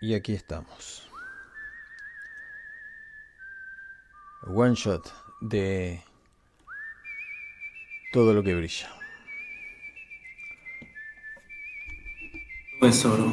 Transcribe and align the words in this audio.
Y 0.00 0.14
aquí 0.14 0.34
estamos. 0.34 1.08
One 4.46 4.74
shot 4.74 5.10
de 5.40 6.02
todo 8.12 8.34
lo 8.34 8.42
que 8.42 8.54
brilla. 8.54 8.88
Pues 12.78 13.04
oro. 13.04 13.32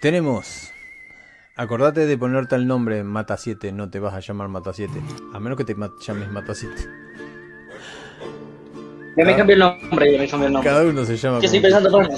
Tenemos. 0.00 0.72
Acordate 1.56 2.06
de 2.06 2.16
ponerte 2.16 2.54
el 2.54 2.66
nombre 2.66 3.04
Mata 3.04 3.36
7, 3.36 3.72
no 3.72 3.90
te 3.90 3.98
vas 3.98 4.14
a 4.14 4.20
llamar 4.20 4.48
Mata 4.48 4.72
7. 4.72 4.92
A 5.34 5.40
menos 5.40 5.58
que 5.58 5.64
te 5.64 5.74
llames 5.74 6.30
Mata 6.30 6.54
7. 6.54 6.74
Ya 9.16 9.24
me 9.24 9.36
cambié 9.36 9.54
el 9.54 9.60
nombre, 9.60 10.12
ya 10.12 10.18
me 10.18 10.28
cambié 10.28 10.46
el 10.46 10.52
nombre. 10.52 10.70
Cada 10.70 10.84
uno 10.84 11.04
se 11.04 11.16
llama 11.16 11.40
Yo 11.40 11.46
estoy 11.46 11.60
pensando 11.60 11.90
por. 11.90 12.08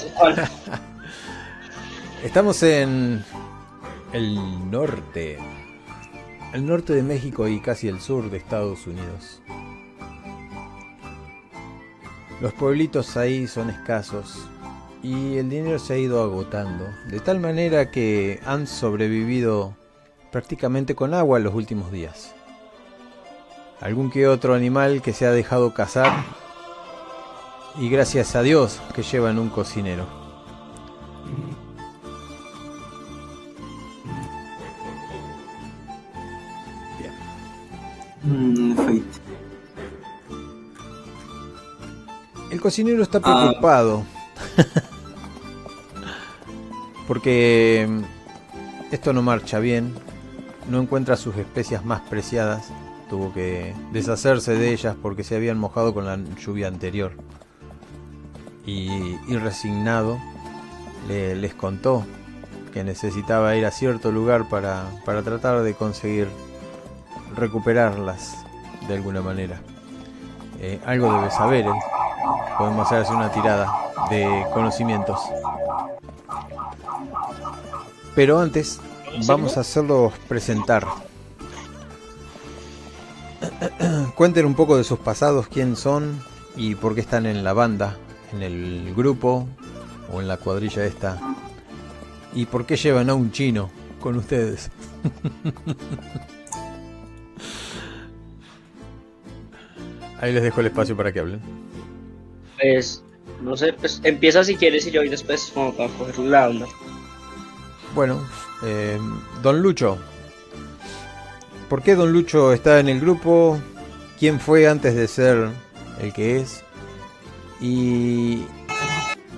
Estamos 2.23 2.63
en 2.63 3.25
el 4.13 4.71
norte. 4.71 5.39
El 6.53 6.67
norte 6.67 6.93
de 6.93 7.03
México 7.03 7.49
y 7.49 7.61
casi 7.61 7.89
el 7.89 8.01
sur 8.01 8.31
de 8.31 8.37
Estados 8.37 8.87
Unidos. 8.87 9.41
Los 12.41 12.53
pueblitos 12.53 13.17
ahí 13.17 13.47
son 13.47 13.71
escasos 13.71 14.37
y 15.03 15.39
el 15.39 15.49
dinero 15.49 15.79
se 15.79 15.95
ha 15.95 15.99
ido 15.99 16.23
agotando, 16.23 16.85
de 17.09 17.21
tal 17.21 17.41
manera 17.41 17.91
que 17.91 18.41
han 18.45 18.67
sobrevivido 18.67 19.77
prácticamente 20.31 20.95
con 20.95 21.15
agua 21.15 21.39
los 21.39 21.55
últimos 21.55 21.91
días. 21.91 22.35
Algún 23.81 24.11
que 24.11 24.29
otro 24.29 24.55
animal 24.55 25.01
que 25.01 25.13
se 25.13 25.27
ha 25.27 25.33
dejado 25.33 25.73
cazar 25.73 26.13
y 27.79 27.89
gracias 27.89 28.37
a 28.37 28.43
Dios 28.43 28.81
que 28.95 29.03
llevan 29.03 29.39
un 29.39 29.49
cocinero. 29.49 30.22
Cocinero 42.63 43.03
está 43.03 43.19
Ah. 43.23 43.41
preocupado. 43.43 44.05
Porque 47.07 47.87
mm, 47.89 48.93
esto 48.95 49.13
no 49.13 49.23
marcha 49.23 49.59
bien. 49.59 49.95
No 50.69 50.81
encuentra 50.81 51.17
sus 51.17 51.37
especias 51.37 51.85
más 51.85 52.01
preciadas. 52.03 52.69
Tuvo 53.11 53.33
que 53.33 53.75
deshacerse 53.93 54.55
de 54.55 54.73
ellas 54.73 54.97
porque 55.03 55.23
se 55.25 55.37
habían 55.37 55.59
mojado 55.59 55.93
con 55.93 56.07
la 56.07 56.17
lluvia 56.43 56.69
anterior. 56.69 57.13
Y, 58.65 59.19
y 59.29 59.37
resignado 59.37 60.19
le- 61.09 61.35
les 61.35 61.53
contó 61.53 62.07
que 62.73 62.85
necesitaba 62.85 63.55
ir 63.57 63.67
a 63.67 63.71
cierto 63.71 64.13
lugar 64.13 64.49
para, 64.49 64.85
para 65.05 65.23
tratar 65.23 65.63
de 65.63 65.75
conseguir 65.75 66.29
recuperarlas 67.37 68.35
de 68.89 68.95
alguna 68.95 69.21
manera. 69.21 69.61
Eh, 70.61 70.81
algo 70.87 71.13
debe 71.13 71.31
saber 71.31 71.67
él. 71.67 71.73
Podemos 72.59 72.87
hacerse 72.87 73.13
una 73.13 73.31
tirada 73.31 73.73
de 74.11 74.47
conocimientos. 74.53 75.19
Pero 78.15 78.39
antes 78.41 78.81
vamos 79.27 79.57
a 79.57 79.61
hacerlos 79.61 80.13
presentar. 80.29 80.87
Cuenten 84.15 84.47
un 84.47 84.55
poco 84.55 84.77
de 84.77 84.85
sus 84.85 84.99
pasados, 84.99 85.49
quién 85.49 85.77
son 85.77 86.21
y 86.57 86.75
por 86.75 86.95
qué 86.95 87.01
están 87.01 87.27
en 87.27 87.43
la 87.43 87.53
banda, 87.53 87.97
en 88.33 88.43
el 88.43 88.95
grupo 88.95 89.47
o 90.13 90.21
en 90.21 90.29
la 90.29 90.37
cuadrilla 90.37 90.85
esta. 90.85 91.19
Y 92.35 92.47
por 92.47 92.67
qué 92.67 92.77
llevan 92.77 93.11
a 93.11 93.15
un 93.15 93.33
chino 93.33 93.71
con 94.01 94.17
ustedes. 94.17 94.71
Ahí 100.21 100.33
les 100.33 100.43
dejo 100.43 100.61
el 100.61 100.67
espacio 100.67 100.97
para 100.97 101.13
que 101.13 101.19
hablen. 101.21 101.41
Pues, 102.63 103.03
no 103.41 103.57
sé, 103.57 103.73
pues 103.73 104.01
empieza 104.05 104.45
si 104.45 104.55
quieres 104.55 104.87
y 104.87 104.93
yo 104.93 105.03
y 105.03 105.09
después 105.09 105.51
como 105.53 105.75
para 105.75 105.93
coger 105.95 106.19
la 106.21 106.49
onda. 106.49 106.67
Bueno, 107.95 108.25
eh, 108.65 108.99
Don 109.43 109.61
Lucho. 109.61 109.99
¿Por 111.69 111.83
qué 111.83 111.97
Don 111.97 112.13
Lucho 112.13 112.53
está 112.53 112.79
en 112.79 112.89
el 112.89 113.01
grupo? 113.01 113.59
¿Quién 114.19 114.39
fue 114.39 114.69
antes 114.69 114.95
de 114.95 115.09
ser 115.09 115.51
el 116.01 116.13
que 116.13 116.41
es? 116.41 116.63
¿Y 117.61 118.45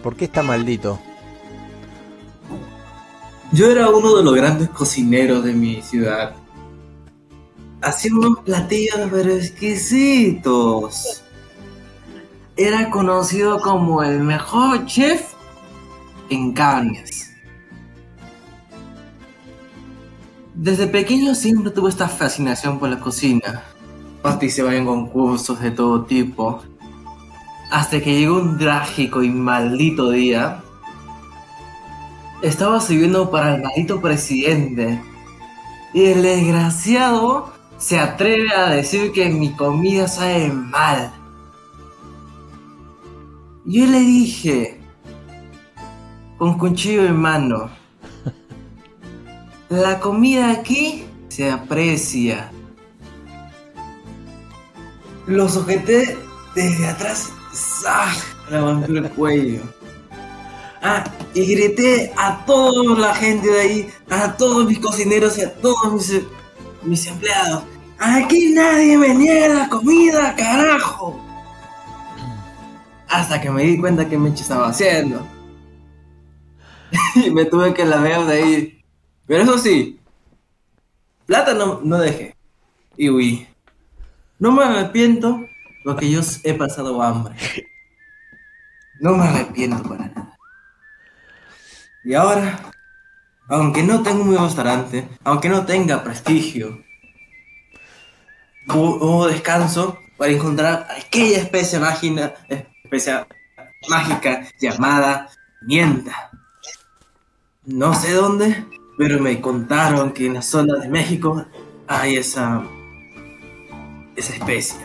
por 0.02 0.16
qué 0.16 0.26
está 0.26 0.42
maldito? 0.42 1.00
Yo 3.52 3.70
era 3.70 3.88
uno 3.88 4.16
de 4.16 4.24
los 4.24 4.34
grandes 4.34 4.68
cocineros 4.68 5.44
de 5.44 5.54
mi 5.54 5.80
ciudad. 5.80 6.34
Hacía 7.80 8.12
unos 8.12 8.40
platillos 8.40 8.98
pero 9.10 9.34
exquisitos. 9.34 11.23
Era 12.56 12.88
conocido 12.88 13.60
como 13.60 14.04
el 14.04 14.20
mejor 14.20 14.86
chef 14.86 15.32
en 16.30 16.52
carnes. 16.52 17.32
Desde 20.54 20.86
pequeño 20.86 21.34
siempre 21.34 21.72
tuve 21.72 21.90
esta 21.90 22.08
fascinación 22.08 22.78
por 22.78 22.88
la 22.88 23.00
cocina. 23.00 23.64
Participaba 24.22 24.76
en 24.76 24.86
concursos 24.86 25.60
de 25.60 25.72
todo 25.72 26.04
tipo. 26.04 26.62
Hasta 27.72 28.00
que 28.00 28.20
llegó 28.20 28.36
un 28.36 28.56
trágico 28.56 29.24
y 29.24 29.30
maldito 29.30 30.10
día 30.10 30.62
estaba 32.40 32.80
sirviendo 32.80 33.32
para 33.32 33.56
el 33.56 33.62
maldito 33.62 34.00
presidente. 34.00 35.02
Y 35.92 36.04
el 36.04 36.22
desgraciado 36.22 37.52
se 37.78 37.98
atreve 37.98 38.54
a 38.54 38.68
decir 38.68 39.10
que 39.10 39.28
mi 39.28 39.50
comida 39.56 40.06
sabe 40.06 40.52
mal. 40.52 41.12
Yo 43.66 43.86
le 43.86 44.00
dije, 44.00 44.78
con 46.36 46.58
cuchillo 46.58 47.06
en 47.06 47.16
mano, 47.16 47.70
la 49.70 49.98
comida 50.00 50.50
aquí 50.50 51.06
se 51.28 51.50
aprecia. 51.50 52.52
Lo 55.26 55.48
sujeté 55.48 56.18
desde 56.54 56.86
atrás, 56.86 57.32
¡zah! 57.54 58.12
le 58.50 58.56
levanté 58.58 58.92
el 58.92 59.10
cuello. 59.12 59.62
Ah, 60.82 61.02
y 61.32 61.46
grité 61.46 62.12
a 62.18 62.44
toda 62.44 62.98
la 62.98 63.14
gente 63.14 63.50
de 63.50 63.60
ahí, 63.60 63.90
a 64.10 64.36
todos 64.36 64.66
mis 64.66 64.78
cocineros 64.78 65.38
y 65.38 65.42
a 65.42 65.54
todos 65.54 65.90
mis, 65.90 66.22
mis 66.82 67.06
empleados. 67.06 67.62
Aquí 67.98 68.52
nadie 68.52 68.98
me 68.98 69.14
niega 69.14 69.54
la 69.54 69.68
comida, 69.70 70.34
carajo. 70.36 71.23
Hasta 73.08 73.40
que 73.40 73.50
me 73.50 73.62
di 73.62 73.78
cuenta 73.78 74.08
que 74.08 74.18
Meche 74.18 74.42
estaba 74.42 74.68
haciendo. 74.68 75.26
y 77.16 77.30
me 77.30 77.44
tuve 77.44 77.74
que 77.74 77.84
lavar 77.84 78.26
de 78.26 78.32
ahí. 78.32 78.84
Pero 79.26 79.42
eso 79.42 79.58
sí, 79.58 80.00
plata 81.26 81.54
no, 81.54 81.80
no 81.82 81.98
dejé. 81.98 82.36
Y 82.96 83.08
huí. 83.08 83.48
No 84.38 84.52
me 84.52 84.64
arrepiento 84.64 85.40
porque 85.84 86.10
yo 86.10 86.20
he 86.42 86.54
pasado 86.54 87.02
hambre. 87.02 87.36
No 89.00 89.16
me 89.16 89.24
arrepiento 89.24 89.82
para 89.82 90.06
nada. 90.08 90.36
Y 92.04 92.14
ahora, 92.14 92.70
aunque 93.48 93.82
no 93.82 94.02
tenga 94.02 94.22
un 94.22 94.36
restaurante, 94.36 95.08
aunque 95.24 95.48
no 95.48 95.64
tenga 95.64 96.04
prestigio, 96.04 96.82
hubo, 98.68 98.96
hubo 98.96 99.26
descanso 99.26 99.98
para 100.16 100.32
encontrar 100.32 100.86
aquella 100.96 101.38
especie 101.38 101.78
mágica, 101.78 102.34
especie 103.00 103.26
mágica 103.88 104.46
llamada 104.60 105.28
Nienta. 105.66 106.30
No 107.66 107.94
sé 107.94 108.12
dónde, 108.12 108.64
pero 108.98 109.18
me 109.20 109.40
contaron 109.40 110.12
que 110.12 110.26
en 110.26 110.34
la 110.34 110.42
zona 110.42 110.74
de 110.80 110.88
México 110.88 111.44
hay 111.86 112.16
esa, 112.16 112.62
esa 114.16 114.34
especie. 114.34 114.76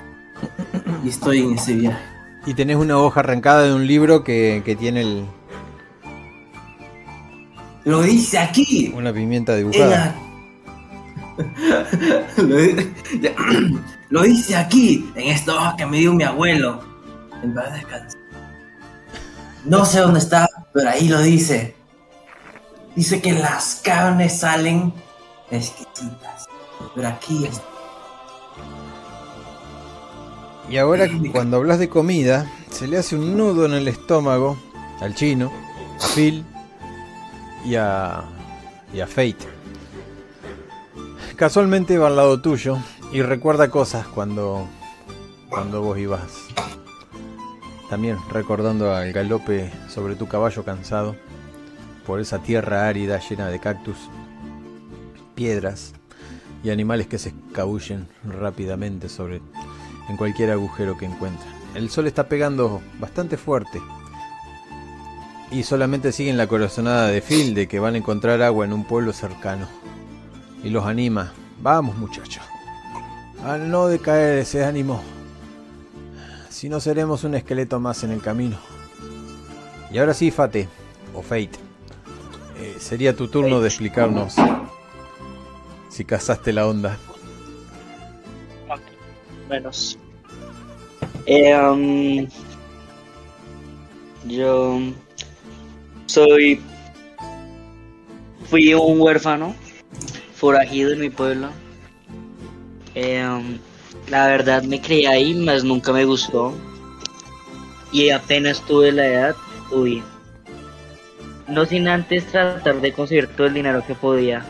Y 1.03 1.09
estoy 1.09 1.39
en 1.43 1.53
ese 1.53 1.73
viaje. 1.75 2.03
Y 2.45 2.53
tenés 2.53 2.77
una 2.77 2.97
hoja 2.97 3.19
arrancada 3.19 3.63
de 3.63 3.73
un 3.73 3.85
libro 3.85 4.23
que, 4.23 4.61
que 4.65 4.75
tiene 4.75 5.01
el- 5.01 5.25
Lo 7.83 8.01
dice 8.01 8.37
aquí. 8.37 8.93
una 8.95 9.11
pimienta 9.13 9.53
en 9.53 9.57
dibujada. 9.71 10.15
la- 10.15 10.29
lo 14.09 14.21
dice 14.23 14.55
aquí, 14.55 15.09
en 15.15 15.29
esta 15.29 15.53
hoja 15.55 15.75
que 15.77 15.85
me 15.85 15.97
dio 15.97 16.13
mi 16.13 16.23
abuelo. 16.23 16.81
En 17.43 17.53
paz 17.53 17.73
descanse. 17.73 18.17
No 19.65 19.85
sé 19.85 19.99
dónde 19.99 20.19
está, 20.19 20.47
pero 20.73 20.89
ahí 20.89 21.07
lo 21.07 21.21
dice. 21.21 21.75
Dice 22.95 23.21
que 23.21 23.33
las 23.33 23.81
carnes 23.83 24.39
salen 24.39 24.93
exquisitas. 25.51 26.45
Pero 26.95 27.07
aquí 27.07 27.45
está. 27.45 27.63
Y 30.69 30.77
ahora 30.77 31.07
cuando 31.31 31.57
hablas 31.57 31.79
de 31.79 31.89
comida, 31.89 32.49
se 32.69 32.87
le 32.87 32.97
hace 32.97 33.15
un 33.15 33.35
nudo 33.35 33.65
en 33.65 33.73
el 33.73 33.87
estómago 33.87 34.57
al 35.01 35.15
chino, 35.15 35.51
a 35.99 36.07
Phil 36.15 36.45
y 37.65 37.75
a, 37.75 38.23
y 38.93 38.99
a 38.99 39.07
Fate. 39.07 39.47
Casualmente 41.35 41.97
va 41.97 42.07
al 42.07 42.17
lado 42.17 42.41
tuyo 42.41 42.77
y 43.11 43.21
recuerda 43.21 43.71
cosas 43.71 44.07
cuando, 44.07 44.67
cuando 45.49 45.81
vos 45.81 45.97
ibas. 45.97 46.48
También 47.89 48.17
recordando 48.31 48.93
al 48.93 49.11
galope 49.11 49.71
sobre 49.87 50.15
tu 50.15 50.27
caballo 50.27 50.63
cansado 50.63 51.15
por 52.05 52.19
esa 52.19 52.39
tierra 52.39 52.87
árida 52.87 53.19
llena 53.19 53.47
de 53.47 53.59
cactus, 53.59 53.97
piedras 55.35 55.93
y 56.63 56.69
animales 56.69 57.07
que 57.07 57.17
se 57.17 57.29
escabullen 57.29 58.07
rápidamente 58.23 59.09
sobre 59.09 59.41
en 60.09 60.17
cualquier 60.17 60.51
agujero 60.51 60.97
que 60.97 61.05
encuentran. 61.05 61.49
El 61.75 61.89
sol 61.89 62.07
está 62.07 62.27
pegando 62.27 62.81
bastante 62.99 63.37
fuerte 63.37 63.81
y 65.51 65.63
solamente 65.63 66.11
siguen 66.11 66.37
la 66.37 66.47
corazonada 66.47 67.07
de 67.07 67.21
Phil 67.21 67.53
de 67.53 67.67
que 67.67 67.79
van 67.79 67.95
a 67.95 67.97
encontrar 67.97 68.41
agua 68.41 68.65
en 68.65 68.73
un 68.73 68.85
pueblo 68.85 69.13
cercano. 69.13 69.67
Y 70.63 70.69
los 70.69 70.85
anima. 70.85 71.31
Vamos 71.61 71.97
muchachos. 71.97 72.43
A 73.43 73.57
no 73.57 73.87
decaer 73.87 74.39
ese 74.39 74.63
ánimo. 74.63 75.01
Si 76.59 76.67
no 76.67 76.81
seremos 76.81 77.23
un 77.23 77.35
esqueleto 77.35 77.79
más 77.79 78.03
en 78.03 78.11
el 78.11 78.21
camino. 78.21 78.57
Y 79.93 79.97
ahora 79.97 80.13
sí, 80.13 80.29
Fate. 80.29 80.67
O 81.13 81.21
Fate. 81.21 81.51
Eh, 82.59 82.75
sería 82.77 83.15
tu 83.15 83.29
turno 83.29 83.61
de 83.61 83.69
explicarnos 83.69 84.35
si 85.89 86.03
cazaste 86.03 86.51
la 86.51 86.67
onda. 86.67 86.97
Menos. 89.49 89.97
Eh, 91.25 91.57
um, 91.57 92.27
yo 94.27 94.81
soy. 96.07 96.59
Fui 98.49 98.73
un 98.73 98.99
huérfano, 98.99 99.55
forajido 100.35 100.91
en 100.91 100.99
mi 100.99 101.09
pueblo. 101.09 101.51
Eh, 102.95 103.25
um, 103.25 103.57
la 104.09 104.27
verdad 104.27 104.63
me 104.63 104.81
crié 104.81 105.07
ahí, 105.07 105.33
mas 105.33 105.63
nunca 105.63 105.93
me 105.93 106.05
gustó. 106.05 106.53
Y 107.91 108.09
apenas 108.09 108.61
tuve 108.65 108.91
la 108.91 109.07
edad, 109.07 109.35
huí. 109.71 110.03
No 111.47 111.65
sin 111.65 111.87
antes 111.87 112.25
tratar 112.27 112.81
de 112.81 112.93
conseguir 112.93 113.27
todo 113.27 113.47
el 113.47 113.53
dinero 113.53 113.83
que 113.85 113.95
podía. 113.95 114.45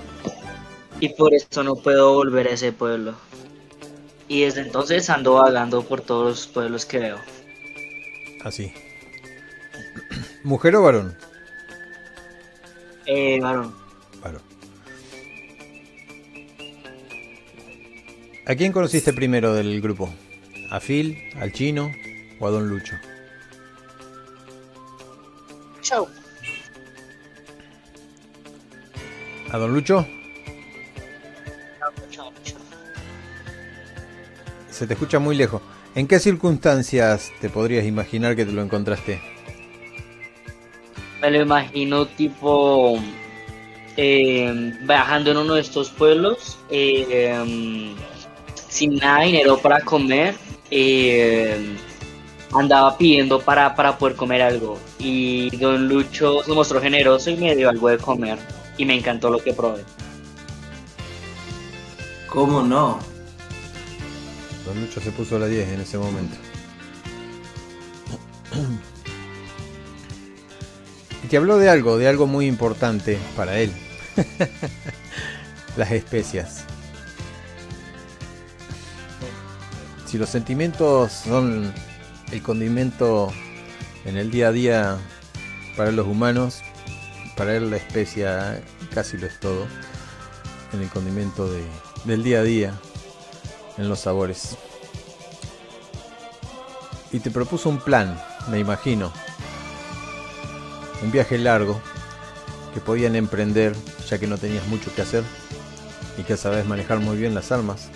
Y 1.00 1.10
por 1.10 1.34
esto 1.34 1.64
no 1.64 1.76
puedo 1.76 2.14
volver 2.14 2.48
a 2.48 2.52
ese 2.52 2.74
pueblo. 2.74 3.16
Y 4.28 4.42
desde 4.42 4.62
entonces 4.62 5.10
ando 5.10 5.36
vagando 5.36 5.82
por 5.84 6.02
todos 6.02 6.26
los 6.26 6.48
pueblos 6.48 6.86
que 6.86 7.00
veo. 7.00 7.18
Así. 8.44 8.74
¿Mujer 10.44 10.76
o 10.76 10.84
varón? 10.84 11.18
Eh, 13.06 13.40
varón. 13.42 13.64
Varón. 13.64 13.79
¿A 18.50 18.56
quién 18.56 18.72
conociste 18.72 19.14
primero 19.14 19.54
del 19.54 19.80
grupo? 19.80 20.10
¿A 20.72 20.80
Phil, 20.80 21.20
al 21.40 21.54
chino 21.54 21.92
o 22.40 22.48
a 22.48 22.50
Don 22.50 22.68
Lucho? 22.68 22.96
Chau. 25.84 26.08
¿A 29.52 29.58
Don 29.60 29.72
Lucho? 29.72 30.04
Se 34.72 34.88
te 34.88 34.94
escucha 34.94 35.20
muy 35.20 35.36
lejos. 35.36 35.62
¿En 35.94 36.08
qué 36.08 36.18
circunstancias 36.18 37.32
te 37.40 37.50
podrías 37.50 37.86
imaginar 37.86 38.36
que 38.36 38.46
te 38.46 38.52
lo 38.52 38.64
encontraste? 38.64 39.22
Me 41.22 41.30
lo 41.30 41.40
imagino 41.40 42.08
tipo 42.08 43.00
eh, 43.96 44.74
viajando 44.82 45.30
en 45.30 45.38
uno 45.38 45.54
de 45.54 45.62
estos 45.62 45.92
pueblos 45.92 46.58
eh, 46.72 47.36
em, 47.36 47.96
sin 48.70 48.96
nada 48.96 49.22
de 49.22 49.26
dinero 49.28 49.58
para 49.60 49.82
comer. 49.82 50.36
eh, 50.72 51.76
andaba 52.54 52.98
pidiendo 52.98 53.40
para, 53.40 53.76
para 53.76 53.98
poder 53.98 54.16
comer 54.16 54.42
algo. 54.42 54.80
Y 54.98 55.56
don 55.58 55.88
Lucho 55.88 56.44
se 56.44 56.52
mostró 56.54 56.82
generoso 56.82 57.30
y 57.30 57.38
me 57.38 57.56
dio 57.56 57.70
algo 57.70 57.90
de 57.90 57.98
comer. 57.98 58.38
Y 58.78 58.86
me 58.86 58.96
encantó 58.96 59.30
lo 59.30 59.40
que 59.40 59.54
probé. 59.54 59.84
¿Cómo 62.28 62.62
no? 62.62 63.00
Don 64.66 64.80
Lucho 64.80 65.02
se 65.02 65.12
puso 65.12 65.36
a 65.36 65.40
la 65.40 65.48
10 65.48 65.68
en 65.70 65.82
ese 65.82 65.98
momento. 65.98 66.38
Y 71.24 71.28
te 71.28 71.38
habló 71.38 71.58
de 71.58 71.70
algo, 71.70 71.98
de 71.98 72.08
algo 72.08 72.28
muy 72.28 72.46
importante 72.46 73.18
para 73.36 73.60
él. 73.60 73.72
Las 75.78 75.92
especias. 75.92 76.66
Si 80.10 80.18
los 80.18 80.30
sentimientos 80.30 81.12
son 81.12 81.72
el 82.32 82.42
condimento 82.42 83.32
en 84.06 84.18
el 84.18 84.32
día 84.32 84.48
a 84.48 84.52
día 84.52 84.98
para 85.78 85.92
los 85.92 86.08
humanos, 86.08 86.62
para 87.38 87.56
él 87.56 87.70
la 87.70 87.78
especia 87.78 88.60
casi 88.92 89.18
lo 89.18 89.28
es 89.28 89.40
todo. 89.40 89.68
En 90.74 90.82
el 90.82 90.90
condimento 90.90 91.48
de- 91.52 91.64
del 92.06 92.24
día 92.24 92.40
a 92.40 92.44
día, 92.44 92.74
en 93.78 93.88
los 93.88 94.00
sabores. 94.00 94.58
Y 97.12 97.20
te 97.20 97.30
propuso 97.30 97.70
un 97.70 97.80
plan, 97.80 98.20
me 98.50 98.58
imagino. 98.60 99.12
Un 101.04 101.12
viaje 101.12 101.38
largo 101.38 101.80
que 102.74 102.80
podían 102.82 103.16
emprender 103.16 103.76
ya 104.08 104.18
que 104.18 104.28
no 104.28 104.38
tenías 104.40 104.66
mucho 104.68 104.94
que 104.96 105.04
hacer 105.04 105.24
y 106.18 106.24
que 106.24 106.36
sabes 106.36 106.66
manejar 106.66 107.00
muy 107.00 107.16
bien 107.18 107.34
las 107.36 107.52
armas. 107.52 107.90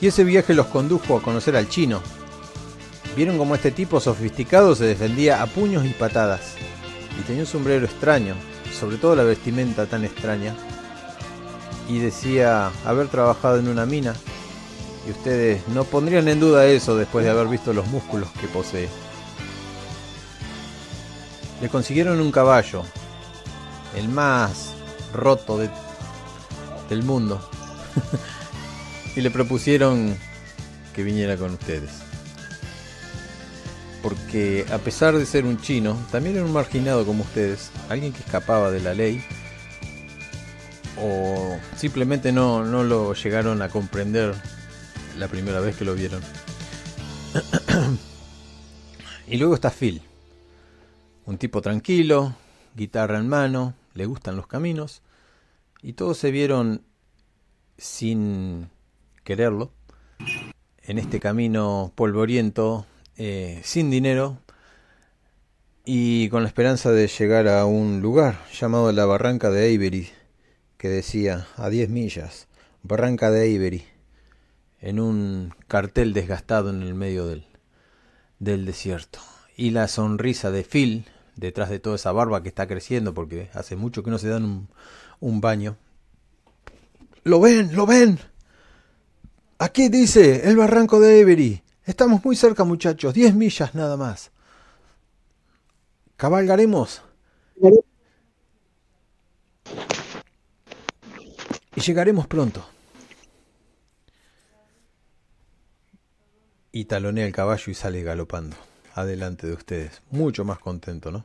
Y 0.00 0.06
ese 0.06 0.24
viaje 0.24 0.54
los 0.54 0.66
condujo 0.66 1.16
a 1.16 1.22
conocer 1.22 1.56
al 1.56 1.68
chino. 1.68 2.00
Vieron 3.16 3.36
como 3.38 3.54
este 3.54 3.72
tipo 3.72 3.98
sofisticado 4.00 4.74
se 4.76 4.84
defendía 4.84 5.42
a 5.42 5.46
puños 5.46 5.84
y 5.84 5.88
patadas. 5.90 6.52
Y 7.18 7.22
tenía 7.22 7.42
un 7.42 7.48
sombrero 7.48 7.84
extraño, 7.84 8.34
sobre 8.78 8.96
todo 8.96 9.16
la 9.16 9.24
vestimenta 9.24 9.86
tan 9.86 10.04
extraña. 10.04 10.54
Y 11.88 11.98
decía 11.98 12.70
haber 12.84 13.08
trabajado 13.08 13.58
en 13.58 13.66
una 13.68 13.86
mina. 13.86 14.14
Y 15.06 15.10
ustedes 15.10 15.66
no 15.68 15.84
pondrían 15.84 16.28
en 16.28 16.38
duda 16.38 16.66
eso 16.66 16.94
después 16.96 17.24
de 17.24 17.30
haber 17.30 17.48
visto 17.48 17.72
los 17.72 17.86
músculos 17.88 18.28
que 18.40 18.46
posee. 18.46 18.88
Le 21.60 21.68
consiguieron 21.68 22.20
un 22.20 22.30
caballo, 22.30 22.82
el 23.96 24.08
más 24.08 24.74
roto 25.12 25.58
de- 25.58 25.70
del 26.88 27.02
mundo. 27.02 27.40
y 29.18 29.20
le 29.20 29.32
propusieron 29.32 30.16
que 30.94 31.02
viniera 31.02 31.36
con 31.36 31.50
ustedes. 31.50 31.90
Porque 34.00 34.64
a 34.70 34.78
pesar 34.78 35.18
de 35.18 35.26
ser 35.26 35.44
un 35.44 35.60
chino, 35.60 35.98
también 36.12 36.36
era 36.36 36.44
un 36.44 36.52
marginado 36.52 37.04
como 37.04 37.24
ustedes, 37.24 37.72
alguien 37.88 38.12
que 38.12 38.20
escapaba 38.20 38.70
de 38.70 38.78
la 38.78 38.94
ley, 38.94 39.20
o 41.02 41.58
simplemente 41.76 42.30
no, 42.30 42.64
no 42.64 42.84
lo 42.84 43.12
llegaron 43.12 43.60
a 43.60 43.70
comprender 43.70 44.36
la 45.18 45.26
primera 45.26 45.58
vez 45.58 45.74
que 45.76 45.84
lo 45.84 45.96
vieron. 45.96 46.22
y 49.26 49.36
luego 49.36 49.56
está 49.56 49.70
Phil, 49.70 50.00
un 51.26 51.38
tipo 51.38 51.60
tranquilo, 51.60 52.36
guitarra 52.76 53.18
en 53.18 53.26
mano, 53.26 53.74
le 53.94 54.06
gustan 54.06 54.36
los 54.36 54.46
caminos, 54.46 55.02
y 55.82 55.94
todos 55.94 56.18
se 56.18 56.30
vieron 56.30 56.82
sin 57.78 58.70
quererlo 59.28 59.70
en 60.80 60.98
este 60.98 61.20
camino 61.20 61.92
polvoriento, 61.94 62.86
eh, 63.18 63.60
sin 63.62 63.90
dinero 63.90 64.38
y 65.84 66.30
con 66.30 66.44
la 66.44 66.48
esperanza 66.48 66.92
de 66.92 67.08
llegar 67.08 67.46
a 67.46 67.66
un 67.66 68.00
lugar 68.00 68.38
llamado 68.58 68.90
la 68.90 69.04
Barranca 69.04 69.50
de 69.50 69.74
Avery, 69.74 70.08
que 70.78 70.88
decía 70.88 71.46
a 71.56 71.68
10 71.68 71.90
millas, 71.90 72.48
Barranca 72.82 73.30
de 73.30 73.54
Avery, 73.54 73.84
en 74.80 74.98
un 74.98 75.52
cartel 75.66 76.14
desgastado 76.14 76.70
en 76.70 76.80
el 76.80 76.94
medio 76.94 77.26
del, 77.26 77.44
del 78.38 78.64
desierto. 78.64 79.18
Y 79.58 79.72
la 79.72 79.88
sonrisa 79.88 80.50
de 80.50 80.64
Phil, 80.64 81.04
detrás 81.36 81.68
de 81.68 81.80
toda 81.80 81.96
esa 81.96 82.12
barba 82.12 82.42
que 82.42 82.48
está 82.48 82.66
creciendo, 82.66 83.12
porque 83.12 83.50
hace 83.52 83.76
mucho 83.76 84.02
que 84.02 84.10
no 84.10 84.16
se 84.16 84.30
dan 84.30 84.44
un, 84.46 84.68
un 85.20 85.42
baño. 85.42 85.76
¿Lo 87.24 87.40
ven? 87.40 87.76
¿Lo 87.76 87.84
ven? 87.84 88.18
Aquí 89.58 89.88
dice, 89.88 90.48
el 90.48 90.56
barranco 90.56 91.00
de 91.00 91.20
Avery. 91.20 91.62
Estamos 91.84 92.24
muy 92.24 92.36
cerca, 92.36 92.62
muchachos, 92.62 93.12
10 93.12 93.34
millas 93.34 93.74
nada 93.74 93.96
más. 93.96 94.30
Cabalgaremos. 96.16 97.02
Y 101.74 101.80
llegaremos 101.80 102.28
pronto. 102.28 102.68
Y 106.70 106.84
talonea 106.84 107.26
el 107.26 107.32
caballo 107.32 107.64
y 107.66 107.74
sale 107.74 108.02
galopando. 108.04 108.56
Adelante 108.94 109.48
de 109.48 109.54
ustedes. 109.54 110.02
Mucho 110.10 110.44
más 110.44 110.60
contento, 110.60 111.10
¿no? 111.10 111.24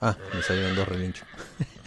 Ah, 0.00 0.16
me 0.34 0.42
salieron 0.42 0.74
dos 0.74 0.88
relinchos. 0.88 1.28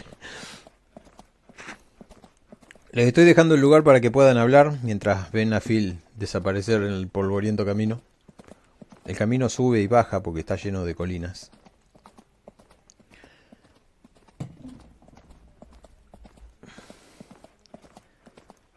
Les 2.96 3.06
estoy 3.06 3.26
dejando 3.26 3.56
el 3.56 3.60
lugar 3.60 3.84
para 3.84 4.00
que 4.00 4.10
puedan 4.10 4.38
hablar 4.38 4.78
mientras 4.82 5.30
ven 5.30 5.52
a 5.52 5.60
Phil 5.60 5.98
desaparecer 6.16 6.80
en 6.80 6.94
el 6.94 7.08
polvoriento 7.08 7.66
camino. 7.66 8.00
El 9.04 9.14
camino 9.14 9.50
sube 9.50 9.82
y 9.82 9.86
baja 9.86 10.22
porque 10.22 10.40
está 10.40 10.56
lleno 10.56 10.82
de 10.86 10.94
colinas. 10.94 11.50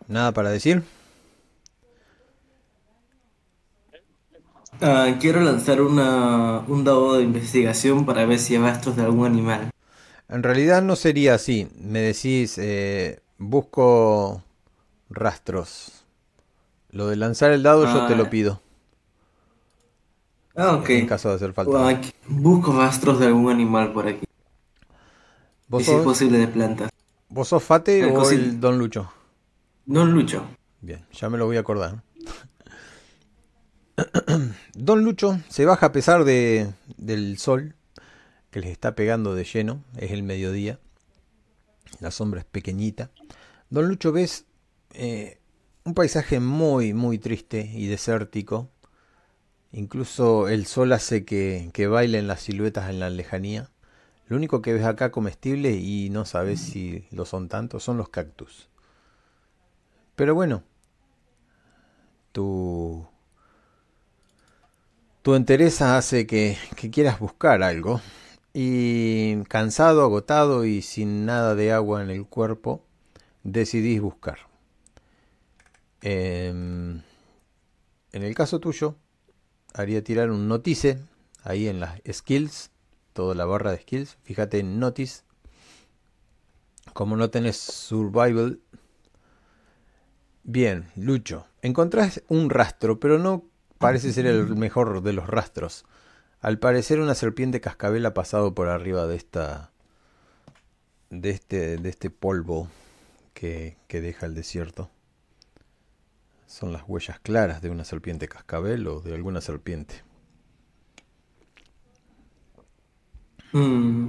¿Nada 0.09 0.33
para 0.33 0.49
decir? 0.49 0.83
Ah, 4.81 5.15
quiero 5.21 5.39
lanzar 5.39 5.81
una, 5.81 6.65
un 6.67 6.83
dado 6.83 7.15
de 7.15 7.23
investigación 7.23 8.05
para 8.05 8.25
ver 8.25 8.39
si 8.39 8.57
hay 8.57 8.61
rastros 8.63 8.97
de 8.97 9.03
algún 9.03 9.27
animal. 9.27 9.71
En 10.27 10.43
realidad 10.43 10.81
no 10.81 10.97
sería 10.97 11.35
así. 11.35 11.69
Me 11.79 12.01
decís, 12.01 12.57
eh, 12.57 13.21
busco 13.39 14.43
rastros. 15.09 16.03
Lo 16.91 17.07
de 17.07 17.15
lanzar 17.15 17.51
el 17.51 17.63
dado 17.63 17.85
yo 17.85 18.05
te 18.07 18.15
lo 18.15 18.23
Ah, 18.25 18.29
pido, 18.29 18.61
ah, 20.55 20.75
ok. 20.75 20.89
en 20.89 21.07
caso 21.07 21.29
de 21.29 21.35
hacer 21.35 21.53
falta. 21.53 21.87
Aquí- 21.87 22.11
busco 22.27 22.73
rastros 22.73 23.19
de 23.19 23.27
algún 23.27 23.49
animal 23.51 23.91
por 23.93 24.07
aquí. 24.07 24.25
¿Vos 25.67 25.81
Y 25.83 25.85
si 25.85 25.91
es 25.91 26.01
posible 26.01 26.37
de 26.39 26.47
plantas. 26.47 26.89
vos 27.29 27.47
sos 27.47 27.63
Fate 27.63 27.99
El 28.01 28.09
o 28.15 28.19
cosi- 28.21 28.35
el 28.35 28.59
Don 28.59 28.77
Lucho? 28.79 29.11
No 29.85 30.03
lucho. 30.05 30.43
Bien, 30.81 31.05
ya 31.11 31.29
me 31.29 31.37
lo 31.37 31.45
voy 31.45 31.57
a 31.57 31.61
acordar. 31.61 32.01
Don 34.73 35.03
Lucho 35.03 35.39
se 35.49 35.65
baja 35.65 35.87
a 35.87 35.91
pesar 35.91 36.23
de, 36.23 36.71
del 36.97 37.37
sol 37.37 37.75
que 38.49 38.61
les 38.61 38.71
está 38.71 38.95
pegando 38.95 39.35
de 39.35 39.43
lleno. 39.43 39.83
Es 39.97 40.11
el 40.11 40.23
mediodía. 40.23 40.79
La 41.99 42.11
sombra 42.11 42.39
es 42.39 42.45
pequeñita. 42.45 43.11
Don 43.69 43.87
Lucho 43.87 44.11
ves 44.11 44.45
eh, 44.93 45.39
un 45.83 45.93
paisaje 45.93 46.39
muy, 46.39 46.93
muy 46.93 47.19
triste 47.19 47.69
y 47.73 47.87
desértico. 47.87 48.69
Incluso 49.71 50.47
el 50.47 50.65
sol 50.65 50.93
hace 50.93 51.25
que, 51.25 51.69
que 51.73 51.87
bailen 51.87 52.27
las 52.27 52.41
siluetas 52.41 52.89
en 52.89 52.99
la 52.99 53.09
lejanía. 53.09 53.69
Lo 54.27 54.37
único 54.37 54.61
que 54.61 54.73
ves 54.73 54.85
acá 54.85 55.11
comestible 55.11 55.71
y 55.71 56.09
no 56.09 56.25
sabes 56.25 56.59
si 56.59 57.05
lo 57.11 57.25
son 57.25 57.49
tanto 57.49 57.79
son 57.79 57.97
los 57.97 58.09
cactus. 58.09 58.69
Pero 60.15 60.35
bueno, 60.35 60.63
tu, 62.31 63.07
tu 65.21 65.35
entereza 65.35 65.97
hace 65.97 66.27
que, 66.27 66.57
que 66.75 66.91
quieras 66.91 67.19
buscar 67.19 67.63
algo. 67.63 68.01
Y 68.53 69.43
cansado, 69.43 70.03
agotado 70.03 70.65
y 70.65 70.81
sin 70.81 71.25
nada 71.25 71.55
de 71.55 71.71
agua 71.71 72.01
en 72.03 72.09
el 72.09 72.25
cuerpo, 72.25 72.83
decidís 73.43 74.01
buscar. 74.01 74.39
Em, 76.01 77.01
en 78.11 78.23
el 78.23 78.33
caso 78.35 78.59
tuyo, 78.59 78.95
haría 79.73 80.03
tirar 80.03 80.31
un 80.31 80.47
notice 80.47 80.99
ahí 81.43 81.67
en 81.67 81.79
las 81.79 82.01
skills, 82.11 82.71
toda 83.13 83.35
la 83.35 83.45
barra 83.45 83.71
de 83.71 83.81
skills. 83.81 84.17
Fíjate 84.23 84.59
en 84.59 84.79
notice. 84.79 85.23
Como 86.93 87.15
no 87.15 87.29
tenés 87.29 87.57
survival, 87.57 88.59
Bien, 90.51 90.89
Lucho, 90.95 91.45
encontrás 91.61 92.23
un 92.27 92.49
rastro, 92.49 92.99
pero 92.99 93.19
no 93.19 93.45
parece 93.77 94.11
ser 94.11 94.25
el 94.25 94.55
mejor 94.55 95.03
de 95.03 95.13
los 95.13 95.27
rastros. 95.27 95.85
Al 96.41 96.57
parecer 96.57 96.99
una 96.99 97.15
serpiente 97.15 97.59
cascabel 97.59 98.05
ha 98.05 98.13
pasado 98.13 98.55
por 98.55 98.69
arriba 98.69 99.07
de 99.07 99.15
esta 99.15 99.71
de 101.09 101.31
este 101.31 101.77
de 101.77 101.89
este 101.89 102.09
polvo 102.09 102.67
que, 103.33 103.77
que 103.87 103.99
deja 103.99 104.25
el 104.25 104.35
desierto. 104.35 104.89
Son 106.47 106.71
las 106.71 106.83
huellas 106.87 107.19
claras 107.19 107.61
de 107.61 107.69
una 107.69 107.83
serpiente 107.83 108.27
cascabel 108.27 108.87
o 108.87 109.01
de 109.01 109.13
alguna 109.13 109.41
serpiente. 109.41 110.03
Mm. 113.51 114.07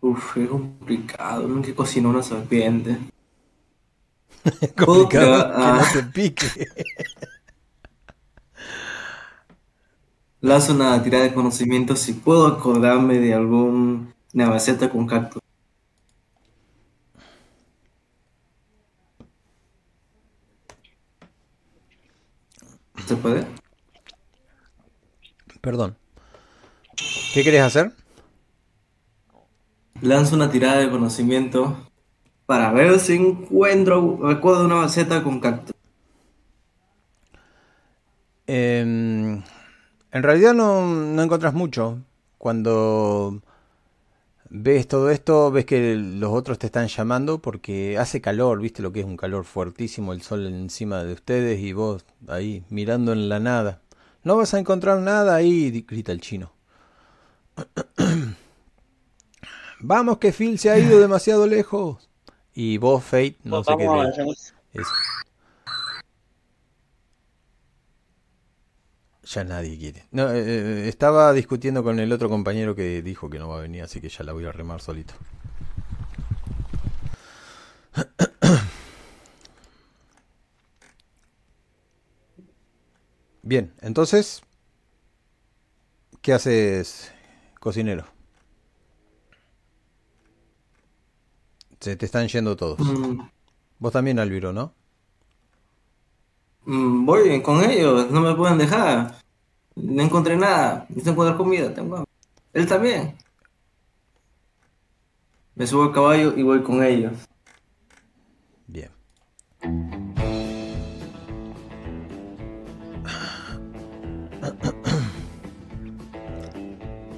Uf, 0.00 0.36
es 0.36 0.48
complicado. 0.48 1.48
Nunca 1.48 1.74
cocinó 1.74 2.10
una 2.10 2.22
serpiente. 2.22 2.98
Complicado 4.76 5.08
que 5.08 5.18
no 5.18 5.34
ah, 5.34 5.88
te 5.92 6.02
pique. 6.04 6.46
lanzo 10.40 10.74
una 10.74 11.02
tirada 11.02 11.24
de 11.24 11.34
conocimiento 11.34 11.96
si 11.96 12.12
puedo 12.12 12.46
acordarme 12.46 13.18
de 13.18 13.34
algún 13.34 14.14
navaceta 14.32 14.90
con 14.90 15.06
cactus. 15.06 15.42
¿Se 23.06 23.16
puede? 23.16 23.46
Perdón. 25.60 25.96
¿Qué 27.32 27.42
querés 27.42 27.62
hacer? 27.62 27.92
Lanzo 30.00 30.36
una 30.36 30.50
tirada 30.50 30.78
de 30.78 30.90
conocimiento 30.90 31.88
para 32.46 32.72
ver 32.72 32.98
si 33.00 33.14
encuentro, 33.14 34.18
recuerdo 34.22 34.64
una 34.64 34.76
maceta 34.76 35.22
con 35.22 35.40
cactus. 35.40 35.74
Em, 38.46 39.42
en 40.12 40.22
realidad 40.22 40.54
no, 40.54 40.86
no 40.86 41.22
encontrás 41.22 41.54
mucho. 41.54 41.98
Cuando 42.38 43.40
ves 44.50 44.88
todo 44.88 45.10
esto, 45.10 45.50
ves 45.50 45.64
que 45.66 45.96
los 45.96 46.32
otros 46.32 46.58
te 46.58 46.66
están 46.66 46.88
llamando 46.88 47.40
porque 47.40 47.98
hace 47.98 48.20
calor, 48.20 48.60
viste 48.60 48.82
lo 48.82 48.92
que 48.92 49.00
es 49.00 49.06
un 49.06 49.16
calor 49.16 49.44
fuertísimo, 49.44 50.12
el 50.12 50.22
sol 50.22 50.46
encima 50.46 51.04
de 51.04 51.12
ustedes 51.12 51.60
y 51.60 51.72
vos 51.72 52.04
ahí 52.28 52.64
mirando 52.70 53.12
en 53.12 53.28
la 53.28 53.40
nada. 53.40 53.80
No 54.24 54.36
vas 54.36 54.54
a 54.54 54.58
encontrar 54.58 55.00
nada 55.00 55.34
ahí, 55.34 55.84
grita 55.86 56.12
el 56.12 56.20
chino. 56.20 56.52
Vamos 59.80 60.18
que 60.18 60.32
Phil 60.32 60.58
se 60.58 60.70
ha 60.70 60.78
ido 60.78 60.98
demasiado 61.00 61.46
lejos. 61.46 62.08
Y 62.54 62.78
vos, 62.78 63.04
Fate, 63.04 63.36
no 63.44 63.62
sé 63.62 63.76
qué 63.76 63.84
eso. 64.72 64.90
Ya 69.30 69.44
nadie 69.44 69.76
quiere. 69.78 70.06
No, 70.10 70.30
eh, 70.32 70.42
eh, 70.42 70.88
estaba 70.88 71.32
discutiendo 71.34 71.82
con 71.84 72.00
el 72.00 72.10
otro 72.12 72.30
compañero 72.30 72.74
que 72.74 73.02
dijo 73.02 73.28
que 73.28 73.38
no 73.38 73.48
va 73.48 73.58
a 73.58 73.60
venir, 73.62 73.82
así 73.82 74.00
que 74.00 74.08
ya 74.08 74.24
la 74.24 74.32
voy 74.32 74.46
a 74.46 74.52
remar 74.52 74.80
solito. 74.80 75.12
Bien, 83.42 83.72
entonces, 83.80 84.42
¿qué 86.22 86.32
haces, 86.32 87.12
cocinero? 87.60 88.04
Se 91.80 91.96
te 91.96 92.06
están 92.06 92.28
yendo 92.28 92.56
todos. 92.56 92.78
Mm, 92.80 93.20
Vos 93.78 93.92
también, 93.92 94.18
Albiro, 94.18 94.52
¿no? 94.52 94.74
Mm, 96.68 97.06
voy 97.06 97.42
con 97.42 97.64
ellos, 97.64 98.10
no 98.10 98.20
me 98.20 98.34
pueden 98.34 98.58
dejar. 98.58 99.14
No 99.74 100.02
encontré 100.02 100.36
nada, 100.36 100.86
no 100.88 101.10
encuentro 101.10 101.36
comida, 101.36 101.72
tengo 101.72 101.96
hambre. 101.96 102.12
Él 102.52 102.66
también. 102.66 103.16
Me 105.54 105.66
subo 105.66 105.84
al 105.84 105.92
caballo 105.92 106.34
y 106.36 106.42
voy 106.42 106.62
con 106.62 106.82
ellos. 106.82 107.12
Bien. 108.66 108.90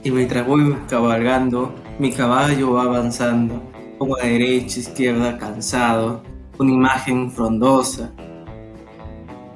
Y 0.02 0.10
mientras 0.10 0.46
voy 0.46 0.74
cabalgando, 0.88 1.74
mi 1.98 2.10
caballo 2.12 2.72
va 2.72 2.84
avanzando, 2.84 3.62
como 3.98 4.16
a 4.16 4.20
derecha, 4.20 4.80
izquierda, 4.80 5.36
cansado, 5.36 6.22
una 6.58 6.72
imagen 6.72 7.30
frondosa, 7.30 8.10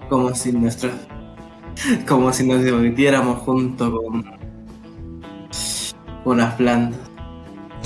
como 0.09 0.35
si 0.35 0.53
nuestra, 0.53 0.91
como 2.07 2.33
si 2.33 2.47
nos 2.47 2.63
divirtiéramos 2.63 3.39
junto 3.41 3.93
con, 6.25 6.39
las 6.39 6.55
plantas, 6.55 7.01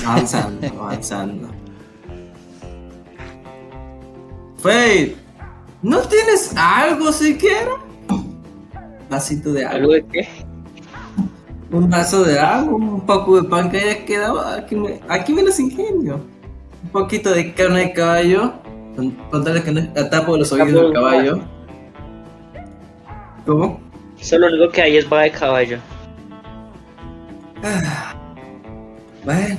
avanzando, 0.06 0.66
avanzando. 0.80 1.48
Fate, 4.58 5.16
¿no 5.82 6.00
tienes 6.00 6.52
algo 6.56 7.12
siquiera? 7.12 7.70
Vasito 9.08 9.52
de 9.52 9.64
agua. 9.64 9.76
¿Algo 9.76 9.92
de 9.92 10.06
qué? 10.06 10.28
Un 11.70 11.88
vaso 11.88 12.24
de 12.24 12.38
agua, 12.38 12.74
un 12.74 13.06
poco 13.06 13.40
de 13.40 13.48
pan 13.48 13.70
que 13.70 13.78
haya 13.78 14.04
quedado. 14.04 14.40
Aquí 14.40 14.74
me, 14.74 15.00
aquí 15.08 15.32
me 15.32 15.42
los 15.42 15.58
ingenio. 15.60 16.20
Un 16.82 16.90
poquito 16.90 17.30
de 17.30 17.54
carne 17.54 17.80
de 17.80 17.92
caballo. 17.92 18.54
Con, 18.96 19.10
con 19.30 19.44
tal 19.44 19.54
de 19.54 19.62
que 19.62 19.70
no 19.70 19.80
atapo 20.00 20.36
los 20.36 20.50
oídos 20.52 20.72
del 20.72 20.92
caballo. 20.92 21.57
¿Cómo? 23.48 23.80
Eso 24.20 24.38
lo 24.38 24.48
único 24.48 24.70
que 24.70 24.82
hay 24.82 24.98
es 24.98 25.10
va 25.10 25.22
de 25.22 25.30
caballo. 25.30 25.78
Bueno, 29.24 29.56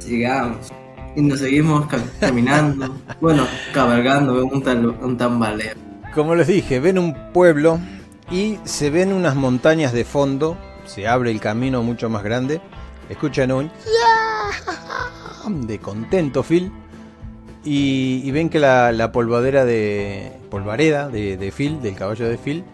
sigamos. 0.00 0.72
Y 1.14 1.22
nos 1.22 1.38
seguimos 1.38 1.86
ca- 1.86 2.02
caminando. 2.20 2.92
bueno, 3.20 3.46
cabalgando 3.72 4.42
en 4.42 4.52
un, 4.52 4.62
tal- 4.64 4.86
un 5.00 5.16
tambaleo. 5.16 5.74
Como 6.12 6.34
les 6.34 6.48
dije, 6.48 6.80
ven 6.80 6.98
un 6.98 7.14
pueblo 7.32 7.78
y 8.32 8.58
se 8.64 8.90
ven 8.90 9.12
unas 9.12 9.36
montañas 9.36 9.92
de 9.92 10.04
fondo. 10.04 10.56
Se 10.84 11.06
abre 11.06 11.30
el 11.30 11.40
camino 11.40 11.84
mucho 11.84 12.10
más 12.10 12.24
grande. 12.24 12.60
Escuchan 13.08 13.52
un 13.52 13.70
de 15.68 15.78
contento 15.78 16.42
Phil. 16.42 16.72
Y, 17.64 18.22
y 18.24 18.30
ven 18.32 18.48
que 18.48 18.58
la, 18.58 18.90
la 18.90 19.12
polvadera 19.12 19.64
de. 19.64 20.32
polvareda 20.50 21.08
de, 21.08 21.36
de 21.36 21.52
Phil, 21.52 21.80
del 21.80 21.94
caballo 21.94 22.28
de 22.28 22.38
Phil, 22.38 22.64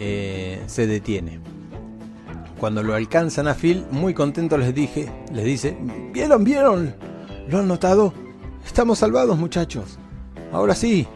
eh, 0.00 0.62
se 0.66 0.86
detiene. 0.86 1.40
Cuando 2.58 2.82
lo 2.82 2.94
alcanzan 2.94 3.46
a 3.46 3.54
Phil, 3.54 3.84
muy 3.90 4.14
contento 4.14 4.58
les 4.58 4.74
dije, 4.74 5.10
les 5.32 5.44
dice, 5.44 5.76
¿vieron, 6.12 6.42
vieron? 6.44 6.94
¿Lo 7.48 7.58
han 7.58 7.68
notado? 7.68 8.12
Estamos 8.66 8.98
salvados, 8.98 9.38
muchachos. 9.38 9.98
Ahora 10.52 10.74
sí, 10.74 11.06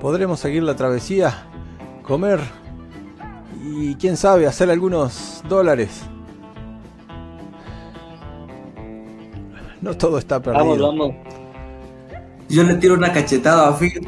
podremos 0.00 0.38
seguir 0.40 0.62
la 0.62 0.76
travesía, 0.76 1.46
comer 2.02 2.40
y 3.62 3.94
quién 3.96 4.16
sabe, 4.16 4.46
hacer 4.46 4.70
algunos 4.70 5.42
dólares. 5.48 6.02
No 9.80 9.96
todo 9.96 10.18
está 10.18 10.38
Vamos, 10.38 10.76
perdido. 10.78 10.86
vamos. 10.88 11.14
Yo 12.48 12.62
le 12.64 12.74
tiro 12.76 12.94
una 12.94 13.12
cachetada 13.12 13.68
a 13.68 13.72
Phil. 13.78 14.06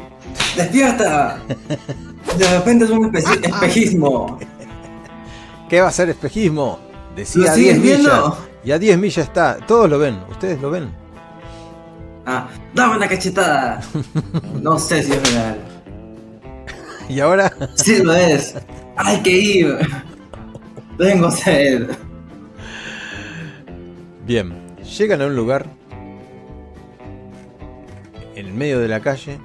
¡Despierta! 0.55 1.41
De 2.37 2.57
repente 2.57 2.85
es 2.85 2.91
un 2.91 3.11
espe- 3.11 3.45
espejismo. 3.47 4.39
¿Qué 5.69 5.81
va 5.81 5.87
a 5.87 5.91
ser 5.91 6.09
espejismo? 6.09 6.79
Decía 7.15 7.43
¿Lo 7.45 7.51
a 7.51 7.53
sigues 7.55 7.81
10 7.81 7.97
millas. 7.99 8.11
viendo? 8.11 8.37
Y 8.63 8.71
a 8.71 8.79
10 8.79 8.97
millas 8.97 9.25
está. 9.27 9.57
Todos 9.67 9.89
lo 9.89 9.99
ven. 9.99 10.19
Ustedes 10.31 10.61
lo 10.61 10.71
ven. 10.71 10.89
Ah, 12.25 12.47
dame 12.73 12.97
una 12.97 13.07
cachetada. 13.07 13.81
No 14.61 14.79
sé 14.79 15.03
si 15.03 15.11
es 15.11 15.33
real. 15.33 15.57
Y 17.09 17.19
ahora 17.19 17.51
Sí 17.75 18.01
lo 18.01 18.13
es. 18.13 18.55
Hay 18.95 19.21
que 19.21 19.29
ir. 19.31 19.77
Tengo 20.97 21.29
sed. 21.31 21.89
Bien, 24.25 24.53
llegan 24.97 25.21
a 25.21 25.25
un 25.27 25.35
lugar 25.35 25.65
en 28.35 28.45
el 28.47 28.53
medio 28.53 28.79
de 28.79 28.87
la 28.87 29.01
calle. 29.01 29.37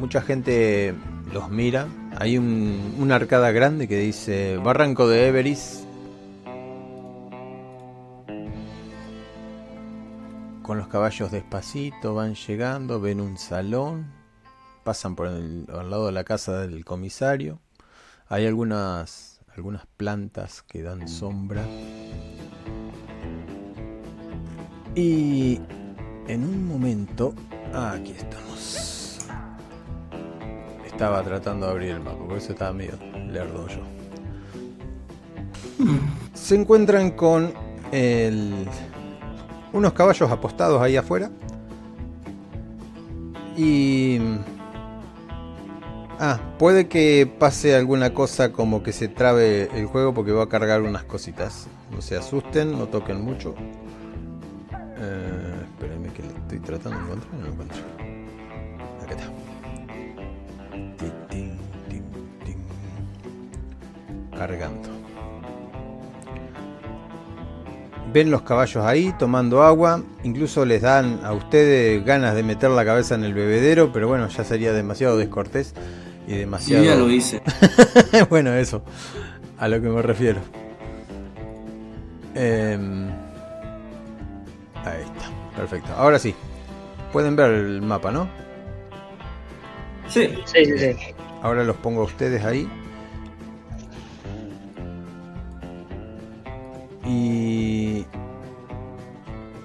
Mucha 0.00 0.22
gente 0.22 0.94
los 1.32 1.50
mira. 1.50 1.86
Hay 2.22 2.38
un, 2.38 2.94
una 3.00 3.16
arcada 3.16 3.50
grande 3.50 3.88
que 3.88 3.98
dice 3.98 4.56
Barranco 4.56 5.08
de 5.08 5.26
Everis. 5.26 5.84
Con 10.62 10.78
los 10.78 10.86
caballos 10.86 11.32
despacito 11.32 12.14
van 12.14 12.36
llegando, 12.36 13.00
ven 13.00 13.20
un 13.20 13.36
salón, 13.38 14.12
pasan 14.84 15.16
por 15.16 15.26
el, 15.26 15.66
al 15.68 15.90
lado 15.90 16.06
de 16.06 16.12
la 16.12 16.22
casa 16.22 16.60
del 16.60 16.84
comisario. 16.84 17.58
Hay 18.28 18.46
algunas, 18.46 19.40
algunas 19.56 19.86
plantas 19.96 20.62
que 20.62 20.80
dan 20.80 21.08
sombra. 21.08 21.66
Y 24.94 25.60
en 26.28 26.44
un 26.44 26.68
momento, 26.68 27.34
ah, 27.74 27.96
aquí 27.96 28.12
estamos. 28.12 28.91
Estaba 31.02 31.24
tratando 31.24 31.66
de 31.66 31.72
abrir 31.72 31.90
el 31.90 31.98
mapa, 31.98 32.24
por 32.28 32.36
eso 32.38 32.52
estaba 32.52 32.72
medio 32.72 32.92
lerdo 33.28 33.66
yo. 33.66 33.80
Se 36.32 36.54
encuentran 36.54 37.10
con 37.10 37.52
unos 39.72 39.92
caballos 39.94 40.30
apostados 40.30 40.80
ahí 40.80 40.96
afuera. 40.96 41.28
Y... 43.56 44.20
Ah, 46.20 46.38
puede 46.56 46.86
que 46.86 47.28
pase 47.36 47.74
alguna 47.74 48.14
cosa 48.14 48.52
como 48.52 48.84
que 48.84 48.92
se 48.92 49.08
trabe 49.08 49.70
el 49.76 49.86
juego 49.86 50.14
porque 50.14 50.30
va 50.30 50.44
a 50.44 50.48
cargar 50.48 50.82
unas 50.82 51.02
cositas. 51.02 51.66
No 51.90 52.00
se 52.00 52.16
asusten, 52.16 52.78
no 52.78 52.86
toquen 52.86 53.20
mucho. 53.22 53.56
Eh, 54.98 55.64
espérenme 55.64 56.12
que 56.12 56.22
lo 56.22 56.28
estoy 56.28 56.60
tratando 56.60 56.96
de 56.96 57.04
encontrar 57.06 57.34
no 57.34 57.40
lo 57.40 57.52
encuentro. 57.54 57.82
Acá 59.02 59.14
está. 59.14 59.41
Cargando. 64.36 64.88
Ven 68.12 68.30
los 68.30 68.42
caballos 68.42 68.84
ahí 68.84 69.14
tomando 69.18 69.62
agua. 69.62 70.02
Incluso 70.22 70.64
les 70.64 70.82
dan 70.82 71.20
a 71.24 71.32
ustedes 71.32 72.04
ganas 72.04 72.34
de 72.34 72.42
meter 72.42 72.70
la 72.70 72.84
cabeza 72.84 73.14
en 73.14 73.24
el 73.24 73.34
bebedero. 73.34 73.92
Pero 73.92 74.08
bueno, 74.08 74.28
ya 74.28 74.44
sería 74.44 74.72
demasiado 74.72 75.16
descortés. 75.16 75.74
Y 76.26 76.32
Yo 76.32 76.38
demasiado... 76.38 76.84
ya 76.84 76.94
lo 76.94 77.10
hice. 77.10 77.42
bueno, 78.30 78.52
eso. 78.54 78.82
A 79.58 79.68
lo 79.68 79.80
que 79.80 79.88
me 79.88 80.02
refiero. 80.02 80.40
Em, 82.34 83.08
ahí 84.84 85.02
está. 85.02 85.56
Perfecto. 85.56 85.92
Ahora 85.96 86.18
sí. 86.18 86.34
Pueden 87.12 87.36
ver 87.36 87.52
el 87.52 87.82
mapa, 87.82 88.10
¿no? 88.10 88.28
Sí. 90.12 90.28
Sí, 90.44 90.64
sí, 90.66 90.78
sí. 90.78 90.96
Ahora 91.42 91.64
los 91.64 91.76
pongo 91.76 92.02
a 92.02 92.04
ustedes 92.04 92.44
ahí. 92.44 92.68
Y 97.06 98.04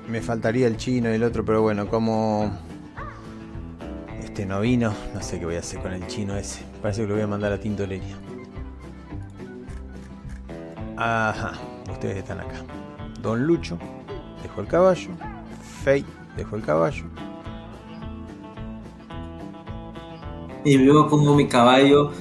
me 0.08 0.22
faltaría 0.22 0.68
el 0.68 0.78
chino 0.78 1.12
y 1.12 1.16
el 1.16 1.24
otro, 1.24 1.44
pero 1.44 1.62
bueno, 1.62 1.88
como 1.88 2.52
este 4.24 4.46
no 4.46 4.62
vino, 4.62 4.94
no 5.14 5.22
sé 5.22 5.40
qué 5.40 5.46
voy 5.46 5.56
a 5.56 5.60
hacer 5.60 5.82
con 5.82 5.94
el 5.94 6.08
chino 6.08 6.36
ese. 6.36 6.64
Parece 6.82 7.02
que 7.02 7.08
lo 7.08 7.16
voy 7.16 7.24
a 7.24 7.28
mandar 7.28 7.52
a 7.52 7.60
Tintolería. 7.60 8.16
Ajá, 10.96 11.54
ustedes 11.92 12.18
están 12.18 12.40
acá. 12.40 12.56
Don 13.22 13.46
Lucho 13.46 13.78
dejó 14.42 14.62
el 14.62 14.68
caballo. 14.68 15.10
Fate 15.84 16.06
dejó 16.36 16.56
el 16.56 16.64
caballo. 16.64 17.06
Y 20.64 20.78
veo 20.78 21.08
como 21.08 21.36
mi 21.36 21.48
caballo 21.48 22.12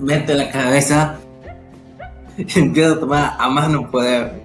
mete 0.00 0.34
la 0.34 0.50
cabeza 0.50 1.18
y 2.36 2.58
empieza 2.58 2.92
a 2.92 3.00
tomar 3.00 3.36
a 3.38 3.48
más 3.48 3.68
no 3.68 3.90
poder. 3.90 4.44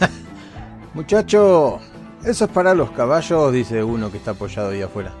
Muchacho, 0.94 1.78
eso 2.24 2.44
es 2.46 2.50
para 2.50 2.74
los 2.74 2.90
caballos, 2.90 3.52
dice 3.52 3.82
uno 3.82 4.10
que 4.10 4.18
está 4.18 4.32
apoyado 4.32 4.70
ahí 4.70 4.82
afuera. 4.82 5.12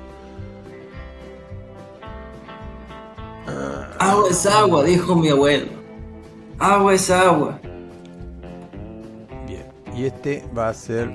Agua 3.98 4.28
es 4.30 4.46
agua, 4.46 4.84
dijo 4.84 5.14
mi 5.16 5.28
abuelo. 5.28 5.66
Agua 6.58 6.94
es 6.94 7.10
agua. 7.10 7.58
Bien, 9.46 9.66
y 9.94 10.06
este 10.06 10.44
va 10.56 10.68
a 10.68 10.74
ser 10.74 11.10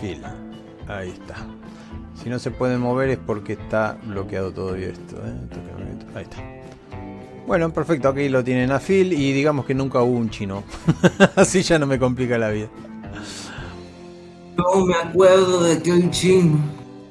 Phil. 0.00 0.22
Ahí 0.88 1.10
está. 1.10 1.36
Si 2.22 2.28
no 2.28 2.38
se 2.38 2.50
puede 2.50 2.76
mover 2.76 3.08
es 3.10 3.18
porque 3.18 3.54
está 3.54 3.98
bloqueado 4.04 4.52
todavía 4.52 4.88
esto. 4.88 5.16
¿eh? 5.16 6.14
Ahí 6.14 6.24
está. 6.24 6.36
Bueno, 7.46 7.72
perfecto, 7.72 8.08
aquí 8.08 8.28
lo 8.28 8.44
tienen 8.44 8.70
a 8.72 8.78
Phil 8.78 9.12
y 9.12 9.32
digamos 9.32 9.64
que 9.64 9.74
nunca 9.74 10.02
hubo 10.02 10.18
un 10.18 10.28
chino. 10.28 10.62
Así 11.36 11.62
ya 11.62 11.78
no 11.78 11.86
me 11.86 11.98
complica 11.98 12.36
la 12.36 12.50
vida. 12.50 12.68
Yo 14.56 14.86
me 14.86 14.94
acuerdo 14.94 15.62
de 15.64 15.82
que 15.82 15.90
un 15.90 16.10
chino, 16.10 16.58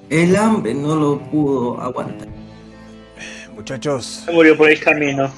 el 0.10 0.36
hambre 0.36 0.74
no 0.76 0.96
lo 0.96 1.20
pudo 1.30 1.82
aguantar. 1.82 2.28
Muchachos, 3.56 4.24
Se 4.26 4.32
murió 4.32 4.56
por 4.56 4.70
el 4.70 4.80
camino. 4.80 5.30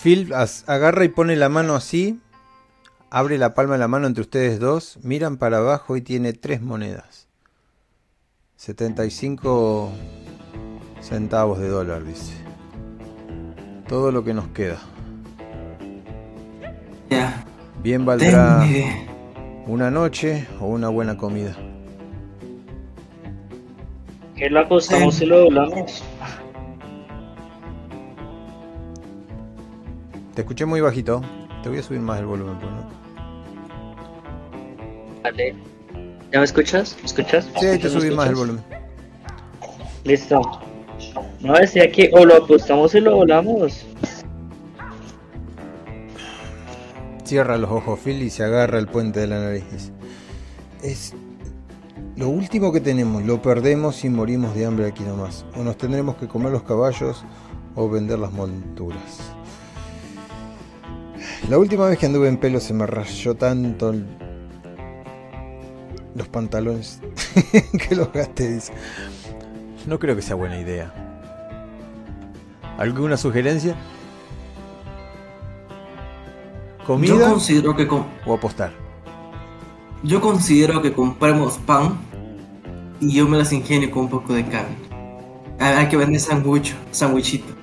Phil 0.00 0.32
agarra 0.66 1.04
y 1.04 1.08
pone 1.08 1.34
la 1.34 1.48
mano 1.48 1.74
así, 1.74 2.20
abre 3.10 3.38
la 3.38 3.54
palma 3.54 3.72
de 3.72 3.80
la 3.80 3.88
mano 3.88 4.06
entre 4.06 4.20
ustedes 4.20 4.60
dos, 4.60 4.98
miran 5.02 5.38
para 5.38 5.56
abajo 5.58 5.96
y 5.96 6.02
tiene 6.02 6.34
tres 6.34 6.60
monedas. 6.60 7.25
75 8.56 9.90
centavos 11.00 11.58
de 11.58 11.68
dólar, 11.68 12.04
dice. 12.04 12.34
Todo 13.88 14.10
lo 14.10 14.24
que 14.24 14.34
nos 14.34 14.48
queda. 14.48 14.78
Ya, 17.10 17.44
Bien 17.82 18.04
valdrá 18.04 18.60
tenme. 18.60 19.06
una 19.66 19.90
noche 19.90 20.46
o 20.60 20.66
una 20.66 20.88
buena 20.88 21.16
comida. 21.16 21.54
¿Qué 24.34 24.50
lo 24.50 24.60
acostamos 24.60 25.20
y 25.20 25.26
lo 25.26 25.38
doblamos? 25.40 26.02
Te 30.34 30.42
escuché 30.42 30.66
muy 30.66 30.80
bajito. 30.80 31.22
Te 31.62 31.68
voy 31.68 31.78
a 31.78 31.82
subir 31.82 32.00
más 32.00 32.18
el 32.18 32.26
volumen. 32.26 32.58
pues, 32.58 32.70
¿no? 32.72 32.86
Vale. 35.22 35.54
¿Ya 36.32 36.38
me 36.40 36.44
escuchas? 36.44 36.96
¿Me 37.00 37.06
escuchas? 37.06 37.48
Sí, 37.58 37.66
ahí 37.66 37.78
te 37.78 37.88
¿Me 37.88 38.00
subí 38.00 38.10
más 38.14 38.28
el 38.28 38.34
volumen. 38.34 38.64
Listo. 40.04 40.40
No 41.40 41.52
decía 41.54 41.90
que 41.90 42.10
o 42.12 42.24
lo 42.24 42.36
apostamos 42.36 42.94
y 42.94 43.00
lo 43.00 43.16
volamos. 43.16 43.84
Cierra 47.24 47.56
los 47.58 47.70
ojos 47.70 47.98
Phil 48.00 48.22
y 48.22 48.30
se 48.30 48.44
agarra 48.44 48.78
el 48.78 48.86
puente 48.86 49.20
de 49.20 49.26
la 49.26 49.40
nariz. 49.40 49.64
Es 50.82 51.12
Lo 52.16 52.28
último 52.28 52.72
que 52.72 52.80
tenemos, 52.80 53.24
lo 53.24 53.42
perdemos 53.42 54.04
y 54.04 54.08
morimos 54.08 54.54
de 54.54 54.64
hambre 54.66 54.86
aquí 54.86 55.02
nomás. 55.02 55.44
O 55.56 55.62
nos 55.62 55.76
tendremos 55.76 56.16
que 56.16 56.28
comer 56.28 56.52
los 56.52 56.62
caballos 56.62 57.24
o 57.74 57.88
vender 57.90 58.18
las 58.18 58.32
monturas. 58.32 59.32
La 61.50 61.58
última 61.58 61.86
vez 61.88 61.98
que 61.98 62.06
anduve 62.06 62.28
en 62.28 62.38
pelo 62.38 62.58
se 62.60 62.72
me 62.72 62.86
rayó 62.86 63.34
tanto 63.34 63.90
el- 63.90 64.06
los 66.16 66.28
pantalones 66.28 67.00
que 67.88 67.94
los 67.94 68.12
gasté. 68.12 68.48
dice. 68.54 68.72
No 69.86 69.98
creo 69.98 70.16
que 70.16 70.22
sea 70.22 70.34
buena 70.36 70.58
idea. 70.58 70.92
¿Alguna 72.78 73.16
sugerencia? 73.16 73.76
Yo 76.80 76.84
¿Comida 76.86 77.30
considero 77.30 77.74
que 77.76 77.86
com- 77.86 78.06
o 78.26 78.34
apostar? 78.34 78.72
yo 80.02 80.20
considero 80.20 80.82
que 80.82 80.92
compremos 80.92 81.58
pan 81.58 81.98
y 83.00 83.12
yo 83.14 83.26
me 83.28 83.38
las 83.38 83.52
ingenio 83.52 83.90
con 83.90 84.04
un 84.04 84.08
poco 84.10 84.34
de 84.34 84.44
carne. 84.46 84.76
Ah, 85.58 85.78
Hay 85.78 85.88
que 85.88 85.96
vender 85.96 86.20
sangucho, 86.20 86.74
sanguichito. 86.92 87.55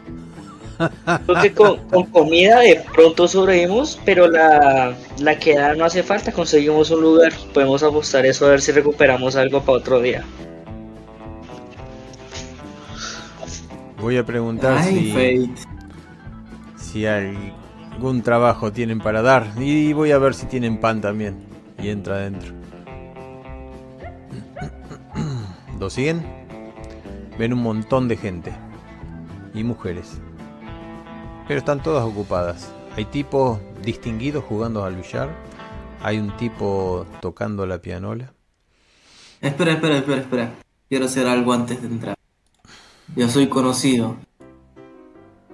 Creo 1.26 1.42
que 1.42 1.54
con, 1.54 1.78
con 1.90 2.06
comida 2.06 2.60
de 2.60 2.84
pronto 2.94 3.28
sobrevivimos, 3.28 4.00
pero 4.06 4.28
la, 4.28 4.96
la 5.20 5.38
queda 5.38 5.76
no 5.76 5.86
hace 5.86 6.04
falta, 6.04 6.32
conseguimos 6.32 6.90
un 6.92 7.02
lugar, 7.02 7.34
podemos 7.54 7.84
apostar 7.84 8.26
eso 8.26 8.46
a 8.46 8.50
ver 8.50 8.62
si 8.62 8.72
recuperamos 8.72 9.36
algo 9.36 9.62
para 9.62 9.78
otro 9.78 10.02
día. 10.02 10.24
Voy 14.04 14.18
a 14.18 14.26
preguntar 14.26 14.78
Ay, 14.80 14.96
si, 14.96 15.12
Fate. 15.12 15.68
si 16.76 17.06
algún 17.06 18.22
trabajo 18.22 18.74
tienen 18.74 19.00
para 19.00 19.22
dar. 19.22 19.54
Y 19.58 19.94
voy 19.94 20.12
a 20.12 20.18
ver 20.18 20.34
si 20.34 20.46
tienen 20.46 20.78
pan 20.78 21.00
también. 21.00 21.38
Y 21.82 21.88
entra 21.88 22.16
adentro. 22.16 22.54
¿Lo 25.80 25.90
siguen? 25.90 26.22
Ven 27.40 27.54
un 27.54 27.62
montón 27.64 28.10
de 28.10 28.18
gente. 28.18 28.52
Y 29.54 29.64
mujeres. 29.64 30.20
Pero 31.48 31.60
están 31.60 31.84
todas 31.84 32.04
ocupadas. 32.06 32.72
Hay 32.96 33.06
tipos 33.06 33.60
distinguidos 33.84 34.44
jugando 34.44 34.86
al 34.86 34.96
billar. 34.96 35.30
Hay 36.02 36.20
un 36.20 36.36
tipo 36.38 37.06
tocando 37.22 37.66
la 37.66 37.80
pianola. 37.80 38.34
Espera, 39.42 39.74
espera, 39.74 39.98
espera, 39.98 40.22
espera. 40.22 40.54
Quiero 40.88 41.06
hacer 41.06 41.28
algo 41.28 41.54
antes 41.54 41.82
de 41.82 41.88
entrar. 41.88 42.16
Yo 43.16 43.28
soy 43.28 43.48
conocido. 43.48 44.16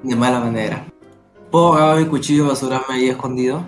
De 0.03 0.15
mala 0.15 0.39
manera. 0.39 0.85
¿Puedo 1.51 1.73
agarrar 1.73 1.97
mi 1.97 2.05
cuchillo 2.05 2.45
y 2.45 2.47
basurarme 2.47 2.95
ahí 2.95 3.09
escondido? 3.09 3.65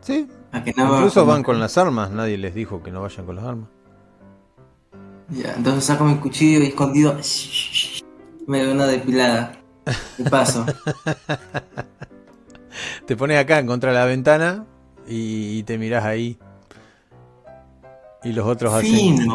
Sí. 0.00 0.26
A 0.52 0.64
que 0.64 0.72
no 0.76 0.96
Incluso 0.96 1.26
van 1.26 1.42
con 1.42 1.60
las 1.60 1.76
armas. 1.76 2.10
Nadie 2.10 2.38
les 2.38 2.54
dijo 2.54 2.82
que 2.82 2.90
no 2.90 3.02
vayan 3.02 3.26
con 3.26 3.36
las 3.36 3.44
armas. 3.44 3.68
Ya, 5.28 5.54
entonces 5.54 5.84
saco 5.84 6.04
mi 6.04 6.16
cuchillo 6.16 6.60
y 6.60 6.68
escondido. 6.68 7.16
Me 8.46 8.64
doy 8.64 8.72
una 8.72 8.86
depilada. 8.86 9.59
Y 10.18 10.22
paso. 10.24 10.66
Te 13.06 13.16
pones 13.16 13.38
acá 13.38 13.58
en 13.58 13.66
contra 13.66 13.90
de 13.90 13.98
la 13.98 14.04
ventana 14.04 14.66
y, 15.06 15.62
te 15.64 15.78
mirás 15.78 16.04
ahí. 16.04 16.38
Y 18.22 18.32
los 18.32 18.46
otros 18.46 18.74
hacen. 18.74 19.26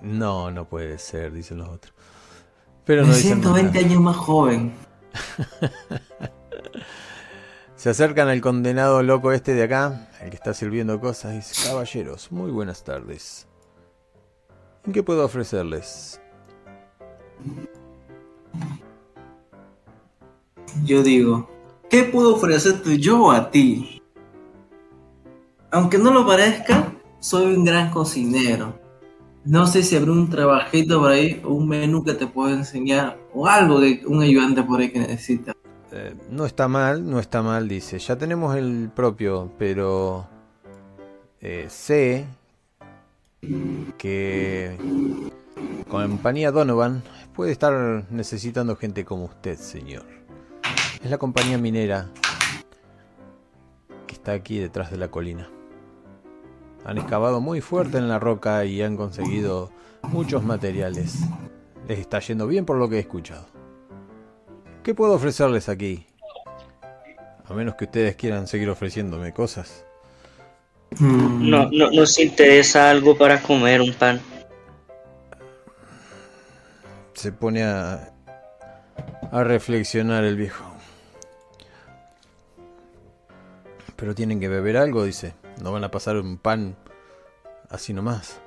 No, 0.00 0.50
no 0.50 0.68
puede 0.68 0.98
ser, 0.98 1.32
dicen 1.32 1.58
los 1.58 1.68
otros. 1.68 1.94
Pero 2.84 3.02
Me 3.02 3.08
no 3.08 3.14
dicen 3.14 3.32
siento 3.32 3.50
más 3.50 3.62
20 3.62 3.78
nada. 3.78 3.90
años 3.90 4.02
más 4.02 4.16
joven. 4.16 4.72
Se 7.76 7.90
acercan 7.90 8.28
al 8.28 8.40
condenado 8.40 9.02
loco 9.02 9.32
este 9.32 9.54
de 9.54 9.64
acá, 9.64 10.08
el 10.20 10.30
que 10.30 10.36
está 10.36 10.54
sirviendo 10.54 11.00
cosas, 11.00 11.32
y 11.32 11.36
dice: 11.36 11.68
Caballeros, 11.68 12.32
muy 12.32 12.50
buenas 12.50 12.82
tardes. 12.82 13.46
¿En 14.84 14.92
qué 14.92 15.02
puedo 15.02 15.24
ofrecerles? 15.24 16.20
Yo 20.84 21.02
digo, 21.02 21.48
¿qué 21.90 22.04
puedo 22.04 22.34
ofrecerte 22.34 22.98
yo 22.98 23.30
a 23.30 23.50
ti? 23.50 24.02
Aunque 25.70 25.98
no 25.98 26.12
lo 26.12 26.26
parezca, 26.26 26.92
soy 27.20 27.54
un 27.54 27.64
gran 27.64 27.90
cocinero. 27.90 28.78
No 29.44 29.66
sé 29.66 29.82
si 29.82 29.96
habrá 29.96 30.12
un 30.12 30.28
trabajito 30.28 31.00
por 31.00 31.10
ahí, 31.10 31.40
o 31.44 31.54
un 31.54 31.68
menú 31.68 32.04
que 32.04 32.14
te 32.14 32.26
puedo 32.26 32.54
enseñar, 32.54 33.18
o 33.32 33.46
algo 33.46 33.80
de 33.80 34.02
un 34.06 34.22
ayudante 34.22 34.62
por 34.62 34.80
ahí 34.80 34.90
que 34.90 34.98
necesita. 34.98 35.52
Eh, 35.92 36.14
no 36.30 36.44
está 36.44 36.68
mal, 36.68 37.08
no 37.08 37.18
está 37.18 37.42
mal, 37.42 37.68
dice. 37.68 37.98
Ya 37.98 38.16
tenemos 38.16 38.56
el 38.56 38.90
propio, 38.94 39.50
pero 39.58 40.26
eh, 41.40 41.66
sé 41.68 42.26
que 43.96 44.76
compañía 45.88 46.50
Donovan 46.50 47.02
puede 47.34 47.52
estar 47.52 48.04
necesitando 48.10 48.76
gente 48.76 49.04
como 49.04 49.24
usted, 49.24 49.56
señor. 49.56 50.17
Es 51.02 51.10
la 51.10 51.18
compañía 51.18 51.58
minera 51.58 52.08
que 54.06 54.14
está 54.14 54.32
aquí 54.32 54.58
detrás 54.58 54.90
de 54.90 54.96
la 54.98 55.08
colina. 55.08 55.48
Han 56.84 56.98
excavado 56.98 57.40
muy 57.40 57.60
fuerte 57.60 57.98
en 57.98 58.08
la 58.08 58.18
roca 58.18 58.64
y 58.64 58.82
han 58.82 58.96
conseguido 58.96 59.70
muchos 60.02 60.42
materiales. 60.42 61.16
Les 61.86 61.98
está 61.98 62.18
yendo 62.20 62.46
bien 62.46 62.64
por 62.64 62.76
lo 62.78 62.88
que 62.88 62.96
he 62.96 63.00
escuchado. 63.00 63.46
¿Qué 64.82 64.94
puedo 64.94 65.14
ofrecerles 65.14 65.68
aquí? 65.68 66.06
A 67.44 67.54
menos 67.54 67.74
que 67.76 67.84
ustedes 67.84 68.16
quieran 68.16 68.46
seguir 68.46 68.68
ofreciéndome 68.70 69.32
cosas. 69.32 69.84
Mm, 70.98 71.50
No, 71.50 71.68
no, 71.70 71.90
nos 71.90 72.18
interesa 72.18 72.90
algo 72.90 73.16
para 73.16 73.42
comer, 73.42 73.80
un 73.80 73.92
pan. 73.94 74.20
Se 77.14 77.32
pone 77.32 77.64
a, 77.64 78.12
a 79.32 79.44
reflexionar 79.44 80.24
el 80.24 80.36
viejo. 80.36 80.64
Pero 83.98 84.14
tienen 84.14 84.38
que 84.38 84.48
beber 84.48 84.76
algo, 84.76 85.02
dice. 85.02 85.34
No 85.60 85.72
van 85.72 85.82
a 85.82 85.90
pasar 85.90 86.16
un 86.16 86.38
pan 86.38 86.76
así 87.68 87.92
nomás. 87.92 88.40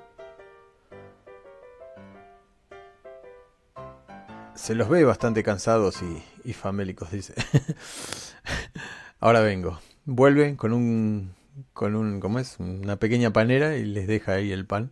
Se 4.56 4.76
los 4.76 4.88
ve 4.88 5.04
bastante 5.04 5.44
cansados 5.44 6.02
y, 6.02 6.24
y 6.50 6.54
famélicos, 6.54 7.12
dice. 7.12 7.34
Ahora 9.20 9.42
vengo. 9.42 9.78
Vuelve 10.06 10.56
con 10.56 10.72
un. 10.72 11.36
con 11.74 11.96
un. 11.98 12.22
¿cómo 12.22 12.40
es? 12.40 12.56
Una 12.60 12.96
pequeña 12.96 13.34
panera 13.34 13.76
y 13.76 13.84
les 13.84 14.08
deja 14.08 14.36
ahí 14.36 14.54
el 14.54 14.66
pan. 14.66 14.92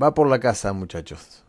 Va 0.00 0.14
por 0.14 0.28
la 0.28 0.40
casa, 0.40 0.72
muchachos. 0.72 1.44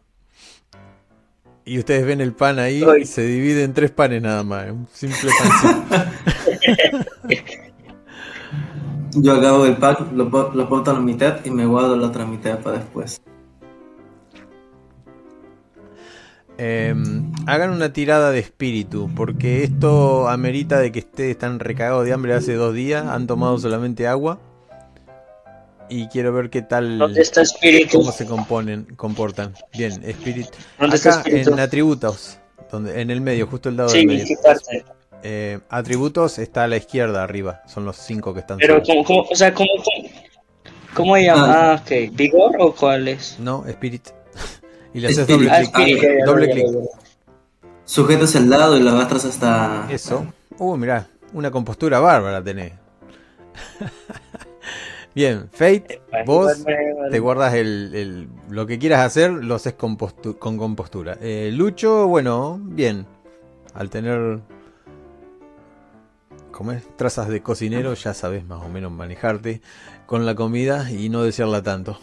Y 1.64 1.80
ustedes 1.80 2.06
ven 2.06 2.20
el 2.20 2.34
pan 2.34 2.60
ahí, 2.60 2.84
se 3.06 3.24
divide 3.24 3.64
en 3.64 3.74
tres 3.74 3.92
panes 3.92 4.22
nada 4.22 4.44
más. 4.44 4.72
Un 4.72 4.88
simple 4.92 5.32
pancito. 5.38 7.08
Yo 9.20 9.34
agarro 9.34 9.66
el 9.66 9.78
pack, 9.78 10.12
lo, 10.14 10.26
lo 10.54 10.70
porto 10.70 10.92
a 10.92 10.94
la 10.96 11.00
mitad 11.00 11.44
y 11.46 11.50
me 11.50 11.66
guardo 11.66 11.96
la 11.96 12.08
otra 12.08 12.26
mitad 12.26 12.60
para 12.60 12.78
después. 12.80 13.22
Eh, 16.60 16.94
hagan 17.46 17.70
una 17.70 17.94
tirada 17.94 18.32
de 18.32 18.40
espíritu, 18.40 19.10
porque 19.16 19.64
esto 19.64 20.28
amerita 20.28 20.80
de 20.80 20.92
que 20.92 21.00
ustedes 21.00 21.32
están 21.32 21.60
recagados 21.60 22.06
de 22.06 22.14
hambre 22.14 22.34
hace 22.34 22.54
dos 22.56 22.74
días, 22.74 23.06
han 23.06 23.28
tomado 23.28 23.58
solamente 23.60 24.08
agua. 24.08 24.40
Y 25.90 26.08
quiero 26.08 26.34
ver 26.34 26.50
qué 26.50 26.62
tal, 26.64 26.98
¿Dónde 26.98 27.22
está 27.22 27.42
espíritu? 27.44 28.00
cómo 28.00 28.12
se 28.12 28.26
componen, 28.26 28.86
comportan. 28.98 29.54
Bien, 29.78 29.94
espíritu. 30.04 30.50
¿Dónde 30.80 30.98
está 30.98 31.10
Acá 31.12 31.20
espíritu? 31.20 31.54
en 31.54 31.60
atributos, 31.60 32.40
donde, 32.72 33.00
en 33.02 33.10
el 33.12 33.22
medio, 33.22 33.48
justo 33.48 33.70
el 33.70 33.78
lado 33.78 33.90
Sí, 33.90 34.00
del 34.00 34.08
medio. 34.08 34.26
¿qué 34.28 34.36
parte? 34.44 34.84
Eh, 35.24 35.60
atributos 35.70 36.38
está 36.40 36.64
a 36.66 36.68
la 36.68 36.78
izquierda 36.78 37.24
arriba, 37.24 37.62
son 37.68 37.86
los 37.86 37.98
cinco 37.98 38.34
que 38.34 38.42
están. 38.42 38.58
Pero. 38.58 38.82
¿cómo, 38.86 39.04
cómo, 39.04 39.22
o 39.22 39.36
sea, 39.36 39.54
¿cómo, 39.54 39.70
cómo, 39.84 40.10
cómo 40.94 41.16
se 41.16 41.24
llama? 41.24 41.46
Ah. 41.54 41.72
Ah, 41.74 41.82
ok. 41.82 42.16
¿Vigor 42.16 42.56
o 42.60 42.74
cuál 42.76 43.08
es? 43.08 43.38
No, 43.40 43.66
spirit. 43.68 44.10
y 44.94 45.00
le 45.00 45.08
haces 45.08 45.28
doble 45.28 45.50
Ah, 45.52 45.64
clic. 45.74 46.02
ya, 46.02 46.26
doble 46.26 46.50
clic. 46.52 46.66
Sujetas 47.86 48.36
el 48.36 48.50
lado 48.50 48.78
y 48.78 48.82
lo 48.82 48.92
arrastras 48.92 49.26
hasta. 49.26 49.88
Eso. 49.90 50.26
Uh, 50.60 50.76
mirá, 50.78 51.08
una 51.34 51.52
compostura 51.52 52.00
bárbara 52.00 52.44
tenés. 52.44 52.74
Bien, 55.16 55.50
Fate, 55.52 56.02
vos 56.28 56.64
te 57.10 57.20
guardas 57.20 57.56
el, 57.56 57.92
el- 57.96 58.28
lo 58.50 58.68
que 58.68 58.78
quieras 58.78 59.00
hacer, 59.00 59.32
lo 59.32 59.56
haces 59.56 59.74
con, 59.74 59.98
postu- 59.98 60.38
con 60.38 60.58
compostura. 60.58 61.18
Eh, 61.22 61.50
Lucho, 61.54 62.08
bueno, 62.08 62.60
bien. 62.62 63.08
Al 63.74 63.90
tener 63.90 64.40
¿cómo 66.58 66.72
es? 66.72 66.84
trazas 66.98 67.28
de 67.28 67.44
cocinero, 67.44 67.94
ya 67.94 68.16
sabes 68.16 68.44
más 68.44 68.64
o 68.66 68.68
menos 68.68 68.92
manejarte 68.92 69.62
con 70.08 70.26
la 70.26 70.34
comida 70.34 70.90
y 70.90 71.08
no 71.10 71.22
desearla 71.22 71.62
tanto. 71.62 72.00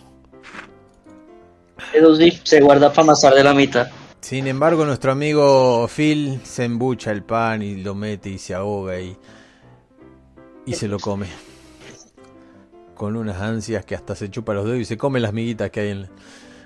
Eso 1.92 2.14
sí, 2.14 2.38
se 2.44 2.60
guarda 2.60 2.92
para 2.92 3.42
la 3.42 3.52
mitad. 3.52 3.88
Sin 4.20 4.46
embargo, 4.46 4.86
nuestro 4.86 5.10
amigo 5.10 5.88
Phil 5.88 6.40
se 6.44 6.66
embucha 6.66 7.10
el 7.10 7.24
pan 7.24 7.62
y 7.62 7.82
lo 7.82 7.96
mete 7.96 8.30
y 8.30 8.38
se 8.38 8.54
ahoga 8.54 9.00
y, 9.00 9.16
y 10.66 10.74
se 10.74 10.86
lo 10.86 11.00
come. 11.00 11.26
Con 12.94 13.16
unas 13.16 13.40
ansias 13.42 13.84
que 13.84 13.96
hasta 13.96 14.14
se 14.14 14.30
chupa 14.30 14.54
los 14.54 14.66
dedos 14.66 14.78
y 14.78 14.84
se 14.84 14.96
come 14.96 15.18
las 15.18 15.32
miguitas 15.32 15.70
que 15.70 15.80
hay 15.80 15.88
en 15.88 16.02
la... 16.02 16.08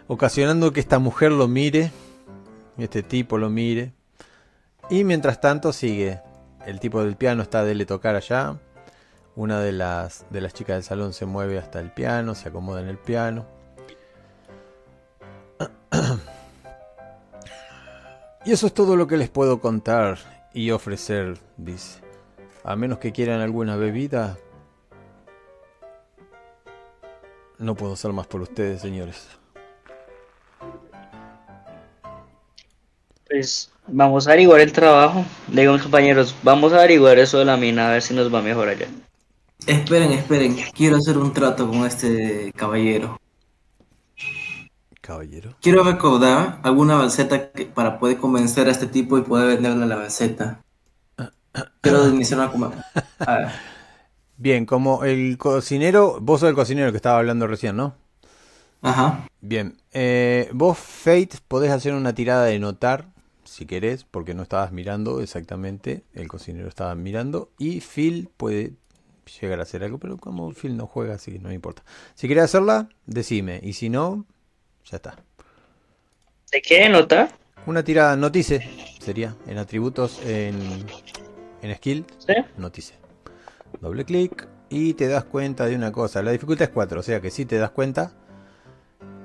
ocasionando 0.09 0.75
que 0.75 0.81
esta 0.81 0.99
mujer 0.99 1.33
lo 1.33 1.49
mire, 1.49 1.91
este 2.77 3.03
tipo 3.03 3.39
lo 3.39 3.49
mire. 3.49 3.95
Y 4.91 5.05
mientras 5.05 5.41
tanto 5.41 5.73
sigue. 5.73 6.21
El 6.69 6.81
tipo 6.81 7.03
del 7.03 7.17
piano 7.17 7.43
está 7.43 7.65
de 7.65 7.75
le 7.75 7.87
tocar 7.87 8.15
allá. 8.15 8.59
Una 9.37 9.59
de 9.59 9.73
las, 9.73 10.27
de 10.29 10.43
las 10.43 10.53
chicas 10.53 10.77
del 10.77 10.83
salón 10.83 11.15
se 11.15 11.25
mueve 11.25 11.57
hasta 11.57 11.81
el 11.81 11.91
piano, 11.91 12.35
se 12.35 12.51
acomoda 12.51 12.83
en 12.83 12.89
el 12.89 12.99
piano. 12.99 13.47
Y 18.45 18.53
eso 18.53 18.67
es 18.67 18.75
todo 18.75 18.97
lo 18.97 19.07
que 19.07 19.17
les 19.17 19.31
puedo 19.31 19.61
contar 19.61 20.19
y 20.53 20.71
ofrecer, 20.71 21.39
dice. 21.57 22.03
A 22.65 22.77
menos 22.77 22.99
que 22.99 23.13
quieran 23.13 23.41
alguna 23.41 23.77
bebida, 23.77 24.37
no 27.57 27.75
puedo 27.77 27.95
hacer 27.95 28.13
más 28.13 28.27
por 28.27 28.43
ustedes, 28.43 28.83
señores. 28.83 29.27
Pues 33.27 33.73
vamos 33.89 34.27
a 34.27 34.31
averiguar 34.33 34.61
el 34.61 34.73
trabajo. 34.73 35.25
Le 35.51 35.63
digo 35.63 35.73
a 35.73 35.77
mis 35.77 35.83
compañeros, 35.83 36.35
vamos 36.43 36.73
a 36.73 36.79
averiguar 36.79 37.19
eso 37.19 37.39
de 37.39 37.45
la 37.45 37.57
mina, 37.57 37.89
a 37.89 37.93
ver 37.93 38.03
si 38.03 38.15
nos 38.15 38.33
va 38.33 38.41
mejor 38.43 38.69
allá. 38.69 38.87
Esperen, 39.67 40.13
esperen. 40.13 40.57
Quiero 40.75 40.97
hacer 40.97 41.19
un 41.19 41.33
trato 41.33 41.69
con 41.69 41.85
este 41.85 42.53
caballero. 42.57 43.19
Caballero. 45.01 45.55
Quiero 45.63 45.83
recaudar 45.85 46.61
alguna 46.63 46.97
balseta 46.97 47.51
que- 47.51 47.65
para 47.67 47.99
poder 47.99 48.19
convencer 48.19 48.69
a 48.69 48.71
este 48.71 48.87
tipo 48.87 49.17
y 49.17 49.23
poder 49.23 49.49
venderle 49.57 49.87
la 49.87 49.97
balseta. 49.97 50.61
Quiero 51.81 52.09
iniciar 52.09 52.41
una 52.41 52.51
com- 52.51 52.71
A 53.21 53.35
ver. 53.39 53.49
Bien, 54.37 54.67
como 54.67 55.05
el 55.05 55.37
cocinero, 55.39 56.19
vos 56.21 56.41
sos 56.41 56.51
el 56.51 56.55
cocinero 56.55 56.91
que 56.93 56.97
estaba 56.97 57.19
hablando 57.19 57.47
recién, 57.47 57.77
¿no? 57.77 57.95
Ajá. 58.83 59.27
Bien, 59.41 59.77
eh, 59.93 60.49
vos, 60.53 60.79
Fate, 60.79 61.31
podés 61.49 61.73
hacer 61.73 61.95
una 61.95 62.15
tirada 62.15 62.45
de 62.45 62.59
notar, 62.59 63.07
si 63.49 63.67
querés, 63.67 64.05
porque 64.05 64.35
no 64.35 64.43
estabas 64.43 64.73
mirando 64.73 65.21
exactamente, 65.21 66.03
el 66.15 66.29
cocinero 66.29 66.69
estaba 66.69 66.95
mirando, 66.95 67.51
y 67.59 67.81
Phil 67.81 68.29
puede 68.37 68.73
llegar 69.41 69.61
a 69.61 69.63
hacer 69.63 69.83
algo, 69.85 69.99
pero 69.99 70.17
como 70.17 70.53
Phil 70.53 70.77
no 70.77 70.87
juega, 70.87 71.15
así 71.15 71.33
que 71.33 71.39
no 71.39 71.49
me 71.49 71.55
importa. 71.55 71.83
Si 72.15 72.29
querés 72.29 72.45
hacerla, 72.45 72.89
decime, 73.07 73.61
y 73.63 73.73
si 73.73 73.89
no, 73.89 74.27
ya 74.85 74.97
está. 74.97 75.17
¿De 76.51 76.63
qué 76.63 76.89
nota? 76.89 77.31
Una 77.67 77.83
tirada 77.83 78.17
notice 78.17 78.67
sería, 79.01 79.35
en 79.47 79.59
atributos, 79.59 80.21
en, 80.25 80.87
en 81.63 81.75
skill, 81.77 82.05
¿Sí? 82.19 82.35
notice. 82.57 82.95
Doble 83.81 84.05
clic 84.05 84.49
y 84.71 84.95
te 84.95 85.09
das 85.09 85.25
cuenta 85.25 85.67
de 85.67 85.77
una 85.77 85.93
cosa. 85.93 86.23
La 86.23 86.31
dificultad 86.31 86.69
es 86.69 86.75
4, 86.75 87.01
o 87.01 87.03
sea 87.03 87.21
que 87.21 87.31
si 87.31 87.45
te 87.45 87.59
das 87.59 87.71
cuenta. 87.71 88.13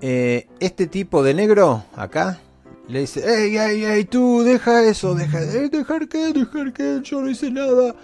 Eh, 0.01 0.47
este 0.59 0.87
tipo 0.87 1.23
de 1.23 1.33
negro, 1.33 1.85
acá, 1.95 2.41
le 2.87 2.99
dice, 3.01 3.21
¡Ey, 3.25 3.57
ey, 3.57 3.85
ey, 3.85 4.05
tú! 4.05 4.43
Deja 4.43 4.83
eso, 4.83 5.15
deja, 5.15 5.41
eh, 5.41 5.69
dejar 5.69 6.07
que, 6.07 6.33
dejar 6.33 6.73
que, 6.73 6.99
yo 7.03 7.21
no 7.21 7.29
hice 7.29 7.49
nada. 7.49 7.95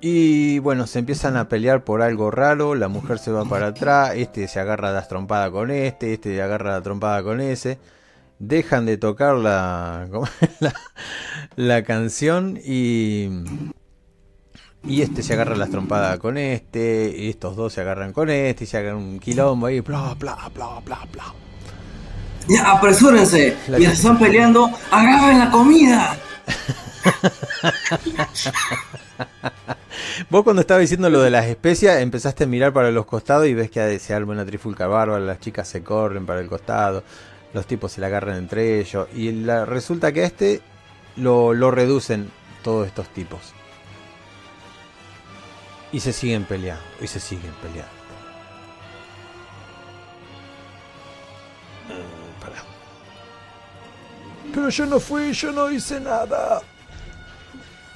Y 0.00 0.60
bueno, 0.60 0.86
se 0.86 1.00
empiezan 1.00 1.36
a 1.36 1.48
pelear 1.48 1.82
por 1.82 2.02
algo 2.02 2.30
raro, 2.30 2.74
la 2.74 2.88
mujer 2.88 3.18
se 3.18 3.32
va 3.32 3.44
para 3.44 3.68
atrás, 3.68 4.12
este 4.14 4.46
se 4.46 4.60
agarra 4.60 4.92
las 4.92 5.08
trompadas 5.08 5.50
con 5.50 5.70
este, 5.70 6.14
este 6.14 6.40
agarra 6.42 6.72
la 6.72 6.82
trompada 6.82 7.22
con 7.22 7.40
ese. 7.40 7.78
Dejan 8.38 8.86
de 8.86 8.98
tocar 8.98 9.34
la, 9.36 10.08
la, 10.60 10.74
la 11.56 11.82
canción 11.84 12.58
y... 12.62 13.28
Y 14.84 15.02
este 15.02 15.24
se 15.24 15.32
agarra 15.32 15.56
las 15.56 15.70
trompadas 15.70 16.20
con 16.20 16.38
este, 16.38 17.12
y 17.18 17.28
estos 17.30 17.56
dos 17.56 17.72
se 17.72 17.80
agarran 17.80 18.12
con 18.12 18.30
este, 18.30 18.62
y 18.62 18.66
se 18.68 18.78
hagan 18.78 18.94
un 18.94 19.18
quilombo 19.18 19.66
ahí, 19.66 19.80
bla, 19.80 20.14
bla, 20.14 20.48
bla, 20.54 20.80
bla, 20.84 21.00
bla. 21.12 21.45
Ya, 22.48 22.70
apresúrense. 22.72 23.56
La 23.68 23.78
Mientras 23.78 24.00
están 24.00 24.18
peleando, 24.18 24.70
agarren 24.90 25.38
la 25.38 25.50
comida. 25.50 26.16
Vos 30.30 30.42
cuando 30.44 30.60
estaba 30.62 30.80
diciendo 30.80 31.10
lo 31.10 31.20
de 31.22 31.30
las 31.30 31.46
especias, 31.46 32.00
empezaste 32.00 32.44
a 32.44 32.46
mirar 32.46 32.72
para 32.72 32.90
los 32.90 33.06
costados 33.06 33.46
y 33.46 33.54
ves 33.54 33.70
que 33.70 33.98
se 33.98 34.14
arma 34.14 34.32
una 34.32 34.44
trifulca 34.46 34.86
bárbara, 34.86 35.22
las 35.24 35.40
chicas 35.40 35.68
se 35.68 35.82
corren 35.82 36.26
para 36.26 36.40
el 36.40 36.48
costado, 36.48 37.02
los 37.52 37.66
tipos 37.66 37.92
se 37.92 38.00
la 38.00 38.06
agarran 38.08 38.36
entre 38.36 38.80
ellos, 38.80 39.08
y 39.14 39.32
la- 39.32 39.64
resulta 39.64 40.12
que 40.12 40.22
a 40.22 40.26
este 40.26 40.60
lo, 41.16 41.54
lo 41.54 41.70
reducen 41.70 42.30
todos 42.62 42.86
estos 42.86 43.08
tipos. 43.08 43.40
Y 45.92 46.00
se 46.00 46.12
siguen 46.12 46.44
peleando, 46.44 46.82
y 47.00 47.06
se 47.06 47.20
siguen 47.20 47.52
peleando. 47.62 47.95
Pero 54.56 54.70
yo 54.70 54.86
no 54.86 54.98
fui, 54.98 55.32
yo 55.34 55.52
no 55.52 55.70
hice 55.70 56.00
nada. 56.00 56.62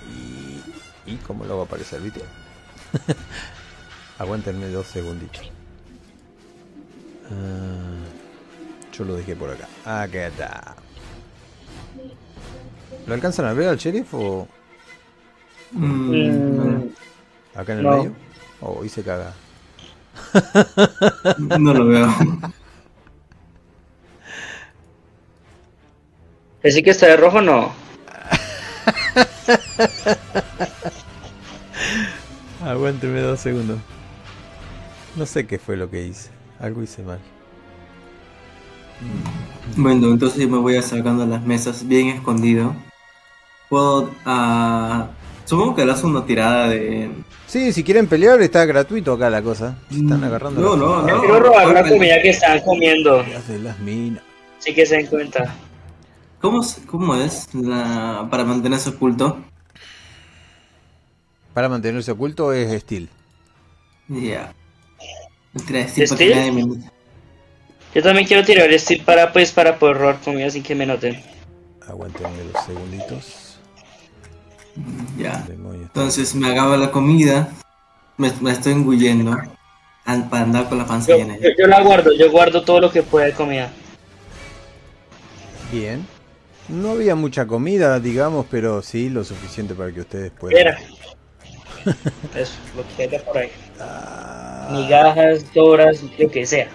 Y, 0.06 1.10
y 1.10 1.16
cómo 1.26 1.44
lo 1.46 1.56
va 1.56 1.62
a 1.62 1.64
aparecer, 1.64 2.02
¿viste? 2.02 2.20
Aguántenme 4.18 4.68
dos 4.68 4.86
segunditos. 4.86 5.50
Ah, 7.30 8.04
yo 8.92 9.04
lo 9.06 9.16
dejé 9.16 9.34
por 9.34 9.48
acá. 9.48 9.68
Acá 9.86 10.26
está. 10.26 10.76
¿Lo 13.06 13.14
alcanzan 13.14 13.46
a 13.46 13.54
ver 13.54 13.68
al 13.70 13.78
sheriff 13.78 14.12
o 14.12 14.46
Mm, 15.72 16.10
Mm, 16.12 16.92
acá 17.54 17.72
en 17.72 17.78
el 17.78 17.84
No. 17.84 17.90
medio? 17.96 18.12
Oh, 18.60 18.84
y 18.84 18.88
se 18.90 19.02
caga. 19.02 19.32
no 21.38 21.72
lo 21.72 21.86
veo. 21.86 22.08
¿Ese 26.62 26.82
que 26.82 26.90
está 26.90 27.06
de 27.06 27.16
rojo 27.16 27.40
no? 27.40 27.72
Aguánteme 32.64 33.20
dos 33.20 33.40
segundos. 33.40 33.78
No 35.16 35.24
sé 35.24 35.46
qué 35.46 35.58
fue 35.58 35.78
lo 35.78 35.90
que 35.90 36.04
hice. 36.06 36.28
Algo 36.60 36.82
hice 36.82 37.02
mal. 37.02 37.18
Bueno, 39.76 40.08
entonces 40.08 40.46
me 40.48 40.58
voy 40.58 40.76
acercando 40.76 41.22
a 41.22 41.26
las 41.26 41.40
mesas 41.42 41.88
bien 41.88 42.08
escondido. 42.08 42.74
Puedo. 43.70 44.10
ah, 44.26 45.08
supongo 45.46 45.74
que 45.76 45.86
le 45.86 45.92
hace 45.92 46.04
una 46.06 46.26
tirada 46.26 46.68
de. 46.68 47.10
Sí, 47.46 47.72
si 47.72 47.82
quieren 47.82 48.06
pelear 48.06 48.42
está 48.42 48.66
gratuito 48.66 49.14
acá 49.14 49.30
la 49.30 49.40
cosa. 49.40 49.78
Se 49.90 50.00
están 50.00 50.22
agarrando 50.22 50.60
No, 50.60 50.76
no, 50.76 51.00
no. 51.02 51.20
Quiero 51.20 51.40
robar 51.40 51.68
la 51.68 51.88
comida 51.88 52.20
que 52.20 52.28
están 52.30 52.60
comiendo. 52.60 53.22
Las 53.22 53.48
de 53.48 53.58
las 53.60 53.78
minas. 53.78 54.22
Sí 54.58 54.74
que 54.74 54.84
se 54.84 54.96
den 54.96 55.06
cuenta. 55.06 55.54
¿Cómo, 56.40 56.62
es- 56.62 56.80
cómo 56.86 57.14
es 57.16 57.54
la, 57.54 58.26
para 58.30 58.44
mantenerse 58.44 58.90
oculto? 58.90 59.38
Para 61.54 61.68
mantenerse 61.68 62.10
oculto 62.12 62.52
es 62.52 62.80
Steel. 62.82 63.08
Ya. 64.08 64.52
¿Steel? 65.56 66.34
nadie 66.36 66.52
me- 66.52 66.90
Yo 67.94 68.02
también 68.02 68.26
quiero 68.26 68.44
tirar 68.44 68.70
este 68.70 68.98
para 69.02 69.32
pues 69.32 69.50
para 69.52 69.78
poder 69.78 69.98
robar 69.98 70.20
comida 70.20 70.48
sin 70.50 70.62
que 70.62 70.74
me 70.74 70.86
noten. 70.86 71.20
Aguántenme 71.88 72.38
dos 72.52 72.64
segunditos. 72.64 73.58
Ya. 75.18 75.44
Entonces 75.48 76.34
me 76.34 76.50
acaba 76.50 76.76
la 76.76 76.90
comida. 76.92 77.50
Me, 78.16 78.32
me 78.40 78.52
estoy 78.52 78.72
engullendo. 78.74 79.36
Para 80.04 80.42
andar 80.44 80.68
con 80.68 80.78
la 80.78 80.86
panza 80.86 81.08
Yo, 81.10 81.18
llena. 81.18 81.36
yo- 81.38 81.50
yo 81.58 81.66
la 81.66 81.82
guardo, 81.82 82.12
yo 82.16 82.30
guardo 82.30 82.62
todo 82.62 82.80
lo 82.80 82.90
que 82.90 83.02
pueda 83.02 83.26
de 83.26 83.32
comida. 83.34 83.70
Bien. 85.72 86.06
No 86.70 86.92
había 86.92 87.14
mucha 87.14 87.46
comida, 87.46 87.98
digamos, 88.00 88.46
pero 88.50 88.80
sí 88.82 89.10
lo 89.10 89.24
suficiente 89.24 89.74
para 89.74 89.92
que 89.92 90.00
ustedes 90.00 90.30
puedan. 90.30 90.56
Mira. 90.58 90.78
Eso, 92.34 92.52
lo 92.76 92.84
que 92.96 93.02
haya 93.04 93.24
por 93.24 93.38
ahí. 93.38 93.50
Ah, 93.80 94.68
Migajas, 94.72 95.44
sobras, 95.54 96.02
lo 96.18 96.30
que 96.30 96.46
sea. 96.46 96.68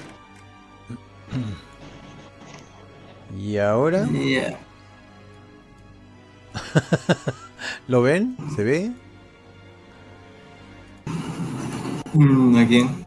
y 3.37 3.57
ahora, 3.57 4.07
Ya. 4.11 4.57
¿lo 7.87 8.01
ven? 8.01 8.35
¿Se 8.55 8.63
ve? 8.63 8.91
Mm, 12.13 12.57
¿A 12.57 12.67
quién? 12.67 13.05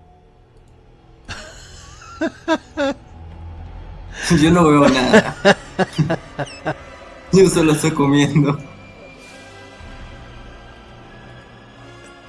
Yo 4.40 4.50
no 4.50 4.64
veo 4.66 4.88
nada. 4.88 5.36
Yo 7.32 7.48
solo 7.48 7.72
estoy 7.72 7.90
comiendo. 7.92 8.58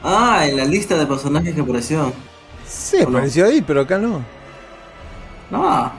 Ah, 0.04 0.46
en 0.48 0.58
la 0.58 0.66
lista 0.66 0.98
de 0.98 1.06
personajes 1.06 1.54
que 1.54 1.62
apareció. 1.62 2.14
Sí, 2.66 3.02
apareció 3.02 3.46
ahí, 3.46 3.62
pero 3.62 3.82
acá 3.82 3.98
no. 3.98 4.24
No, 5.50 5.92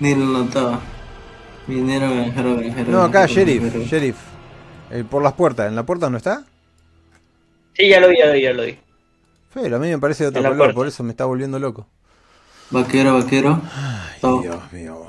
ni 0.00 0.14
lo 0.14 0.26
notaba. 0.26 0.80
Minero, 1.66 2.10
granjero, 2.10 2.56
granjero. 2.56 2.92
No, 2.92 3.02
acá, 3.02 3.20
granjero, 3.20 3.40
sheriff, 3.40 3.60
granjero. 3.62 3.84
sheriff. 3.84 4.16
Eh, 4.90 5.04
por 5.08 5.22
las 5.22 5.32
puertas, 5.32 5.68
¿en 5.68 5.74
la 5.74 5.84
puerta 5.84 6.08
no 6.10 6.16
está? 6.16 6.44
Sí, 7.74 7.88
ya 7.88 8.00
lo 8.00 8.08
vi, 8.08 8.18
ya 8.18 8.26
lo 8.26 8.32
vi, 8.32 8.42
ya 8.42 8.52
lo 8.52 8.62
vi. 8.64 8.78
Pero 9.52 9.76
a 9.76 9.78
mí 9.78 9.88
me 9.88 9.98
parece 9.98 10.24
de 10.24 10.28
otro 10.28 10.42
color, 10.42 10.56
puerta. 10.56 10.74
por 10.74 10.86
eso 10.86 11.02
me 11.02 11.10
está 11.10 11.24
volviendo 11.24 11.58
loco. 11.58 11.86
Vaquero, 12.70 13.14
vaquero. 13.14 13.60
Dios 14.22 14.72
mío. 14.72 15.05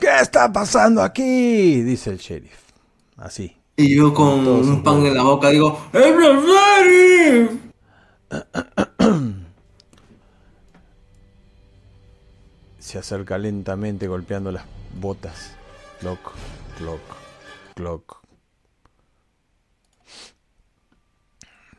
¿Qué 0.00 0.08
está 0.20 0.50
pasando 0.50 1.02
aquí? 1.02 1.82
Dice 1.82 2.08
el 2.10 2.16
sheriff. 2.16 2.58
Así. 3.18 3.54
Y 3.76 3.94
yo 3.94 4.14
con 4.14 4.44
Todos 4.44 4.66
un 4.66 4.82
pan 4.82 5.04
en 5.04 5.14
la 5.14 5.22
boca 5.22 5.50
digo, 5.50 5.78
¡Es 5.92 6.06
el 6.06 6.40
sheriff! 6.40 7.50
Se 12.78 12.98
acerca 12.98 13.36
lentamente 13.36 14.08
golpeando 14.08 14.50
las 14.50 14.64
botas. 14.98 15.52
Clock, 16.00 16.32
clock, 16.78 17.02
clock. 17.74 18.20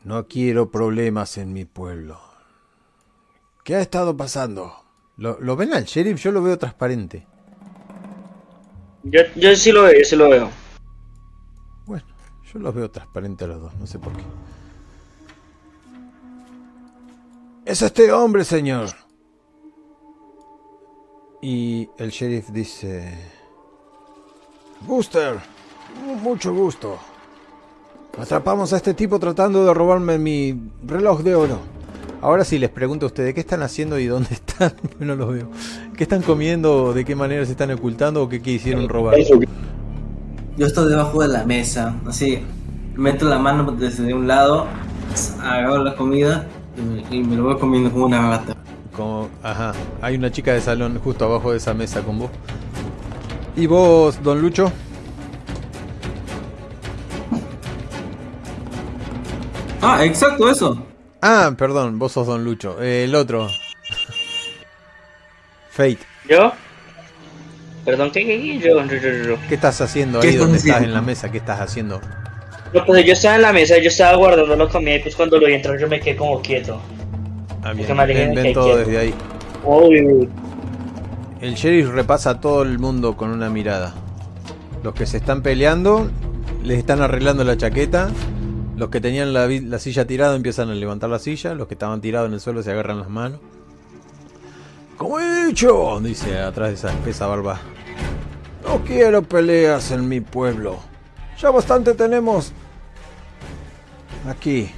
No 0.04 0.28
quiero 0.28 0.70
problemas 0.70 1.38
en 1.38 1.52
mi 1.52 1.64
pueblo. 1.64 2.20
¿Qué 3.64 3.74
ha 3.74 3.80
estado 3.80 4.16
pasando? 4.16 4.76
¿Lo, 5.16 5.40
lo 5.40 5.56
ven 5.56 5.74
al 5.74 5.84
sheriff? 5.84 6.20
Yo 6.20 6.30
lo 6.30 6.40
veo 6.42 6.56
transparente. 6.56 7.26
Yo, 9.04 9.20
yo 9.36 9.54
sí 9.56 9.72
lo 9.72 9.82
veo, 9.82 9.98
yo 9.98 10.04
sí 10.04 10.16
lo 10.16 10.28
veo. 10.30 10.50
Bueno, 11.86 12.04
yo 12.52 12.58
los 12.60 12.74
veo 12.74 12.90
transparentes 12.90 13.44
a 13.46 13.48
los 13.52 13.60
dos, 13.62 13.74
no 13.76 13.86
sé 13.86 13.98
por 13.98 14.12
qué. 14.16 14.22
Es 17.64 17.82
este 17.82 18.12
hombre, 18.12 18.44
señor. 18.44 18.88
Y 21.40 21.88
el 21.98 22.10
sheriff 22.10 22.50
dice... 22.50 23.18
Buster, 24.82 25.38
mu- 26.04 26.16
mucho 26.16 26.52
gusto. 26.52 26.98
Atrapamos 28.18 28.72
a 28.72 28.76
este 28.76 28.94
tipo 28.94 29.18
tratando 29.18 29.64
de 29.64 29.72
robarme 29.74 30.18
mi 30.18 30.70
reloj 30.84 31.22
de 31.22 31.34
oro. 31.34 31.58
Ahora 32.22 32.44
sí 32.44 32.60
les 32.60 32.70
pregunto 32.70 33.04
a 33.06 33.08
ustedes, 33.08 33.34
¿qué 33.34 33.40
están 33.40 33.62
haciendo 33.62 33.98
y 33.98 34.06
dónde 34.06 34.32
están? 34.32 34.72
no 35.00 35.16
los 35.16 35.32
veo. 35.34 35.50
¿Qué 35.96 36.04
están 36.04 36.22
comiendo? 36.22 36.94
¿De 36.94 37.04
qué 37.04 37.16
manera 37.16 37.44
se 37.44 37.50
están 37.50 37.72
ocultando? 37.72 38.22
¿O 38.22 38.28
qué 38.28 38.40
quisieron 38.40 38.88
robar? 38.88 39.16
Yo 40.56 40.66
estoy 40.66 40.88
debajo 40.88 41.20
de 41.20 41.28
la 41.28 41.44
mesa, 41.44 41.96
así, 42.06 42.38
meto 42.94 43.28
la 43.28 43.38
mano 43.38 43.72
desde 43.72 44.14
un 44.14 44.28
lado, 44.28 44.66
agarro 45.42 45.82
la 45.82 45.96
comida 45.96 46.46
y 46.76 46.80
me, 46.82 47.16
y 47.16 47.24
me 47.24 47.36
lo 47.36 47.44
voy 47.44 47.58
comiendo 47.58 47.90
como 47.90 48.04
una 48.04 48.28
gata. 48.28 48.56
Como, 48.94 49.28
ajá, 49.42 49.72
hay 50.00 50.14
una 50.14 50.30
chica 50.30 50.52
de 50.52 50.60
salón 50.60 51.00
justo 51.02 51.24
abajo 51.24 51.50
de 51.50 51.56
esa 51.56 51.74
mesa 51.74 52.02
con 52.02 52.20
vos. 52.20 52.30
¿Y 53.56 53.66
vos, 53.66 54.22
don 54.22 54.40
Lucho? 54.40 54.70
Ah, 59.80 60.04
exacto, 60.04 60.48
eso. 60.48 60.91
Ah, 61.22 61.52
perdón, 61.56 61.98
vos 61.98 62.12
sos 62.12 62.26
don 62.26 62.44
Lucho. 62.44 62.82
Eh, 62.82 63.04
el 63.04 63.14
otro. 63.14 63.48
Fate, 65.70 65.98
¿Yo? 66.28 66.52
Perdón, 67.84 68.10
¿qué, 68.12 68.26
qué, 68.26 68.40
qué? 68.40 68.58
Yo, 68.58 68.84
yo, 68.84 68.96
yo, 68.96 69.24
yo. 69.24 69.36
¿qué 69.48 69.54
estás 69.54 69.80
haciendo 69.80 70.20
¿Qué 70.20 70.28
ahí 70.28 70.36
donde 70.36 70.58
estás 70.58 70.72
haciendo? 70.76 70.88
en 70.88 70.94
la 70.94 71.00
mesa? 71.02 71.30
¿Qué 71.32 71.38
estás 71.38 71.60
haciendo? 71.60 72.00
No, 72.74 72.84
pues 72.86 73.04
yo 73.04 73.12
estaba 73.12 73.36
en 73.36 73.42
la 73.42 73.52
mesa, 73.52 73.78
yo 73.78 73.88
estaba 73.88 74.16
guardando 74.16 74.54
la 74.56 74.68
comida 74.68 74.96
y 74.96 74.98
pues 75.00 75.16
cuando 75.16 75.38
lo 75.38 75.46
vi 75.46 75.54
entrar 75.54 75.78
yo 75.78 75.88
me 75.88 76.00
quedé 76.00 76.16
como 76.16 76.40
quieto. 76.42 76.80
Ah, 77.62 77.72
bien, 77.72 77.96
me 77.96 78.06
ven, 78.06 78.52
todo 78.52 78.64
quiero. 78.64 78.78
desde 78.78 78.98
ahí. 78.98 79.14
Uy, 79.64 80.28
El 81.40 81.54
sheriff 81.54 81.90
repasa 81.90 82.30
a 82.30 82.40
todo 82.40 82.62
el 82.62 82.78
mundo 82.78 83.16
con 83.16 83.30
una 83.30 83.48
mirada. 83.48 83.94
Los 84.82 84.94
que 84.94 85.06
se 85.06 85.18
están 85.18 85.42
peleando, 85.42 86.10
les 86.62 86.78
están 86.78 87.00
arreglando 87.02 87.44
la 87.44 87.56
chaqueta. 87.56 88.10
Los 88.82 88.90
que 88.90 89.00
tenían 89.00 89.32
la, 89.32 89.78
silla 89.78 90.08
tirada 90.08 90.34
empiezan 90.34 90.68
a 90.68 90.74
levantar 90.74 91.08
la 91.08 91.20
silla. 91.20 91.54
Los 91.54 91.68
que 91.68 91.74
estaban 91.74 92.00
tirados 92.00 92.26
en 92.26 92.34
el 92.34 92.40
suelo 92.40 92.64
se 92.64 92.72
agarran 92.72 92.98
las 92.98 93.08
manos. 93.08 93.38
Como 94.96 95.20
he 95.20 95.46
dicho, 95.46 96.00
dice 96.00 96.40
atrás 96.40 96.70
de 96.70 96.74
esa 96.74 96.90
espesa 96.90 97.28
barba. 97.28 97.60
No 98.64 98.82
quiero 98.82 99.22
peleas 99.22 99.92
en 99.92 100.08
mi 100.08 100.20
pueblo. 100.20 100.80
Ya 101.38 101.52
bastante 101.52 101.94
tenemos 101.94 102.50
aquí. 104.28 104.68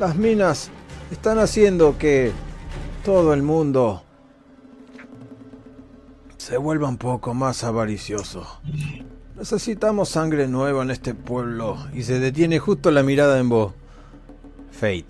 Las 0.00 0.16
minas 0.16 0.72
están 1.12 1.38
haciendo 1.38 1.96
que 1.96 2.32
todo 3.04 3.32
el 3.32 3.44
mundo 3.44 4.02
se 6.36 6.56
vuelva 6.56 6.88
un 6.88 6.98
poco 6.98 7.32
más 7.32 7.62
avaricioso. 7.62 8.58
Necesitamos 9.36 10.10
sangre 10.10 10.46
nueva 10.46 10.82
en 10.82 10.90
este 10.90 11.14
pueblo. 11.14 11.76
Y 11.92 12.02
se 12.02 12.18
detiene 12.20 12.58
justo 12.58 12.90
la 12.90 13.02
mirada 13.02 13.38
en 13.38 13.48
vos. 13.48 13.72
Fate. 14.70 15.06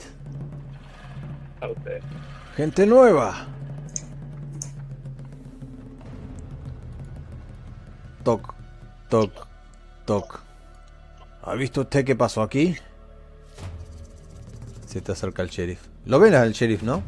Gente 2.57 2.87
nueva. 2.87 3.47
Toc, 8.23 8.55
toc, 9.11 9.47
toc. 10.07 10.41
¿Ha 11.43 11.55
visto 11.55 11.83
usted 11.83 12.05
qué 12.05 12.17
pasó 12.17 12.43
aquí? 12.43 12.75
Se 14.87 15.01
te 15.03 15.13
acerca 15.13 15.43
el 15.43 15.49
sheriff. 15.51 15.81
¿Lo 16.07 16.19
ven 16.19 16.35
al 16.35 16.53
sheriff, 16.53 16.83
no? 16.83 17.03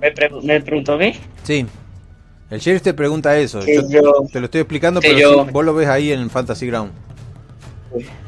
¿Me, 0.00 0.14
pregu- 0.14 0.42
me 0.42 0.60
preguntó 0.60 0.98
qué? 0.98 1.16
Sí. 1.42 1.66
El 2.50 2.60
sheriff 2.60 2.82
te 2.82 2.94
pregunta 2.94 3.36
eso. 3.38 3.60
Yo 3.64 3.88
yo- 3.88 4.26
te 4.32 4.38
lo 4.40 4.46
estoy 4.46 4.60
explicando, 4.60 5.00
pero 5.00 5.18
yo- 5.18 5.46
vos 5.46 5.64
lo 5.64 5.74
ves 5.74 5.88
ahí 5.88 6.12
en 6.12 6.28
Fantasy 6.30 6.66
Ground. 6.66 6.92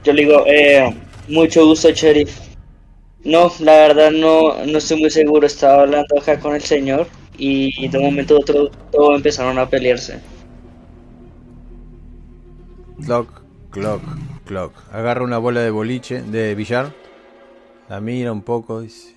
Yo 0.05 0.13
le 0.13 0.23
digo, 0.25 0.45
eh, 0.47 0.95
mucho 1.29 1.67
gusto, 1.67 1.91
sheriff. 1.91 2.39
No, 3.25 3.51
la 3.61 3.73
verdad 3.73 4.11
no, 4.13 4.65
no 4.65 4.79
estoy 4.79 5.01
muy 5.01 5.11
seguro. 5.11 5.47
Estaba 5.47 5.83
hablando 5.83 6.19
acá 6.19 6.39
con 6.39 6.55
el 6.55 6.63
señor 6.63 7.09
y 7.37 7.89
de 7.89 7.99
un 7.99 8.05
momento 8.05 8.37
a 8.37 8.39
otro 8.41 8.71
todos 8.93 9.17
empezaron 9.17 9.59
a 9.59 9.69
pelearse. 9.69 10.21
Clock, 13.05 13.43
clock, 13.71 14.03
clock. 14.45 14.73
Agarra 14.93 15.25
una 15.25 15.39
bola 15.39 15.61
de 15.61 15.71
boliche, 15.71 16.23
de 16.23 16.55
billar. 16.55 16.93
La 17.89 18.01
mira 18.01 18.33
un 18.33 18.43
poco 18.43 18.81
y 18.83 18.87
dice... 18.87 19.15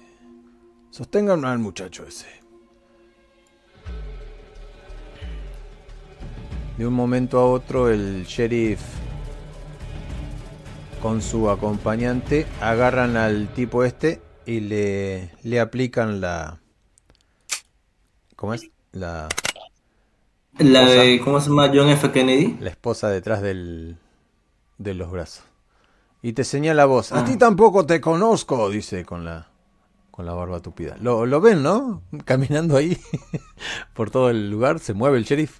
Sostengan 0.91 1.45
al 1.45 1.59
muchacho 1.59 2.05
ese. 2.07 2.25
De 6.79 6.87
un 6.87 6.93
momento 6.93 7.39
a 7.39 7.45
otro 7.45 7.89
el 7.89 8.23
sheriff 8.23 8.79
con 11.01 11.21
su 11.21 11.49
acompañante 11.49 12.47
agarran 12.61 13.17
al 13.17 13.49
tipo 13.49 13.83
este 13.83 14.21
y 14.45 14.61
le, 14.61 15.29
le 15.43 15.59
aplican 15.59 16.21
la... 16.21 16.61
¿Cómo 18.37 18.53
es? 18.53 18.71
La, 18.93 19.27
La 20.57 20.85
de, 20.85 21.19
¿cómo 21.21 21.41
se 21.41 21.49
llama? 21.49 21.67
John 21.67 21.89
F. 21.89 22.13
Kennedy. 22.13 22.55
la 22.61 22.69
esposa 22.69 23.09
detrás 23.09 23.41
del, 23.41 23.97
de 24.77 24.93
los 24.93 25.11
brazos. 25.11 25.43
Y 26.21 26.31
te 26.31 26.45
señala 26.45 26.85
vos. 26.85 27.11
A 27.11 27.25
ti 27.25 27.35
tampoco 27.35 27.85
te 27.85 27.99
conozco, 27.99 28.69
dice 28.69 29.03
con 29.03 29.25
la, 29.25 29.49
con 30.11 30.25
la 30.25 30.31
barba 30.31 30.61
tupida. 30.61 30.95
Lo, 31.01 31.25
lo 31.25 31.41
ven, 31.41 31.61
¿no? 31.61 32.03
Caminando 32.23 32.77
ahí 32.77 32.97
por 33.93 34.11
todo 34.11 34.29
el 34.29 34.49
lugar. 34.49 34.79
Se 34.79 34.93
mueve 34.93 35.17
el 35.17 35.25
sheriff. 35.25 35.59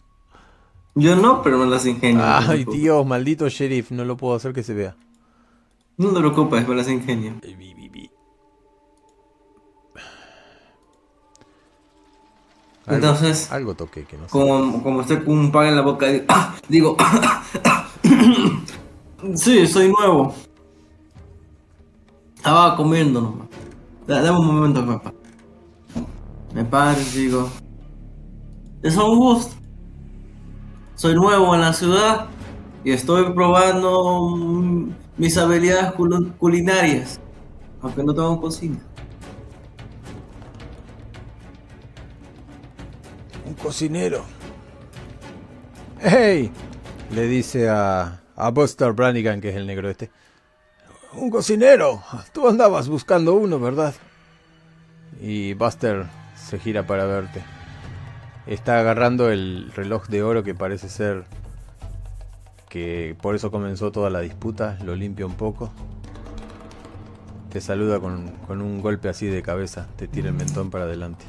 Yo 0.96 1.16
no, 1.16 1.42
pero 1.42 1.58
me 1.58 1.66
las 1.68 1.86
ingenio. 1.86 2.24
no 2.26 2.36
Ay, 2.38 2.48
preocupes. 2.48 2.80
Dios, 2.82 3.06
maldito 3.06 3.48
sheriff. 3.50 3.92
No 3.92 4.04
lo 4.06 4.18
puedo 4.18 4.36
hacer 4.36 4.54
que 4.54 4.64
se 4.64 4.74
vea. 4.74 4.96
No 5.98 6.10
te 6.14 6.20
preocupes, 6.20 6.68
me 6.68 6.76
las 6.76 6.90
ingenio. 6.90 7.34
Algo- 12.86 12.96
Entonces, 12.96 13.52
Algo 13.52 13.76
toqué 13.76 14.06
que 14.06 14.18
no 14.18 14.24
sé. 14.26 14.30
como, 14.32 14.82
como 14.82 15.02
estoy 15.02 15.18
con 15.24 15.38
un 15.38 15.52
pan 15.52 15.68
en 15.68 15.76
la 15.76 15.82
boca, 15.84 16.08
digo, 16.70 16.96
¡ah! 17.00 17.44
digo 18.04 19.36
sí, 19.36 19.68
soy 19.68 19.92
nuevo. 19.92 20.34
Estaba 22.36 22.76
comiendo 22.76 23.22
nomás. 23.22 23.48
Da- 24.08 24.22
Dame 24.22 24.40
un 24.40 24.48
momento, 24.48 24.86
papá. 24.86 25.14
Me 26.54 26.66
paro 26.66 27.00
y 27.00 27.18
digo, 27.18 27.48
es 28.82 28.98
un 28.98 29.18
gusto. 29.20 29.56
Soy 31.00 31.16
nuevo 31.16 31.56
en 31.56 31.62
la 31.62 31.72
ciudad 31.72 32.26
y 32.84 32.92
estoy 32.92 33.32
probando 33.32 34.36
mis 35.16 35.38
habilidades 35.38 35.94
cul- 35.94 36.36
culinarias, 36.38 37.22
aunque 37.82 38.04
no 38.04 38.14
tengo 38.14 38.42
cocina. 38.42 38.80
Un 43.46 43.54
cocinero. 43.54 44.26
¡Hey! 46.02 46.52
Le 47.12 47.28
dice 47.28 47.70
a, 47.70 48.20
a 48.36 48.50
Buster 48.52 48.92
Brannigan, 48.92 49.40
que 49.40 49.52
es 49.52 49.56
el 49.56 49.68
negro 49.68 49.90
este. 49.90 50.12
Un 51.14 51.30
cocinero. 51.30 52.04
Tú 52.34 52.46
andabas 52.46 52.90
buscando 52.90 53.36
uno, 53.36 53.58
¿verdad? 53.58 53.96
Y 55.22 55.54
Buster 55.54 56.08
se 56.36 56.60
gira 56.60 56.86
para 56.86 57.06
verte. 57.06 57.42
Está 58.50 58.80
agarrando 58.80 59.30
el 59.30 59.72
reloj 59.76 60.08
de 60.08 60.24
oro 60.24 60.44
que 60.44 60.56
parece 60.56 60.90
ser 60.90 61.26
que 62.68 63.16
por 63.22 63.36
eso 63.36 63.52
comenzó 63.52 63.92
toda 63.92 64.10
la 64.10 64.22
disputa. 64.22 64.80
Lo 64.84 64.96
limpia 64.96 65.28
un 65.28 65.36
poco. 65.36 65.72
te 67.52 67.62
saluda 67.62 68.00
con, 68.00 68.32
con 68.48 68.64
un 68.64 68.82
golpe 68.82 69.08
así 69.08 69.28
de 69.28 69.44
cabeza, 69.44 69.88
te 69.98 70.08
tira 70.08 70.30
el 70.30 70.34
mentón 70.34 70.72
para 70.72 70.86
adelante. 70.86 71.26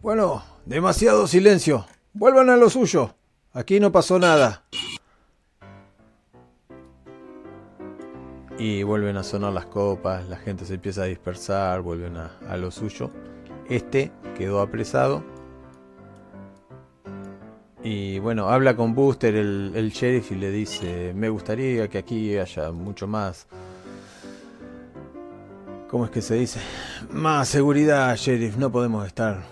Bueno, 0.00 0.42
demasiado 0.64 1.26
silencio. 1.26 1.84
Vuelvan 2.14 2.48
a 2.48 2.56
lo 2.56 2.70
suyo. 2.70 3.14
Aquí 3.52 3.78
no 3.78 3.92
pasó 3.92 4.18
nada. 4.18 4.64
Y 8.58 8.84
vuelven 8.84 9.16
a 9.16 9.24
sonar 9.24 9.52
las 9.52 9.66
copas, 9.66 10.28
la 10.28 10.36
gente 10.36 10.64
se 10.64 10.74
empieza 10.74 11.02
a 11.02 11.06
dispersar, 11.06 11.80
vuelven 11.80 12.16
a, 12.16 12.30
a 12.48 12.56
lo 12.56 12.70
suyo. 12.70 13.10
Este 13.68 14.12
quedó 14.36 14.60
apresado. 14.60 15.24
Y 17.82 18.18
bueno, 18.20 18.48
habla 18.48 18.76
con 18.76 18.94
Buster, 18.94 19.34
el, 19.34 19.72
el 19.74 19.90
sheriff, 19.90 20.32
y 20.32 20.36
le 20.36 20.50
dice, 20.50 21.12
me 21.14 21.28
gustaría 21.28 21.88
que 21.88 21.98
aquí 21.98 22.38
haya 22.38 22.72
mucho 22.72 23.06
más... 23.06 23.46
¿Cómo 25.88 26.06
es 26.06 26.10
que 26.10 26.22
se 26.22 26.34
dice? 26.36 26.60
Más 27.10 27.48
seguridad, 27.48 28.16
sheriff. 28.16 28.56
No 28.56 28.72
podemos 28.72 29.06
estar 29.06 29.42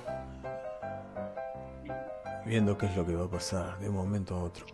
viendo 2.46 2.76
qué 2.78 2.86
es 2.86 2.96
lo 2.96 3.06
que 3.06 3.14
va 3.14 3.26
a 3.26 3.30
pasar 3.30 3.78
de 3.78 3.88
un 3.88 3.96
momento 3.96 4.34
a 4.34 4.42
otro. 4.42 4.64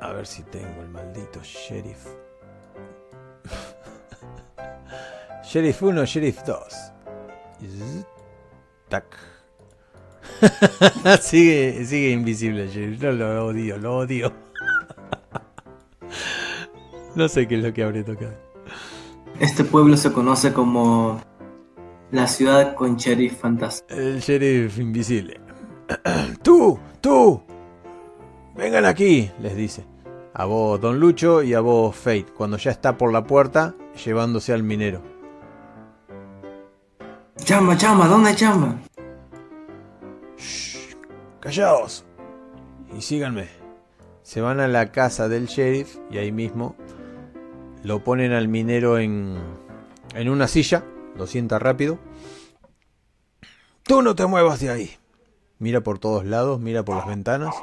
A 0.00 0.12
ver 0.12 0.26
si 0.26 0.42
tengo 0.44 0.82
el 0.82 0.88
maldito 0.88 1.40
sheriff. 1.42 2.06
sheriff 5.44 5.82
1, 5.82 6.04
sheriff 6.04 6.42
2. 6.44 6.92
Tac. 8.88 9.04
sigue, 11.20 11.84
sigue 11.86 12.10
invisible, 12.10 12.68
sheriff. 12.68 13.02
No 13.02 13.12
lo 13.12 13.46
odio, 13.46 13.78
lo 13.78 13.98
odio. 13.98 14.32
no 17.14 17.28
sé 17.28 17.46
qué 17.46 17.56
es 17.56 17.62
lo 17.62 17.72
que 17.72 17.82
habré 17.82 18.04
tocado. 18.04 18.34
Este 19.40 19.64
pueblo 19.64 19.96
se 19.96 20.12
conoce 20.12 20.52
como 20.52 21.20
la 22.12 22.28
ciudad 22.28 22.74
con 22.74 22.96
sheriff 22.96 23.40
fantasma. 23.40 23.86
El 23.88 24.20
sheriff 24.20 24.78
invisible. 24.78 25.40
¡Tú! 26.42 26.78
¡Tú! 27.00 27.42
Vengan 28.56 28.84
aquí, 28.84 29.30
les 29.40 29.56
dice. 29.56 29.84
A 30.32 30.44
vos, 30.44 30.80
Don 30.80 30.98
Lucho, 31.00 31.42
y 31.42 31.54
a 31.54 31.60
vos, 31.60 31.94
Fate, 31.94 32.26
cuando 32.36 32.56
ya 32.56 32.70
está 32.70 32.96
por 32.96 33.12
la 33.12 33.24
puerta 33.24 33.74
llevándose 34.04 34.52
al 34.52 34.62
minero. 34.62 35.02
Chama, 37.36 37.76
chama, 37.76 38.06
¿dónde 38.08 38.30
hay 38.30 38.36
chama? 38.36 38.80
Shh, 40.36 40.96
callaos. 41.40 42.04
Y 42.96 43.02
síganme. 43.02 43.48
Se 44.22 44.40
van 44.40 44.60
a 44.60 44.68
la 44.68 44.90
casa 44.92 45.28
del 45.28 45.46
sheriff 45.46 45.98
y 46.10 46.18
ahí 46.18 46.32
mismo 46.32 46.76
lo 47.82 48.02
ponen 48.02 48.32
al 48.32 48.48
minero 48.48 48.98
en, 48.98 49.36
en 50.14 50.28
una 50.28 50.48
silla. 50.48 50.84
Lo 51.16 51.26
sienta 51.26 51.58
rápido. 51.58 51.98
Tú 53.82 54.00
no 54.00 54.14
te 54.14 54.26
muevas 54.26 54.60
de 54.60 54.70
ahí. 54.70 54.90
Mira 55.58 55.82
por 55.82 55.98
todos 55.98 56.24
lados, 56.24 56.60
mira 56.60 56.84
por 56.84 56.96
las 56.96 57.06
ventanas. 57.06 57.54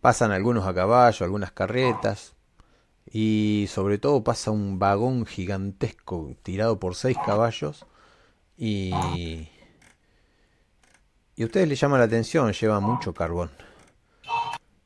Pasan 0.00 0.32
algunos 0.32 0.66
a 0.66 0.74
caballo, 0.74 1.24
algunas 1.24 1.52
carretas. 1.52 2.34
Y 3.10 3.66
sobre 3.68 3.98
todo 3.98 4.24
pasa 4.24 4.50
un 4.50 4.78
vagón 4.78 5.26
gigantesco 5.26 6.34
tirado 6.42 6.78
por 6.78 6.94
seis 6.94 7.16
caballos. 7.24 7.86
Y... 8.56 8.92
Y 11.38 11.42
a 11.42 11.46
ustedes 11.46 11.68
les 11.68 11.78
llama 11.78 11.98
la 11.98 12.04
atención, 12.04 12.50
lleva 12.52 12.80
mucho 12.80 13.12
carbón. 13.12 13.50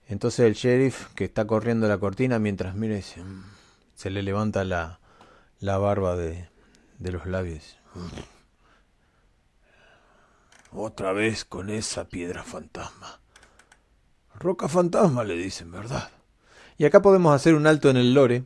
Entonces 0.08 0.40
el 0.46 0.54
sheriff 0.54 1.06
que 1.14 1.24
está 1.24 1.46
corriendo 1.46 1.86
la 1.86 1.98
cortina 1.98 2.40
mientras 2.40 2.74
mira 2.74 2.96
dice, 2.96 3.22
"Mm", 3.22 3.44
se 3.94 4.10
le 4.10 4.24
levanta 4.24 4.64
la, 4.64 4.98
la 5.60 5.78
barba 5.78 6.16
de, 6.16 6.48
de 6.98 7.12
los 7.12 7.26
labios. 7.26 7.78
Otra 10.72 11.12
vez 11.12 11.44
con 11.44 11.70
esa 11.70 12.08
piedra 12.08 12.42
fantasma. 12.42 13.19
Roca 14.40 14.68
fantasma 14.68 15.22
le 15.22 15.36
dicen, 15.36 15.70
¿verdad? 15.70 16.08
Y 16.78 16.86
acá 16.86 17.02
podemos 17.02 17.34
hacer 17.34 17.54
un 17.54 17.66
alto 17.66 17.90
en 17.90 17.98
el 17.98 18.14
lore. 18.14 18.44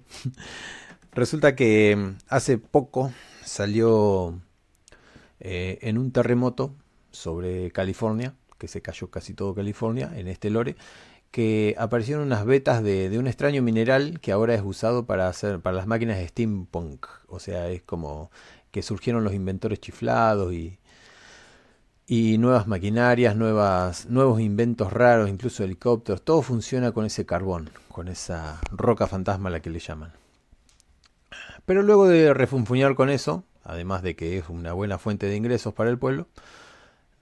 Resulta 1.12 1.54
que 1.54 1.94
mm, 1.94 2.18
hace 2.26 2.58
poco 2.58 3.12
salió 3.44 4.40
eh, 5.38 5.78
en 5.82 5.98
un 5.98 6.10
terremoto 6.10 6.74
sobre 7.12 7.70
California, 7.70 8.34
que 8.58 8.66
se 8.66 8.82
cayó 8.82 9.08
casi 9.08 9.34
todo 9.34 9.54
California 9.54 10.10
en 10.16 10.26
este 10.26 10.50
lore, 10.50 10.74
que 11.30 11.76
aparecieron 11.78 12.24
unas 12.24 12.44
vetas 12.44 12.82
de, 12.82 13.08
de 13.08 13.20
un 13.20 13.28
extraño 13.28 13.62
mineral 13.62 14.18
que 14.18 14.32
ahora 14.32 14.56
es 14.56 14.62
usado 14.64 15.06
para 15.06 15.28
hacer 15.28 15.60
para 15.60 15.76
las 15.76 15.86
máquinas 15.86 16.18
de 16.18 16.26
steampunk. 16.26 17.06
O 17.28 17.38
sea, 17.38 17.68
es 17.70 17.82
como 17.82 18.32
que 18.72 18.82
surgieron 18.82 19.22
los 19.22 19.32
inventores 19.32 19.78
chiflados 19.78 20.52
y, 20.52 20.76
y 22.06 22.38
nuevas 22.38 22.66
maquinarias, 22.66 23.34
nuevas, 23.36 24.06
nuevos 24.06 24.40
inventos 24.40 24.92
raros, 24.92 25.28
incluso 25.28 25.64
helicópteros, 25.64 26.22
todo 26.22 26.42
funciona 26.42 26.92
con 26.92 27.06
ese 27.06 27.24
carbón, 27.24 27.70
con 27.88 28.08
esa 28.08 28.60
roca 28.70 29.06
fantasma 29.06 29.48
a 29.48 29.52
la 29.52 29.60
que 29.60 29.70
le 29.70 29.78
llaman. 29.78 30.12
Pero 31.64 31.82
luego 31.82 32.06
de 32.06 32.34
refunfuñar 32.34 32.94
con 32.94 33.08
eso, 33.08 33.44
además 33.62 34.02
de 34.02 34.16
que 34.16 34.36
es 34.36 34.48
una 34.48 34.74
buena 34.74 34.98
fuente 34.98 35.26
de 35.26 35.36
ingresos 35.36 35.72
para 35.72 35.88
el 35.88 35.98
pueblo, 35.98 36.28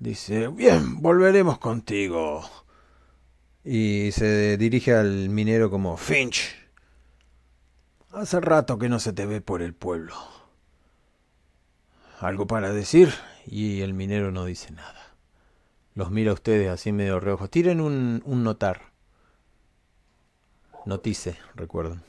dice, 0.01 0.49
bien, 0.49 1.01
volveremos 1.01 1.59
contigo. 1.59 2.43
Y 3.65 4.11
se 4.11 4.57
dirige 4.57 4.95
al 4.95 5.29
minero 5.29 5.71
como, 5.71 5.97
Finch, 5.97 6.57
hace 8.11 8.41
rato 8.41 8.79
que 8.79 8.89
no 8.89 8.99
se 8.99 9.13
te 9.13 9.27
ve 9.27 9.41
por 9.41 9.63
el 9.63 9.75
pueblo. 9.75 10.15
¿Algo 12.19 12.49
para 12.49 12.73
decir? 12.73 13.13
Y 13.47 13.81
el 13.81 13.95
minero 13.95 14.31
no 14.33 14.45
dice 14.45 14.73
nada. 14.73 15.15
Los 15.95 16.11
mira 16.11 16.31
a 16.31 16.35
ustedes 16.35 16.69
así 16.69 16.93
medio 16.93 17.21
reojos. 17.21 17.51
Tiren 17.51 17.81
un, 17.81 18.23
un 18.25 18.43
notar. 18.43 18.93
Notice, 20.87 21.37
recuerden. 21.55 22.03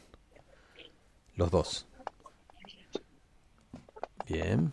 Los 1.35 1.51
dos. 1.51 1.87
Bien. 4.27 4.71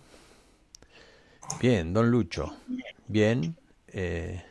Bien, 1.61 1.93
Don 1.93 2.11
Lucho. 2.11 2.55
Bien. 3.09 3.57
Eh, 3.89 4.43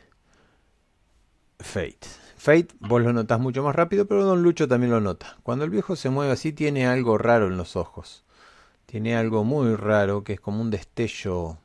Fate. 1.58 2.00
Fate, 2.36 2.68
vos 2.80 3.02
lo 3.02 3.12
notás 3.12 3.40
mucho 3.40 3.62
más 3.62 3.74
rápido, 3.74 4.06
pero 4.06 4.24
Don 4.24 4.42
Lucho 4.42 4.68
también 4.68 4.92
lo 4.92 5.00
nota. 5.00 5.38
Cuando 5.42 5.64
el 5.64 5.70
viejo 5.70 5.96
se 5.96 6.10
mueve 6.10 6.32
así, 6.32 6.52
tiene 6.52 6.86
algo 6.86 7.18
raro 7.18 7.46
en 7.46 7.56
los 7.56 7.76
ojos. 7.76 8.24
Tiene 8.86 9.16
algo 9.16 9.44
muy 9.44 9.74
raro 9.76 10.24
que 10.24 10.34
es 10.34 10.40
como 10.40 10.60
un 10.60 10.70
destello 10.70 11.58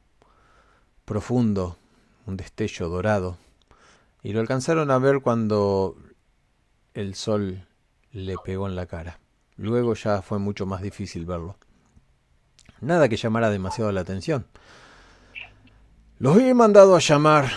profundo, 1.06 1.78
un 2.26 2.36
destello 2.36 2.89
dorado. 2.89 3.38
Y 4.24 4.34
lo 4.34 4.39
alcanzaron 4.41 4.89
a 4.91 4.97
ver 4.97 5.22
cuando 5.22 5.95
el 6.93 7.16
sol 7.16 7.68
le 8.12 8.36
pegó 8.43 8.68
en 8.68 8.76
la 8.76 8.88
cara. 8.88 9.20
Luego 9.56 9.93
ya 9.93 10.22
fue 10.22 10.39
mucho 10.39 10.66
más 10.66 10.82
difícil 10.82 11.26
verlo. 11.26 11.58
Nada 12.82 13.08
que 13.08 13.18
llamara 13.18 13.49
demasiado 13.49 13.91
la 13.91 14.01
atención. 14.01 14.45
Los 16.18 16.38
he 16.38 16.53
mandado 16.53 16.95
a 16.95 16.99
llamar 16.99 17.51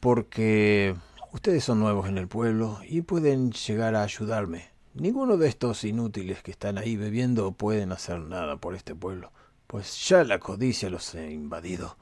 porque 0.00 0.94
ustedes 1.32 1.64
son 1.64 1.80
nuevos 1.80 2.08
en 2.08 2.18
el 2.18 2.28
pueblo 2.28 2.78
y 2.86 3.02
pueden 3.02 3.52
llegar 3.52 3.94
a 3.94 4.02
ayudarme. 4.02 4.70
Ninguno 4.94 5.36
de 5.36 5.48
estos 5.48 5.84
inútiles 5.84 6.42
que 6.42 6.50
están 6.50 6.78
ahí 6.78 6.96
bebiendo 6.96 7.52
pueden 7.52 7.92
hacer 7.92 8.20
nada 8.20 8.56
por 8.56 8.74
este 8.74 8.94
pueblo, 8.94 9.32
pues 9.66 10.08
ya 10.08 10.24
la 10.24 10.38
codicia 10.38 10.88
los 10.88 11.14
ha 11.14 11.26
invadido 11.26 11.96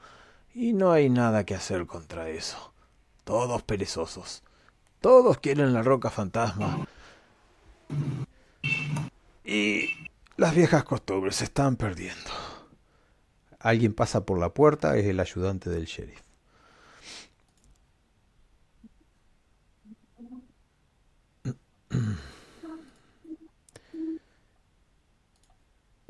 y 0.55 0.71
no 0.71 0.93
hay 0.93 1.09
nada 1.09 1.45
que 1.45 1.53
hacer 1.53 1.85
contra 1.85 2.29
eso. 2.29 2.73
Todos 3.25 3.61
perezosos. 3.61 4.41
Todos 5.01 5.37
quieren 5.39 5.73
la 5.73 5.83
roca 5.83 6.09
fantasma. 6.09 6.87
Y 9.43 9.89
las 10.37 10.55
viejas 10.55 10.85
costumbres 10.85 11.35
se 11.35 11.43
están 11.43 11.75
perdiendo. 11.75 12.31
Alguien 13.59 13.93
pasa 13.93 14.25
por 14.25 14.39
la 14.39 14.53
puerta, 14.53 14.97
es 14.97 15.05
el 15.05 15.19
ayudante 15.19 15.69
del 15.69 15.85
sheriff. 15.85 16.21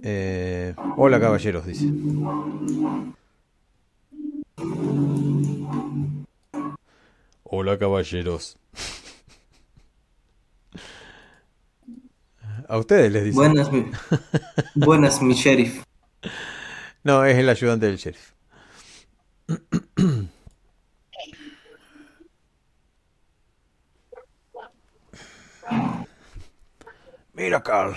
Eh, 0.07 0.75
hola 0.97 1.19
caballeros, 1.19 1.65
dice. 1.65 1.91
Hola 7.43 7.77
caballeros. 7.79 8.57
A 12.67 12.77
ustedes 12.77 13.11
les 13.11 13.23
dice. 13.25 13.35
Buenas, 13.35 13.71
mi, 13.71 13.91
buenas, 14.75 15.21
mi 15.21 15.33
sheriff. 15.33 15.83
No, 17.03 17.23
es 17.23 17.37
el 17.37 17.47
ayudante 17.47 17.85
del 17.85 17.97
sheriff. 17.97 18.31
Mira, 27.33 27.61
Carl. 27.61 27.95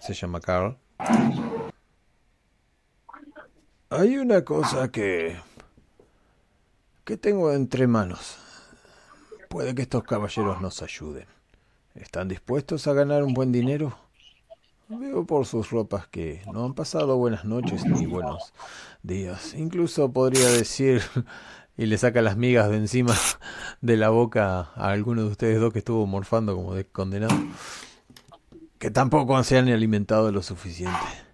Se 0.00 0.14
llama 0.14 0.40
Carl. 0.40 0.78
Hay 3.90 4.18
una 4.18 4.44
cosa 4.44 4.90
que... 4.92 5.40
que 7.06 7.16
tengo 7.16 7.50
entre 7.54 7.86
manos. 7.86 8.36
Puede 9.48 9.74
que 9.74 9.80
estos 9.80 10.04
caballeros 10.04 10.60
nos 10.60 10.82
ayuden. 10.82 11.24
¿Están 11.94 12.28
dispuestos 12.28 12.86
a 12.86 12.92
ganar 12.92 13.24
un 13.24 13.32
buen 13.32 13.50
dinero? 13.50 13.96
Veo 14.88 15.24
por 15.24 15.46
sus 15.46 15.70
ropas 15.70 16.06
que 16.06 16.42
no 16.52 16.66
han 16.66 16.74
pasado 16.74 17.16
buenas 17.16 17.46
noches 17.46 17.86
ni 17.86 18.04
buenos 18.04 18.52
días. 19.02 19.54
Incluso 19.54 20.12
podría 20.12 20.50
decir, 20.50 21.02
y 21.78 21.86
le 21.86 21.96
saca 21.96 22.20
las 22.20 22.36
migas 22.36 22.68
de 22.68 22.76
encima 22.76 23.14
de 23.80 23.96
la 23.96 24.10
boca 24.10 24.70
a 24.74 24.90
alguno 24.90 25.22
de 25.22 25.28
ustedes 25.28 25.60
dos 25.60 25.72
que 25.72 25.78
estuvo 25.78 26.06
morfando 26.06 26.54
como 26.54 26.74
de 26.74 26.84
condenado, 26.84 27.34
que 28.78 28.90
tampoco 28.90 29.42
se 29.44 29.56
han 29.56 29.68
alimentado 29.68 30.30
lo 30.30 30.42
suficiente. 30.42 31.27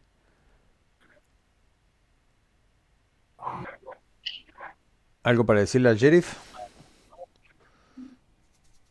¿Algo 5.25 5.47
para 5.47 5.61
decirle 5.61 5.89
al 5.89 5.97
sheriff? 5.97 6.35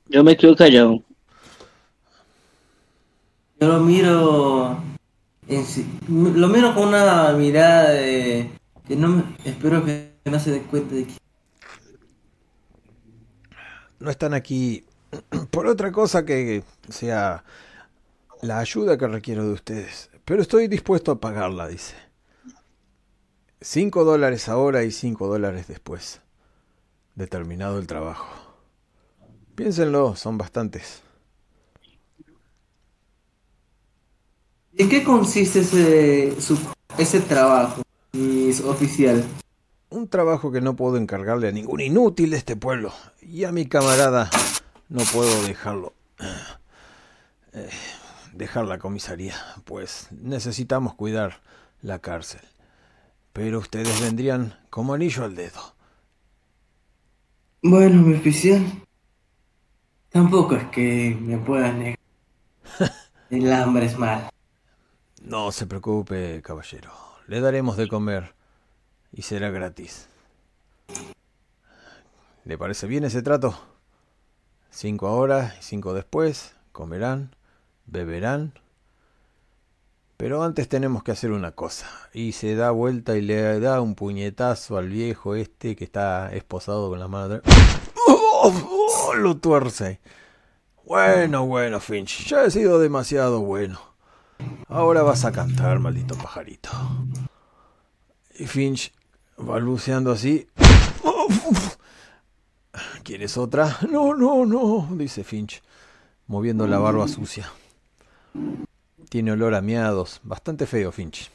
Yo 0.08 0.24
me 0.24 0.36
quedo 0.36 0.56
callado. 0.56 1.04
Yo 3.62 3.68
lo 3.68 3.80
miro. 3.80 4.84
en 5.48 5.64
sí- 5.66 5.86
lo 6.08 6.48
miro 6.48 6.74
con 6.74 6.88
una 6.88 7.34
mirada 7.34 7.92
de. 7.92 8.50
que 8.88 8.96
no 8.96 9.10
me. 9.10 9.24
espero 9.46 9.86
que 9.86 10.12
no 10.26 10.40
se 10.40 10.52
dé 10.52 10.62
cuenta 10.64 10.96
de 10.96 11.06
que. 11.06 11.14
No 14.00 14.10
están 14.10 14.34
aquí 14.34 14.84
por 15.52 15.68
otra 15.68 15.92
cosa 15.92 16.26
que 16.26 16.64
sea 16.90 17.44
la 18.42 18.58
ayuda 18.58 18.98
que 18.98 19.08
requiero 19.08 19.46
de 19.46 19.54
ustedes. 19.54 20.10
Pero 20.26 20.42
estoy 20.42 20.68
dispuesto 20.68 21.12
a 21.12 21.20
pagarla, 21.20 21.68
dice. 21.68 21.96
Cinco 23.62 24.04
dólares 24.04 24.50
ahora 24.50 24.84
y 24.84 24.90
cinco 24.92 25.28
dólares 25.28 25.68
después 25.68 26.23
de 27.16 27.28
terminado 27.28 27.80
el 27.80 27.88
trabajo. 27.88 28.28
Piénsenlo, 29.56 30.16
son 30.16 30.38
bastantes. 30.38 31.02
¿En 34.78 34.90
qué 34.90 35.04
consiste 35.04 35.60
ese, 35.60 36.42
su- 36.42 36.58
ese 36.98 37.22
trabajo, 37.22 37.84
mis 38.14 38.62
oficial? 38.62 39.24
Un 39.90 40.08
trabajo 40.08 40.52
que 40.52 40.62
no 40.62 40.76
puedo 40.76 40.98
encargarle 40.98 41.48
a 41.48 41.52
ningún 41.52 41.80
inútil 41.82 42.32
de 42.32 42.38
este 42.38 42.56
pueblo. 42.56 42.92
Y 43.22 43.44
a 43.44 43.52
mi 43.52 43.68
camarada 43.68 44.30
no 44.90 45.04
puedo 45.14 45.44
dejarlo. 45.44 45.94
eh, 47.54 47.70
dejar 48.34 48.66
la 48.66 48.80
comisaría, 48.80 49.36
pues 49.66 50.08
necesitamos 50.10 50.96
cuidar 50.96 51.42
la 51.84 52.00
cárcel. 52.00 52.42
Pero 53.32 53.60
ustedes 53.60 54.02
vendrían 54.02 54.58
como 54.72 54.96
anillo 54.96 55.24
al 55.24 55.36
dedo. 55.36 55.73
Bueno, 57.66 58.02
mi 58.02 58.14
oficial. 58.16 58.62
Tampoco 60.10 60.56
es 60.56 60.66
que 60.66 61.18
me 61.22 61.38
pueda 61.38 61.72
negar. 61.72 61.98
El 63.30 63.54
hambre 63.54 63.86
es 63.86 63.98
mal. 63.98 64.30
No 65.22 65.50
se 65.54 65.66
preocupe, 65.66 66.42
caballero. 66.42 66.92
Le 67.26 67.40
daremos 67.40 67.78
de 67.78 67.88
comer 67.88 68.36
y 69.14 69.22
será 69.22 69.50
gratis. 69.50 70.10
¿Le 72.44 72.58
parece 72.58 72.86
bien 72.86 73.06
ese 73.06 73.22
trato? 73.22 73.58
Cinco 74.70 75.08
ahora 75.08 75.56
y 75.58 75.64
cinco 75.64 75.94
después. 75.94 76.56
Comerán, 76.74 77.34
beberán. 77.86 78.52
Pero 80.24 80.42
antes 80.42 80.70
tenemos 80.70 81.04
que 81.04 81.12
hacer 81.12 81.34
una 81.34 81.52
cosa. 81.52 81.86
Y 82.14 82.32
se 82.32 82.56
da 82.56 82.72
vuelta 82.72 83.18
y 83.18 83.22
le 83.22 83.60
da 83.60 83.82
un 83.82 83.94
puñetazo 83.94 84.78
al 84.78 84.88
viejo 84.88 85.36
este 85.36 85.76
que 85.76 85.84
está 85.84 86.34
esposado 86.34 86.90
con 86.90 87.00
la 87.00 87.24
atrás. 87.24 87.42
¡Oh! 88.08 88.54
¡Oh! 88.70 89.16
Lo 89.16 89.36
tuerce. 89.36 90.00
Bueno, 90.86 91.46
bueno, 91.46 91.82
Finch. 91.82 92.26
Ya 92.26 92.46
he 92.46 92.52
sido 92.52 92.80
demasiado 92.80 93.42
bueno. 93.42 93.82
Ahora 94.70 95.04
vas 95.04 95.26
a 95.26 95.34
cantar, 95.34 95.80
maldito 95.80 96.16
pajarito. 96.16 96.70
Y 98.40 98.46
Finch, 98.46 98.94
balbuceando 99.36 100.14
así. 100.14 100.48
¿Quieres 103.04 103.38
otra? 103.38 103.78
No, 103.90 104.16
no, 104.16 104.46
no, 104.46 104.88
dice 104.92 105.26
Finch, 105.26 105.62
moviendo 106.28 106.66
la 106.66 106.80
barba 106.80 107.10
sucia. 107.10 107.52
Tiene 109.14 109.32
olor 109.32 109.54
a 109.54 109.62
miados, 109.62 110.22
bastante 110.24 110.66
feo, 110.66 110.92
Finch. 110.92 111.30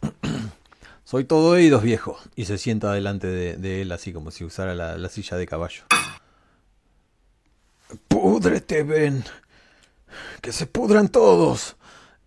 Soy 1.04 1.24
todo 1.24 1.50
oídos, 1.50 1.82
viejo. 1.82 2.16
Y 2.36 2.44
se 2.44 2.56
sienta 2.56 2.92
delante 2.92 3.26
de, 3.26 3.82
él, 3.82 3.90
así 3.90 4.12
como 4.12 4.30
si 4.30 4.44
usara 4.44 4.72
la, 4.76 4.96
la 4.96 5.08
silla 5.08 5.36
de 5.36 5.44
caballo. 5.48 5.82
Púdrete, 8.06 8.84
Ben. 8.84 9.24
Que 10.40 10.52
se 10.52 10.66
pudran 10.66 11.08
todos. 11.08 11.74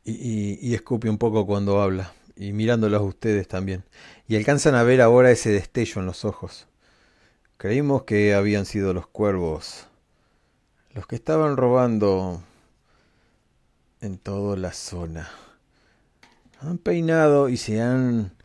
Y, 0.04 0.12
y- 0.12 0.60
y 0.62 0.76
escupe 0.76 1.10
un 1.10 1.18
poco 1.18 1.46
cuando 1.46 1.82
habla. 1.82 2.12
Y 2.36 2.52
mirándolos 2.52 3.00
a 3.00 3.06
ustedes 3.06 3.48
también. 3.48 3.86
Y 4.28 4.36
alcanzan 4.36 4.76
a 4.76 4.84
ver 4.84 5.00
ahora 5.02 5.32
ese 5.32 5.52
destello 5.52 6.02
en 6.02 6.08
los 6.08 6.26
ojos. 6.26 6.68
Creímos 7.56 8.04
que 8.04 8.36
habían 8.36 8.66
sido 8.66 8.94
los 8.94 9.08
cuervos. 9.08 9.88
Los 10.94 11.08
que 11.08 11.16
estaban 11.16 11.56
robando 11.56 12.44
en 14.02 14.18
toda 14.18 14.58
la 14.58 14.74
zona. 14.74 15.30
Han 16.62 16.78
peinado 16.78 17.50
y 17.50 17.58
se 17.58 17.82
han 17.82 18.36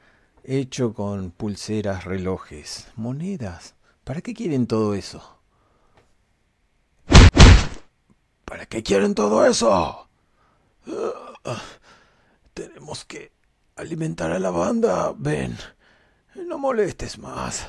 hecho 0.44 0.94
con 0.94 1.30
pulseras, 1.30 2.04
relojes, 2.04 2.88
monedas. 2.96 3.74
¿Para 4.04 4.20
qué 4.20 4.34
quieren 4.34 4.66
todo 4.66 4.94
eso? 4.94 5.38
¿Para 8.44 8.66
qué 8.66 8.82
quieren 8.82 9.14
todo 9.14 9.46
eso? 9.46 10.08
Ah, 11.44 11.62
tenemos 12.52 13.04
que 13.04 13.32
alimentar 13.76 14.32
a 14.32 14.38
la 14.38 14.50
banda, 14.50 15.14
Ben. 15.16 15.56
No 16.34 16.58
molestes 16.58 17.18
más. 17.18 17.68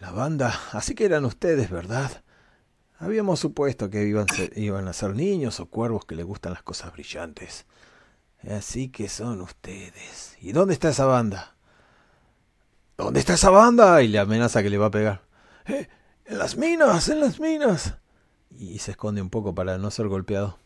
La 0.00 0.10
banda, 0.10 0.58
así 0.72 0.94
que 0.94 1.04
eran 1.04 1.24
ustedes, 1.24 1.70
¿verdad? 1.70 2.22
Habíamos 3.02 3.40
supuesto 3.40 3.90
que 3.90 4.06
iban, 4.06 4.26
iban 4.54 4.86
a 4.86 4.92
ser 4.92 5.16
niños 5.16 5.58
o 5.58 5.66
cuervos 5.66 6.04
que 6.04 6.14
les 6.14 6.24
gustan 6.24 6.52
las 6.52 6.62
cosas 6.62 6.92
brillantes. 6.92 7.66
Así 8.48 8.90
que 8.90 9.08
son 9.08 9.40
ustedes. 9.40 10.36
¿Y 10.40 10.52
dónde 10.52 10.74
está 10.74 10.90
esa 10.90 11.06
banda? 11.06 11.56
¿Dónde 12.96 13.18
está 13.18 13.34
esa 13.34 13.50
banda? 13.50 14.00
Y 14.02 14.08
le 14.08 14.20
amenaza 14.20 14.62
que 14.62 14.70
le 14.70 14.78
va 14.78 14.86
a 14.86 14.90
pegar. 14.92 15.22
"Eh, 15.66 15.88
en 16.26 16.38
las 16.38 16.56
minas, 16.56 17.08
en 17.08 17.18
las 17.18 17.40
minas. 17.40 17.96
Y 18.50 18.78
se 18.78 18.92
esconde 18.92 19.20
un 19.20 19.30
poco 19.30 19.52
para 19.52 19.78
no 19.78 19.90
ser 19.90 20.06
golpeado. 20.06 20.60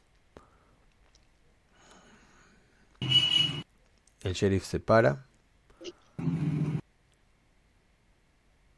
El 4.21 4.35
sheriff 4.35 4.67
se 4.67 4.79
para 4.79 5.25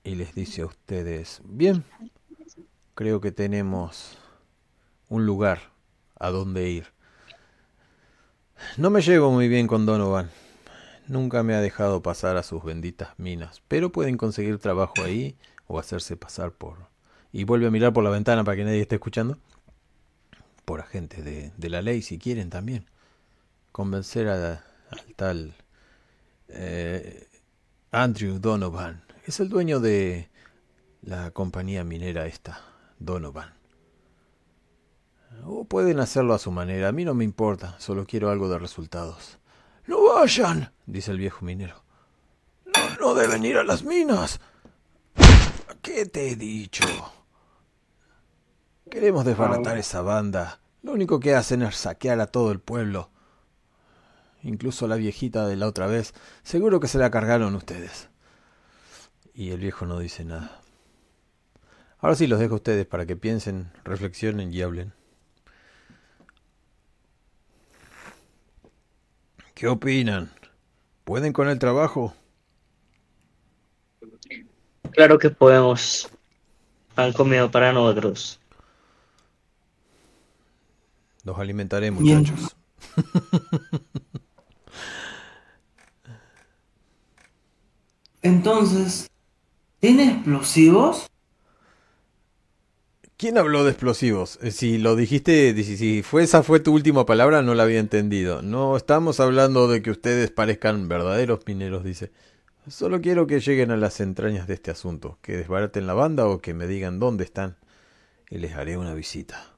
y 0.05 0.15
les 0.15 0.33
dice 0.33 0.63
a 0.63 0.67
ustedes, 0.67 1.41
bien, 1.45 1.85
creo 2.99 3.21
que 3.21 3.31
tenemos 3.31 4.19
un 5.09 5.25
lugar 5.25 5.61
a 6.19 6.31
donde 6.31 6.69
ir. 6.69 6.87
No 8.77 8.91
me 8.91 9.03
llevo 9.03 9.31
muy 9.31 9.47
bien 9.47 9.69
con 9.69 9.87
Donovan. 9.87 10.29
Nunca 11.07 11.45
me 11.45 11.55
ha 11.55 11.61
dejado 11.61 12.03
pasar 12.03 12.37
a 12.37 12.43
sus 12.43 12.65
benditas 12.65 13.11
minas, 13.17 13.63
pero 13.69 13.93
pueden 13.93 14.17
conseguir 14.17 14.59
trabajo 14.59 14.95
ahí 15.05 15.37
o 15.69 15.79
hacerse 15.79 16.17
pasar 16.17 16.51
por... 16.51 16.89
Y 17.31 17.45
vuelve 17.45 17.69
a 17.69 17.71
mirar 17.71 17.93
por 17.93 18.03
la 18.03 18.11
ventana 18.11 18.43
para 18.43 18.57
que 18.57 18.65
nadie 18.65 18.81
esté 18.81 18.97
escuchando. 18.97 19.39
Por 20.65 20.81
agentes 20.81 21.25
de, 21.25 21.69
la 21.69 21.83
ley, 21.83 22.03
si 22.03 22.19
quieren 22.19 22.51
también. 22.51 22.85
Convencer 23.71 24.27
a- 24.27 24.65
al 24.91 25.15
tal 25.15 25.55
eh, 26.49 27.29
Andrew 27.93 28.41
Donovan. 28.41 29.05
Es 29.25 29.39
el 29.39 29.51
dueño 29.51 29.79
de 29.79 30.29
la 31.03 31.31
compañía 31.31 31.85
minera 31.85 32.27
esta, 32.27 32.61
Donovan. 32.99 33.55
O 35.45 35.65
pueden 35.65 36.01
hacerlo 36.01 36.35
a 36.35 36.39
su 36.39 36.51
manera, 36.51 36.89
a 36.89 36.93
mí 36.93 37.05
no 37.05 37.15
me 37.15 37.25
importa, 37.25 37.77
solo 37.79 38.07
quiero 38.07 38.31
algo 38.31 38.49
de 38.49 38.59
resultados. 38.59 39.39
No 39.87 40.15
vayan, 40.15 40.73
dice 40.87 41.11
el 41.11 41.19
viejo 41.19 41.45
minero. 41.45 41.83
No, 42.67 42.97
no 43.01 43.15
deben 43.15 43.45
ir 43.45 43.57
a 43.57 43.65
las 43.65 43.83
minas. 43.83 44.41
¿Qué 45.83 46.07
te 46.07 46.31
he 46.31 46.37
dicho? 46.37 46.85
Queremos 48.91 49.25
desbaratar 49.25 49.79
esa 49.79 50.03
banda. 50.03 50.61
Lo 50.83 50.93
único 50.93 51.21
que 51.21 51.35
hacen 51.35 51.63
es 51.63 51.77
saquear 51.77 52.21
a 52.21 52.27
todo 52.27 52.53
el 52.53 52.61
pueblo. 52.61 53.11
Incluso 54.43 54.87
la 54.87 54.97
viejita 54.97 55.47
de 55.47 55.57
la 55.57 55.67
otra 55.67 55.87
vez. 55.87 56.15
Seguro 56.43 56.81
que 56.81 56.89
se 56.89 56.99
la 56.99 57.11
cargaron 57.11 57.55
ustedes. 57.55 58.09
Y 59.35 59.51
el 59.51 59.61
viejo 59.61 59.87
no 59.87 59.99
dice 59.99 60.25
nada. 60.25 60.58
Ahora 62.01 62.15
sí 62.15 62.27
los 62.27 62.39
dejo 62.39 62.55
a 62.55 62.57
ustedes 62.57 62.87
para 62.87 63.07
que 63.07 63.17
piensen, 63.17 63.71
reflexionen 63.85 64.53
y 64.53 64.63
hablen. 64.63 64.93
¿Qué 69.55 69.67
opinan? 69.67 70.31
¿Pueden 71.05 71.33
con 71.33 71.49
el 71.49 71.59
trabajo? 71.59 72.15
Claro 74.93 75.19
que 75.19 75.31
podemos. 75.31 76.09
Han 76.95 77.13
comido 77.13 77.51
para 77.51 77.73
nosotros. 77.73 78.41
Los 81.25 81.39
alimentaré, 81.39 81.91
Bien. 81.91 82.19
muchachos. 82.19 82.57
Entonces, 88.23 89.11
¿tiene 89.81 90.11
explosivos? 90.11 91.09
¿Quién 93.19 93.37
habló 93.37 93.65
de 93.65 93.73
explosivos? 93.73 94.39
Eh, 94.43 94.53
Si 94.53 94.79
lo 94.79 94.95
dijiste, 94.95 95.53
si, 95.65 96.03
fue 96.05 96.23
esa 96.23 96.45
fue 96.45 96.61
tu 96.61 96.73
última 96.73 97.05
palabra, 97.05 97.43
no 97.43 97.53
la 97.57 97.65
había 97.65 97.81
entendido. 97.81 98.43
No 98.43 98.77
estamos 98.77 99.19
hablando 99.19 99.67
de 99.67 99.83
que 99.83 99.91
ustedes 99.91 100.31
parezcan 100.31 100.87
verdaderos 100.89 101.41
mineros, 101.45 101.83
dice. 101.83 102.13
Solo 102.69 103.01
quiero 103.01 103.27
que 103.27 103.41
lleguen 103.41 103.73
a 103.73 103.77
las 103.77 103.99
entrañas 103.99 104.47
de 104.47 104.55
este 104.55 104.71
asunto, 104.71 105.19
que 105.21 105.37
desbaraten 105.37 105.89
la 105.89 105.95
banda 105.95 106.29
o 106.29 106.41
que 106.41 106.55
me 106.55 106.69
digan 106.69 107.01
dónde 107.01 107.25
están 107.25 107.57
y 108.31 108.39
les 108.39 108.55
haré 108.55 108.77
una 108.79 108.95
visita. 108.95 109.57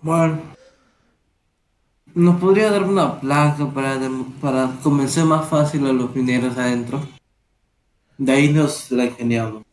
Bueno, 0.00 0.42
¿nos 2.14 2.40
podría 2.40 2.70
dar 2.70 2.84
una 2.84 3.20
placa 3.20 3.68
para, 3.74 3.98
para 4.40 4.78
convencer 4.80 5.24
más 5.24 5.48
fácil 5.48 5.84
a 5.86 5.92
los 5.92 6.14
mineros 6.14 6.56
adentro? 6.56 7.04
De 8.16 8.30
ahí 8.30 8.52
nos 8.52 8.88
la 8.92 9.06
ingeniamos. 9.06 9.64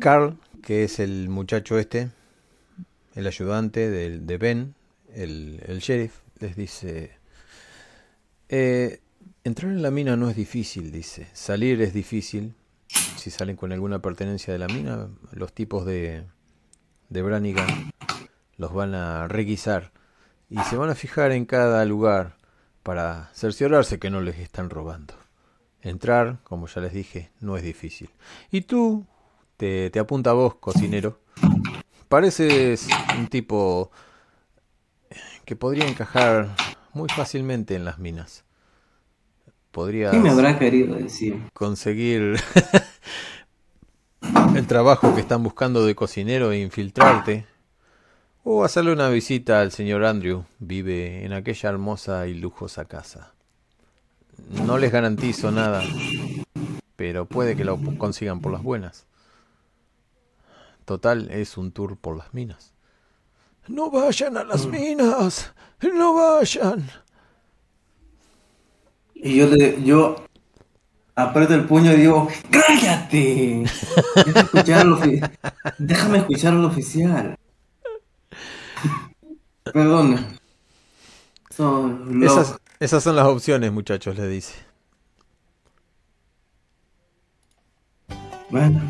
Carl, 0.00 0.38
que 0.62 0.84
es 0.84 0.98
el 0.98 1.28
muchacho 1.28 1.78
este, 1.78 2.10
el 3.14 3.26
ayudante 3.26 3.90
del- 3.90 4.26
de, 4.26 4.38
Ben, 4.38 4.74
el, 5.14 5.62
el 5.66 5.78
sheriff, 5.80 6.18
les 6.40 6.56
dice, 6.56 7.12
"Eh, 8.48 9.00
entrar 9.44 9.70
en 9.72 9.82
la 9.82 9.90
mina 9.90 10.16
no 10.16 10.30
es 10.30 10.36
difícil, 10.36 10.90
dice, 10.92 11.28
salir 11.32 11.80
es 11.82 11.92
difícil. 11.92 12.54
Si 13.16 13.30
salen 13.30 13.56
con 13.56 13.72
alguna 13.72 14.00
pertenencia 14.00 14.52
de 14.52 14.58
la 14.58 14.66
mina, 14.66 15.08
los 15.32 15.52
tipos 15.52 15.86
de, 15.86 16.24
de 17.08 17.22
Branigan 17.22 17.92
los 18.56 18.72
van 18.72 18.94
a 18.94 19.28
requisar 19.28 19.92
y 20.50 20.58
se 20.64 20.76
van 20.76 20.90
a 20.90 20.94
fijar 20.94 21.32
en 21.32 21.44
cada 21.46 21.84
lugar 21.84 22.36
para 22.82 23.30
cerciorarse 23.34 23.98
que 23.98 24.10
no 24.10 24.20
les 24.20 24.38
están 24.38 24.70
robando. 24.70 25.14
Entrar, 25.82 26.38
como 26.44 26.66
ya 26.66 26.80
les 26.80 26.92
dije, 26.92 27.30
no 27.40 27.56
es 27.56 27.62
difícil. 27.62 28.10
Y 28.50 28.62
tú, 28.62 29.06
te, 29.62 29.90
te 29.90 30.00
apunta 30.00 30.30
a 30.30 30.32
vos, 30.32 30.56
cocinero. 30.56 31.20
Pareces 32.08 32.88
un 33.16 33.28
tipo 33.28 33.92
que 35.44 35.54
podría 35.54 35.86
encajar 35.86 36.48
muy 36.92 37.08
fácilmente 37.08 37.76
en 37.76 37.84
las 37.84 38.00
minas. 38.00 38.42
Podrías 39.70 40.10
¿Qué 40.10 40.18
me 40.18 40.30
habrá 40.30 40.58
querido 40.58 40.96
decir? 40.96 41.40
conseguir 41.52 42.40
el 44.56 44.66
trabajo 44.66 45.14
que 45.14 45.20
están 45.20 45.44
buscando 45.44 45.86
de 45.86 45.94
cocinero 45.94 46.50
e 46.50 46.58
infiltrarte. 46.58 47.46
O 48.42 48.64
hacerle 48.64 48.92
una 48.92 49.10
visita 49.10 49.60
al 49.60 49.70
señor 49.70 50.04
Andrew. 50.04 50.44
Vive 50.58 51.24
en 51.24 51.32
aquella 51.32 51.68
hermosa 51.68 52.26
y 52.26 52.34
lujosa 52.34 52.86
casa. 52.86 53.32
No 54.66 54.76
les 54.76 54.90
garantizo 54.90 55.52
nada, 55.52 55.84
pero 56.96 57.26
puede 57.26 57.54
que 57.54 57.64
lo 57.64 57.78
consigan 57.96 58.40
por 58.40 58.50
las 58.50 58.64
buenas. 58.64 59.06
Total, 60.84 61.30
es 61.30 61.56
un 61.56 61.72
tour 61.72 61.96
por 61.96 62.16
las 62.16 62.34
minas. 62.34 62.74
No 63.68 63.90
vayan 63.90 64.36
a 64.36 64.44
las 64.44 64.66
minas, 64.66 65.52
no 65.94 66.14
vayan. 66.14 66.90
Y 69.14 69.36
yo 69.36 69.46
le, 69.46 69.82
yo 69.84 70.16
aprieto 71.14 71.54
el 71.54 71.64
puño 71.66 71.92
y 71.92 71.96
digo, 71.96 72.28
¡cállate! 72.50 73.64
Déjame 74.16 74.40
escuchar 74.40 74.80
al, 74.80 74.88
ofi- 74.94 75.38
Déjame 75.78 76.18
escuchar 76.18 76.54
al 76.54 76.64
oficial. 76.64 77.38
Perdona. 79.72 80.26
Soy 81.50 81.92
loco. 82.08 82.40
Esas, 82.40 82.60
esas 82.80 83.02
son 83.04 83.14
las 83.14 83.26
opciones, 83.26 83.70
muchachos, 83.70 84.16
le 84.16 84.26
dice. 84.26 84.54
Bueno. 88.50 88.80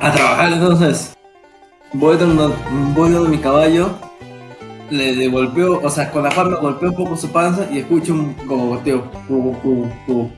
A 0.00 0.12
trabajar 0.12 0.52
entonces. 0.52 1.16
Voy 1.92 2.16
donde, 2.16 2.54
voy 2.94 3.10
donde 3.10 3.30
mi 3.30 3.38
caballo. 3.38 3.90
Le, 4.90 5.16
le 5.16 5.28
golpeo, 5.28 5.80
o 5.82 5.90
sea, 5.90 6.10
con 6.12 6.22
la 6.22 6.30
palma 6.30 6.58
golpeo 6.58 6.90
un 6.90 6.96
poco 6.96 7.16
su 7.16 7.28
panza 7.32 7.66
y 7.72 7.78
escucho 7.78 8.12
un 8.12 8.36
gu, 8.46 8.80
gu. 10.06 10.30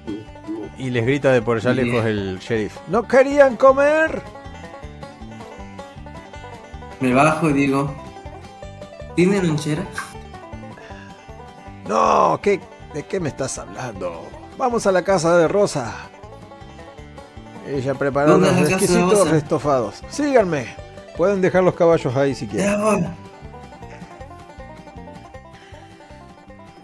Y 0.79 0.91
les 0.91 1.05
grita 1.05 1.33
de 1.33 1.43
por 1.43 1.57
allá 1.59 1.75
lejos 1.75 2.05
el 2.07 2.39
sheriff. 2.39 2.77
¿No 2.89 3.07
querían 3.07 3.57
comer? 3.57 4.23
Me 7.01 7.13
bajo 7.13 7.51
y 7.51 7.53
digo, 7.53 7.95
¿tiene 9.17 9.43
lonchera? 9.43 9.85
No, 11.87 12.39
¿qué, 12.43 12.61
¿de 12.95 13.03
qué 13.05 13.21
me 13.21 13.29
estás 13.29 13.59
hablando? 13.59 14.23
Vamos 14.57 14.87
a 14.87 14.93
la 14.93 15.03
casa 15.03 15.37
de 15.37 15.49
Rosa. 15.49 15.95
Ella 17.69 17.95
preparó 17.95 18.33
¿Dónde 18.33 18.51
unos 18.51 18.71
exquisitos 18.71 19.19
Rosa? 19.19 19.31
restofados. 19.31 20.03
Síganme. 20.09 20.67
Pueden 21.17 21.41
dejar 21.41 21.63
los 21.65 21.75
caballos 21.75 22.15
ahí 22.17 22.35
si 22.35 22.47
quieren. 22.47 23.09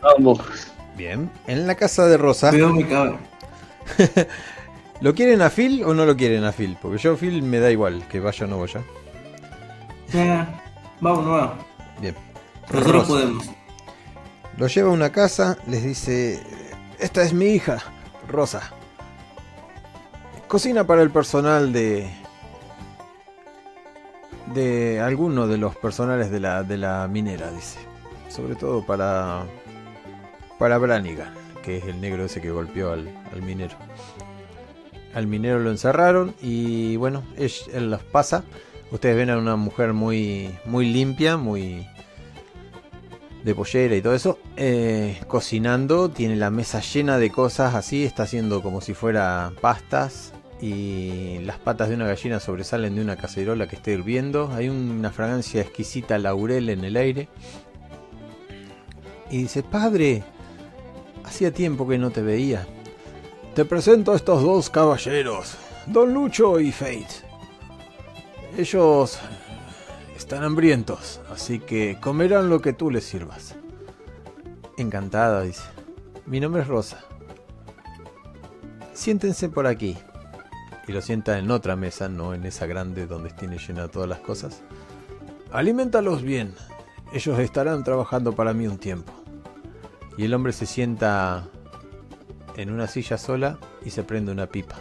Vamos. 0.02 0.40
Bien. 0.96 1.30
En 1.46 1.66
la 1.66 1.74
casa 1.74 2.06
de 2.06 2.16
Rosa. 2.16 2.50
Veo 2.50 2.70
mi 2.70 2.84
caballo. 2.84 3.16
¿Lo 5.00 5.14
quieren 5.14 5.42
a 5.42 5.50
Phil 5.50 5.82
o 5.84 5.94
no 5.94 6.04
lo 6.04 6.16
quieren 6.16 6.44
a 6.44 6.52
Phil? 6.52 6.76
Porque 6.80 6.98
yo 6.98 7.14
a 7.14 7.16
Phil 7.16 7.42
me 7.42 7.58
da 7.58 7.70
igual, 7.70 8.06
que 8.08 8.20
vaya 8.20 8.46
o 8.46 8.48
no 8.48 8.60
vaya. 8.60 8.82
Ya, 10.12 10.60
Vamos, 11.00 11.26
vamos. 11.26 11.52
Bien. 12.00 12.14
Nosotros 12.72 12.92
Rosa. 12.92 13.06
podemos. 13.08 13.50
Lo 14.56 14.66
lleva 14.68 14.88
a 14.90 14.92
una 14.92 15.10
casa, 15.10 15.58
les 15.66 15.82
dice, 15.82 16.40
esta 16.98 17.22
es 17.22 17.32
mi 17.32 17.46
hija, 17.46 17.78
Rosa. 18.28 18.72
Cocina 20.54 20.86
para 20.86 21.02
el 21.02 21.10
personal 21.10 21.72
de... 21.72 22.08
de 24.54 25.00
alguno 25.00 25.48
de 25.48 25.58
los 25.58 25.74
personales 25.74 26.30
de 26.30 26.38
la, 26.38 26.62
de 26.62 26.78
la 26.78 27.08
minera, 27.08 27.50
dice. 27.50 27.80
Sobre 28.28 28.54
todo 28.54 28.86
para... 28.86 29.46
para 30.56 30.78
Branigan, 30.78 31.34
que 31.64 31.78
es 31.78 31.84
el 31.86 32.00
negro 32.00 32.26
ese 32.26 32.40
que 32.40 32.52
golpeó 32.52 32.92
al, 32.92 33.12
al 33.32 33.42
minero. 33.42 33.74
Al 35.12 35.26
minero 35.26 35.58
lo 35.58 35.72
encerraron 35.72 36.36
y 36.40 36.94
bueno, 36.98 37.24
él, 37.36 37.50
él 37.72 37.90
los 37.90 38.04
pasa. 38.04 38.44
Ustedes 38.92 39.16
ven 39.16 39.30
a 39.30 39.38
una 39.38 39.56
mujer 39.56 39.92
muy, 39.92 40.56
muy 40.66 40.86
limpia, 40.86 41.36
muy, 41.36 41.84
de 43.42 43.54
pollera 43.56 43.96
y 43.96 44.02
todo 44.02 44.14
eso, 44.14 44.38
eh, 44.54 45.20
cocinando, 45.26 46.10
tiene 46.10 46.36
la 46.36 46.50
mesa 46.50 46.78
llena 46.78 47.18
de 47.18 47.32
cosas 47.32 47.74
así, 47.74 48.04
está 48.04 48.22
haciendo 48.22 48.62
como 48.62 48.80
si 48.80 48.94
fuera 48.94 49.50
pastas 49.60 50.32
y 50.64 51.40
las 51.40 51.58
patas 51.58 51.90
de 51.90 51.94
una 51.94 52.06
gallina 52.06 52.40
sobresalen 52.40 52.94
de 52.94 53.02
una 53.02 53.16
cacerola 53.16 53.66
que 53.66 53.76
está 53.76 53.90
hirviendo, 53.90 54.50
hay 54.50 54.70
una 54.70 55.10
fragancia 55.10 55.60
exquisita 55.60 56.16
laurel 56.16 56.70
en 56.70 56.84
el 56.84 56.96
aire. 56.96 57.28
Y 59.30 59.42
dice, 59.42 59.62
padre, 59.62 60.24
hacía 61.22 61.52
tiempo 61.52 61.86
que 61.86 61.98
no 61.98 62.12
te 62.12 62.22
veía. 62.22 62.66
Te 63.54 63.66
presento 63.66 64.12
a 64.12 64.16
estos 64.16 64.42
dos 64.42 64.70
caballeros, 64.70 65.54
Don 65.84 66.14
Lucho 66.14 66.58
y 66.58 66.72
Fate. 66.72 67.26
Ellos 68.56 69.18
están 70.16 70.44
hambrientos, 70.44 71.20
así 71.30 71.58
que 71.58 71.98
comerán 72.00 72.48
lo 72.48 72.62
que 72.62 72.72
tú 72.72 72.90
les 72.90 73.04
sirvas. 73.04 73.54
Encantada, 74.78 75.42
dice. 75.42 75.64
Mi 76.24 76.40
nombre 76.40 76.62
es 76.62 76.68
Rosa. 76.68 77.04
Siéntense 78.94 79.50
por 79.50 79.66
aquí. 79.66 79.98
Y 80.86 80.92
lo 80.92 81.00
sienta 81.00 81.38
en 81.38 81.50
otra 81.50 81.76
mesa, 81.76 82.08
no 82.08 82.34
en 82.34 82.44
esa 82.44 82.66
grande 82.66 83.06
donde 83.06 83.30
tiene 83.30 83.58
llena 83.58 83.88
todas 83.88 84.08
las 84.08 84.20
cosas. 84.20 84.62
Alimentalos 85.52 86.22
bien. 86.22 86.54
Ellos 87.12 87.38
estarán 87.38 87.84
trabajando 87.84 88.34
para 88.34 88.52
mí 88.52 88.66
un 88.66 88.78
tiempo. 88.78 89.12
Y 90.16 90.24
el 90.24 90.34
hombre 90.34 90.52
se 90.52 90.66
sienta 90.66 91.48
en 92.56 92.70
una 92.70 92.86
silla 92.86 93.18
sola 93.18 93.58
y 93.84 93.90
se 93.90 94.02
prende 94.02 94.32
una 94.32 94.46
pipa. 94.46 94.76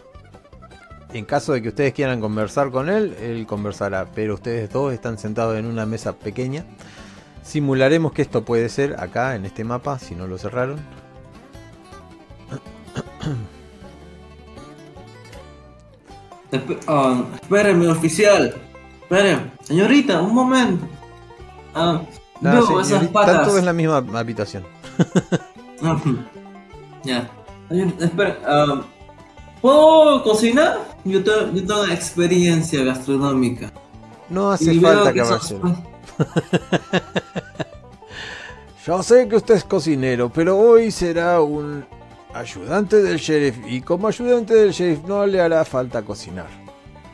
En 1.14 1.26
caso 1.26 1.54
de 1.54 1.62
que 1.62 1.70
ustedes 1.70 1.94
quieran 1.94 2.20
conversar 2.20 2.72
con 2.72 2.90
él, 2.90 3.16
él 3.20 3.46
conversará, 3.46 4.12
pero 4.14 4.34
ustedes 4.34 4.72
dos 4.72 4.94
están 4.94 5.18
sentados 5.18 5.58
en 5.58 5.66
una 5.66 5.86
mesa 5.86 6.14
pequeña 6.14 6.66
Simularemos 7.44 8.14
que 8.14 8.22
esto 8.22 8.46
puede 8.46 8.70
ser 8.70 8.96
acá 9.00 9.36
en 9.36 9.46
este 9.46 9.66
mapa, 9.66 10.00
si 10.00 10.16
no 10.16 10.28
lo 10.28 10.38
cerraron. 10.38 10.80
Esp- 16.54 16.80
ah, 16.88 17.24
espéreme, 17.42 17.88
oficial. 17.88 18.56
Espere, 19.02 19.52
señorita, 19.64 20.22
un 20.22 20.34
momento. 20.34 20.86
Ah, 21.76 22.02
No, 22.42 22.52
veo 22.52 22.82
esas 22.82 23.08
patas. 23.08 23.46
todos 23.48 23.60
en 23.60 23.66
la 23.66 23.74
misma 23.74 23.98
habitación. 24.14 24.64
Ujú. 25.82 26.18
Ya. 27.06 27.30
Espera, 28.00 28.38
ah, 28.48 28.82
¿puedo 29.62 30.24
cocinar? 30.24 30.80
Yo, 31.04 31.22
te- 31.22 31.32
yo 31.54 31.66
tengo 31.68 31.86
experiencia 31.88 32.82
gastronómica. 32.86 33.74
No 34.30 34.52
hace 34.52 34.74
Y 34.74 34.80
falta, 34.80 35.14
caballero. 35.14 35.76
Yo 38.86 39.02
sé 39.04 39.28
que 39.28 39.36
usted 39.38 39.56
es 39.56 39.64
cocinero, 39.64 40.30
pero 40.30 40.58
hoy 40.58 40.92
será 40.92 41.42
un 41.42 41.86
ayudante 42.34 43.02
del 43.02 43.18
sheriff 43.18 43.58
y 43.66 43.82
como 43.82 44.08
ayudante 44.08 44.54
del 44.56 44.72
sheriff 44.72 45.04
no 45.06 45.26
le 45.26 45.42
hará 45.42 45.64
falta 45.66 46.02
cocinar. 46.02 46.48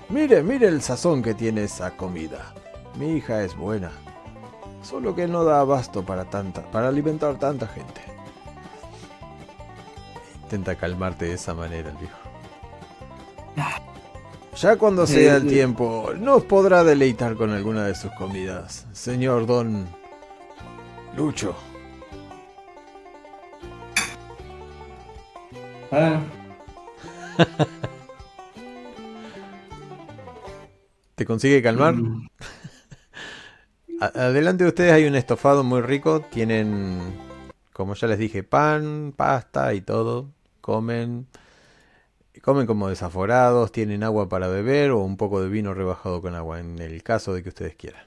Mire, 0.09 0.41
mire 0.41 0.67
el 0.67 0.81
sazón 0.81 1.21
que 1.21 1.33
tiene 1.33 1.63
esa 1.63 1.95
comida. 1.95 2.53
Mi 2.97 3.17
hija 3.17 3.43
es 3.43 3.55
buena, 3.55 3.91
solo 4.81 5.15
que 5.15 5.27
no 5.27 5.43
da 5.43 5.59
abasto 5.59 6.03
para 6.03 6.25
tanta, 6.25 6.63
para 6.71 6.87
alimentar 6.87 7.37
tanta 7.37 7.67
gente. 7.67 8.01
Intenta 10.43 10.75
calmarte 10.75 11.25
de 11.25 11.33
esa 11.33 11.53
manera, 11.53 11.89
el 11.89 11.97
viejo. 11.97 12.17
Ya 14.55 14.75
cuando 14.77 15.07
sea 15.07 15.37
el 15.37 15.47
tiempo, 15.47 16.11
nos 16.17 16.43
podrá 16.43 16.83
deleitar 16.83 17.35
con 17.35 17.51
alguna 17.51 17.85
de 17.85 17.95
sus 17.95 18.11
comidas, 18.11 18.87
señor 18.91 19.45
Don 19.45 19.87
Lucho. 21.15 21.55
Ah, 25.91 26.21
¿Te 31.15 31.25
consigue 31.25 31.61
calmar? 31.61 31.95
mm, 31.95 32.27
Adelante 33.99 34.63
de 34.63 34.69
ustedes 34.69 34.93
hay 34.93 35.05
un 35.05 35.15
estofado 35.15 35.63
muy 35.63 35.81
rico. 35.81 36.21
Tienen, 36.21 36.99
como 37.73 37.95
ya 37.95 38.07
les 38.07 38.17
dije, 38.19 38.43
pan, 38.43 39.13
pasta 39.15 39.73
y 39.73 39.81
todo. 39.81 40.29
Comen. 40.61 41.27
Comen 42.41 42.65
como 42.65 42.89
desaforados. 42.89 43.71
Tienen 43.71 44.03
agua 44.03 44.27
para 44.29 44.47
beber 44.47 44.91
o 44.91 44.99
un 44.99 45.15
poco 45.15 45.41
de 45.41 45.49
vino 45.49 45.73
rebajado 45.75 46.21
con 46.21 46.33
agua, 46.35 46.59
en 46.59 46.79
el 46.79 47.03
caso 47.03 47.33
de 47.33 47.43
que 47.43 47.49
ustedes 47.49 47.75
quieran. 47.75 48.05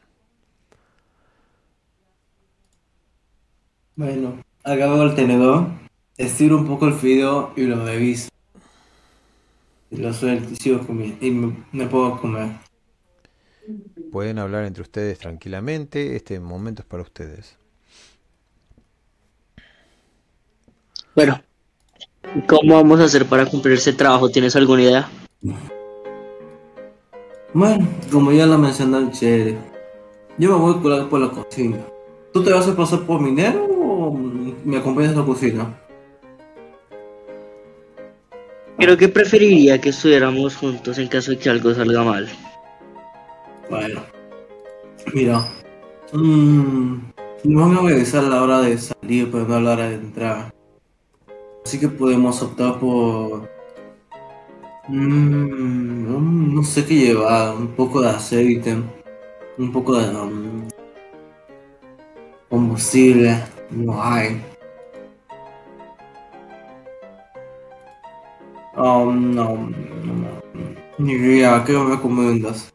Bueno, 3.97 4.43
agarro 4.65 5.03
el 5.05 5.15
tenedor, 5.15 5.67
estiro 6.17 6.57
un 6.59 6.67
poco 6.67 6.87
el 6.87 6.95
fideo 6.95 7.53
y 7.57 7.63
lo 7.63 7.85
reviso. 7.85 8.29
Y 9.91 9.97
lo 9.97 10.13
suelto 10.13 10.53
y 10.53 10.57
sigo 10.57 10.87
comiendo. 10.87 11.25
Y 11.25 11.31
me, 11.31 11.57
me 11.73 11.87
puedo 11.87 12.19
comer. 12.21 12.51
Pueden 14.11 14.39
hablar 14.39 14.65
entre 14.65 14.83
ustedes 14.83 15.19
tranquilamente. 15.19 16.17
Este 16.17 16.41
momento 16.41 16.83
es 16.83 16.89
para 16.89 17.03
ustedes. 17.03 17.57
Bueno, 21.15 21.43
¿cómo 22.49 22.77
vamos 22.77 23.01
a 23.01 23.05
hacer 23.05 23.27
para 23.27 23.45
cumplir 23.45 23.75
ese 23.75 23.93
trabajo? 23.93 24.31
¿Tienes 24.31 24.57
alguna 24.57 24.83
idea? 24.83 25.11
Bueno, 27.53 27.87
como 28.11 28.33
ya 28.33 28.47
lo 28.47 28.57
mencionó 28.57 28.99
el 28.99 29.11
sheriff, 29.11 29.59
yo 30.39 30.53
me 30.53 30.57
voy 30.57 30.75
a 30.75 30.81
curar 30.81 31.09
por 31.11 31.21
la 31.21 31.29
cocina. 31.29 31.85
¿Tú 32.33 32.43
te 32.43 32.51
vas 32.51 32.67
a 32.67 32.75
pasar 32.75 33.01
por 33.05 33.21
minero 33.21 33.67
o 33.67 34.11
me 34.11 34.79
acompañas 34.79 35.15
a 35.15 35.21
la 35.21 35.27
cocina? 35.27 35.82
Creo 38.83 38.97
que 38.97 39.09
preferiría 39.09 39.81
que 39.81 39.91
estuviéramos 39.91 40.57
juntos 40.57 40.99
en 40.99 41.07
caso 41.07 41.31
de 41.31 41.39
que 41.39 41.49
algo 41.49 41.73
salga 41.73 42.03
mal. 42.03 42.29
Bueno, 43.71 44.03
mira, 45.15 45.49
mm, 46.13 46.97
no 47.45 47.61
van 47.61 47.77
a 47.77 47.81
organizar 47.81 48.25
la 48.25 48.43
hora 48.43 48.61
de 48.61 48.77
salir, 48.77 49.31
pero 49.31 49.47
no 49.47 49.61
la 49.61 49.75
hora 49.75 49.89
de 49.89 49.95
entrar. 49.95 50.53
Así 51.65 51.79
que 51.79 51.87
podemos 51.87 52.43
optar 52.43 52.81
por. 52.81 53.49
mm, 54.89 56.53
no, 56.53 56.65
sé 56.65 56.85
qué 56.85 56.95
llevar, 56.97 57.55
un 57.55 57.69
poco 57.69 58.01
de 58.01 58.09
aceite, 58.09 58.77
un 59.59 59.71
poco 59.71 59.97
de 59.97 60.11
um, 60.11 60.67
combustible, 62.49 63.45
no 63.71 64.03
hay. 64.03 64.52
Um, 68.75 69.35
no, 69.35 69.55
no, 69.55 70.15
no, 70.15 70.29
ni 70.97 71.13
idea, 71.13 71.63
¿qué 71.67 71.73
me 71.75 71.95
recomiendas? 71.95 72.73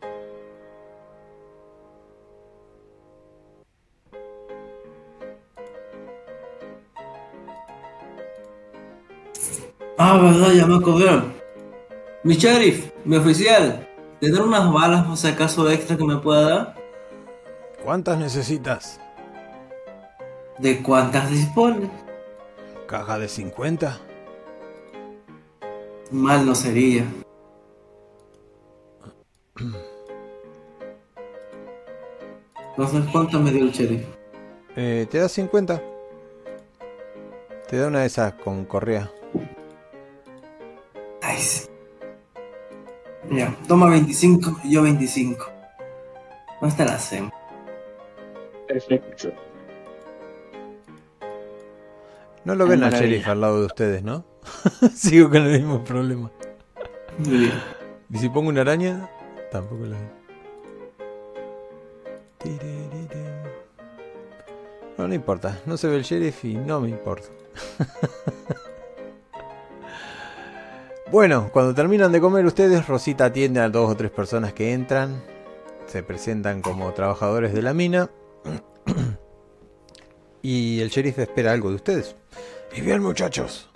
Ah, 9.98 10.20
verdad, 10.22 10.52
ya 10.52 10.68
me 10.68 10.76
acordé. 10.76 11.24
Mi 12.24 12.36
sheriff, 12.36 12.92
mi 13.04 13.16
oficial, 13.16 13.88
¿tendrá 14.20 14.44
unas 14.44 14.72
balas 14.72 15.08
por 15.08 15.18
si 15.18 15.28
acaso 15.28 15.68
extra 15.68 15.98
que 15.98 16.04
me 16.04 16.18
pueda 16.18 16.42
dar? 16.50 16.76
¿Cuántas 17.84 18.20
necesitas? 18.20 19.00
¿De 20.60 20.84
cuántas 20.84 21.32
dispone? 21.32 21.90
¿Caja 22.86 23.18
de 23.18 23.28
50? 23.28 24.07
Mal 26.12 26.46
no 26.46 26.56
sería. 26.56 27.06
Entonces, 32.70 33.06
¿cuánto 33.12 33.40
me 33.40 33.52
dio 33.52 33.64
el 33.64 33.72
sheriff? 33.72 34.06
Eh, 34.76 35.08
¿Te 35.10 35.18
da 35.18 35.28
50? 35.28 35.82
Te 37.68 37.78
da 37.78 37.88
una 37.88 38.02
de 38.02 38.06
esas 38.06 38.34
con 38.34 38.66
correa. 38.66 39.12
Nice. 41.24 41.68
Ya, 43.32 43.54
toma 43.68 43.90
25 43.90 44.60
y 44.64 44.74
yo 44.74 44.84
25. 44.84 45.46
No 46.62 46.76
te 46.76 46.86
la 46.86 46.94
hacemos. 46.94 47.34
Perfecto. 48.68 49.34
No 52.46 52.56
lo 52.56 52.68
ven 52.68 52.84
al 52.84 52.94
sheriff 52.94 53.28
al 53.28 53.42
lado 53.42 53.60
de 53.60 53.66
ustedes, 53.66 54.04
¿no? 54.04 54.37
Sigo 54.96 55.30
con 55.30 55.44
el 55.44 55.60
mismo 55.60 55.84
problema. 55.84 56.32
Bien. 57.18 57.54
¿Y 58.12 58.18
si 58.18 58.30
pongo 58.30 58.50
una 58.50 58.62
araña? 58.62 59.10
Tampoco 59.52 59.86
la. 59.86 59.98
Tiriririm. 62.38 63.08
No, 64.98 65.08
no 65.08 65.14
importa. 65.14 65.62
No 65.66 65.78
se 65.78 65.88
ve 65.88 65.98
el 65.98 66.04
sheriff 66.04 66.46
y 66.46 66.56
no 66.56 66.82
me 66.82 66.90
importa. 66.90 67.28
bueno, 71.12 71.50
cuando 71.52 71.74
terminan 71.74 72.12
de 72.12 72.22
comer 72.22 72.46
ustedes, 72.46 72.88
Rosita 72.88 73.26
atiende 73.26 73.60
a 73.60 73.70
dos 73.70 73.92
o 73.92 73.96
tres 73.96 74.12
personas 74.12 74.54
que 74.54 74.74
entran. 74.74 75.22
Se 75.86 76.04
presentan 76.04 76.62
como 76.62 76.92
trabajadores 76.94 77.54
de 77.54 77.62
la 77.62 77.74
mina. 77.74 78.10
y 80.42 80.82
el 80.82 80.90
sheriff 80.90 81.20
espera 81.20 81.52
algo 81.52 81.70
de 81.70 81.76
ustedes. 81.76 82.16
Y 82.76 82.82
bien, 82.82 83.02
muchachos. 83.02 83.70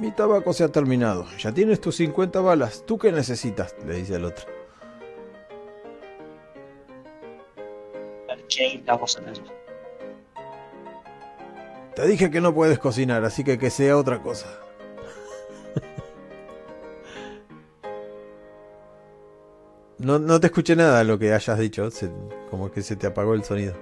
Mi 0.00 0.10
tabaco 0.10 0.52
se 0.52 0.64
ha 0.64 0.68
terminado. 0.68 1.26
Ya 1.38 1.52
tienes 1.52 1.80
tus 1.80 1.96
50 1.96 2.40
balas. 2.40 2.84
¿Tú 2.86 2.98
qué 2.98 3.12
necesitas? 3.12 3.74
Le 3.86 3.94
dice 3.96 4.16
al 4.16 4.24
otro. 4.24 4.46
Te 11.94 12.06
dije 12.06 12.30
que 12.30 12.40
no 12.40 12.54
puedes 12.54 12.78
cocinar, 12.78 13.24
así 13.24 13.44
que 13.44 13.58
que 13.58 13.70
sea 13.70 13.96
otra 13.96 14.22
cosa. 14.22 14.46
No, 19.98 20.18
no 20.18 20.40
te 20.40 20.46
escuché 20.46 20.76
nada 20.76 20.98
de 20.98 21.04
lo 21.04 21.18
que 21.18 21.32
hayas 21.32 21.58
dicho. 21.58 21.90
se- 21.90 22.10
como 22.50 22.70
que 22.72 22.82
se 22.82 22.96
te 22.96 23.06
apagó 23.06 23.34
el 23.34 23.44
sonido. 23.44 23.74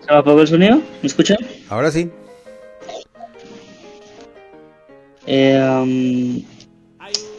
¿Se 0.00 0.10
me 0.12 0.18
apagó 0.18 0.40
el 0.40 0.48
sonido? 0.48 0.76
¿Me 0.76 1.06
escuchan? 1.06 1.38
Ahora 1.70 1.90
sí. 1.90 2.10
Eh, 5.26 5.60
um, 5.60 6.42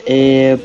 eh, 0.05 0.57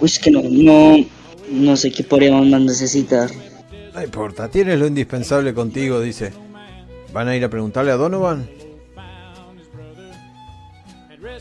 uy, 0.00 0.06
es 0.06 0.18
que 0.18 0.30
no, 0.30 0.42
no, 0.42 1.04
no 1.50 1.76
sé 1.76 1.90
qué 1.90 2.04
podríamos 2.04 2.46
más 2.46 2.60
necesitar. 2.60 3.30
No 3.94 4.02
importa, 4.02 4.48
tienes 4.48 4.78
lo 4.78 4.86
indispensable 4.86 5.54
contigo, 5.54 6.00
dice. 6.00 6.32
¿Van 7.12 7.28
a 7.28 7.36
ir 7.36 7.44
a 7.44 7.48
preguntarle 7.48 7.92
a 7.92 7.96
Donovan? 7.96 8.48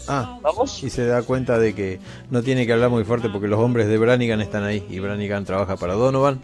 Ah, 0.08 0.38
¿Vamos? 0.42 0.84
y 0.84 0.90
se 0.90 1.06
da 1.06 1.24
cuenta 1.24 1.58
de 1.58 1.74
que 1.74 2.00
no 2.30 2.44
tiene 2.44 2.66
que 2.66 2.74
hablar 2.74 2.90
muy 2.90 3.04
fuerte 3.06 3.30
porque 3.30 3.48
los 3.48 3.60
hombres 3.60 3.88
de 3.88 3.98
Branigan 3.98 4.42
están 4.42 4.64
ahí 4.64 4.86
y 4.90 5.00
Branigan 5.00 5.46
trabaja 5.46 5.78
para 5.78 5.94
Donovan. 5.94 6.42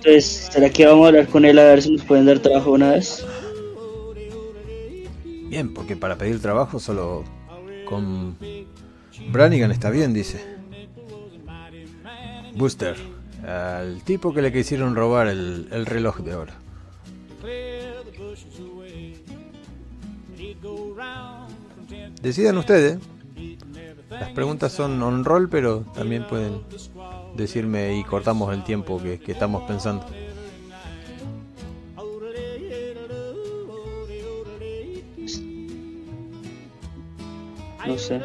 Entonces, 0.00 0.48
¿será 0.50 0.70
que 0.70 0.86
vamos 0.86 1.04
a 1.04 1.08
hablar 1.08 1.28
con 1.28 1.44
él 1.44 1.58
a 1.58 1.64
ver 1.64 1.82
si 1.82 1.90
nos 1.90 2.02
pueden 2.06 2.24
dar 2.24 2.38
trabajo 2.38 2.70
una 2.70 2.92
vez? 2.92 3.22
Bien, 5.50 5.74
porque 5.74 5.94
para 5.94 6.16
pedir 6.16 6.40
trabajo 6.40 6.80
solo 6.80 7.22
con 7.86 8.34
Branigan 9.30 9.70
está 9.70 9.90
bien, 9.90 10.14
dice. 10.14 10.42
Booster, 12.54 12.96
al 13.46 14.02
tipo 14.04 14.32
que 14.32 14.40
le 14.40 14.50
quisieron 14.50 14.94
robar 14.94 15.26
el, 15.26 15.68
el 15.70 15.84
reloj 15.84 16.20
de 16.20 16.34
oro. 16.34 16.52
Decidan 22.22 22.56
ustedes. 22.56 22.98
Las 24.08 24.30
preguntas 24.30 24.72
son 24.72 25.02
on 25.02 25.26
roll, 25.26 25.50
pero 25.50 25.80
también 25.94 26.26
pueden 26.26 26.62
decirme 27.36 27.96
y 27.96 28.04
cortamos 28.04 28.52
el 28.54 28.64
tiempo 28.64 29.00
que, 29.02 29.18
que 29.18 29.32
estamos 29.32 29.62
pensando. 29.64 30.04
No 37.86 37.98
sé. 37.98 38.20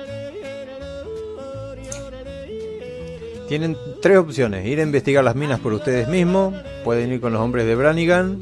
Tienen 3.47 3.77
tres 4.01 4.17
opciones. 4.17 4.65
Ir 4.65 4.79
a 4.79 4.83
investigar 4.83 5.23
las 5.23 5.35
minas 5.35 5.59
por 5.59 5.73
ustedes 5.73 6.07
mismos. 6.07 6.53
Pueden 6.83 7.11
ir 7.11 7.21
con 7.21 7.31
los 7.33 7.41
hombres 7.41 7.65
de 7.65 7.75
Branigan 7.75 8.39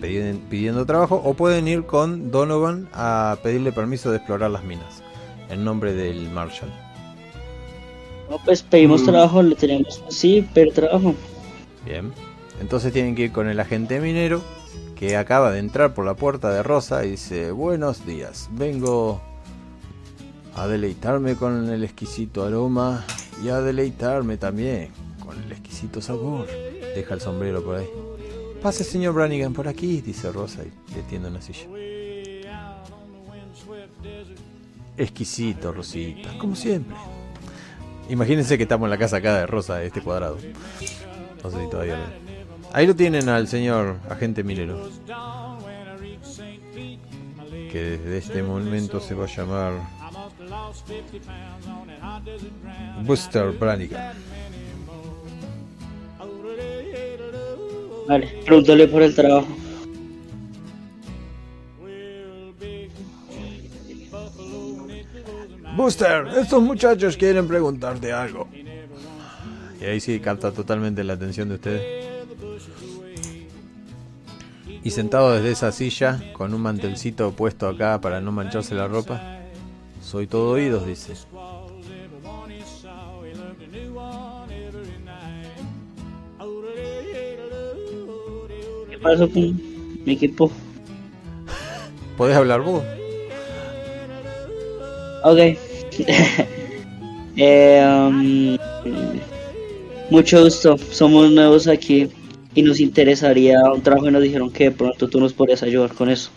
pidien- 0.00 0.40
pidiendo 0.48 0.84
trabajo. 0.86 1.20
O 1.24 1.34
pueden 1.34 1.68
ir 1.68 1.84
con 1.84 2.30
Donovan 2.30 2.88
a 2.92 3.36
pedirle 3.42 3.72
permiso 3.72 4.10
de 4.10 4.16
explorar 4.18 4.50
las 4.50 4.64
minas. 4.64 5.02
En 5.50 5.64
nombre 5.64 5.92
del 5.92 6.30
Marshall. 6.30 6.72
No, 8.30 8.38
pues 8.44 8.62
pedimos 8.62 9.02
Mm. 9.02 9.06
trabajo, 9.06 9.42
le 9.42 9.54
tenemos 9.54 10.02
sí, 10.08 10.46
pero 10.52 10.72
trabajo. 10.72 11.14
Bien. 11.84 12.12
Entonces 12.60 12.92
tienen 12.92 13.14
que 13.14 13.24
ir 13.24 13.32
con 13.32 13.48
el 13.48 13.60
agente 13.60 14.00
minero. 14.00 14.42
Que 14.96 15.16
acaba 15.18 15.52
de 15.52 15.58
entrar 15.58 15.92
por 15.92 16.06
la 16.06 16.14
puerta 16.14 16.50
de 16.50 16.62
Rosa 16.62 17.04
y 17.04 17.10
dice, 17.10 17.50
buenos 17.50 18.06
días, 18.06 18.48
vengo 18.52 19.20
a 20.54 20.66
deleitarme 20.66 21.34
con 21.34 21.68
el 21.68 21.84
exquisito 21.84 22.42
aroma 22.44 23.04
y 23.44 23.50
a 23.50 23.60
deleitarme 23.60 24.38
también 24.38 24.88
con 25.22 25.38
el 25.42 25.52
exquisito 25.52 26.00
sabor. 26.00 26.46
Deja 26.94 27.12
el 27.12 27.20
sombrero 27.20 27.62
por 27.62 27.76
ahí. 27.76 27.86
Pase 28.62 28.84
señor 28.84 29.12
Branigan 29.12 29.52
por 29.52 29.68
aquí, 29.68 30.00
dice 30.00 30.32
Rosa 30.32 30.62
y 30.64 30.94
le 30.94 31.02
tiende 31.02 31.28
una 31.28 31.42
silla. 31.42 31.66
Exquisito, 34.96 35.72
Rosita, 35.72 36.38
como 36.38 36.56
siempre. 36.56 36.96
Imagínense 38.08 38.56
que 38.56 38.62
estamos 38.64 38.86
en 38.86 38.90
la 38.90 38.98
casa 38.98 39.16
acá 39.16 39.36
de 39.38 39.46
Rosa, 39.46 39.82
este 39.82 40.00
cuadrado. 40.00 40.38
No 41.42 41.50
sé 41.50 41.62
si 41.64 41.70
todavía 41.70 41.96
lo- 41.96 42.26
Ahí 42.72 42.86
lo 42.86 42.94
tienen 42.94 43.28
al 43.28 43.48
señor 43.48 43.96
agente 44.08 44.44
minero. 44.44 44.88
Que 47.72 47.82
desde 47.98 48.18
este 48.18 48.42
momento 48.42 49.00
se 49.00 49.14
va 49.14 49.24
a 49.24 49.28
llamar 49.28 49.72
Buster 53.04 53.50
Branigan. 53.52 54.14
Vale, 58.08 58.26
pregúntale 58.44 58.86
por 58.88 59.02
el 59.02 59.14
trabajo. 59.14 59.48
Estos 65.86 66.62
muchachos 66.62 67.16
quieren 67.16 67.46
preguntarte 67.46 68.12
algo. 68.12 68.48
Y 69.80 69.84
ahí 69.84 70.00
sí 70.00 70.18
capta 70.18 70.50
totalmente 70.50 71.04
la 71.04 71.12
atención 71.12 71.48
de 71.48 71.54
ustedes. 71.54 72.06
Y 74.82 74.90
sentado 74.90 75.32
desde 75.32 75.52
esa 75.52 75.70
silla, 75.70 76.20
con 76.32 76.54
un 76.54 76.62
mantelcito 76.62 77.30
puesto 77.32 77.68
acá 77.68 78.00
para 78.00 78.20
no 78.20 78.32
mancharse 78.32 78.74
la 78.74 78.88
ropa, 78.88 79.38
soy 80.02 80.26
todo 80.26 80.50
oídos, 80.52 80.86
dice. 80.86 81.14
¿Qué 88.90 88.98
pasó 88.98 89.30
con 89.30 89.56
mi 90.04 90.12
equipo? 90.12 90.50
¿Podés 92.16 92.36
hablar 92.36 92.62
vos? 92.62 92.82
Ok. 95.22 95.65
Eh, 97.38 97.84
um, 97.84 98.56
mucho 100.10 100.42
gusto. 100.42 100.78
Somos 100.78 101.30
nuevos 101.30 101.68
aquí 101.68 102.08
y 102.54 102.62
nos 102.62 102.80
interesaría 102.80 103.60
un 103.70 103.82
trabajo 103.82 104.08
y 104.08 104.12
nos 104.12 104.22
dijeron 104.22 104.50
que 104.50 104.64
de 104.64 104.70
pronto 104.70 105.06
tú 105.06 105.20
nos 105.20 105.34
podrías 105.34 105.62
ayudar 105.62 105.92
con 105.92 106.08
eso. 106.08 106.30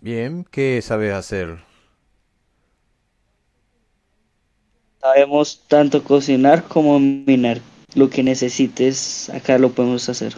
Bien, 0.00 0.44
¿qué 0.50 0.82
sabes 0.82 1.14
hacer? 1.14 1.58
Sabemos 5.00 5.62
tanto 5.68 6.02
cocinar 6.02 6.64
como 6.64 6.98
minar. 6.98 7.60
Lo 7.94 8.10
que 8.10 8.24
necesites, 8.24 9.30
acá 9.30 9.58
lo 9.58 9.70
podemos 9.70 10.08
hacer. 10.08 10.34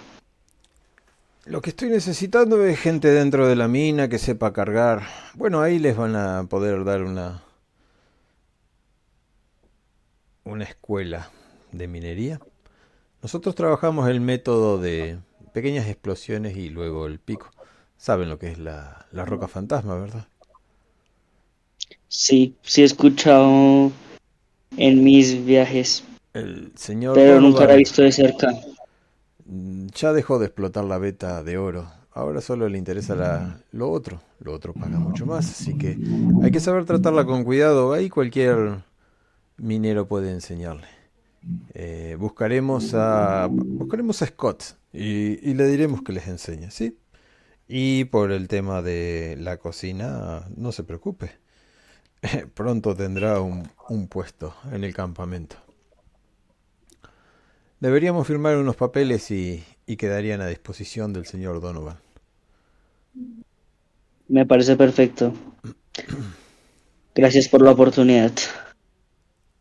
Lo 1.46 1.60
que 1.60 1.70
estoy 1.70 1.90
necesitando 1.90 2.64
es 2.64 2.80
gente 2.80 3.08
dentro 3.08 3.46
de 3.46 3.54
la 3.54 3.68
mina 3.68 4.08
que 4.08 4.18
sepa 4.18 4.54
cargar. 4.54 5.02
Bueno, 5.34 5.60
ahí 5.60 5.78
les 5.78 5.94
van 5.94 6.16
a 6.16 6.44
poder 6.48 6.84
dar 6.84 7.02
una 7.02 7.42
una 10.44 10.64
escuela 10.64 11.30
de 11.72 11.86
minería. 11.86 12.40
Nosotros 13.22 13.54
trabajamos 13.54 14.08
el 14.08 14.20
método 14.20 14.78
de 14.78 15.18
pequeñas 15.52 15.86
explosiones 15.88 16.56
y 16.56 16.70
luego 16.70 17.06
el 17.06 17.18
pico. 17.18 17.50
Saben 17.98 18.28
lo 18.28 18.38
que 18.38 18.48
es 18.48 18.58
la, 18.58 19.06
la 19.12 19.24
roca 19.24 19.48
fantasma, 19.48 19.96
¿verdad? 19.96 20.26
Sí, 22.08 22.54
sí 22.62 22.82
he 22.82 22.84
escuchado 22.84 23.92
en 24.76 25.04
mis 25.04 25.44
viajes, 25.44 26.04
El 26.32 26.72
señor 26.74 27.14
pero 27.14 27.40
nunca 27.40 27.66
la 27.66 27.74
he 27.74 27.78
visto 27.78 28.02
de 28.02 28.12
cerca. 28.12 28.48
Mm, 29.54 29.86
ya 29.94 30.12
dejó 30.12 30.38
de 30.38 30.46
explotar 30.46 30.84
la 30.84 30.98
beta 30.98 31.42
de 31.42 31.58
oro. 31.58 31.88
Ahora 32.12 32.40
solo 32.40 32.68
le 32.68 32.78
interesa 32.78 33.14
la- 33.16 33.58
lo 33.72 33.90
otro. 33.90 34.20
Lo 34.40 34.52
otro 34.52 34.72
paga 34.74 34.98
mucho 34.98 35.26
más, 35.26 35.50
así 35.50 35.76
que 35.78 35.98
hay 36.42 36.50
que 36.50 36.60
saber 36.60 36.84
tratarla 36.84 37.24
con 37.24 37.44
cuidado. 37.44 37.92
Ahí 37.92 38.08
cualquier 38.08 38.82
minero 39.56 40.06
puede 40.06 40.30
enseñarle. 40.32 40.86
Eh, 41.74 42.16
buscaremos 42.18 42.94
a 42.94 43.48
buscaremos 43.50 44.22
a 44.22 44.26
Scott 44.26 44.62
y, 44.92 45.50
y 45.50 45.54
le 45.54 45.66
diremos 45.66 46.02
que 46.02 46.12
les 46.12 46.26
enseñe, 46.28 46.70
¿sí? 46.70 46.98
Y 47.68 48.04
por 48.04 48.30
el 48.32 48.48
tema 48.48 48.82
de 48.82 49.36
la 49.40 49.56
cocina, 49.58 50.44
no 50.56 50.70
se 50.72 50.84
preocupe. 50.84 51.32
Pronto 52.54 52.94
tendrá 52.94 53.40
un, 53.40 53.68
un 53.88 54.06
puesto 54.08 54.54
en 54.72 54.84
el 54.84 54.94
campamento. 54.94 55.56
Deberíamos 57.84 58.26
firmar 58.26 58.56
unos 58.56 58.76
papeles 58.76 59.30
y, 59.30 59.62
y 59.84 59.96
quedarían 59.96 60.40
a 60.40 60.46
disposición 60.46 61.12
del 61.12 61.26
señor 61.26 61.60
Donovan. 61.60 61.98
Me 64.26 64.46
parece 64.46 64.74
perfecto. 64.74 65.34
Gracias 67.14 67.46
por 67.46 67.60
la 67.60 67.72
oportunidad. 67.72 68.32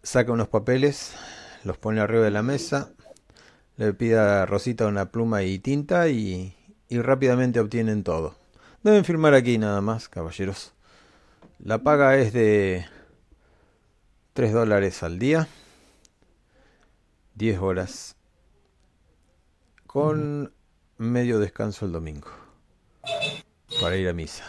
Saca 0.03 0.31
unos 0.31 0.47
papeles, 0.47 1.13
los 1.65 1.77
pone 1.77 1.99
arriba 1.99 2.23
de 2.23 2.31
la 2.31 2.43
mesa, 2.43 2.93
le 3.75 3.93
pide 3.93 4.17
a 4.17 4.45
Rosita 4.45 4.87
una 4.87 5.11
pluma 5.11 5.43
y 5.43 5.59
tinta 5.59 6.07
y, 6.07 6.55
y 6.87 6.99
rápidamente 6.99 7.59
obtienen 7.59 8.05
todo. 8.05 8.35
Deben 8.83 9.03
firmar 9.03 9.33
aquí 9.33 9.57
nada 9.57 9.81
más, 9.81 10.07
caballeros. 10.07 10.71
La 11.59 11.79
paga 11.79 12.15
es 12.15 12.31
de 12.31 12.85
3 14.31 14.53
dólares 14.53 15.03
al 15.03 15.19
día, 15.19 15.49
10 17.35 17.59
horas, 17.59 18.12
con 19.93 20.51
medio 20.97 21.37
descanso 21.37 21.85
el 21.85 21.91
domingo, 21.91 22.27
para 23.79 23.95
ir 23.95 24.09
a 24.09 24.13
misa. 24.13 24.43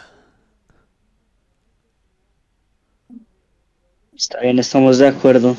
Está 4.15 4.41
bien, 4.41 4.57
estamos 4.57 4.97
de 4.97 5.07
acuerdo. 5.07 5.55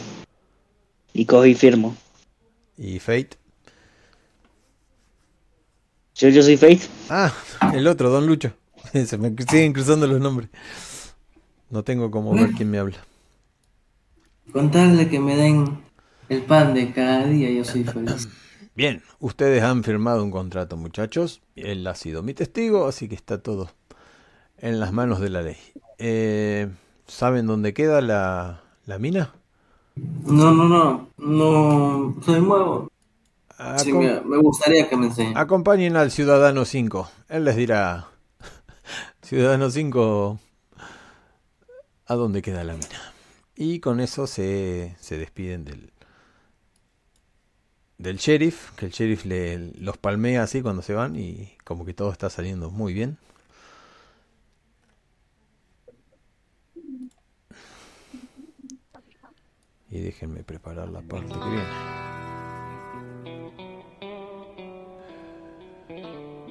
Y 1.12 1.24
cojo 1.24 1.46
y 1.46 1.54
firmo. 1.54 1.96
¿Y 2.76 2.98
Fate? 2.98 3.38
Yo, 6.16 6.30
yo 6.30 6.42
soy 6.42 6.56
Faith. 6.56 6.82
Ah, 7.08 7.32
el 7.72 7.86
otro, 7.86 8.10
Don 8.10 8.26
Lucho. 8.26 8.52
Se 8.92 9.16
me 9.16 9.32
siguen 9.48 9.72
cruzando 9.72 10.08
los 10.08 10.20
nombres. 10.20 10.50
No 11.70 11.84
tengo 11.84 12.10
cómo 12.10 12.34
ver 12.34 12.50
quién 12.56 12.72
me 12.72 12.78
habla. 12.78 12.96
Contarle 14.52 15.08
que 15.08 15.20
me 15.20 15.36
den 15.36 15.78
el 16.28 16.42
pan 16.42 16.74
de 16.74 16.92
cada 16.92 17.24
día, 17.26 17.50
yo 17.50 17.64
soy 17.64 17.84
feliz. 17.84 18.28
Bien, 18.76 19.02
ustedes 19.20 19.62
han 19.62 19.82
firmado 19.82 20.22
un 20.22 20.30
contrato, 20.30 20.76
muchachos. 20.76 21.40
Él 21.54 21.86
ha 21.86 21.94
sido 21.94 22.22
mi 22.22 22.34
testigo, 22.34 22.86
así 22.86 23.08
que 23.08 23.14
está 23.14 23.42
todo 23.42 23.70
en 24.58 24.80
las 24.80 24.92
manos 24.92 25.18
de 25.18 25.30
la 25.30 25.40
ley. 25.40 25.56
Eh, 25.96 26.68
¿Saben 27.06 27.46
dónde 27.46 27.72
queda 27.72 28.02
la, 28.02 28.60
la 28.84 28.98
mina? 28.98 29.32
No, 29.94 30.52
no, 30.52 30.68
no, 30.68 31.08
no 31.16 32.22
soy 32.22 32.42
nuevo. 32.42 32.90
Sí, 33.78 33.94
me, 33.94 34.20
me 34.20 34.36
gustaría 34.36 34.86
que 34.86 34.96
me 34.98 35.06
enseñen. 35.06 35.38
Acompañen 35.38 35.96
al 35.96 36.10
Ciudadano 36.10 36.66
5. 36.66 37.10
Él 37.30 37.44
les 37.46 37.56
dirá, 37.56 38.08
Ciudadano 39.22 39.70
5, 39.70 40.38
a 42.04 42.14
dónde 42.14 42.42
queda 42.42 42.62
la 42.62 42.74
mina. 42.74 43.14
Y 43.54 43.80
con 43.80 44.00
eso 44.00 44.26
se, 44.26 44.94
se 45.00 45.16
despiden 45.16 45.64
del, 45.64 45.92
del 47.98 48.18
sheriff, 48.18 48.72
que 48.72 48.86
el 48.86 48.92
sheriff 48.92 49.24
le, 49.24 49.72
los 49.78 49.96
palmea 49.96 50.42
así 50.42 50.62
cuando 50.62 50.82
se 50.82 50.94
van 50.94 51.16
y 51.16 51.56
como 51.64 51.84
que 51.84 51.94
todo 51.94 52.12
está 52.12 52.30
saliendo 52.30 52.70
muy 52.70 52.92
bien. 52.92 53.18
Y 59.88 60.00
déjenme 60.00 60.42
preparar 60.42 60.88
la 60.88 61.00
parte 61.00 61.32
que 61.32 61.48
viene. 61.48 61.96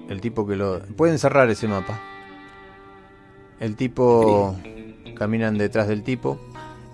El 0.09 0.21
tipo 0.21 0.47
que 0.47 0.55
lo... 0.55 0.79
Pueden 0.79 1.19
cerrar 1.19 1.49
ese 1.49 1.67
mapa. 1.67 1.99
El 3.59 3.75
tipo... 3.75 4.57
Caminan 5.15 5.57
detrás 5.57 5.87
del 5.87 6.03
tipo. 6.03 6.39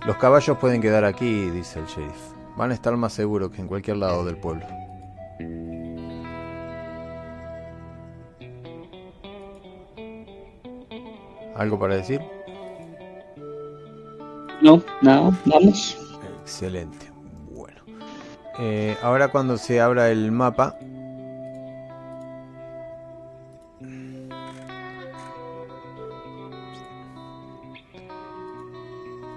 Los 0.06 0.18
caballos 0.18 0.58
pueden 0.58 0.82
quedar 0.82 1.06
aquí, 1.06 1.50
dice 1.50 1.80
el 1.80 1.86
sheriff. 1.86 2.31
Van 2.62 2.70
a 2.70 2.76
estar 2.76 2.96
más 2.96 3.14
seguros 3.14 3.50
que 3.50 3.60
en 3.60 3.68
cualquier 3.68 3.98
lado 3.98 4.24
del 4.24 4.38
pueblo. 4.38 4.64
¿Algo 11.56 11.80
para 11.80 11.96
decir? 11.96 12.22
No, 14.62 14.80
nada, 15.02 15.36
vamos. 15.48 15.98
Excelente. 16.44 17.12
Bueno. 17.50 17.82
Eh, 18.60 18.96
ahora 19.02 19.30
cuando 19.30 19.58
se 19.58 19.82
abra 19.82 20.12
el 20.12 20.32
mapa... 20.32 20.78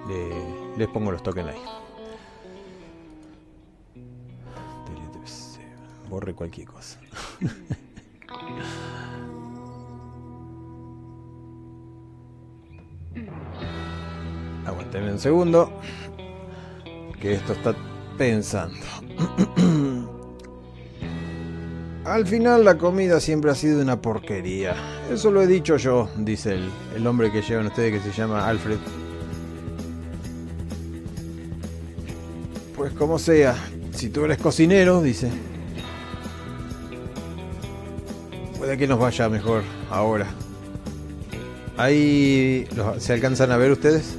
le- 0.09 0.77
les 0.77 0.89
pongo 0.89 1.13
los 1.13 1.23
tokens 1.23 1.49
ahí. 1.49 1.84
Borre 6.15 6.33
cualquier 6.33 6.69
cosa. 6.69 7.01
Aguánteme 14.65 15.11
un 15.11 15.19
segundo. 15.19 15.73
Que 17.21 17.33
esto 17.33 17.55
está 17.55 17.75
pensando. 18.17 18.79
Al 22.05 22.25
final 22.29 22.65
la 22.65 22.79
comida 22.79 23.19
siempre 23.19 23.51
ha 23.51 23.57
sido 23.57 23.83
una 23.83 24.01
porquería. 24.01 24.77
Eso 25.11 25.33
lo 25.33 25.43
he 25.43 25.49
dicho 25.49 25.77
yo, 25.79 26.09
dice 26.19 26.55
el, 26.55 26.71
el 26.95 27.05
hombre 27.09 27.33
que 27.33 27.43
llevan 27.43 27.67
ustedes 27.67 28.01
que 28.01 28.09
se 28.09 28.17
llama 28.17 28.47
Alfred. 28.47 28.79
Pues 32.77 32.93
como 32.93 33.19
sea, 33.19 33.57
si 33.91 34.11
tú 34.11 34.25
eres 34.25 34.39
cocinero, 34.39 35.03
dice. 35.03 35.33
Puede 38.75 38.87
que 38.87 38.89
nos 38.89 38.99
vaya 38.99 39.29
mejor 39.29 39.63
ahora. 39.89 40.27
Ahí 41.77 42.67
los- 42.75 43.01
se 43.01 43.13
alcanzan 43.13 43.53
a 43.53 43.57
ver 43.57 43.71
ustedes. 43.71 44.17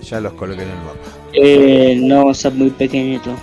Ya 0.00 0.18
los 0.22 0.32
coloqué 0.32 0.62
en 0.62 0.70
el 0.70 0.76
mapa. 0.78 0.98
Eh, 1.34 1.98
no, 2.00 2.30
está 2.30 2.48
muy 2.48 2.70
pequeñito. 2.70 3.36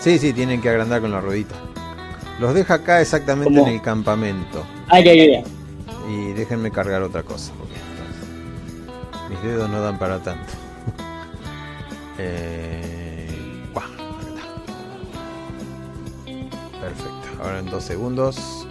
Sí, 0.00 0.18
sí, 0.18 0.32
tienen 0.32 0.62
que 0.62 0.70
agrandar 0.70 1.02
con 1.02 1.10
la 1.10 1.20
ruedita. 1.20 1.54
Los 2.40 2.54
deja 2.54 2.72
acá 2.74 3.02
exactamente 3.02 3.52
¿Cómo? 3.52 3.68
en 3.68 3.74
el 3.74 3.82
campamento. 3.82 4.64
Ah, 4.88 5.00
ya, 5.00 5.12
ya, 5.12 5.24
ya. 5.26 5.42
Y 6.10 6.32
déjenme 6.32 6.70
cargar 6.70 7.02
otra 7.02 7.22
cosa. 7.24 7.52
Porque 7.58 7.74
mis 9.34 9.42
dedos 9.42 9.68
no 9.68 9.82
dan 9.82 9.98
para 9.98 10.18
tanto. 10.22 10.50
eh, 12.18 12.85
Ahora 17.46 17.60
en 17.60 17.66
dos 17.66 17.84
segundos. 17.84 18.66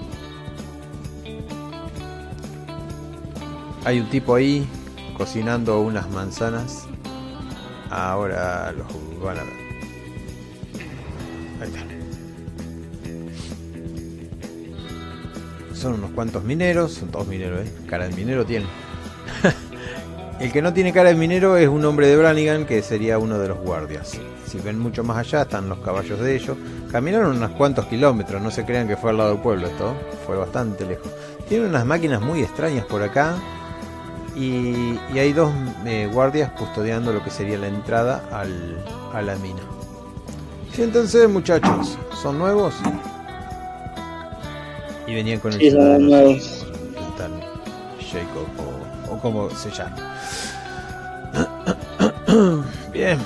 Hay 3.85 4.01
un 4.01 4.09
tipo 4.09 4.35
ahí 4.35 4.67
cocinando 5.17 5.79
unas 5.79 6.09
manzanas. 6.09 6.85
Ahora 7.89 8.73
los 8.73 8.85
van 9.23 9.37
a 9.37 9.43
ver. 9.43 9.53
Ahí 11.61 11.69
está. 11.69 11.85
Son 15.73 15.93
unos 15.93 16.11
cuantos 16.11 16.43
mineros, 16.43 16.95
son 16.95 17.07
todos 17.07 17.27
mineros, 17.27 17.65
¿eh? 17.65 17.71
Cara 17.87 18.09
de 18.09 18.13
minero 18.13 18.45
tienen. 18.45 18.67
El 20.41 20.51
que 20.51 20.61
no 20.61 20.73
tiene 20.73 20.91
cara 20.91 21.09
de 21.09 21.15
minero 21.15 21.55
es 21.55 21.69
un 21.69 21.85
hombre 21.85 22.07
de 22.07 22.17
Branigan 22.17 22.65
que 22.65 22.81
sería 22.81 23.19
uno 23.19 23.39
de 23.39 23.47
los 23.47 23.59
guardias. 23.59 24.19
Si 24.47 24.57
ven 24.59 24.79
mucho 24.79 25.01
más 25.01 25.17
allá 25.17 25.43
están 25.43 25.69
los 25.69 25.79
caballos 25.79 26.19
de 26.19 26.35
ellos. 26.35 26.57
Caminaron 26.91 27.35
unos 27.37 27.51
cuantos 27.51 27.85
kilómetros, 27.87 28.41
no 28.41 28.51
se 28.51 28.65
crean 28.65 28.87
que 28.87 28.95
fue 28.97 29.09
al 29.11 29.17
lado 29.17 29.31
del 29.31 29.41
pueblo 29.41 29.67
esto, 29.67 29.93
fue 30.25 30.37
bastante 30.37 30.85
lejos. 30.85 31.11
Tienen 31.49 31.69
unas 31.69 31.85
máquinas 31.85 32.21
muy 32.21 32.41
extrañas 32.41 32.85
por 32.85 33.03
acá 33.03 33.35
y, 34.35 34.99
y 35.13 35.19
hay 35.19 35.33
dos 35.33 35.51
eh, 35.85 36.09
guardias 36.11 36.51
custodiando 36.51 37.11
lo 37.13 37.23
que 37.23 37.29
sería 37.31 37.57
la 37.57 37.67
entrada 37.67 38.23
al, 38.31 38.83
a 39.13 39.21
la 39.21 39.35
mina. 39.35 39.61
Siéntense 40.73 41.27
muchachos, 41.27 41.97
¿son 42.21 42.37
nuevos? 42.39 42.75
Y 45.07 45.13
venían 45.15 45.39
con 45.39 45.53
el 45.53 45.59
Sí, 45.59 45.71
nuevos. 45.71 46.65
Jacob 48.11 48.47
o, 48.57 49.13
o 49.13 49.19
como 49.19 49.49
se 49.51 49.71
llama. 49.71 49.95
Bien, 52.93 53.19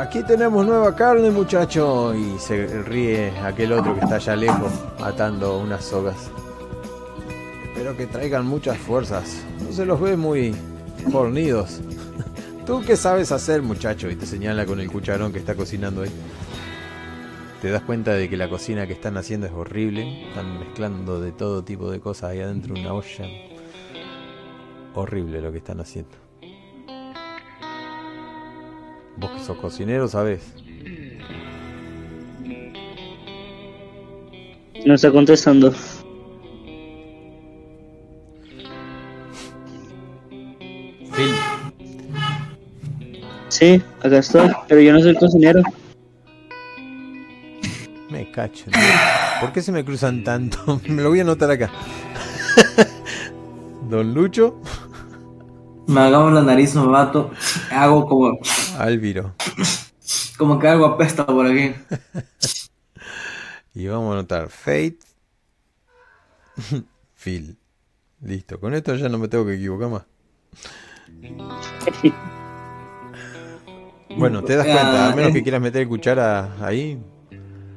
aquí 0.00 0.22
tenemos 0.22 0.66
nueva 0.66 0.96
carne 0.96 1.30
muchacho 1.30 2.14
y 2.14 2.38
se 2.38 2.82
ríe 2.82 3.30
aquel 3.42 3.72
otro 3.72 3.94
que 3.94 4.00
está 4.00 4.16
allá 4.16 4.36
lejos 4.36 4.72
atando 4.98 5.58
unas 5.58 5.84
sogas. 5.84 6.30
Espero 7.64 7.96
que 7.96 8.06
traigan 8.06 8.46
muchas 8.46 8.78
fuerzas, 8.78 9.44
no 9.62 9.72
se 9.72 9.84
los 9.84 10.00
ve 10.00 10.16
muy 10.16 10.54
fornidos. 11.12 11.80
¿Tú 12.66 12.82
qué 12.86 12.96
sabes 12.96 13.30
hacer 13.30 13.62
muchacho? 13.62 14.10
Y 14.10 14.16
te 14.16 14.26
señala 14.26 14.64
con 14.64 14.80
el 14.80 14.90
cucharón 14.90 15.32
que 15.32 15.38
está 15.38 15.54
cocinando 15.54 16.02
ahí. 16.02 16.10
Te 17.60 17.70
das 17.70 17.82
cuenta 17.82 18.14
de 18.14 18.28
que 18.30 18.38
la 18.38 18.48
cocina 18.48 18.86
que 18.86 18.94
están 18.94 19.18
haciendo 19.18 19.46
es 19.46 19.52
horrible. 19.52 20.28
Están 20.28 20.58
mezclando 20.58 21.20
de 21.20 21.32
todo 21.32 21.62
tipo 21.62 21.90
de 21.90 22.00
cosas 22.00 22.30
ahí 22.30 22.40
adentro 22.40 22.74
de 22.74 22.80
una 22.80 22.94
olla. 22.94 23.26
Horrible 24.94 25.42
lo 25.42 25.52
que 25.52 25.58
están 25.58 25.80
haciendo. 25.80 26.29
Vos 29.20 29.30
que 29.32 29.40
sos 29.40 29.58
cocinero 29.58 30.08
sabés. 30.08 30.40
No 34.86 34.94
está 34.94 35.10
contestando. 35.10 35.72
Phil, 41.12 41.34
Sí, 43.48 43.82
acá 44.02 44.18
estoy, 44.18 44.50
pero 44.68 44.80
yo 44.80 44.92
no 44.92 45.00
soy 45.00 45.14
cocinero. 45.16 45.60
me 48.08 48.30
cacho. 48.30 48.64
tío. 48.70 48.80
¿Por 49.40 49.52
qué 49.52 49.60
se 49.60 49.70
me 49.72 49.84
cruzan 49.84 50.24
tanto? 50.24 50.80
me 50.88 51.02
lo 51.02 51.10
voy 51.10 51.18
a 51.18 51.22
anotar 51.22 51.50
acá. 51.50 51.70
Don 53.90 54.14
Lucho, 54.14 54.60
Me 55.90 56.02
hago 56.02 56.30
la 56.30 56.42
nariz, 56.42 56.74
me 56.76 56.84
mato. 56.84 57.32
Hago 57.72 58.06
como, 58.06 58.38
Álviro. 58.78 59.34
como 60.38 60.56
que 60.56 60.68
algo 60.68 60.86
apesta 60.86 61.26
por 61.26 61.46
aquí. 61.46 61.74
Y 63.72 63.86
vamos 63.86 64.10
a 64.10 64.14
anotar 64.14 64.48
Fate. 64.48 64.98
Phil. 67.14 67.56
Listo, 68.20 68.58
con 68.58 68.74
esto 68.74 68.96
ya 68.96 69.08
no 69.08 69.16
me 69.16 69.28
tengo 69.28 69.46
que 69.46 69.54
equivocar 69.54 69.88
más. 69.88 70.02
Bueno, 74.16 74.42
te 74.42 74.56
das 74.56 74.66
cuenta, 74.66 75.12
a 75.12 75.14
menos 75.14 75.32
que 75.32 75.42
quieras 75.42 75.60
meter 75.60 75.86
cuchara 75.86 76.56
ahí. 76.60 77.00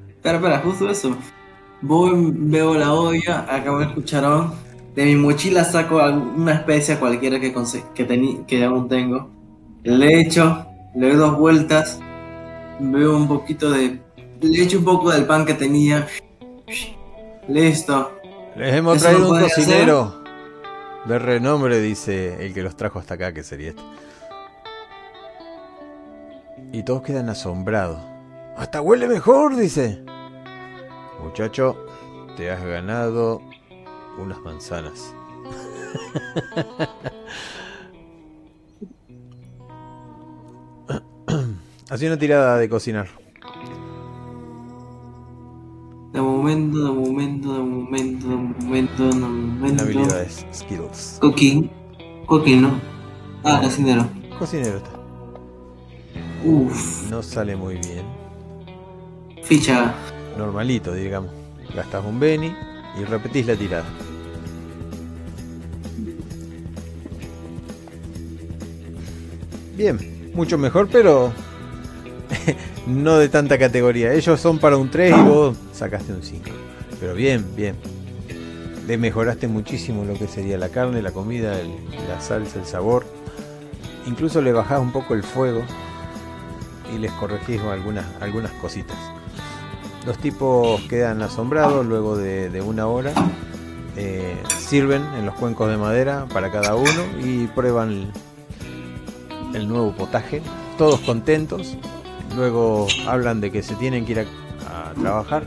Espera, 0.10 0.38
espera, 0.38 0.60
justo 0.60 0.90
eso. 0.90 1.16
Voy, 1.82 2.32
veo 2.34 2.74
la 2.74 2.92
olla, 2.94 3.46
acabo 3.48 3.82
el 3.82 3.94
cucharón. 3.94 4.54
De 4.96 5.06
mi 5.06 5.16
mochila 5.16 5.64
saco 5.64 5.98
una 5.98 6.54
especia 6.54 7.00
cualquiera 7.00 7.40
que, 7.40 7.54
que, 7.96 8.44
que 8.46 8.64
aún 8.64 8.88
tengo. 8.88 9.30
Le 9.84 10.22
echo, 10.22 10.66
le 10.96 11.10
doy 11.10 11.18
dos 11.18 11.38
vueltas. 11.38 12.00
Veo 12.80 13.18
un 13.18 13.28
poquito 13.28 13.72
de, 13.72 14.00
le 14.42 14.64
echo 14.64 14.78
un 14.80 14.86
poco 14.86 15.12
del 15.12 15.26
pan 15.26 15.46
que 15.46 15.54
tenía. 15.56 16.08
Listo. 17.48 18.12
Les 18.56 18.74
hemos 18.76 18.98
¿Eso 18.98 19.06
traído 19.06 19.30
un 19.30 19.38
hacer? 19.38 19.50
cocinero. 19.50 20.24
De 21.06 21.20
renombre, 21.20 21.82
dice 21.82 22.46
el 22.46 22.54
que 22.54 22.62
los 22.62 22.78
trajo 22.78 23.00
hasta 23.00 23.16
acá, 23.16 23.34
que 23.34 23.44
sería 23.44 23.70
este. 23.70 23.82
Y 26.72 26.84
todos 26.84 27.02
quedan 27.02 27.30
asombrados. 27.30 28.00
Hasta 28.58 28.82
huele 28.82 29.08
mejor, 29.08 29.56
dice. 29.56 30.04
Muchacho, 31.24 31.86
te 32.38 32.52
has 32.52 32.64
ganado 32.64 33.42
unas 34.18 34.40
manzanas. 34.42 35.14
Así 41.90 42.08
una 42.08 42.18
tirada 42.18 42.58
de 42.58 42.70
cocinar. 42.70 43.08
De 46.14 46.22
momento, 46.22 46.78
de 46.78 46.92
momento, 46.92 47.54
de 47.54 47.60
momento, 47.60 48.28
de 48.30 48.36
momento, 48.36 49.04
de 49.04 49.10
En 49.12 49.20
momento. 49.20 49.84
habilidades, 49.84 50.46
skills. 50.54 51.18
Cooking. 51.22 51.70
Cooking, 52.28 52.62
¿no? 52.62 52.80
Ah, 53.44 53.60
cocinero. 53.64 54.08
Cocinero 54.38 54.78
está. 54.78 54.92
Uf. 56.46 57.10
No 57.10 57.24
sale 57.24 57.56
muy 57.56 57.76
bien. 57.76 58.06
Ficha. 59.44 59.94
normalito, 60.38 60.94
digamos. 60.94 61.32
Gastas 61.76 62.06
un 62.06 62.20
Beni 62.20 62.54
y 63.00 63.04
repetís 63.06 63.48
la 63.48 63.56
tirada. 63.56 63.86
Bien, 69.76 70.32
mucho 70.34 70.58
mejor, 70.58 70.88
pero 70.92 71.34
no 72.88 73.18
de 73.18 73.30
tanta 73.30 73.58
categoría. 73.58 74.14
Ellos 74.14 74.40
son 74.40 74.60
para 74.60 74.78
un 74.78 74.90
3 74.90 75.18
y 75.18 75.22
vos 75.22 75.58
sacaste 75.74 76.14
un 76.14 76.24
5. 76.24 76.44
Pero 77.00 77.16
bien, 77.16 77.46
bien. 77.56 77.76
Le 78.88 78.98
mejoraste 78.98 79.48
muchísimo 79.48 80.04
lo 80.06 80.14
que 80.14 80.28
sería 80.28 80.58
la 80.58 80.70
carne, 80.70 81.02
la 81.02 81.12
comida, 81.12 81.56
la 82.08 82.22
salsa, 82.22 82.60
el 82.60 82.66
sabor. 82.66 83.06
Incluso 84.06 84.42
le 84.42 84.52
bajás 84.52 84.80
un 84.80 84.92
poco 84.92 85.14
el 85.14 85.24
fuego 85.24 85.64
y 86.94 87.00
les 87.00 87.12
corregís 87.14 87.62
algunas, 87.62 88.06
algunas 88.22 88.52
cositas. 88.54 88.98
Los 90.06 90.18
tipos 90.18 90.82
quedan 90.84 91.22
asombrados 91.22 91.86
luego 91.86 92.18
de, 92.18 92.62
una 92.62 92.88
hora. 92.88 93.14
Eh, 93.96 94.36
sirven 94.58 95.04
en 95.18 95.26
los 95.26 95.36
cuencos 95.36 95.70
de 95.70 95.78
madera 95.78 96.26
para 96.34 96.52
cada 96.52 96.76
uno 96.76 97.06
y 97.24 97.48
prueban 97.48 98.12
el, 99.54 99.68
nuevo 99.68 99.94
potaje. 99.94 100.42
Todos 100.78 101.00
contentos. 101.02 101.78
Luego 102.36 102.88
hablan 103.08 103.40
de 103.40 103.52
que 103.52 103.64
se 103.64 103.76
tienen 103.76 104.06
que 104.06 104.12
ir 104.14 104.20
a, 104.20 104.90
a 104.90 104.94
trabajar. 104.94 105.46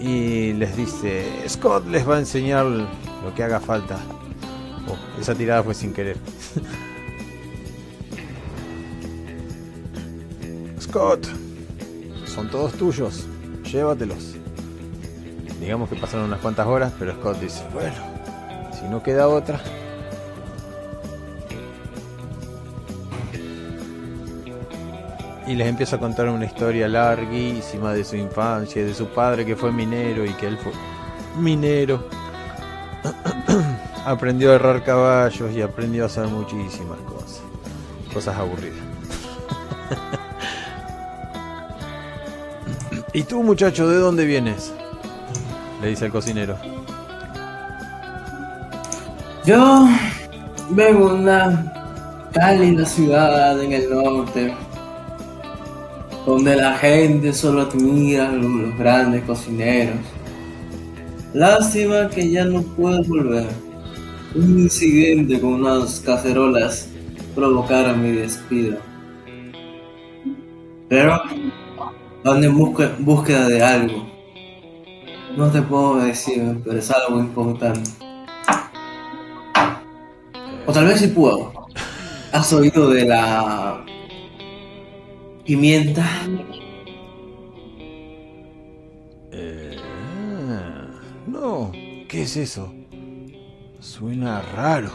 Y 0.00 0.52
les 0.54 0.76
dice, 0.76 1.24
Scott 1.48 1.86
les 1.86 2.08
va 2.08 2.16
a 2.16 2.18
enseñar 2.20 2.64
lo 2.66 2.86
que 3.36 3.44
haga 3.44 3.60
falta. 3.60 3.98
Oh, 4.88 4.96
esa 5.20 5.34
tirada 5.34 5.62
fue 5.62 5.74
sin 5.74 5.92
querer. 5.92 6.16
Scott, 10.80 11.28
son 12.38 12.48
todos 12.50 12.72
tuyos, 12.74 13.26
llévatelos. 13.64 14.36
Digamos 15.58 15.88
que 15.88 15.96
pasaron 15.96 16.26
unas 16.26 16.38
cuantas 16.38 16.68
horas, 16.68 16.92
pero 16.96 17.12
Scott 17.14 17.40
dice, 17.40 17.64
bueno, 17.74 17.96
si 18.78 18.84
no 18.84 19.02
queda 19.02 19.26
otra. 19.26 19.60
Y 25.48 25.56
les 25.56 25.66
empieza 25.66 25.96
a 25.96 25.98
contar 25.98 26.28
una 26.28 26.44
historia 26.44 26.86
larguísima 26.86 27.92
de 27.92 28.04
su 28.04 28.14
infancia, 28.14 28.84
de 28.84 28.94
su 28.94 29.08
padre 29.08 29.44
que 29.44 29.56
fue 29.56 29.72
minero 29.72 30.24
y 30.24 30.32
que 30.34 30.46
él 30.46 30.58
fue 30.58 30.70
minero. 31.40 32.06
aprendió 34.06 34.52
a 34.52 34.54
herrar 34.54 34.84
caballos 34.84 35.50
y 35.50 35.60
aprendió 35.60 36.04
a 36.04 36.06
hacer 36.06 36.28
muchísimas 36.28 37.00
cosas. 37.00 37.40
Cosas 38.14 38.36
aburridas. 38.36 38.78
¿Y 43.18 43.24
tú, 43.24 43.42
muchacho, 43.42 43.88
de 43.88 43.96
dónde 43.96 44.24
vienes? 44.24 44.72
Le 45.82 45.88
dice 45.88 46.06
el 46.06 46.12
cocinero. 46.12 46.56
Yo 49.44 49.88
vengo 50.70 51.08
de 51.08 51.14
una 51.22 52.30
cálida 52.32 52.86
ciudad 52.86 53.60
en 53.60 53.72
el 53.72 53.90
norte, 53.90 54.54
donde 56.24 56.54
la 56.54 56.74
gente 56.78 57.32
solo 57.32 57.62
admira 57.62 58.28
a 58.28 58.32
los 58.34 58.78
grandes 58.78 59.24
cocineros. 59.24 59.96
Lástima 61.34 62.08
que 62.10 62.30
ya 62.30 62.44
no 62.44 62.62
puedo 62.62 63.02
volver. 63.02 63.48
Un 64.36 64.60
incidente 64.60 65.40
con 65.40 65.54
unas 65.54 65.98
cacerolas 66.06 66.88
provocaron 67.34 68.00
mi 68.00 68.12
despido. 68.12 68.78
Pero 70.88 71.20
ando 72.24 72.46
en 72.46 72.56
busca- 72.56 72.96
búsqueda 72.98 73.48
de 73.48 73.62
algo. 73.62 74.06
No 75.36 75.50
te 75.50 75.62
puedo 75.62 75.96
decir, 75.96 76.60
pero 76.64 76.78
es 76.78 76.90
algo 76.90 77.18
importante. 77.20 77.90
O 80.66 80.72
tal 80.72 80.86
vez 80.86 81.00
sí 81.00 81.08
puedo. 81.08 81.52
¿Has 82.32 82.52
oído 82.52 82.90
de 82.90 83.06
la 83.06 83.84
pimienta? 85.44 86.04
Eh, 89.32 89.76
no, 91.26 91.70
¿qué 92.08 92.22
es 92.22 92.36
eso? 92.36 92.72
Suena 93.80 94.42
raro. 94.42 94.90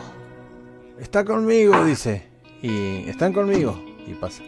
Está 1.00 1.24
conmigo, 1.26 1.84
dice. 1.86 2.28
Y 2.62 3.10
están 3.10 3.34
conmigo. 3.34 3.80
Y 4.06 4.14
pasa. 4.14 4.44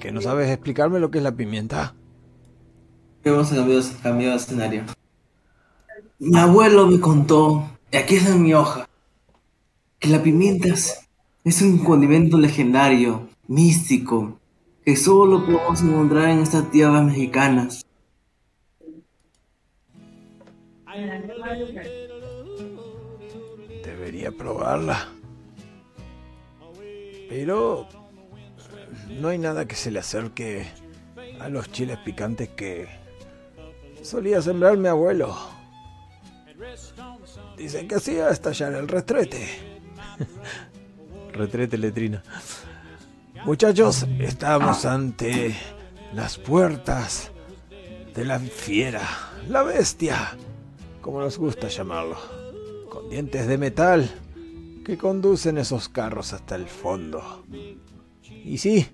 ¿Que 0.00 0.12
no 0.12 0.22
sabes 0.22 0.48
explicarme 0.48 0.98
lo 0.98 1.10
que 1.10 1.18
es 1.18 1.24
la 1.24 1.36
pimienta? 1.36 1.94
Hemos 3.22 3.50
cambiado, 3.50 3.82
cambiado 4.02 4.32
de 4.32 4.38
escenario. 4.38 4.84
Mi 6.18 6.38
abuelo 6.38 6.86
me 6.86 6.98
contó, 7.00 7.68
y 7.92 7.98
aquí 7.98 8.16
está 8.16 8.30
en 8.30 8.42
mi 8.42 8.54
hoja, 8.54 8.88
que 9.98 10.08
la 10.08 10.22
pimienta 10.22 10.68
es, 10.68 11.06
es 11.44 11.60
un 11.60 11.84
condimento 11.84 12.38
legendario, 12.38 13.28
místico, 13.46 14.40
que 14.86 14.96
solo 14.96 15.44
podemos 15.44 15.82
encontrar 15.82 16.30
en 16.30 16.38
estas 16.38 16.70
tierras 16.70 17.04
mexicanas. 17.04 17.84
Debería 23.84 24.32
probarla. 24.32 25.08
Pero 27.28 27.86
no 29.18 29.28
hay 29.28 29.38
nada 29.38 29.66
que 29.66 29.76
se 29.76 29.90
le 29.90 29.98
acerque 29.98 30.66
a 31.40 31.48
los 31.48 31.70
chiles 31.72 31.98
picantes 31.98 32.50
que 32.50 32.88
solía 34.02 34.40
sembrar 34.42 34.76
mi 34.76 34.88
abuelo. 34.88 35.36
Dicen 37.56 37.88
que 37.88 37.96
hacía 37.96 38.28
estallar 38.30 38.74
el 38.74 38.88
retrete. 38.88 39.48
retrete 41.32 41.78
letrina. 41.78 42.22
Muchachos, 43.44 44.06
estamos 44.18 44.84
ante 44.84 45.54
las 46.12 46.38
puertas 46.38 47.30
de 48.14 48.24
la 48.24 48.38
fiera, 48.38 49.02
la 49.48 49.62
bestia, 49.62 50.36
como 51.00 51.20
nos 51.20 51.38
gusta 51.38 51.68
llamarlo, 51.68 52.18
con 52.90 53.08
dientes 53.08 53.46
de 53.46 53.56
metal 53.56 54.10
que 54.84 54.98
conducen 54.98 55.58
esos 55.58 55.88
carros 55.88 56.32
hasta 56.32 56.56
el 56.56 56.66
fondo. 56.66 57.44
Y 58.22 58.58
sí, 58.58 58.86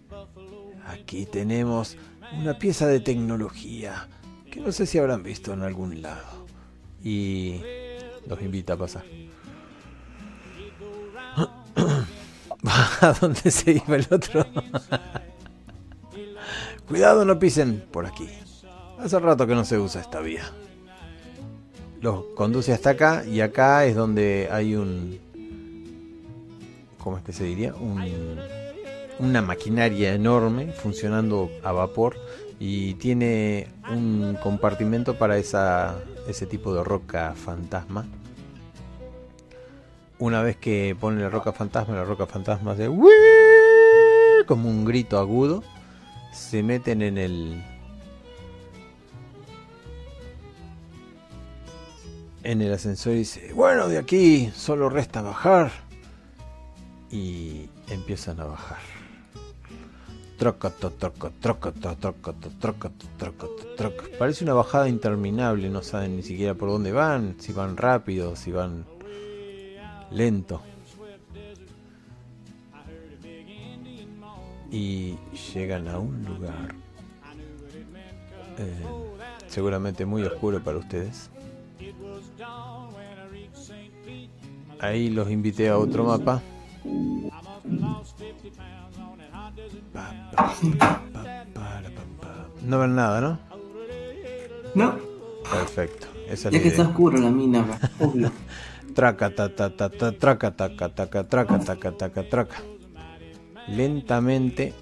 aquí 0.87 1.27
tenemos 1.27 1.97
una 2.39 2.59
pieza 2.59 2.87
de 2.87 3.01
tecnología 3.01 4.09
que 4.51 4.61
no 4.61 4.73
sé 4.73 4.87
si 4.87 4.99
habrán 4.99 5.23
visto 5.23 5.53
en 5.53 5.63
algún 5.63 6.03
lado. 6.03 6.47
Y 7.03 7.61
los 8.27 8.41
invita 8.43 8.73
a 8.75 8.77
pasar. 8.77 9.05
¿A 13.01 13.13
dónde 13.21 13.51
se 13.51 13.73
iba 13.73 13.97
el 13.97 14.07
otro? 14.11 14.47
Cuidado, 16.89 17.25
no 17.25 17.39
pisen 17.39 17.85
por 17.91 18.07
aquí. 18.07 18.29
Hace 18.99 19.19
rato 19.19 19.47
que 19.47 19.55
no 19.55 19.65
se 19.65 19.79
usa 19.79 20.01
esta 20.01 20.21
vía. 20.21 20.51
Los 22.01 22.25
conduce 22.35 22.73
hasta 22.73 22.91
acá 22.91 23.25
y 23.25 23.41
acá 23.41 23.85
es 23.85 23.95
donde 23.95 24.49
hay 24.51 24.75
un... 24.75 25.19
¿Cómo 26.99 27.19
es 27.19 27.25
que 27.25 27.33
se 27.33 27.45
diría? 27.45 27.75
Un, 27.75 28.03
una 29.19 29.43
maquinaria 29.43 30.15
enorme 30.15 30.73
funcionando 30.73 31.51
a 31.63 31.73
vapor 31.73 32.17
y 32.59 32.95
tiene 32.95 33.69
un 33.91 34.37
compartimento 34.43 35.17
para 35.19 35.39
esa, 35.39 35.99
ese 36.29 36.47
tipo 36.47 36.75
de 36.75 36.83
roca 36.85 37.35
fantasma. 37.35 38.07
Una 40.19 40.43
vez 40.43 40.57
que 40.57 40.97
ponen 40.99 41.23
la 41.23 41.29
roca 41.29 41.53
fantasma, 41.53 41.95
la 41.95 42.05
roca 42.05 42.27
fantasma 42.27 42.73
hace 42.73 42.89
como 44.47 44.71
un 44.71 44.85
grito 44.85 45.19
agudo. 45.19 45.63
Se 46.33 46.63
meten 46.63 47.03
en 47.03 47.19
el 47.19 47.63
en 52.43 52.63
el 52.63 52.73
ascensor 52.73 53.15
y 53.15 53.19
dice, 53.19 53.53
bueno, 53.55 53.89
de 53.89 53.99
aquí 53.99 54.51
solo 54.55 54.89
resta 54.89 55.21
bajar. 55.21 55.71
Y 57.11 57.69
empiezan 57.89 58.41
a 58.41 58.45
bajar. 58.45 58.96
Parece 64.19 64.45
una 64.45 64.55
bajada 64.55 64.89
interminable, 64.89 65.69
no 65.71 65.83
saben 65.83 66.17
ni 66.17 66.23
siquiera 66.23 66.55
por 66.55 66.69
dónde 66.69 66.93
van, 66.93 67.37
si 67.39 67.53
van 67.53 67.77
rápido, 67.77 68.37
si 68.37 68.53
van 68.53 68.85
lento. 70.11 70.63
Y 74.71 75.17
llegan 75.55 75.89
a 75.89 75.99
un 75.99 76.25
lugar 76.25 76.75
eh, 78.59 78.85
seguramente 79.47 80.05
muy 80.05 80.23
oscuro 80.23 80.63
para 80.63 80.79
ustedes. 80.79 81.31
Ahí 84.81 85.09
los 85.09 85.31
invité 85.31 85.69
a 85.69 85.79
otro 85.79 86.05
mapa. 86.05 86.43
No 92.63 92.79
ven 92.81 92.95
nada, 92.95 93.21
¿no? 93.21 93.39
No, 94.75 94.97
Perfecto. 95.51 96.07
Esa 96.29 96.49
es 96.49 96.55
ya 96.55 96.63
que 96.63 96.69
está 96.69 96.83
oscuro 96.83 97.19
la 97.19 97.31
mina, 97.31 97.65
obvio. 98.01 98.33
Traca, 98.95 99.35
ta, 99.35 99.55
ta, 99.55 99.77
ta, 99.77 99.91
ta, 99.91 100.13
traca, 100.13 100.57
taca, 100.57 100.89
taca, 100.89 101.25
traca, 101.25 101.59
taca, 101.61 101.93
taca, 101.93 102.29
traca. 102.29 102.57
Lentamente 103.69 104.73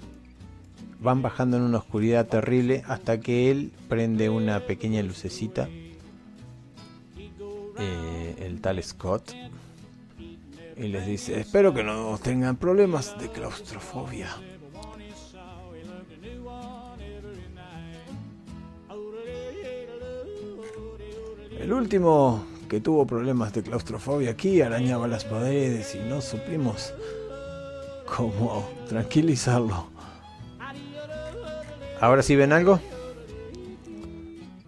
van 0.99 1.21
bajando 1.21 1.57
en 1.57 1.63
una 1.63 1.77
oscuridad 1.79 2.25
terrible 2.25 2.83
hasta 2.87 3.19
que 3.19 3.51
él 3.51 3.71
prende 3.89 4.29
una 4.29 4.61
pequeña 4.61 5.01
lucecita. 5.03 5.67
eh, 7.77 8.35
el 8.39 8.61
tal 8.61 8.81
Scott. 8.81 9.33
Y 10.77 10.87
les 10.87 11.05
dice, 11.05 11.39
espero 11.39 11.73
que 11.73 11.83
no 11.83 12.17
tengan 12.21 12.55
problemas 12.55 13.17
de 13.19 13.29
claustrofobia. 13.29 14.29
El 21.65 21.73
último 21.73 22.45
que 22.69 22.79
tuvo 22.79 23.07
problemas 23.07 23.51
de 23.51 23.63
claustrofobia 23.63 24.29
aquí 24.29 24.61
arañaba 24.61 25.07
las 25.07 25.25
paredes 25.25 25.95
y 25.95 26.07
no 26.07 26.21
supimos 26.21 26.93
cómo 28.05 28.69
tranquilizarlo. 28.87 29.87
¿Ahora 31.99 32.21
sí 32.21 32.35
ven 32.35 32.53
algo? 32.53 32.79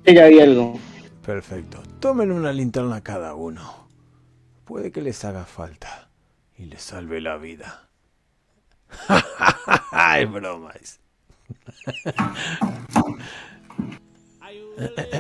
Sí, 0.08 0.16
Ya 0.16 0.26
vi 0.26 0.40
algo. 0.40 0.80
Perfecto. 1.24 1.84
Tomen 2.00 2.32
una 2.32 2.52
linterna 2.52 3.04
cada 3.04 3.36
uno. 3.36 3.88
Puede 4.66 4.92
que 4.92 5.04
les 5.04 5.24
haga 5.24 5.46
falta 5.46 6.10
y 6.58 6.66
les 6.66 6.82
salve 6.82 7.22
la 7.22 7.38
vida. 7.38 7.90
es 10.18 10.32
broma. 10.32 10.74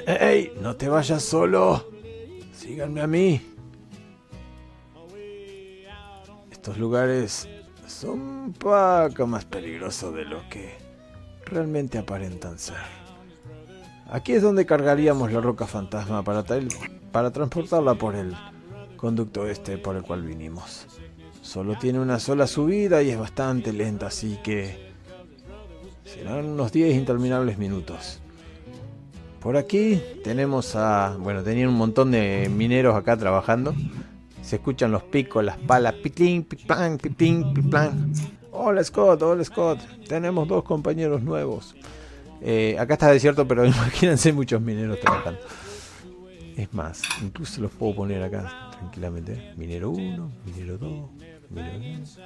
¡Ey! 0.07 0.53
No 0.61 0.75
te 0.75 0.87
vayas 0.87 1.23
solo. 1.23 1.89
Síganme 2.53 3.01
a 3.01 3.07
mí. 3.07 3.41
Estos 6.51 6.77
lugares 6.77 7.47
son 7.87 8.19
un 8.19 8.53
poco 8.53 9.25
más 9.25 9.45
peligrosos 9.45 10.13
de 10.13 10.25
lo 10.25 10.47
que 10.49 10.75
realmente 11.45 11.97
aparentan 11.97 12.59
ser. 12.59 12.75
Aquí 14.09 14.33
es 14.33 14.41
donde 14.41 14.65
cargaríamos 14.65 15.31
la 15.31 15.41
roca 15.41 15.65
fantasma 15.65 16.23
para, 16.23 16.43
para 17.11 17.31
transportarla 17.31 17.95
por 17.95 18.15
el 18.15 18.35
conducto 18.95 19.47
este 19.47 19.77
por 19.77 19.95
el 19.95 20.03
cual 20.03 20.23
vinimos. 20.23 20.87
Solo 21.41 21.77
tiene 21.77 21.99
una 21.99 22.19
sola 22.19 22.47
subida 22.47 23.01
y 23.01 23.09
es 23.09 23.17
bastante 23.17 23.71
lenta, 23.71 24.07
así 24.07 24.37
que 24.43 24.93
serán 26.03 26.45
unos 26.45 26.71
10 26.71 26.95
interminables 26.95 27.57
minutos. 27.57 28.19
Por 29.39 29.57
aquí 29.57 30.01
tenemos 30.23 30.75
a... 30.75 31.15
Bueno, 31.19 31.43
tenían 31.43 31.69
un 31.69 31.75
montón 31.75 32.11
de 32.11 32.49
mineros 32.53 32.95
acá 32.95 33.15
trabajando. 33.17 33.75
Se 34.41 34.57
escuchan 34.57 34.91
los 34.91 35.03
picos, 35.03 35.43
las 35.43 35.57
palas. 35.57 35.93
Pitlín, 35.93 36.43
piplan, 36.43 36.97
piplín, 36.97 37.53
piplan. 37.53 38.13
Hola 38.51 38.83
Scott, 38.83 39.21
hola 39.21 39.43
Scott. 39.43 39.79
Tenemos 40.07 40.47
dos 40.47 40.63
compañeros 40.63 41.21
nuevos. 41.21 41.75
Eh, 42.41 42.75
acá 42.79 42.93
está 42.93 43.11
desierto, 43.11 43.47
pero 43.47 43.65
imagínense 43.67 44.33
muchos 44.33 44.61
mineros 44.61 44.99
trabajando. 44.99 45.39
Es 46.55 46.73
más, 46.73 47.03
incluso 47.21 47.61
los 47.61 47.71
puedo 47.71 47.95
poner 47.95 48.23
acá 48.23 48.71
tranquilamente. 48.71 49.53
Minero 49.57 49.91
1, 49.91 50.31
minero 50.45 50.77
2, 50.79 51.09
minero 51.51 51.99
2. 51.99 52.19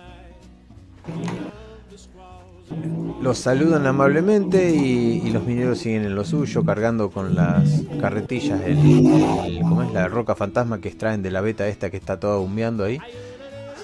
Los 3.22 3.38
saludan 3.38 3.85
amablemente 3.85 4.72
y, 4.72 5.30
los 5.30 5.43
mineros 5.45 5.77
siguen 5.80 6.03
en 6.06 6.15
lo 6.15 6.26
suyo, 6.26 6.64
cargando 6.65 7.11
con 7.11 7.35
las 7.35 7.84
carretillas 7.99 8.61
el- 8.65 9.60
¿cómo 9.61 9.84
es? 9.84 9.91
la 9.93 10.07
roca 10.07 10.34
fantasma 10.35 10.81
que 10.81 10.89
extraen 10.89 11.22
de 11.22 11.30
la 11.30 11.41
beta 11.41 11.68
esta 11.68 11.89
que 11.91 11.98
está 11.98 12.19
toda 12.19 12.38
humeando 12.39 12.84
ahí. 12.84 12.99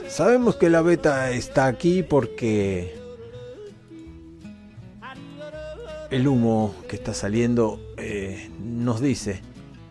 Sabemos 0.07 0.55
que 0.55 0.69
la 0.69 0.81
beta 0.81 1.29
está 1.31 1.67
aquí 1.67 2.01
porque 2.01 2.95
el 6.09 6.27
humo 6.27 6.73
que 6.87 6.95
está 6.95 7.13
saliendo 7.13 7.79
eh, 7.97 8.49
nos 8.63 9.01
dice, 9.01 9.41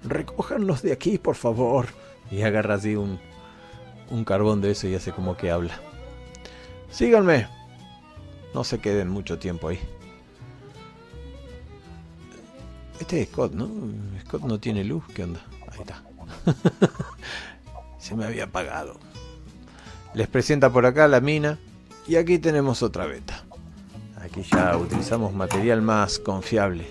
recójanlos 0.02 0.82
de 0.82 0.92
aquí, 0.92 1.18
por 1.18 1.36
favor. 1.36 1.86
Y 2.30 2.42
agarra 2.42 2.74
así 2.74 2.96
un, 2.96 3.20
un 4.10 4.24
carbón 4.24 4.60
de 4.60 4.72
eso 4.72 4.88
y 4.88 4.94
hace 4.94 5.12
como 5.12 5.36
que 5.36 5.50
habla. 5.50 5.78
Síganme. 6.90 7.46
No 8.56 8.64
se 8.64 8.78
queden 8.78 9.10
mucho 9.10 9.38
tiempo 9.38 9.68
ahí. 9.68 9.78
Este 12.98 13.20
es 13.20 13.28
Scott, 13.28 13.52
¿no? 13.52 13.68
Scott 14.22 14.44
no 14.44 14.58
tiene 14.58 14.82
luz. 14.82 15.04
¿Qué 15.14 15.24
onda? 15.24 15.42
Ahí 15.70 15.80
está. 15.80 16.02
se 17.98 18.14
me 18.14 18.24
había 18.24 18.44
apagado. 18.44 18.98
Les 20.14 20.26
presenta 20.26 20.70
por 20.70 20.86
acá 20.86 21.06
la 21.06 21.20
mina. 21.20 21.58
Y 22.08 22.16
aquí 22.16 22.38
tenemos 22.38 22.82
otra 22.82 23.04
beta. 23.04 23.44
Aquí 24.22 24.42
ya 24.50 24.74
utilizamos 24.78 25.34
material 25.34 25.82
más 25.82 26.18
confiable. 26.18 26.86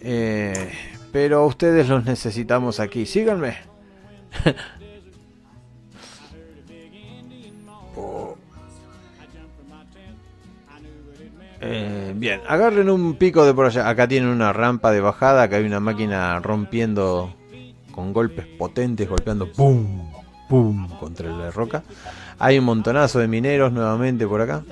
Eh, 0.00 0.72
pero 1.12 1.38
a 1.38 1.46
ustedes 1.46 1.88
los 1.88 2.04
necesitamos 2.04 2.80
aquí. 2.80 3.06
Síganme. 3.06 3.58
Eh, 11.66 12.12
bien, 12.14 12.42
agarren 12.46 12.90
un 12.90 13.14
pico 13.14 13.46
de 13.46 13.54
por 13.54 13.64
allá. 13.64 13.88
Acá 13.88 14.06
tienen 14.06 14.28
una 14.28 14.52
rampa 14.52 14.92
de 14.92 15.00
bajada. 15.00 15.44
Acá 15.44 15.56
hay 15.56 15.64
una 15.64 15.80
máquina 15.80 16.38
rompiendo 16.40 17.34
con 17.90 18.12
golpes 18.12 18.46
potentes, 18.46 19.08
golpeando 19.08 19.50
¡pum! 19.50 20.10
¡pum! 20.46 20.86
contra 21.00 21.30
la 21.30 21.50
roca. 21.50 21.82
Hay 22.38 22.58
un 22.58 22.66
montonazo 22.66 23.18
de 23.18 23.28
mineros 23.28 23.72
nuevamente 23.72 24.26
por 24.26 24.42
acá. 24.42 24.62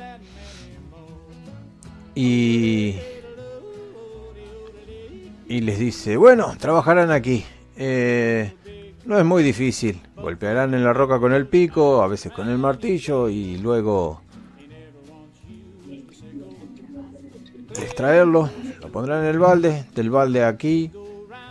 Y. 2.15 2.97
Y 5.49 5.61
les 5.63 5.79
dice: 5.79 6.19
Bueno, 6.19 6.53
trabajarán 6.59 7.11
aquí. 7.11 7.43
Eh, 7.75 8.53
no 9.07 9.19
es 9.19 9.25
muy 9.25 9.43
difícil. 9.43 9.99
Golpearán 10.15 10.75
en 10.75 10.85
la 10.85 10.93
roca 10.93 11.19
con 11.19 11.33
el 11.33 11.47
pico, 11.47 12.03
a 12.03 12.07
veces 12.07 12.33
con 12.33 12.51
el 12.51 12.59
martillo 12.59 13.31
y 13.31 13.57
luego 13.57 14.21
extraerlo. 17.79 18.51
Lo 18.81 18.89
pondrán 18.91 19.23
en 19.25 19.31
el 19.31 19.39
balde, 19.39 19.85
del 19.95 20.11
balde 20.11 20.45
aquí. 20.45 20.91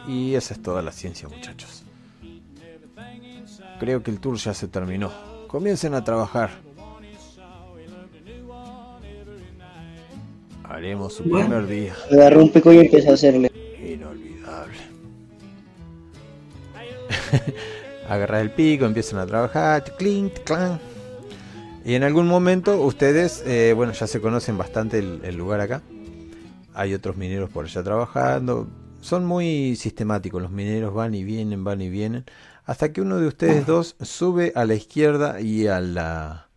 Y 0.07 0.34
esa 0.35 0.53
es 0.53 0.61
toda 0.61 0.81
la 0.81 0.91
ciencia, 0.91 1.27
muchachos. 1.30 1.84
Creo 3.80 4.03
que 4.03 4.11
el 4.11 4.19
tour 4.19 4.38
ya 4.38 4.53
se 4.53 4.68
terminó. 4.68 5.11
Comiencen 5.48 5.93
a 5.93 6.03
trabajar. 6.03 6.49
Haremos 10.64 11.14
su 11.15 11.23
Bueno. 11.23 11.48
primer 11.48 11.68
día. 11.68 11.95
Agarré 12.11 12.38
un 12.38 12.49
pico 12.49 12.72
y 12.72 12.80
empecé 12.80 13.10
a 13.10 13.14
hacerle. 13.14 13.52
Inolvidable. 13.77 14.77
Agarrar 18.10 18.41
el 18.41 18.52
pico, 18.52 18.85
empiezan 18.85 19.19
a 19.19 19.26
trabajar, 19.26 19.84
clink, 19.98 20.34
clan. 20.45 20.80
Y 21.84 21.95
en 21.95 22.03
algún 22.03 22.27
momento 22.27 22.80
ustedes, 22.81 23.43
eh, 23.45 23.73
bueno, 23.76 23.91
ya 23.93 24.07
se 24.07 24.22
conocen 24.22 24.57
bastante 24.57 24.99
el, 24.99 25.19
el 25.23 25.35
lugar 25.35 25.60
acá. 25.61 25.81
Hay 26.73 26.93
otros 26.93 27.18
mineros 27.18 27.49
por 27.49 27.65
allá 27.65 27.84
trabajando. 27.84 28.68
son 29.02 29.26
muy 29.26 29.76
sistemáticos. 29.76 30.41
Los 30.41 30.52
mineros 30.52 30.93
van 30.93 31.14
y 31.15 31.23
vienen, 31.23 31.64
van 31.64 31.81
y 31.81 31.89
vienen. 31.89 32.26
Hasta 32.65 32.93
que 32.93 33.02
uno 33.02 33.18
de 33.18 33.27
ustedes 33.27 33.65
dos 33.65 33.95
sube 34.02 34.53
a 34.56 34.65
la 34.65 34.76
izquierda 34.76 35.41
y 35.41 35.68
a 35.68 35.81
la... 35.81 36.48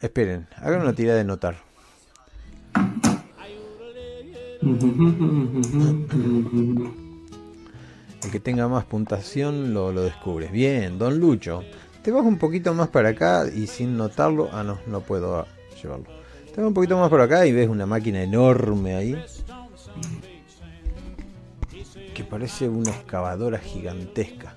Esperen, 0.00 0.46
hagan 0.56 0.82
una 0.82 0.94
tirada 0.94 1.18
de 1.18 1.24
notar. 1.24 1.56
El 8.22 8.30
que 8.30 8.40
tenga 8.40 8.68
más 8.68 8.84
puntuación 8.84 9.74
lo, 9.74 9.92
lo 9.92 10.02
descubres. 10.02 10.52
Bien, 10.52 10.98
don 10.98 11.18
Lucho. 11.18 11.62
Te 12.02 12.12
vas 12.12 12.24
un 12.24 12.38
poquito 12.38 12.72
más 12.72 12.88
para 12.88 13.10
acá 13.10 13.46
y 13.52 13.66
sin 13.66 13.96
notarlo... 13.96 14.48
Ah, 14.52 14.62
no, 14.62 14.78
no 14.86 15.00
puedo 15.00 15.46
llevarlo. 15.82 16.15
Te 16.56 16.64
un 16.64 16.72
poquito 16.72 16.96
más 16.96 17.10
por 17.10 17.20
acá 17.20 17.46
y 17.46 17.52
ves 17.52 17.68
una 17.68 17.84
máquina 17.84 18.22
enorme 18.22 18.94
ahí. 18.94 19.22
Que 22.14 22.24
parece 22.24 22.66
una 22.66 22.92
excavadora 22.92 23.58
gigantesca. 23.58 24.56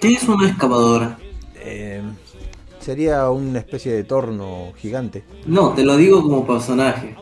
¿Qué 0.00 0.14
es 0.14 0.24
una 0.24 0.48
excavadora? 0.48 1.18
Eh, 1.54 2.02
sería 2.80 3.30
una 3.30 3.60
especie 3.60 3.92
de 3.92 4.02
torno 4.02 4.72
gigante. 4.76 5.22
No, 5.46 5.72
te 5.72 5.84
lo 5.84 5.96
digo 5.96 6.20
como 6.20 6.44
personaje. 6.44 7.14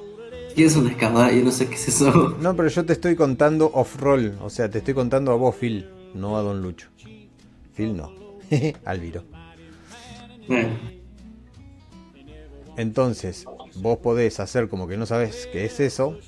¿Qué 0.56 0.64
es 0.64 0.74
una 0.74 0.90
excavadora? 0.90 1.32
Yo 1.34 1.44
no 1.44 1.50
sé 1.50 1.68
qué 1.68 1.74
es 1.74 1.88
eso. 1.88 2.34
No, 2.40 2.56
pero 2.56 2.70
yo 2.70 2.86
te 2.86 2.94
estoy 2.94 3.14
contando 3.14 3.70
off-roll. 3.74 4.38
O 4.40 4.48
sea, 4.48 4.70
te 4.70 4.78
estoy 4.78 4.94
contando 4.94 5.32
a 5.32 5.34
vos, 5.34 5.54
Phil, 5.54 5.86
no 6.14 6.38
a 6.38 6.40
Don 6.40 6.62
Lucho. 6.62 6.88
Phil 7.74 7.94
no. 7.94 8.10
Alviro. 8.86 9.22
Bueno, 10.48 10.70
Entonces, 12.76 13.44
vos 13.76 13.98
podés 13.98 14.40
hacer 14.40 14.68
como 14.68 14.88
que 14.88 14.96
no 14.96 15.06
sabes 15.06 15.48
qué 15.52 15.64
es 15.64 15.80
eso. 15.80 16.18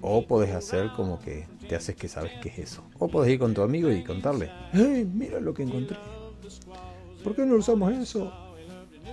O 0.00 0.26
podés 0.26 0.54
hacer 0.54 0.90
como 0.94 1.18
que 1.18 1.46
te 1.68 1.74
haces 1.74 1.96
que 1.96 2.08
sabes 2.08 2.32
qué 2.42 2.48
es 2.48 2.58
eso. 2.58 2.84
O 2.98 3.08
podés 3.08 3.32
ir 3.32 3.38
con 3.38 3.54
tu 3.54 3.62
amigo 3.62 3.90
y 3.90 4.04
contarle. 4.04 4.50
¡Hey, 4.72 5.08
mira 5.12 5.40
lo 5.40 5.52
que 5.52 5.62
encontré! 5.62 5.96
¿Por 7.24 7.34
qué 7.34 7.44
no 7.44 7.56
usamos 7.56 7.92
eso? 7.92 8.32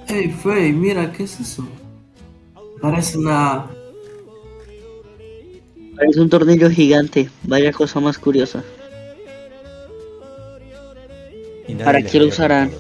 hey, 0.08 0.36
Frey, 0.42 0.72
mira, 0.72 1.12
¿qué 1.12 1.24
es 1.24 1.40
eso? 1.40 1.68
Parece 2.82 3.18
una. 3.18 3.68
Parece 5.96 6.20
un 6.20 6.30
tornillo 6.30 6.70
gigante. 6.70 7.30
Vaya 7.44 7.72
cosa 7.72 8.00
más 8.00 8.18
curiosa. 8.18 8.64
¿Para 11.84 12.02
qué 12.02 12.20
lo 12.20 12.28
usarán? 12.28 12.72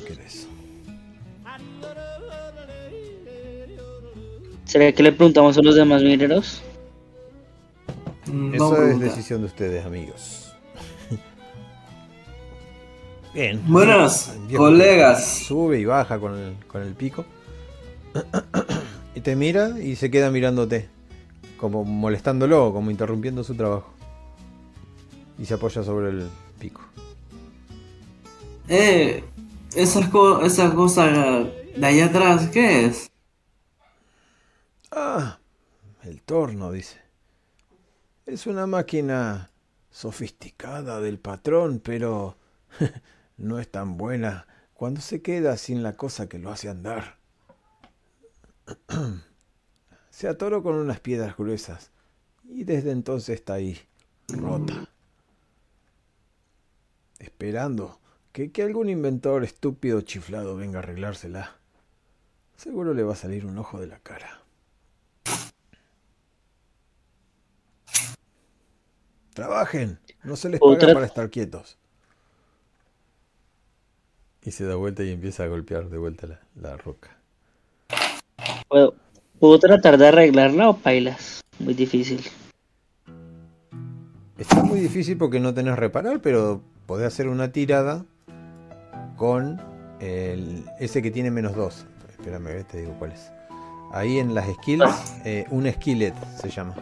¿Será 4.73 4.91
que 4.91 5.03
le 5.03 5.11
preguntamos 5.11 5.55
a 5.55 5.61
los 5.61 5.75
demás 5.75 6.01
mineros? 6.01 6.63
mm, 8.25 8.55
Eso 8.55 8.81
es 8.81 8.99
decisión 8.99 9.41
de 9.41 9.45
ustedes, 9.45 9.85
amigos. 9.85 10.51
Bien. 13.35 13.61
Buenas, 13.67 14.35
colegas. 14.57 15.45
Sube 15.47 15.79
y 15.79 15.85
baja 15.85 16.19
con 16.19 16.35
el, 16.35 16.55
con 16.67 16.81
el 16.81 16.95
pico. 16.95 17.23
Y 19.15 19.21
te 19.21 19.35
mira 19.35 19.79
y 19.79 19.95
se 19.95 20.09
queda 20.09 20.31
mirándote. 20.31 20.89
Como 21.57 21.83
molestándolo, 21.85 22.73
como 22.73 22.89
interrumpiendo 22.89 23.43
su 23.43 23.53
trabajo. 23.53 23.93
Y 25.37 25.45
se 25.45 25.53
apoya 25.53 25.83
sobre 25.83 26.09
el 26.09 26.29
pico. 26.57 26.81
Eh, 28.67 29.23
esas 29.75 30.09
co 30.09 30.41
esa 30.41 30.73
cosa 30.73 31.05
de 31.75 31.85
allá 31.85 32.05
atrás, 32.05 32.49
¿qué 32.49 32.85
es? 32.85 33.12
Ah, 34.95 35.39
el 36.03 36.21
torno, 36.21 36.71
dice. 36.71 37.01
Es 38.27 38.45
una 38.45 38.67
máquina 38.67 39.49
sofisticada 39.89 41.01
del 41.01 41.17
patrón, 41.17 41.81
pero 41.83 42.37
no 43.37 43.57
es 43.57 43.71
tan 43.71 43.97
buena 43.97 44.45
cuando 44.75 45.01
se 45.01 45.23
queda 45.23 45.57
sin 45.57 45.81
la 45.81 45.93
cosa 45.93 46.29
que 46.29 46.37
lo 46.37 46.51
hace 46.51 46.69
andar. 46.69 47.17
Se 50.11 50.27
atoró 50.27 50.61
con 50.61 50.75
unas 50.75 50.99
piedras 50.99 51.35
gruesas 51.35 51.89
y 52.47 52.63
desde 52.63 52.91
entonces 52.91 53.39
está 53.39 53.53
ahí, 53.53 53.79
rota. 54.27 54.87
Esperando 57.17 57.99
que, 58.31 58.51
que 58.51 58.61
algún 58.61 58.89
inventor 58.89 59.43
estúpido 59.43 60.01
chiflado 60.01 60.55
venga 60.55 60.77
a 60.77 60.83
arreglársela. 60.83 61.55
Seguro 62.57 62.93
le 62.93 63.01
va 63.01 63.13
a 63.13 63.15
salir 63.15 63.47
un 63.47 63.57
ojo 63.57 63.79
de 63.79 63.87
la 63.87 63.97
cara. 63.97 64.42
Trabajen, 69.33 69.99
no 70.23 70.35
se 70.35 70.49
les 70.49 70.59
paga 70.59 70.73
Otra- 70.73 70.93
para 70.93 71.05
estar 71.05 71.29
quietos. 71.29 71.77
Y 74.43 74.51
se 74.51 74.65
da 74.65 74.75
vuelta 74.75 75.03
y 75.03 75.11
empieza 75.11 75.43
a 75.43 75.47
golpear 75.47 75.89
de 75.89 75.97
vuelta 75.97 76.27
la, 76.27 76.39
la 76.55 76.77
roca. 76.77 77.17
¿Puedo, 78.67 78.93
¿Puedo 79.39 79.57
tratar 79.59 79.97
de 79.97 80.07
arreglarla 80.07 80.69
o 80.69 80.77
pailas? 80.77 81.41
Muy 81.59 81.73
difícil. 81.73 82.21
Está 84.37 84.63
muy 84.63 84.79
difícil 84.79 85.17
porque 85.17 85.39
no 85.39 85.53
tenés 85.53 85.77
reparar, 85.77 86.19
pero 86.21 86.61
podés 86.85 87.07
hacer 87.07 87.27
una 87.29 87.51
tirada 87.51 88.05
con 89.15 89.61
el, 90.01 90.65
ese 90.79 91.01
que 91.01 91.11
tiene 91.11 91.31
menos 91.31 91.55
2. 91.55 91.85
Espérame, 92.09 92.63
te 92.65 92.79
digo 92.81 92.95
cuál 92.99 93.13
es. 93.13 93.31
Ahí 93.93 94.17
en 94.19 94.33
las 94.33 94.47
skills, 94.55 95.13
eh, 95.23 95.45
un 95.51 95.71
skillet 95.71 96.13
se 96.35 96.49
llama. 96.49 96.75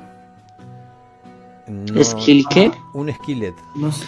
No- 1.72 2.03
¿Skill 2.03 2.45
qué? 2.49 2.72
Un 2.93 3.11
skillet. 3.14 3.53
No 3.76 3.91
sé. 3.91 4.06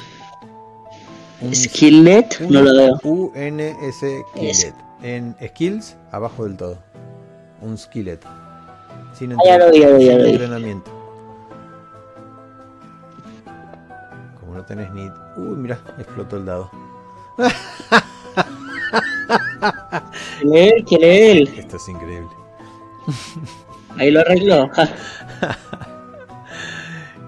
Un, 1.41 1.55
¿Skillnet? 1.55 2.39
No 2.41 2.61
lo 2.61 2.73
veo. 2.73 2.99
U-N-S 3.03 4.23
skillet. 4.31 4.73
En 5.01 5.35
skills, 5.41 5.95
abajo 6.11 6.43
del 6.45 6.55
todo. 6.57 6.77
Un 7.61 7.77
skillet. 7.77 8.19
Sin, 9.17 9.33
Ah, 9.33 9.37
ya 9.45 9.57
lo 9.59 9.71
vi, 9.71 9.79
ya 9.81 9.89
lo 9.89 9.97
vi, 9.97 10.05
ya 10.05 10.11
sin 10.11 10.17
lo 10.19 10.23
vi. 10.25 10.29
entrenamiento. 10.31 10.91
Como 14.39 14.53
no 14.55 14.65
tenés 14.65 14.91
ni. 14.93 15.03
Uy, 15.37 15.55
mira, 15.57 15.79
explotó 15.99 16.37
el 16.37 16.45
dado. 16.45 16.69
¿Qué 20.87 20.97
leer? 20.99 21.47
Esto 21.57 21.77
es 21.77 21.87
increíble. 21.89 22.29
Ahí 23.97 24.11
lo 24.11 24.19
arregló. 24.21 24.69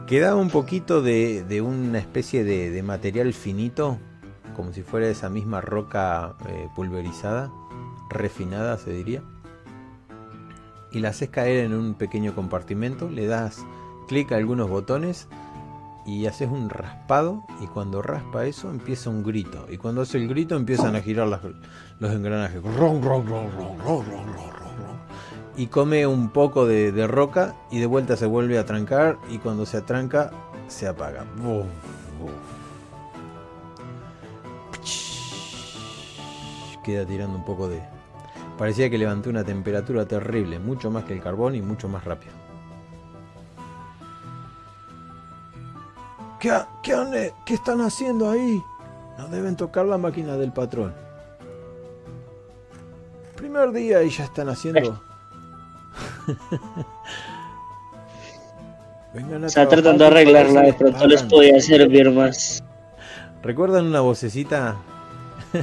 Quedaba 0.08 0.36
un 0.36 0.52
poquito 0.52 1.02
de, 1.02 1.62
una 1.62 1.98
especie 1.98 2.44
de, 2.44 2.84
material 2.84 3.34
finito, 3.34 3.98
como 4.56 4.72
si 4.72 4.84
fuera 4.84 5.08
esa 5.08 5.32
misma 5.32 5.62
roca 5.62 6.36
eh, 6.48 6.68
pulverizada, 6.76 7.52
refinada 8.12 8.78
se 8.78 8.92
diría. 8.92 9.24
Y 10.92 11.00
la 11.00 11.10
haces 11.10 11.30
caer 11.30 11.66
en 11.66 11.74
un 11.74 11.96
pequeño 11.96 12.36
compartimento, 12.36 13.10
le 13.10 13.26
das 13.26 13.66
clic 14.08 14.32
a 14.32 14.36
algunos 14.36 14.70
botones 14.70 15.28
y 16.06 16.28
haces 16.28 16.52
un 16.52 16.70
raspado 16.70 17.44
y 17.60 17.66
cuando 17.66 18.04
raspa 18.04 18.46
eso 18.46 18.70
empieza 18.70 19.10
un 19.10 19.24
grito. 19.24 19.66
Y 19.72 19.78
cuando 19.78 20.02
hace 20.02 20.20
el 20.20 20.28
grito 20.28 20.56
empiezan 20.56 20.96
a 20.96 21.02
girar 21.02 21.28
los 22.00 22.14
engranajes. 22.14 22.62
Ron, 22.62 23.02
ron, 23.02 23.26
ron, 23.26 24.65
Y 25.58 25.68
come 25.68 26.06
un 26.06 26.30
poco 26.30 26.66
de, 26.66 26.92
de 26.92 27.08
roca 27.08 27.56
y 27.72 27.80
de 27.80 27.86
vuelta 27.86 28.18
se 28.18 28.26
vuelve 28.26 28.58
a 28.60 28.66
trancar 28.66 29.18
y 29.30 29.38
cuando 29.38 29.66
se 29.66 29.78
atranca 29.78 30.32
se 30.68 30.88
apaga. 30.88 31.24
Queda 36.84 37.06
tirando 37.06 37.38
un 37.38 37.46
poco 37.46 37.68
de... 37.68 37.82
Parecía 38.58 38.90
que 38.90 38.98
levantó 38.98 39.30
una 39.30 39.44
temperatura 39.44 40.06
terrible, 40.06 40.60
mucho 40.60 40.92
más 40.92 41.04
que 41.06 41.14
el 41.14 41.22
carbón 41.22 41.56
y 41.56 41.62
mucho 41.62 41.90
más 41.90 42.04
rápido. 42.04 42.34
¿Qué, 46.40 46.52
qué 46.84 46.94
han- 46.94 47.14
eh, 47.14 47.34
qué 47.46 47.56
están 47.56 47.82
haciendo 47.82 48.30
ahí? 48.30 48.62
No 49.18 49.28
deben 49.30 49.56
tocar 49.56 49.86
la 49.86 49.98
máquina 49.98 50.36
del 50.38 50.52
patrón. 50.52 50.94
Primer 53.36 53.72
día 53.72 54.04
y 54.04 54.10
ya 54.10 54.26
están 54.26 54.50
haciendo... 54.50 55.02
Vengan 59.14 59.44
a 59.44 59.48
Está 59.48 59.68
tratando 59.68 60.04
de 60.04 60.10
arreglarla, 60.10 60.62
de 60.62 60.74
pronto 60.74 61.08
les 61.08 61.24
podía 61.24 61.60
servir 61.62 62.12
más. 62.12 62.64
¿Recuerdan 63.42 63.86
una 63.86 64.02
vocecita 64.02 64.76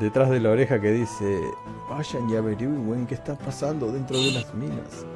detrás 0.00 0.30
de 0.30 0.40
la 0.40 0.50
oreja 0.50 0.80
que 0.80 0.92
dice, 0.92 1.40
vayan 1.88 2.28
y 2.28 2.36
averigüen 2.36 3.06
qué 3.06 3.14
está 3.14 3.36
pasando 3.36 3.90
dentro 3.92 4.18
de 4.18 4.32
las 4.32 4.52
minas? 4.54 5.06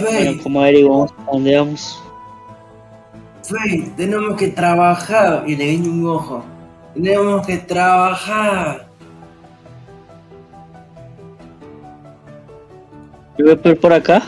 Bueno, 0.00 0.42
¿cómo 0.42 0.60
averiguamos 0.60 1.14
dónde 1.30 1.56
vamos? 1.56 2.02
Frey, 3.44 3.92
tenemos 3.96 4.36
que 4.36 4.48
trabajar. 4.48 5.44
Y 5.46 5.54
le 5.54 5.66
guiño 5.66 5.90
un 5.90 6.06
ojo. 6.06 6.44
Tenemos 6.94 7.46
que 7.46 7.58
trabajar. 7.58 8.83
Yo 13.38 13.44
voy 13.46 13.56
por, 13.56 13.78
por 13.80 13.92
acá, 13.92 14.22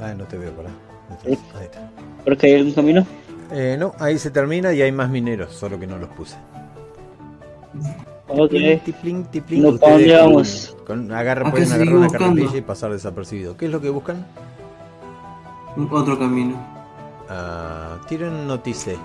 Ah, 0.00 0.14
no 0.16 0.24
te 0.24 0.38
veo 0.38 0.52
por 0.52 0.64
ahí. 0.66 0.72
Ahí 1.26 1.32
está. 1.64 1.90
por 2.22 2.32
acá 2.34 2.46
hay 2.46 2.54
algún 2.54 2.72
camino. 2.72 3.06
Eh, 3.50 3.76
no, 3.78 3.92
ahí 3.98 4.16
se 4.18 4.30
termina 4.30 4.72
y 4.72 4.80
hay 4.82 4.92
más 4.92 5.10
mineros, 5.10 5.52
solo 5.54 5.78
que 5.80 5.86
no 5.88 5.98
los 5.98 6.08
puse. 6.10 6.36
Ok. 8.28 8.50
Tiplín, 8.84 9.24
tiplín. 9.24 9.62
No, 9.62 9.76
¿para 9.76 9.94
Ustedes 9.96 10.08
dónde 10.08 10.14
con- 10.22 10.32
vamos? 10.32 10.76
con- 10.86 11.12
agarra- 11.12 11.40
Hay 11.40 11.44
que 11.46 11.50
pueden 11.50 11.72
agarrar 11.72 11.94
una 11.94 12.06
buscando. 12.06 12.34
carretilla 12.36 12.58
y 12.58 12.62
pasar 12.62 12.92
desapercibido. 12.92 13.56
¿Qué 13.56 13.66
es 13.66 13.72
lo 13.72 13.80
que 13.80 13.88
buscan? 13.90 14.24
Un- 15.76 15.88
Otro 15.90 16.16
camino. 16.18 16.56
Ah, 17.28 17.96
tiren 18.08 18.46
notice. 18.46 18.96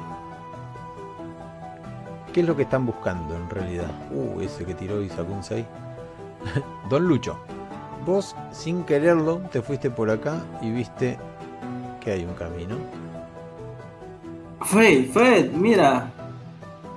¿Qué 2.34 2.42
es 2.42 2.48
lo 2.48 2.56
que 2.56 2.64
están 2.64 2.86
buscando 2.86 3.36
en 3.36 3.50
realidad? 3.50 3.88
Uh, 4.12 4.42
ese 4.42 4.66
que 4.66 4.74
tiró 4.76 5.02
y 5.02 5.10
sacó 5.10 5.34
un 5.34 5.44
6. 5.44 5.66
Don 6.90 7.08
Lucho, 7.08 7.38
vos 8.06 8.36
sin 8.52 8.84
quererlo 8.84 9.38
te 9.52 9.62
fuiste 9.62 9.90
por 9.90 10.10
acá 10.10 10.44
y 10.62 10.72
viste 10.72 11.18
que 12.02 12.12
hay 12.12 12.26
un 12.26 12.34
camino. 12.34 12.76
Fred, 14.62 15.10
Fred, 15.12 15.52
mira. 15.52 16.12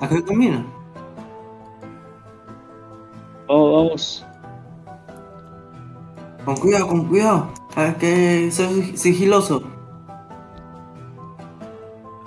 Acá 0.00 0.14
hay 0.14 0.22
camino. 0.22 0.64
Vamos, 3.48 3.72
vamos. 3.72 4.26
Con 6.44 6.56
cuidado, 6.56 6.88
con 6.88 7.04
cuidado. 7.06 7.48
Hay 7.74 7.92
que 7.94 8.50
ser 8.50 8.68
sig- 8.70 8.96
sigiloso. 8.96 9.62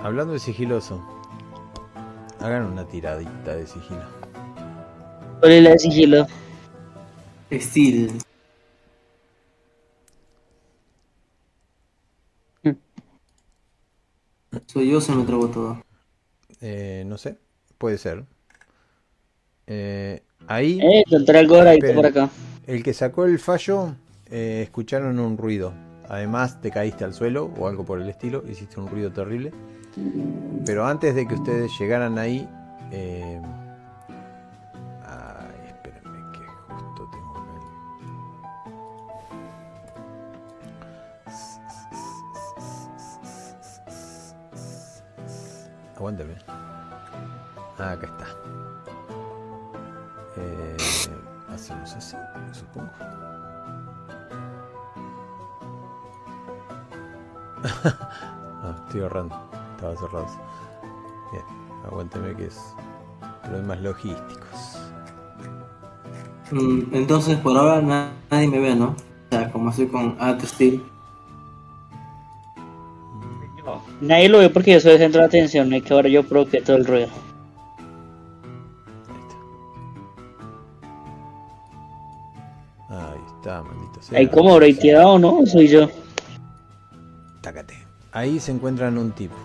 Hablando 0.02 0.32
de 0.32 0.38
sigiloso, 0.38 1.00
hagan 2.40 2.64
una 2.64 2.84
tiradita 2.86 3.54
de 3.54 3.66
sigilo. 3.66 4.02
¿Cuál 5.40 5.52
es 5.52 5.62
la 5.62 5.70
de 5.70 5.78
sigilo? 5.78 6.26
Steel. 7.52 8.12
Soy 14.72 14.88
yo, 14.88 15.00
se 15.00 15.12
me 15.12 15.24
trabó 15.24 15.48
todo. 15.48 15.82
Eh, 16.60 17.02
no 17.04 17.18
sé, 17.18 17.36
puede 17.76 17.98
ser. 17.98 18.24
Eh, 19.66 20.22
ahí, 20.46 20.78
Eh, 20.80 21.02
ahora 21.10 21.74
Esperen. 21.74 21.96
por 21.96 22.06
acá. 22.06 22.30
el 22.68 22.84
que 22.84 22.94
sacó 22.94 23.24
el 23.24 23.40
fallo, 23.40 23.96
eh, 24.30 24.60
escucharon 24.62 25.18
un 25.18 25.36
ruido. 25.36 25.72
Además, 26.08 26.60
te 26.60 26.70
caíste 26.70 27.04
al 27.04 27.14
suelo 27.14 27.52
o 27.58 27.66
algo 27.66 27.84
por 27.84 28.00
el 28.00 28.08
estilo, 28.08 28.44
hiciste 28.48 28.78
un 28.78 28.86
ruido 28.86 29.10
terrible. 29.10 29.52
Pero 30.64 30.86
antes 30.86 31.16
de 31.16 31.26
que 31.26 31.34
ustedes 31.34 31.72
llegaran 31.80 32.16
ahí, 32.18 32.48
eh... 32.92 33.40
Aguántame. 46.00 46.34
Ah, 47.78 47.92
acá 47.92 48.06
está. 48.06 48.26
Eh, 50.38 50.76
hacemos 51.52 51.92
así, 51.94 52.16
supongo. 52.52 52.88
Ah, 58.62 58.74
estoy 58.86 59.00
ahorrando. 59.00 59.34
Estaba 59.76 59.96
cerrado. 59.96 60.26
Bien, 61.32 61.42
aguánteme 61.86 62.34
que 62.36 62.46
es 62.46 62.74
problemas 63.42 63.80
logísticos. 63.80 64.78
Mm, 66.50 66.94
entonces, 66.94 67.38
por 67.38 67.56
ahora 67.56 67.80
na- 67.80 68.12
nadie 68.30 68.48
me 68.48 68.58
ve, 68.58 68.74
¿no? 68.74 68.88
O 68.88 68.94
sea, 69.30 69.50
como 69.50 69.70
estoy 69.70 69.88
con 69.88 70.14
Art 70.20 70.42
Steel. 70.42 70.82
Nadie 74.00 74.28
lo 74.28 74.38
ve 74.38 74.48
porque 74.48 74.72
yo 74.72 74.80
soy 74.80 74.92
el 74.92 74.98
centro 74.98 75.20
de 75.20 75.26
atención, 75.26 75.68
no 75.68 75.74
hay 75.74 75.82
que 75.82 75.92
ahora 75.92 76.08
yo 76.08 76.22
provoqué 76.22 76.62
todo 76.62 76.76
el 76.76 76.86
ruido. 76.86 77.08
Ahí 82.88 83.20
está. 83.36 83.62
Maldito 83.62 84.02
sea. 84.02 84.18
Ahí 84.18 84.26
como 84.28 84.54
habrá 84.54 84.66
tirado, 84.66 85.18
¿no? 85.18 85.40
¿O 85.40 85.46
soy 85.46 85.68
yo? 85.68 85.88
Tácate. 87.42 87.78
Ahí 88.12 88.40
se 88.40 88.52
encuentran 88.52 88.96
un 88.96 89.12
tipo. 89.12 89.36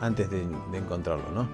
Antes 0.00 0.30
de, 0.30 0.46
de 0.72 0.78
encontrarlo, 0.78 1.30
¿no? 1.34 1.46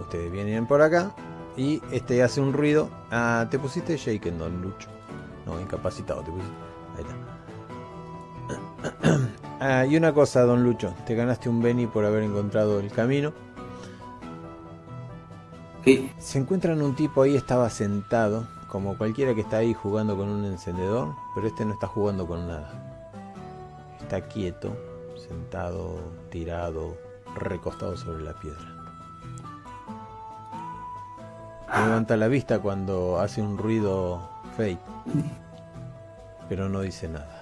Ustedes 0.00 0.30
vienen 0.30 0.66
por 0.66 0.80
acá. 0.80 1.14
Y 1.56 1.82
este 1.92 2.22
hace 2.22 2.40
un 2.40 2.52
ruido. 2.52 2.88
Ah, 3.10 3.46
te 3.50 3.58
pusiste 3.58 3.96
shaken, 3.96 4.38
don 4.38 4.62
Lucho. 4.62 4.88
No, 5.46 5.60
incapacitado 5.60 6.22
te 6.22 6.30
pusiste. 6.30 6.63
Ah, 9.66 9.86
y 9.86 9.96
una 9.96 10.12
cosa, 10.12 10.42
don 10.42 10.62
Lucho. 10.62 10.92
Te 11.06 11.14
ganaste 11.14 11.48
un 11.48 11.62
Benny 11.62 11.86
por 11.86 12.04
haber 12.04 12.22
encontrado 12.22 12.80
el 12.80 12.92
camino. 12.92 13.32
Ok. 15.78 16.10
Se 16.18 16.38
encuentran 16.38 16.82
un 16.82 16.94
tipo 16.94 17.22
ahí, 17.22 17.34
estaba 17.34 17.70
sentado, 17.70 18.46
como 18.68 18.98
cualquiera 18.98 19.34
que 19.34 19.40
está 19.40 19.56
ahí 19.56 19.72
jugando 19.72 20.18
con 20.18 20.28
un 20.28 20.44
encendedor, 20.44 21.14
pero 21.34 21.46
este 21.46 21.64
no 21.64 21.72
está 21.72 21.86
jugando 21.86 22.26
con 22.26 22.46
nada. 22.46 22.74
Está 24.02 24.20
quieto, 24.28 24.76
sentado, 25.16 25.98
tirado, 26.30 26.98
recostado 27.34 27.96
sobre 27.96 28.22
la 28.22 28.34
piedra. 28.34 28.70
Levanta 31.86 32.18
la 32.18 32.28
vista 32.28 32.58
cuando 32.58 33.18
hace 33.18 33.40
un 33.40 33.56
ruido 33.56 34.28
fake, 34.58 34.78
pero 36.50 36.68
no 36.68 36.82
dice 36.82 37.08
nada. 37.08 37.33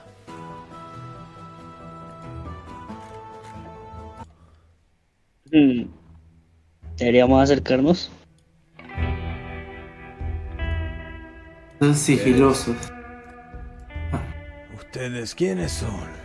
Hmm. 5.53 5.85
Deberíamos 6.97 7.43
acercarnos. 7.43 8.11
Son 11.79 11.95
sigilosos. 11.95 12.77
¿Ustedes 14.77 15.35
quiénes 15.35 15.73
son? 15.73 16.23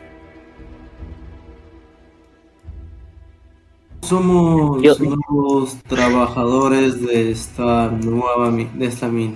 Somos 4.02 4.82
Yo- 4.82 4.96
nuevos 5.00 5.82
trabajadores 5.84 7.02
de 7.06 7.32
esta 7.32 7.90
nueva 7.90 8.52
de 8.52 8.86
esta 8.86 9.08
mina. 9.10 9.36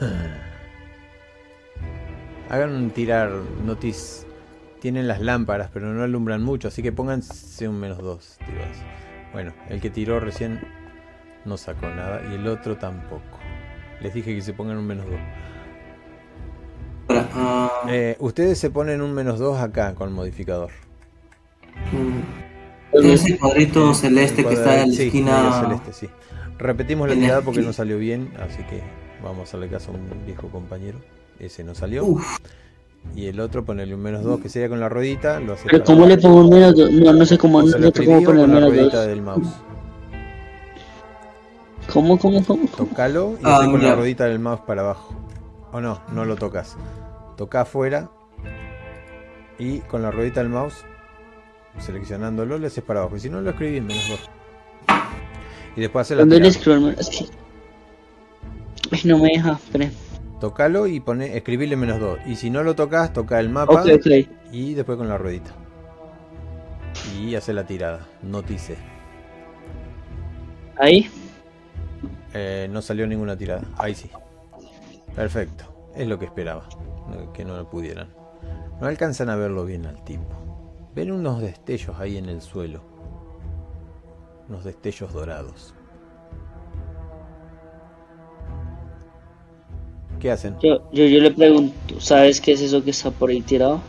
Hagan 2.50 2.74
un 2.74 2.90
tirar 2.90 3.30
notice. 3.64 4.25
Tienen 4.86 5.08
las 5.08 5.20
lámparas, 5.20 5.68
pero 5.74 5.92
no 5.92 6.04
alumbran 6.04 6.44
mucho, 6.44 6.68
así 6.68 6.80
que 6.80 6.92
pónganse 6.92 7.66
un 7.66 7.80
menos 7.80 7.98
dos. 7.98 8.38
tiros. 8.46 8.64
Bueno, 9.32 9.52
el 9.68 9.80
que 9.80 9.90
tiró 9.90 10.20
recién 10.20 10.60
no 11.44 11.56
sacó 11.56 11.88
nada 11.88 12.22
y 12.30 12.36
el 12.36 12.46
otro 12.46 12.76
tampoco. 12.76 13.40
Les 14.00 14.14
dije 14.14 14.32
que 14.32 14.40
se 14.42 14.52
pongan 14.52 14.76
un 14.76 14.86
menos 14.86 15.06
dos. 15.06 15.18
Ah, 17.08 17.68
Eh, 17.88 18.14
ustedes 18.20 18.60
se 18.60 18.70
ponen 18.70 19.02
un 19.02 19.12
menos 19.12 19.40
dos 19.40 19.58
acá 19.60 19.92
con 19.96 20.08
el 20.10 20.14
modificador. 20.14 20.70
mm, 21.92 23.04
ese 23.06 23.36
cuadrito 23.38 23.92
celeste 23.92 24.44
que 24.44 24.54
está 24.54 24.82
en 24.84 24.90
la 24.90 24.94
Sí, 24.96 25.02
esquina. 25.06 25.62
celeste, 25.62 25.92
sí. 25.94 26.08
Repetimos 26.60 27.08
la 27.08 27.16
tirada 27.16 27.42
porque 27.42 27.62
no 27.62 27.72
salió 27.72 27.98
bien, 27.98 28.30
así 28.38 28.62
que 28.70 28.84
vamos 29.20 29.40
a 29.40 29.42
hacerle 29.42 29.68
caso 29.68 29.90
a 29.90 29.94
un 29.96 30.24
viejo 30.24 30.48
compañero. 30.48 31.00
Ese 31.40 31.64
no 31.64 31.74
salió. 31.74 32.04
Uf, 32.04 32.38
Y 33.14 33.26
el 33.28 33.40
otro 33.40 33.64
ponerle 33.64 33.94
un 33.94 34.02
menos 34.02 34.22
dos 34.24 34.40
que 34.40 34.48
sería 34.48 34.68
con 34.68 34.78
la 34.80 34.88
ruedita. 34.88 35.40
Lo 35.40 35.54
hace 35.54 35.68
Pero 35.70 35.84
¿cómo 35.84 36.06
le 36.06 36.18
pongo 36.18 36.40
un 36.42 36.50
menos 36.50 36.74
dos? 36.76 36.90
No, 36.92 37.12
no 37.12 37.24
sé 37.24 37.38
cómo, 37.38 37.62
no 37.62 37.68
sé 37.68 38.04
cómo 38.04 38.22
poner 38.22 38.24
con 38.24 38.36
la 38.38 38.46
menos 38.46 38.70
ruedita 38.70 38.96
dos. 38.98 39.06
del 39.06 39.22
mouse. 39.22 39.48
¿Cómo, 41.92 42.18
cómo, 42.18 42.44
cómo? 42.44 42.68
Tocalo 42.68 43.36
y 43.40 43.44
Ah, 43.44 43.58
hace 43.58 43.70
con 43.70 43.82
la 43.82 43.94
ruedita 43.94 44.24
del 44.26 44.38
mouse 44.38 44.60
para 44.66 44.82
abajo. 44.82 45.14
O 45.72 45.80
no, 45.80 46.02
no 46.12 46.24
lo 46.24 46.36
tocas. 46.36 46.76
Toca 47.36 47.62
afuera 47.62 48.10
y 49.58 49.78
con 49.80 50.02
la 50.02 50.10
ruedita 50.10 50.40
del 50.40 50.50
mouse, 50.50 50.84
seleccionándolo, 51.78 52.58
le 52.58 52.66
haces 52.66 52.84
para 52.84 53.00
abajo. 53.00 53.16
Y 53.16 53.20
si 53.20 53.30
no, 53.30 53.40
lo 53.40 53.50
escribís 53.50 53.82
menos 53.82 54.08
dos. 54.08 54.30
Y 55.76 55.80
después 55.80 56.06
hace 56.06 56.14
la 56.16 56.20
¿Dónde 56.22 56.40
le 56.40 56.48
escribo? 56.48 56.88
Es 56.90 57.08
que... 57.08 57.26
No 59.08 59.18
me 59.18 59.28
deja, 59.30 59.52
espere. 59.52 59.90
Tocalo 60.40 60.86
y 60.86 61.00
pone, 61.00 61.36
escribirle 61.36 61.76
menos 61.76 61.98
dos. 61.98 62.18
Y 62.26 62.36
si 62.36 62.50
no 62.50 62.62
lo 62.62 62.74
tocas, 62.74 63.12
toca 63.12 63.40
el 63.40 63.48
mapa 63.48 63.84
y 64.52 64.74
después 64.74 64.98
con 64.98 65.08
la 65.08 65.16
ruedita. 65.16 65.52
Y 67.18 67.34
hace 67.34 67.52
la 67.52 67.66
tirada. 67.66 68.06
Notice. 68.22 68.76
Ahí. 70.78 71.10
Eh, 72.34 72.68
no 72.70 72.82
salió 72.82 73.06
ninguna 73.06 73.36
tirada. 73.36 73.62
Ahí 73.78 73.94
sí. 73.94 74.10
Perfecto. 75.14 75.64
Es 75.94 76.06
lo 76.06 76.18
que 76.18 76.26
esperaba. 76.26 76.68
Que 77.32 77.44
no 77.44 77.56
lo 77.56 77.70
pudieran. 77.70 78.08
No 78.80 78.86
alcanzan 78.86 79.30
a 79.30 79.36
verlo 79.36 79.64
bien 79.64 79.86
al 79.86 80.04
tipo. 80.04 80.26
Ven 80.94 81.12
unos 81.12 81.40
destellos 81.40 81.98
ahí 81.98 82.18
en 82.18 82.28
el 82.28 82.42
suelo. 82.42 82.82
Unos 84.48 84.64
destellos 84.64 85.12
dorados. 85.12 85.74
¿Qué 90.20 90.30
hacen? 90.30 90.56
Yo, 90.62 90.90
yo, 90.92 91.04
yo 91.04 91.20
le 91.20 91.30
pregunto, 91.30 92.00
¿sabes 92.00 92.40
qué 92.40 92.52
es 92.52 92.60
eso 92.60 92.82
que 92.82 92.90
está 92.90 93.10
por 93.10 93.30
ahí 93.30 93.42
tirado? 93.42 93.80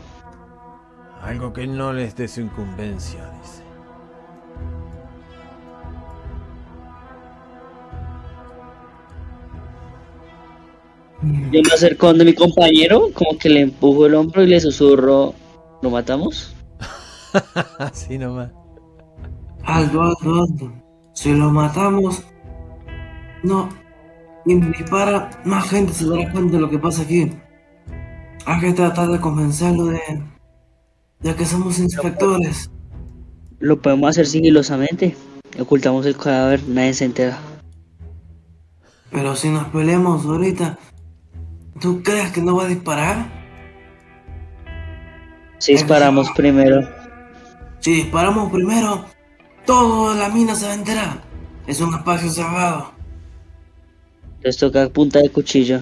Algo 1.22 1.52
que 1.52 1.66
no 1.66 1.92
les 1.92 2.14
dé 2.16 2.28
su 2.28 2.40
incumbencia, 2.40 3.30
dice. 3.40 3.62
Yo 11.50 11.60
me 11.62 11.74
acerco 11.74 12.06
donde 12.06 12.24
mi 12.24 12.34
compañero, 12.34 13.08
como 13.12 13.36
que 13.38 13.48
le 13.48 13.60
empujo 13.60 14.06
el 14.06 14.14
hombro 14.14 14.42
y 14.42 14.46
le 14.46 14.60
susurro, 14.60 15.34
¿lo 15.82 15.90
matamos? 15.90 16.54
Así 17.78 18.18
nomás. 18.18 18.50
Aldo, 19.64 20.02
Aldo, 20.02 20.42
Aldo. 20.42 20.72
Si 21.12 21.34
lo 21.34 21.50
matamos, 21.50 22.22
no. 23.42 23.68
Y 24.48 24.54
ni 24.54 24.72
para 24.90 25.28
más 25.44 25.68
gente 25.68 25.92
se 25.92 26.06
dará 26.06 26.32
cuenta 26.32 26.54
de 26.54 26.60
lo 26.60 26.70
que 26.70 26.78
pasa 26.78 27.02
aquí. 27.02 27.30
Hay 28.46 28.60
que 28.60 28.72
tratar 28.72 29.08
de 29.08 29.20
convencerlo 29.20 29.84
de, 29.84 30.00
de 31.20 31.34
que 31.34 31.44
somos 31.44 31.78
inspectores. 31.78 32.70
Lo 33.58 33.78
podemos 33.82 34.08
hacer 34.08 34.26
sigilosamente. 34.26 35.14
Ocultamos 35.60 36.06
el 36.06 36.16
cadáver, 36.16 36.66
nadie 36.66 36.94
se 36.94 37.04
entera. 37.04 37.38
Pero 39.10 39.36
si 39.36 39.50
nos 39.50 39.66
peleamos 39.68 40.24
ahorita, 40.24 40.78
¿tú 41.78 42.02
crees 42.02 42.32
que 42.32 42.40
no 42.40 42.56
va 42.56 42.64
a 42.64 42.68
disparar? 42.68 43.26
Si 45.58 45.72
disparamos 45.72 46.30
primero. 46.30 46.88
Si 47.80 47.92
disparamos 47.92 48.50
primero, 48.50 49.04
todo 49.66 50.14
la 50.14 50.30
mina 50.30 50.54
se 50.54 50.64
va 50.64 50.72
a 50.72 50.74
enterar. 50.74 51.20
Es 51.66 51.82
un 51.82 51.92
espacio 51.94 52.30
cerrado. 52.30 52.97
Les 54.42 54.56
toca 54.56 54.88
punta 54.88 55.20
de 55.20 55.30
cuchillo. 55.30 55.80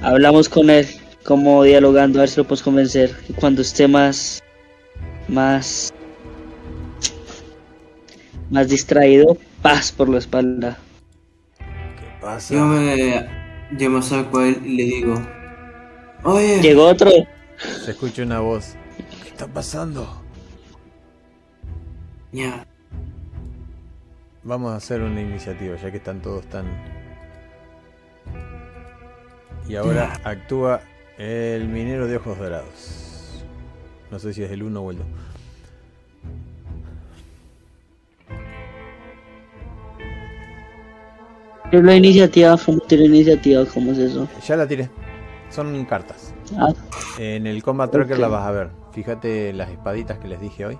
Hablamos 0.00 0.48
con 0.48 0.68
él, 0.70 0.86
como 1.24 1.62
dialogando, 1.62 2.18
a 2.18 2.22
ver 2.22 2.28
si 2.28 2.36
lo 2.36 2.44
podemos 2.44 2.62
convencer. 2.62 3.16
Y 3.28 3.32
cuando 3.32 3.62
esté 3.62 3.88
más. 3.88 4.42
más. 5.28 5.92
más 8.50 8.68
distraído, 8.68 9.36
paz 9.62 9.92
por 9.92 10.08
la 10.08 10.18
espalda. 10.18 10.78
¿Qué 11.58 12.20
pasa? 12.20 12.54
Yo 12.54 12.66
me, 12.66 13.26
yo 13.78 13.90
me 13.90 13.98
acerco 13.98 14.38
a 14.38 14.48
él 14.48 14.60
y 14.64 14.76
le 14.76 14.84
digo, 14.84 15.26
oye, 16.24 16.60
Llegó 16.60 16.86
otro. 16.86 17.10
Se 17.84 17.92
escucha 17.92 18.22
una 18.22 18.40
voz. 18.40 18.74
¿Qué 19.22 19.28
está 19.28 19.46
pasando? 19.46 20.20
ya, 22.32 22.66
Vamos 24.44 24.72
a 24.72 24.76
hacer 24.76 25.00
una 25.00 25.20
iniciativa, 25.20 25.76
ya 25.76 25.90
que 25.90 25.96
están 25.96 26.20
todos 26.20 26.44
tan... 26.46 26.66
Y 29.66 29.76
ahora 29.76 30.12
actúa 30.24 30.82
el 31.16 31.68
minero 31.68 32.06
de 32.06 32.16
ojos 32.16 32.38
dorados. 32.38 33.44
No 34.10 34.18
sé 34.18 34.34
si 34.34 34.42
es 34.42 34.50
el 34.50 34.62
1 34.62 34.80
o 34.80 34.90
el 34.90 34.98
2. 34.98 35.06
Yo 41.72 41.82
la 41.82 41.96
iniciativa, 41.96 42.56
¿cómo 42.64 42.78
tiene 42.80 43.06
iniciativa? 43.06 43.64
¿Cómo 43.72 43.92
es 43.92 43.98
eso? 43.98 44.28
Ya 44.46 44.56
la 44.56 44.66
tiré. 44.66 44.90
Son 45.50 45.84
cartas. 45.86 46.34
Ah, 46.56 46.72
En 47.18 47.46
el 47.46 47.62
Combat 47.62 47.90
Tracker 47.90 48.14
Ok. 48.16 48.20
la 48.20 48.28
vas 48.28 48.46
a 48.46 48.50
ver. 48.50 48.70
Fíjate 48.92 49.52
las 49.52 49.70
espaditas 49.70 50.18
que 50.18 50.28
les 50.28 50.40
dije 50.40 50.66
hoy. 50.66 50.78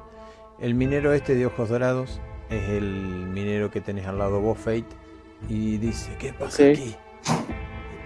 El 0.61 0.75
minero 0.75 1.13
este 1.13 1.35
de 1.35 1.47
ojos 1.47 1.69
dorados 1.69 2.21
es 2.51 2.69
el 2.71 2.85
minero 2.85 3.71
que 3.71 3.81
tenés 3.81 4.07
al 4.07 4.19
lado 4.19 4.41
vos, 4.41 4.59
Fate. 4.59 4.85
Y 5.49 5.77
dice, 5.79 6.17
¿qué 6.19 6.33
pasa 6.33 6.71
aquí? 6.71 6.95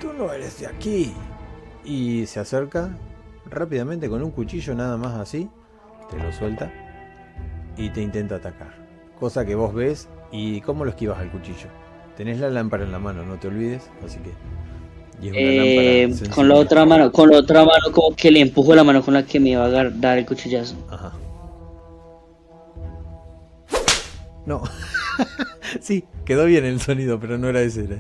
Tú 0.01 0.13
no 0.13 0.33
eres 0.33 0.61
de 0.61 0.67
aquí. 0.67 1.13
Y 1.85 2.27
se 2.27 2.41
acerca 2.41 2.97
rápidamente 3.47 4.09
con 4.09 4.23
un 4.23 4.31
cuchillo 4.31 4.75
nada 4.75 4.97
más 4.97 5.15
así. 5.15 5.49
Te 6.11 6.17
lo 6.19 6.33
suelta. 6.33 6.73
Y 7.77 7.91
te 7.91 8.03
intenta 8.03 8.37
atacar. 8.37 8.75
Cosa 9.19 9.45
que 9.45 9.55
vos 9.55 9.75
ves 9.75 10.09
y 10.33 10.61
cómo 10.63 10.85
lo 10.85 10.91
esquivas 10.91 11.19
al 11.19 11.31
cuchillo. 11.31 11.69
Tenés 12.17 12.41
la 12.41 12.51
lámpara 12.51 12.85
en 12.85 12.93
la 12.93 12.99
mano, 12.99 13.25
no 13.25 13.39
te 13.39 13.49
olvides. 13.49 13.89
Así 14.05 14.19
que... 14.19 14.33
Y 15.21 15.29
es 15.29 15.33
una 15.33 15.41
eh, 15.41 16.09
lámpara 16.09 16.35
con 16.35 16.49
la 16.49 16.55
otra 16.55 16.85
mano, 16.85 17.13
con 17.13 17.31
la 17.31 17.39
otra 17.39 17.65
mano 17.65 17.93
como 17.93 18.15
que 18.15 18.31
le 18.31 18.41
empujo 18.41 18.75
la 18.75 18.85
mano 18.85 19.03
con 19.03 19.15
la 19.15 19.25
que 19.25 19.41
me 19.41 19.51
iba 19.51 19.65
a 19.65 19.69
dar 19.69 20.19
el 20.19 20.27
cuchillazo. 20.27 20.77
Ajá. 20.91 21.13
No. 24.49 24.63
sí, 25.81 26.05
quedó 26.25 26.47
bien 26.47 26.65
el 26.65 26.81
sonido, 26.81 27.21
pero 27.21 27.37
no 27.37 27.51
era 27.51 27.61
ese. 27.61 27.85
Era. 27.85 27.97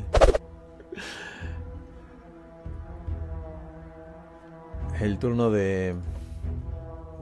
Es 4.96 5.02
el 5.02 5.18
turno 5.18 5.50
de. 5.50 5.94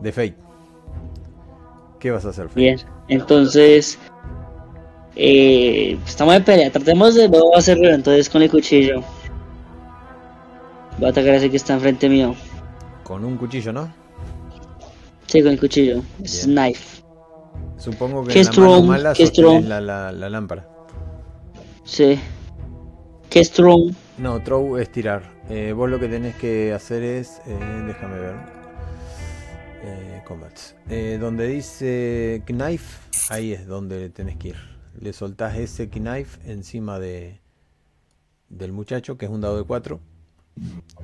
de 0.01 0.13
Fate. 0.13 0.37
¿Qué 1.99 2.13
vas 2.13 2.25
a 2.25 2.29
hacer, 2.29 2.49
Fate? 2.49 2.61
Bien, 2.61 2.79
entonces 3.09 3.99
eh, 5.17 5.99
estamos 6.07 6.37
en 6.37 6.45
pelea. 6.45 6.71
Tratemos 6.71 7.17
de 7.17 7.29
no 7.29 7.53
hacerlo 7.57 7.91
entonces 7.91 8.31
con 8.31 8.43
el 8.43 8.51
cuchillo. 8.51 9.03
Voy 10.99 11.09
a 11.09 11.11
atacar 11.11 11.31
a 11.31 11.37
ese 11.39 11.51
que 11.51 11.57
está 11.57 11.75
enfrente 11.75 12.09
mío. 12.09 12.37
Con 13.03 13.25
un 13.25 13.37
cuchillo, 13.37 13.73
¿no? 13.73 13.93
Sí, 15.27 15.43
con 15.43 15.51
el 15.51 15.59
cuchillo. 15.59 16.01
Es 16.23 16.45
knife. 16.45 16.96
Supongo 17.79 18.25
que 18.25 18.33
¿Qué 18.35 18.41
en 18.41 18.47
la 18.47 18.53
mano 18.53 18.83
mala 18.83 19.13
¿Qué 19.15 19.27
sostenés 19.27 19.63
strong? 19.63 19.65
la, 19.69 19.81
la, 19.81 20.13
la 20.13 20.31
lámpara. 20.31 20.69
Sí. 21.85 22.19
Qué 23.31 23.45
strong. 23.45 23.93
No, 24.19 24.43
throw 24.43 24.79
es 24.79 24.91
tirar. 24.91 25.23
Eh, 25.51 25.73
vos 25.73 25.89
lo 25.91 25.99
que 26.01 26.09
tenés 26.09 26.35
que 26.37 26.73
hacer 26.73 27.03
es. 27.03 27.41
eh, 27.47 27.85
déjame 27.87 28.19
ver. 28.19 28.35
Eh, 29.83 30.23
combats. 30.27 30.75
Eh, 30.89 31.19
donde 31.21 31.47
dice 31.47 32.43
knife, 32.47 32.99
ahí 33.29 33.53
es 33.53 33.67
donde 33.67 34.09
tenés 34.11 34.37
que 34.37 34.49
ir. 34.49 34.57
Le 34.99 35.13
soltás 35.13 35.57
ese 35.57 35.89
knife 35.91 36.39
encima 36.51 36.99
de 36.99 37.41
del 38.49 38.73
muchacho, 38.73 39.19
que 39.19 39.27
es 39.27 39.31
un 39.31 39.41
dado 39.41 39.59
de 39.59 39.65
4. 39.65 40.01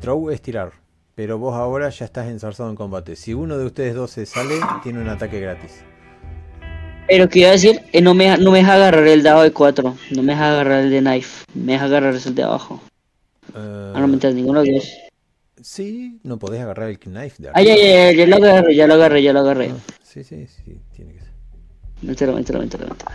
Throw 0.01 0.31
es 0.31 0.41
tirar. 0.41 0.73
Pero 1.15 1.37
vos 1.39 1.55
ahora 1.55 1.91
ya 1.91 2.07
estás 2.07 2.29
enzarzado 2.29 2.71
en 2.71 2.77
combate. 2.77 3.17
Si 3.17 3.35
uno 3.35 3.59
de 3.59 3.67
ustedes 3.67 3.95
dos 3.95 4.11
se 4.13 4.25
sale, 4.25 4.59
tiene 4.83 5.01
un 5.01 5.09
ataque 5.09 5.39
gratis. 5.41 5.85
Pero 7.09 7.29
que 7.29 7.41
iba 7.41 7.49
a 7.49 7.53
decir, 7.53 7.81
Eh, 7.93 8.01
no, 8.01 8.15
me, 8.15 8.37
no 8.39 8.51
me 8.51 8.59
deja 8.59 8.75
agarrar 8.75 9.07
el 9.07 9.23
dado 9.23 9.43
de 9.43 9.53
4. 9.53 9.97
No 10.17 10.23
me 10.23 10.33
deja 10.33 10.53
agarrar 10.53 10.81
el 10.85 10.91
de 10.91 11.01
knife. 11.01 11.45
Me 11.55 11.73
deja 11.73 11.85
agarrar 11.85 12.15
el 12.15 12.35
de 12.35 12.43
abajo. 12.43 12.81
Eh, 13.55 13.93
Ah, 13.95 14.01
no 14.01 14.09
mientras 14.09 14.35
ninguno 14.35 14.63
de 14.63 14.73
los 14.73 14.89
sí, 15.61 16.19
no 16.25 16.39
podés 16.39 16.61
agarrar 16.63 16.89
el 16.89 16.99
knife 16.99 17.43
de 17.43 17.51
Ay, 17.55 17.69
arriba. 17.71 17.87
ay, 17.87 17.91
ay, 17.93 18.17
ya 18.17 18.27
lo 18.27 18.37
agarré, 18.37 18.75
ya 18.75 18.87
lo 18.87 18.95
agarré, 18.95 19.23
ya 19.23 19.33
lo 19.33 19.41
agarré. 19.41 19.71
Ah, 19.71 19.93
sí, 20.03 20.25
sí, 20.25 20.47
sí, 20.47 20.81
tiene 20.97 21.13
que 21.15 21.21
ser. 21.21 21.31
Mételo, 22.03 22.33
mételo, 22.35 22.59
mételo, 22.61 22.87
mételo. 22.89 23.11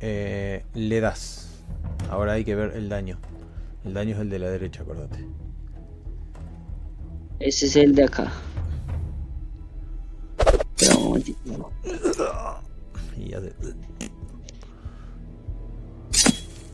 Eh, 0.00 0.62
le 0.74 1.00
das. 1.00 1.48
Ahora 2.10 2.34
hay 2.34 2.44
que 2.44 2.54
ver 2.54 2.72
el 2.76 2.88
daño. 2.88 3.18
El 3.84 3.94
daño 3.94 4.14
es 4.14 4.20
el 4.20 4.30
de 4.30 4.38
la 4.38 4.50
derecha, 4.50 4.82
acordate. 4.82 5.24
Ese 7.40 7.66
es 7.66 7.76
el 7.76 7.94
de 7.94 8.04
acá. 8.04 8.32
Espera 10.80 10.96
un 10.96 11.04
momentito. 11.04 11.70
Y 13.18 13.34
hace- 13.34 13.52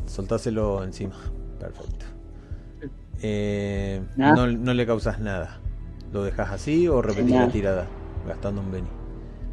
Soltáselo 0.07 0.85
encima. 0.85 1.17
Perfecto. 1.59 2.05
Eh, 3.23 4.03
no, 4.17 4.47
no 4.47 4.75
le 4.75 4.87
causas 4.87 5.19
nada. 5.21 5.59
¿Lo 6.13 6.23
dejas 6.23 6.51
así 6.51 6.87
o 6.87 7.01
repetís 7.03 7.33
Nada. 7.33 7.47
la 7.47 7.53
tirada? 7.53 7.87
Gastando 8.29 8.61
un 8.61 8.71
Beni. 8.71 8.89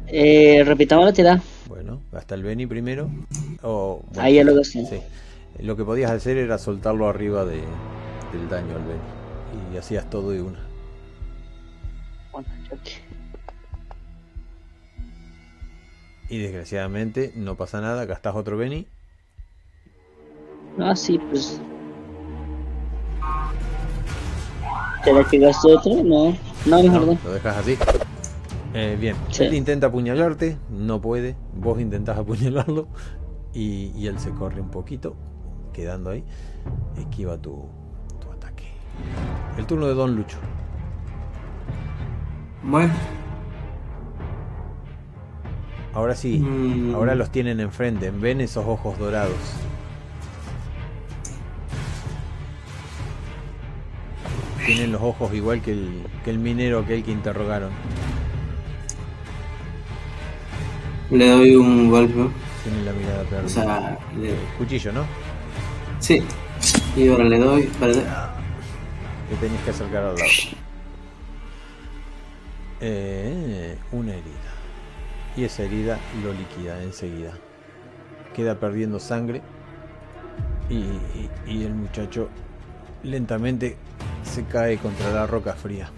Eh, 0.06 0.62
repitamos 0.64 1.06
la 1.06 1.12
tirada. 1.12 1.42
Bueno, 1.68 2.02
gasta 2.12 2.34
el 2.34 2.42
Beni 2.42 2.66
primero. 2.66 3.08
O, 3.62 4.02
bueno, 4.08 4.22
Ahí 4.22 4.34
ya 4.34 4.44
lo 4.44 4.54
gasté. 4.54 4.84
Sí. 4.86 5.00
Lo 5.64 5.76
que 5.76 5.84
podías 5.84 6.10
hacer 6.10 6.36
era 6.36 6.58
soltarlo 6.58 7.08
arriba 7.08 7.44
de, 7.44 7.56
del 8.32 8.48
daño 8.50 8.76
al 8.76 8.84
Beni. 8.84 9.74
Y 9.74 9.78
hacías 9.78 10.08
todo 10.10 10.30
de 10.30 10.42
una. 10.42 10.60
Bueno, 12.30 12.48
choque. 12.68 12.92
Y 16.32 16.38
desgraciadamente 16.38 17.30
no 17.36 17.56
pasa 17.56 17.82
nada, 17.82 18.06
gastás 18.06 18.34
otro 18.34 18.56
Beni. 18.56 18.86
Ah, 20.78 20.96
sí, 20.96 21.18
pues. 21.18 21.60
¿Será 25.04 25.24
que 25.24 25.38
gasto 25.38 25.68
otro? 25.76 26.02
No. 26.02 26.34
No, 26.64 26.82
mejor 26.82 27.02
no. 27.02 27.18
Lo 27.22 27.32
dejas 27.34 27.58
así. 27.58 27.76
Eh, 28.72 28.96
bien, 28.98 29.14
Sí. 29.28 29.44
él 29.44 29.52
intenta 29.52 29.88
apuñalarte, 29.88 30.56
no 30.70 31.02
puede. 31.02 31.36
Vos 31.54 31.78
intentás 31.78 32.16
apuñalarlo 32.16 32.88
y, 33.52 33.92
y 33.94 34.06
él 34.06 34.18
se 34.18 34.30
corre 34.30 34.62
un 34.62 34.70
poquito, 34.70 35.14
quedando 35.74 36.08
ahí. 36.08 36.24
Esquiva 36.96 37.36
tu, 37.36 37.68
tu 38.22 38.32
ataque. 38.32 38.68
El 39.58 39.66
turno 39.66 39.86
de 39.86 39.92
Don 39.92 40.16
Lucho. 40.16 40.38
Bueno, 42.62 42.94
Ahora 45.94 46.14
sí, 46.14 46.38
mm. 46.38 46.94
ahora 46.94 47.14
los 47.14 47.30
tienen 47.30 47.60
enfrente, 47.60 48.10
ven 48.10 48.40
esos 48.40 48.66
ojos 48.66 48.98
dorados. 48.98 49.36
Tienen 54.64 54.92
los 54.92 55.02
ojos 55.02 55.34
igual 55.34 55.60
que 55.60 55.72
el, 55.72 56.02
que 56.24 56.30
el 56.30 56.38
minero 56.38 56.78
aquel 56.80 57.02
que 57.02 57.10
interrogaron. 57.10 57.70
Le 61.10 61.28
doy 61.28 61.56
un 61.56 61.90
golpe. 61.90 62.28
Tiene 62.62 62.84
la 62.84 62.92
mirada 62.92 63.22
perdida. 63.24 63.44
O 63.44 63.48
sea, 63.48 63.98
le... 64.18 64.34
Cuchillo, 64.56 64.92
¿no? 64.92 65.04
Sí. 65.98 66.22
Y 66.96 67.08
ahora 67.08 67.24
le 67.24 67.38
doy. 67.38 67.62
Para... 67.78 67.92
Tenías 69.40 69.62
que 69.64 69.70
acercar 69.70 70.04
al 70.04 70.14
lado. 70.14 70.30
Eh, 72.80 73.76
una 73.90 74.12
herida. 74.12 74.61
Y 75.36 75.44
esa 75.44 75.62
herida 75.62 75.98
lo 76.22 76.32
liquida 76.32 76.82
enseguida. 76.82 77.32
Queda 78.34 78.58
perdiendo 78.58 79.00
sangre. 79.00 79.40
Y, 80.68 81.64
el 81.64 81.74
muchacho 81.74 82.28
lentamente 83.02 83.76
se 84.22 84.44
cae 84.44 84.78
contra 84.78 85.10
la 85.10 85.26
roca 85.26 85.54
fría. 85.54 85.90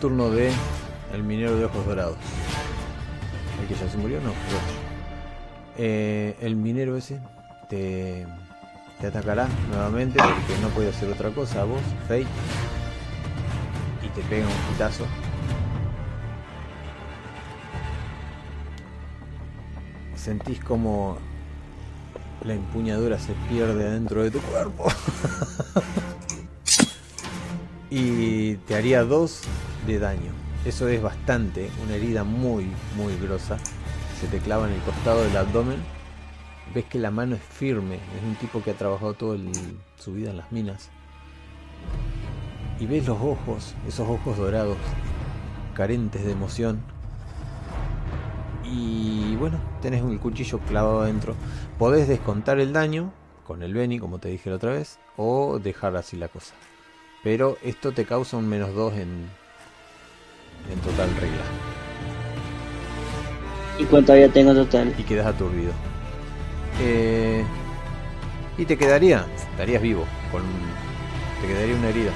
Turno 0.00 0.30
de 0.30 0.50
el 1.12 1.22
minero 1.22 1.56
de 1.56 1.64
ojos 1.64 1.86
dorados. 1.86 2.16
El 3.60 3.68
que 3.68 3.74
ya 3.74 3.88
se 3.88 3.96
murió, 3.98 4.20
no. 4.20 4.32
Eh, 5.78 6.36
el 6.40 6.56
minero 6.56 6.96
ese 6.96 7.20
te, 7.68 8.26
te 9.02 9.08
atacará 9.08 9.48
nuevamente 9.68 10.20
porque 10.22 10.62
no 10.62 10.68
puede 10.68 10.90
hacer 10.90 11.10
otra 11.10 11.30
cosa 11.30 11.64
vos, 11.64 11.80
Fate. 12.02 12.24
Y 14.00 14.08
te 14.14 14.22
pega 14.22 14.46
un 14.46 14.72
pitazo. 14.72 15.04
Sentís 20.14 20.60
como 20.60 21.18
la 22.44 22.54
empuñadura 22.54 23.18
se 23.18 23.32
pierde 23.50 23.90
dentro 23.90 24.22
de 24.22 24.30
tu 24.30 24.38
cuerpo. 24.38 24.84
y 27.90 28.54
te 28.54 28.76
haría 28.76 29.02
dos 29.02 29.40
de 29.84 29.98
daño. 29.98 30.30
Eso 30.64 30.86
es 30.86 31.02
bastante, 31.02 31.68
una 31.84 31.96
herida 31.96 32.22
muy, 32.22 32.70
muy 32.96 33.16
grosa. 33.20 33.58
Se 34.20 34.28
te 34.28 34.38
clava 34.38 34.68
en 34.68 34.74
el 34.74 34.80
costado 34.82 35.24
del 35.24 35.36
abdomen. 35.36 36.01
Ves 36.74 36.84
que 36.86 36.98
la 36.98 37.10
mano 37.10 37.36
es 37.36 37.42
firme, 37.42 37.96
es 37.96 38.22
un 38.24 38.34
tipo 38.36 38.62
que 38.62 38.70
ha 38.70 38.74
trabajado 38.74 39.14
toda 39.14 39.38
su 39.98 40.12
vida 40.14 40.30
en 40.30 40.38
las 40.38 40.50
minas. 40.52 40.90
Y 42.80 42.86
ves 42.86 43.06
los 43.06 43.20
ojos, 43.20 43.74
esos 43.86 44.08
ojos 44.08 44.38
dorados, 44.38 44.78
carentes 45.74 46.24
de 46.24 46.32
emoción. 46.32 46.80
Y 48.64 49.36
bueno, 49.36 49.60
tenés 49.82 50.02
el 50.02 50.18
cuchillo 50.18 50.58
clavado 50.60 51.02
adentro. 51.02 51.34
Podés 51.78 52.08
descontar 52.08 52.58
el 52.58 52.72
daño 52.72 53.12
con 53.46 53.62
el 53.62 53.74
Beni, 53.74 53.98
como 53.98 54.18
te 54.18 54.28
dije 54.30 54.48
la 54.48 54.56
otra 54.56 54.72
vez, 54.72 54.98
o 55.16 55.58
dejar 55.58 55.96
así 55.96 56.16
la 56.16 56.28
cosa. 56.28 56.54
Pero 57.22 57.58
esto 57.62 57.92
te 57.92 58.04
causa 58.04 58.36
un 58.36 58.48
menos 58.48 58.74
2 58.74 58.94
en, 58.94 59.28
en 60.72 60.80
total 60.80 61.10
regla. 61.16 61.44
¿Y 63.78 63.84
cuánto 63.84 64.16
ya 64.16 64.28
tengo 64.28 64.54
total? 64.54 64.94
Y 64.98 65.02
quedas 65.02 65.26
aturdido. 65.26 65.72
Eh, 66.80 67.44
y 68.58 68.64
te 68.64 68.76
quedaría, 68.76 69.26
estarías 69.50 69.82
vivo. 69.82 70.04
Con, 70.30 70.42
te 71.40 71.48
quedaría 71.48 71.74
una 71.76 71.88
herida. 71.88 72.12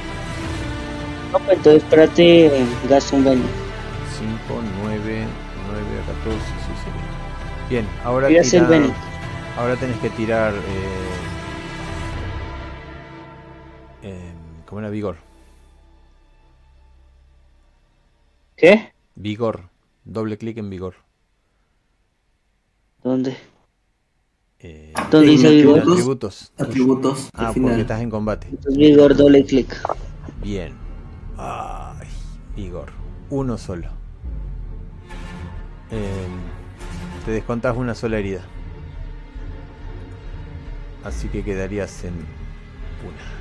No, 1.33 1.39
pues 1.41 1.59
entonces 1.59 1.83
espérate, 1.83 2.51
gasto 2.89 3.17
un 3.17 3.25
baño. 3.25 3.43
5, 4.19 4.63
9, 4.83 5.27
9 5.67 6.03
a 6.03 6.07
14, 6.07 6.39
sí, 6.41 6.73
sería. 6.85 7.69
Bien, 7.69 7.87
ahora, 8.05 8.29
tira- 8.29 8.69
Beni. 8.69 8.93
ahora 9.59 9.77
tenés 9.77 9.99
que 9.99 10.11
tirar... 10.11 10.55
Eh, 10.55 10.59
eh, 14.03 14.33
¿Cómo 14.67 14.81
era? 14.81 14.91
Vigor. 14.91 15.17
¿Qué? 18.57 18.93
Vigor. 19.17 19.69
Doble 20.05 20.39
clic 20.39 20.57
en 20.59 20.71
vigor. 20.71 20.95
¿Dónde? 23.03 23.37
Eh, 24.61 24.95
¿Dónde 25.11 25.33
dice 25.33 25.51
vigor? 25.51 25.81
atributos. 25.81 26.53
atributos. 26.57 27.29
Ah, 27.35 27.53
porque 27.55 27.81
estás 27.83 28.01
en 28.01 28.11
combate. 28.11 28.49
Entonces 28.49 28.77
vigor 28.77 29.15
doble 29.15 29.45
clic. 29.45 29.77
Bien. 30.43 30.73
Ay, 31.37 32.09
Igor. 32.57 32.91
Uno 33.29 33.59
solo. 33.59 33.89
Eh, 35.91 36.27
te 37.25 37.33
descontás 37.33 37.77
una 37.77 37.95
sola 37.95 38.19
herida. 38.19 38.41
Así 41.05 41.29
que 41.29 41.45
quedarías 41.45 42.05
en 42.05 42.15
una. 42.15 43.37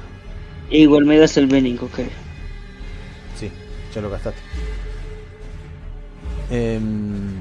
Igual 0.69 1.05
me 1.05 1.17
das 1.17 1.37
el 1.37 1.47
Benning, 1.47 1.77
ok. 1.79 1.99
Sí, 3.39 3.49
ya 3.93 4.01
lo 4.01 4.09
gastaste. 4.09 4.39
Em, 6.51 7.39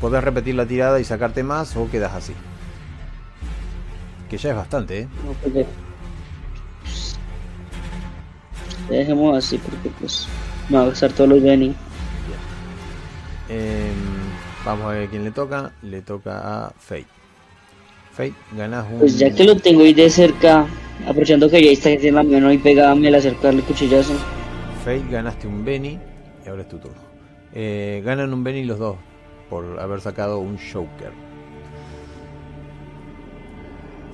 podés 0.00 0.22
repetir 0.22 0.54
la 0.54 0.66
tirada 0.66 1.00
y 1.00 1.04
sacarte 1.04 1.42
más 1.42 1.76
o 1.76 1.90
quedas 1.90 2.14
así. 2.14 2.32
Que 4.28 4.36
ya 4.36 4.50
es 4.50 4.56
bastante, 4.56 5.00
¿eh? 5.00 5.08
No, 5.24 5.32
pues, 5.32 5.66
Dejemos 8.88 9.36
así 9.36 9.58
porque 9.58 9.90
pues 10.00 10.26
me 10.68 10.78
va 10.78 10.84
a 10.84 10.86
gastar 10.88 11.12
todos 11.12 11.30
los 11.30 11.42
Benning. 11.42 11.74
Em, 13.48 13.94
vamos 14.64 14.86
a 14.86 14.90
ver 14.90 15.08
quién 15.08 15.24
le 15.24 15.30
toca. 15.30 15.72
Le 15.82 16.02
toca 16.02 16.66
a 16.66 16.70
Fate. 16.78 17.06
Fate, 18.12 18.34
ganas 18.56 18.86
un. 18.90 18.98
Pues 19.00 19.18
ya 19.18 19.30
que 19.30 19.44
lo 19.44 19.56
tengo 19.56 19.82
ahí 19.82 19.94
de 19.94 20.08
cerca, 20.10 20.66
aprovechando 21.06 21.48
que 21.50 21.62
ya 21.62 21.70
está 21.70 21.90
en 21.90 22.14
la 22.14 22.22
mano 22.22 22.52
y 22.52 22.58
pegada, 22.58 22.94
me 22.94 23.10
la 23.10 23.18
acercarle 23.18 23.60
el 23.60 23.66
cuchillazo. 23.66 24.14
Fate, 24.84 25.04
ganaste 25.10 25.46
un 25.46 25.64
Benny 25.64 25.98
y 26.44 26.48
ahora 26.48 26.62
es 26.62 26.68
tu 26.68 26.78
turno. 26.78 26.98
Eh, 27.52 28.02
ganan 28.04 28.32
un 28.32 28.44
Benny 28.44 28.64
los 28.64 28.78
dos 28.78 28.96
por 29.48 29.80
haber 29.80 30.00
sacado 30.00 30.38
un 30.40 30.58
Joker. 30.58 31.27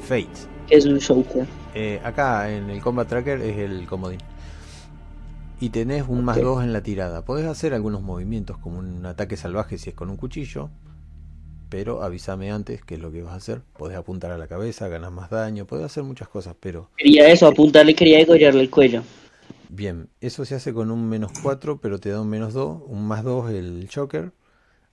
Fate. 0.05 0.49
Que 0.67 0.77
es 0.77 0.87
un 0.87 1.01
Joker. 1.01 1.49
eh, 1.73 2.01
acá 2.05 2.51
en 2.53 2.71
el 2.71 2.81
Combat 2.81 3.09
Tracker 3.09 3.41
es 3.43 3.59
el 3.59 3.87
comodín. 3.87 4.25
Y 5.59 5.71
tenés 5.71 6.05
un 6.09 6.25
más 6.25 6.39
Ok. 6.39 6.43
2 6.43 6.65
en 6.65 6.73
la 6.73 6.83
tirada. 6.83 7.25
Podés 7.25 7.47
hacer 7.47 7.75
algunos 7.75 8.03
movimientos 8.03 8.59
como 8.59 8.79
un 8.79 9.07
ataque 9.07 9.37
salvaje 9.37 9.79
si 9.79 9.91
es 9.91 9.97
con 9.97 10.11
un 10.11 10.17
cuchillo. 10.17 10.73
Pero 11.69 12.03
avísame 12.03 12.53
antes 12.53 12.85
qué 12.85 12.95
es 12.97 13.01
lo 13.01 13.11
que 13.13 13.23
vas 13.23 13.33
a 13.35 13.37
hacer. 13.37 13.63
Podés 13.77 13.97
apuntar 13.99 14.31
a 14.33 14.39
la 14.39 14.47
cabeza, 14.49 14.89
ganas 14.89 15.13
más 15.13 15.31
daño. 15.31 15.67
Podés 15.67 15.87
hacer 15.87 16.05
muchas 16.05 16.29
cosas, 16.29 16.57
pero 16.61 16.91
Quería 16.97 17.29
eso, 17.31 17.47
apuntarle, 17.47 17.95
quería 17.95 18.19
degollarle 18.19 18.63
el 18.63 18.71
cuello. 18.71 19.03
Bien, 19.69 20.09
eso 20.21 20.45
se 20.45 20.55
hace 20.55 20.73
con 20.73 20.91
un 20.91 21.09
menos 21.09 21.33
4, 21.43 21.81
pero 21.81 21.99
te 21.99 22.11
da 22.11 22.21
un 22.21 22.29
menos 22.29 22.53
2, 22.55 22.83
un 22.87 23.07
más 23.07 23.25
2 23.25 23.51
el 23.51 23.89
Joker. 23.93 24.33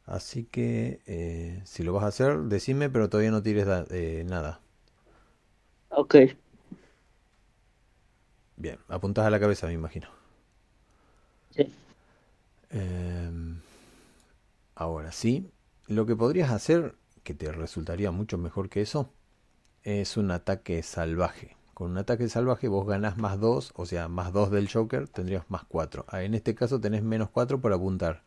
Así 0.05 0.45
que 0.45 1.01
eh, 1.07 1.61
si 1.65 1.83
lo 1.83 1.93
vas 1.93 2.03
a 2.05 2.07
hacer, 2.07 2.38
decime, 2.43 2.89
pero 2.89 3.09
todavía 3.09 3.31
no 3.31 3.43
tires 3.43 3.67
eh, 3.91 4.25
nada. 4.27 4.61
Ok. 5.91 6.15
Bien, 8.55 8.80
apuntás 8.88 9.26
a 9.26 9.30
la 9.30 9.41
cabeza, 9.41 9.68
me 9.68 9.73
imagino. 9.73 10.07
Sí. 11.55 11.72
Em, 12.72 13.61
ahora 14.76 15.11
sí, 15.11 15.51
lo 15.88 16.05
que 16.05 16.15
podrías 16.15 16.51
hacer, 16.51 16.95
que 17.23 17.34
te 17.34 17.51
resultaría 17.51 18.11
mucho 18.11 18.38
mejor 18.38 18.69
que 18.69 18.81
eso, 18.81 19.13
es 19.84 20.18
un 20.18 20.31
ataque 20.31 20.84
salvaje. 20.84 21.57
Con 21.73 21.91
un 21.91 21.99
ataque 21.99 22.30
salvaje 22.30 22.69
vos 22.69 22.88
ganás 22.88 23.18
más 23.18 23.39
2, 23.39 23.73
o 23.76 23.85
sea, 23.85 24.07
más 24.09 24.34
2 24.34 24.51
del 24.51 24.69
Joker, 24.72 25.07
tendrías 25.09 25.45
más 25.49 25.63
4. 25.65 26.05
Ah, 26.09 26.23
en 26.23 26.35
este 26.35 26.55
caso 26.55 26.81
tenés 26.81 27.03
menos 27.03 27.30
4 27.31 27.61
por 27.61 27.73
apuntar, 27.73 28.23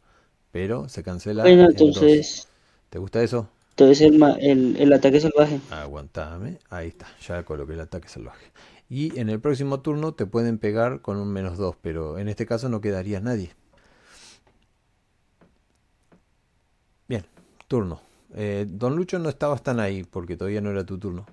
pero 0.53 0.89
se 0.89 1.03
cancela 1.03 1.45
Bueno, 1.45 1.67
entonces, 1.71 2.49
¿Te 2.91 2.99
gusta 2.99 3.23
eso? 3.23 3.49
Entonces 3.75 4.01
el, 4.03 4.23
el, 4.41 4.77
el 4.79 4.93
ataque 4.93 5.21
salvaje. 5.21 5.61
Aguantame, 5.69 6.59
ahí 6.71 6.89
está, 6.89 7.07
ya 7.21 7.45
coloqué 7.45 7.75
el 7.75 7.81
ataque 7.81 8.09
salvaje. 8.09 8.51
Y 8.89 9.19
en 9.19 9.29
el 9.29 9.41
próximo 9.41 9.81
turno 9.81 10.15
te 10.15 10.25
pueden 10.27 10.59
pegar 10.59 11.03
con 11.03 11.19
un 11.19 11.33
menos 11.33 11.59
2, 11.59 11.77
pero 11.83 12.19
en 12.19 12.29
este 12.29 12.47
caso 12.47 12.69
no 12.71 12.81
quedaría 12.81 13.21
nadie. 13.21 13.55
Bien, 17.09 17.25
turno. 17.69 18.01
Eh, 18.35 18.67
Don 18.69 18.97
Lucho 18.97 19.19
no 19.19 19.29
estabas 19.29 19.63
tan 19.63 19.81
ahí 19.81 20.05
porque 20.05 20.37
todavía 20.37 20.61
no 20.61 20.71
era 20.71 20.85
tu 20.85 20.99
turno. 20.99 21.27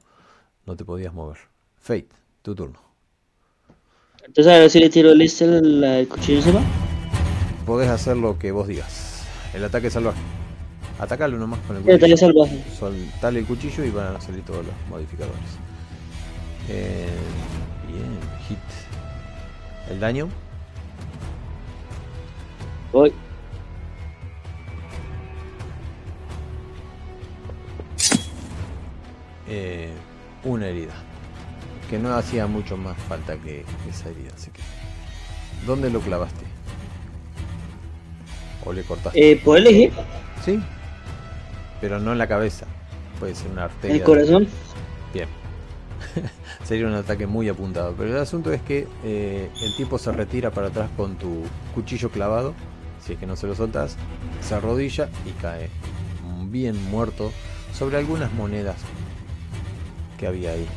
No 0.66 0.76
te 0.78 0.86
podías 0.86 1.14
mover. 1.14 1.40
Fate, 1.78 2.10
tu 2.44 2.56
turno. 2.56 2.80
Entonces 4.26 4.52
a 4.54 4.58
ver 4.60 4.70
si 4.70 4.80
le 4.80 4.90
tiro 4.90 5.12
el, 5.12 5.22
este, 5.22 5.46
el, 5.46 5.84
el 5.84 6.08
cuchillo 6.08 6.40
encima. 6.40 6.62
Podés 7.66 7.90
hacer 7.90 8.18
lo 8.18 8.38
que 8.40 8.52
vos 8.52 8.68
digas. 8.68 9.24
El 9.54 9.64
ataque 9.64 9.90
salvaje. 9.90 10.22
Atacalo 11.00 11.38
nomás 11.38 11.60
con 11.62 11.78
el 11.78 11.84
cuchillo. 11.84 12.46
Sí, 12.46 12.64
Soltale 12.78 13.40
el 13.40 13.46
cuchillo 13.46 13.84
y 13.84 13.90
van 13.90 14.16
a 14.16 14.22
salir 14.22 14.44
todos 14.44 14.66
los 14.66 14.76
modificadores. 14.90 15.40
Eh, 16.70 17.10
bien, 17.88 18.20
hit. 18.48 18.60
¿El 19.90 20.00
daño? 20.00 20.30
Voy. 22.92 23.14
Eh, 29.48 29.92
una 30.44 30.68
herida. 30.68 30.94
Que 31.90 32.00
no 32.00 32.14
hacía 32.16 32.48
mucho 32.48 32.78
más 32.78 32.98
falta 33.10 33.36
que 33.38 33.66
esa 33.90 34.10
herida, 34.10 34.32
así 34.36 34.52
que. 34.52 34.62
¿Dónde 35.66 35.90
lo 35.90 36.00
clavaste? 36.00 36.46
¿O 38.66 38.72
le 38.72 38.84
cortaste? 38.84 39.32
Eh, 39.32 39.42
¿Puedo 39.44 39.58
elegir? 39.58 39.92
Sí, 40.46 40.60
pero 41.82 42.00
no 42.00 42.12
en 42.12 42.20
la 42.20 42.28
cabeza. 42.28 42.68
Puede 43.20 43.36
ser 43.36 43.52
una 43.52 43.66
arteria. 43.66 43.98
¿El 43.98 44.04
corazón? 44.04 44.48
Bien. 45.14 45.28
Sería 46.64 46.88
un 46.88 46.94
ataque 46.94 47.28
muy 47.28 47.50
apuntado. 47.50 47.94
Pero 47.98 48.12
el 48.12 48.18
asunto 48.18 48.54
es 48.54 48.62
que 48.62 48.88
eh, 49.04 49.50
el 49.62 49.76
tipo 49.76 49.98
se 49.98 50.12
retira 50.12 50.52
para 50.52 50.68
atrás 50.68 50.90
con 50.96 51.18
tu 51.18 51.44
cuchillo 51.74 52.10
clavado. 52.10 52.54
Si 53.06 53.14
es 53.14 53.20
que 53.20 53.26
no 53.26 53.36
se 53.36 53.48
lo 53.48 53.56
soltas, 53.56 53.98
se 54.42 54.54
arrodilla 54.54 55.10
y 55.26 55.32
cae 55.42 55.70
bien 56.52 56.82
muerto 56.92 57.32
sobre 57.74 57.98
algunas 57.98 58.32
monedas 58.34 58.76
que 60.20 60.28
había 60.28 60.52
ahí. 60.52 60.68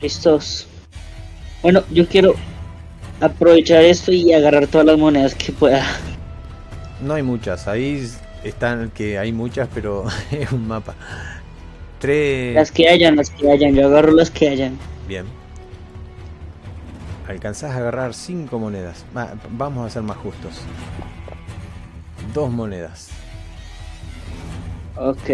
Listos. 0.00 0.66
Bueno, 1.62 1.82
yo 1.90 2.06
quiero 2.06 2.34
aprovechar 3.20 3.82
esto 3.84 4.12
y 4.12 4.32
agarrar 4.32 4.66
todas 4.66 4.86
las 4.86 4.98
monedas 4.98 5.34
que 5.34 5.52
pueda. 5.52 5.84
No 7.02 7.14
hay 7.14 7.22
muchas, 7.22 7.68
ahí 7.68 8.06
están 8.44 8.90
que 8.90 9.18
hay 9.18 9.32
muchas, 9.32 9.68
pero 9.74 10.04
es 10.30 10.50
un 10.52 10.66
mapa. 10.66 10.94
Tres. 11.98 12.54
Las 12.54 12.70
que 12.70 12.88
hayan, 12.88 13.16
las 13.16 13.30
que 13.30 13.50
hayan, 13.50 13.74
yo 13.74 13.86
agarro 13.86 14.12
las 14.12 14.30
que 14.30 14.48
hayan. 14.48 14.78
Bien. 15.08 15.24
Alcanzás 17.28 17.72
a 17.72 17.76
agarrar 17.78 18.14
cinco 18.14 18.58
monedas. 18.58 19.04
Va- 19.16 19.34
vamos 19.50 19.86
a 19.86 19.90
ser 19.90 20.02
más 20.02 20.16
justos. 20.16 20.60
Dos 22.32 22.50
monedas. 22.50 23.08
Ok. 24.96 25.30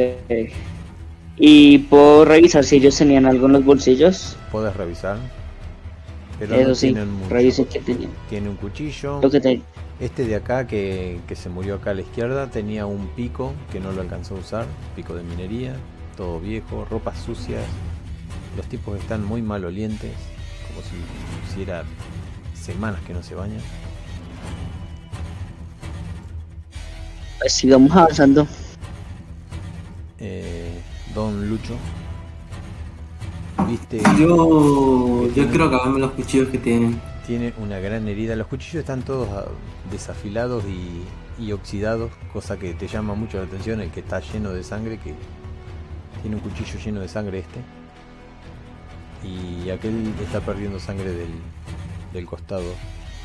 ¿Y 1.37 1.79
puedo 1.79 2.25
revisar 2.25 2.65
si 2.65 2.77
ellos 2.77 2.97
tenían 2.97 3.27
algo 3.27 3.47
en 3.47 3.53
los 3.53 3.65
bolsillos? 3.65 4.37
Puedes 4.53 4.75
revisar. 4.77 5.19
Pero 6.39 6.55
Eso 6.57 6.69
no 6.71 6.75
sí, 6.75 6.87
tienen 6.89 7.11
mucho. 7.13 7.29
revise 7.31 7.65
que 7.67 7.81
tenían. 7.81 8.11
Tiene 8.29 8.49
un 8.49 8.57
cuchillo. 8.57 9.21
Lo 9.23 9.31
que 9.31 9.41
te... 9.41 9.63
Este 10.01 10.25
de 10.25 10.35
acá 10.35 10.67
que, 10.67 11.21
que 11.29 11.37
se 11.37 11.49
murió 11.49 11.77
acá 11.77 11.91
a 11.91 11.95
la 11.95 12.01
izquierda 12.01 12.51
tenía 12.51 12.85
un 12.87 13.07
pico 13.09 13.53
que 13.71 13.79
no 13.79 13.93
lo 13.93 14.01
alcanzó 14.01 14.35
a 14.35 14.39
usar, 14.41 14.67
pico 14.97 15.15
de 15.15 15.23
minería, 15.23 15.77
todo 16.17 16.41
viejo, 16.41 16.85
ropas 16.91 17.19
sucias. 17.19 17.63
Los 18.57 18.67
tipos 18.67 18.99
están 18.99 19.25
muy 19.25 19.41
malolientes, 19.43 20.11
como 20.67 20.81
si 20.83 20.97
hiciera 21.53 21.85
semanas 22.55 23.01
que 23.07 23.13
no 23.13 23.23
se 23.23 23.37
bañan. 23.37 23.61
Pues 27.39 27.53
sigamos 27.53 27.93
avanzando. 27.93 28.47
Eh, 30.19 30.81
Don 31.15 31.49
Lucho, 31.49 31.75
viste, 33.69 34.01
Yo, 34.19 35.29
yo 35.29 35.49
quiero 35.49 35.65
acabarme 35.67 36.01
los 36.01 36.13
cuchillos 36.13 36.49
que 36.49 36.59
tienen. 36.59 37.01
tiene 37.27 37.53
una 37.59 37.79
gran 37.79 38.07
herida. 38.09 38.37
Los 38.37 38.47
cuchillos 38.47 38.77
están 38.77 39.03
todos 39.03 39.29
ah, 39.31 39.45
desafilados 39.91 40.65
y, 40.65 41.43
y 41.43 41.53
oxidados, 41.53 42.11
cosa 42.33 42.59
que 42.59 42.75
te 42.75 42.87
llama 42.87 43.15
mucho 43.15 43.39
la 43.39 43.45
atención. 43.45 43.81
El 43.81 43.91
que 43.91 44.01
está 44.01 44.21
lleno 44.21 44.51
de 44.51 44.63
sangre, 44.63 44.99
que 44.99 45.15
tiene 46.23 46.37
un 46.37 46.43
cuchillo 46.43 46.79
lleno 46.79 47.01
de 47.01 47.09
sangre 47.09 47.39
este. 47.41 47.61
Y 49.27 49.71
aquel 49.71 50.13
está 50.23 50.41
perdiendo 50.41 50.79
sangre 50.79 51.11
del, 51.13 51.31
del 52.13 52.27
costado 52.27 52.65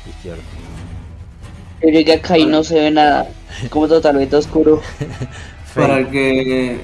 izquierdo. 0.08 0.42
Yo 1.82 1.88
llegué 1.88 2.14
acá 2.14 2.38
y 2.38 2.46
no 2.46 2.62
se 2.64 2.78
ve 2.80 2.90
nada. 2.90 3.28
Como 3.70 3.88
totalmente 3.88 4.36
oscuro. 4.36 4.80
Fey, 5.74 5.82
Para 5.86 5.98
el 5.98 6.08
que... 6.08 6.80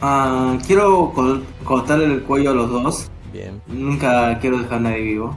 ah, 0.00 0.58
quiero 0.66 1.12
col- 1.14 1.44
cortarle 1.64 2.04
el 2.06 2.22
cuello 2.22 2.50
a 2.50 2.54
los 2.54 2.70
dos. 2.70 3.10
Bien. 3.32 3.60
Nunca 3.66 4.38
quiero 4.40 4.58
dejar 4.58 4.78
a 4.78 4.80
nadie 4.80 5.00
vivo. 5.00 5.36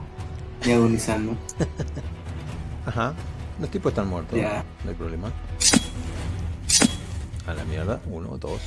Ni 0.66 0.72
agonizando. 0.72 1.32
Ajá. 2.86 3.14
Los 3.60 3.70
tipos 3.70 3.90
están 3.92 4.08
muertos. 4.08 4.38
Ya. 4.38 4.64
No 4.84 4.90
hay 4.90 4.96
problema. 4.96 5.32
A 7.46 7.54
la 7.54 7.64
mierda. 7.64 8.00
Uno, 8.10 8.36
dos. 8.38 8.60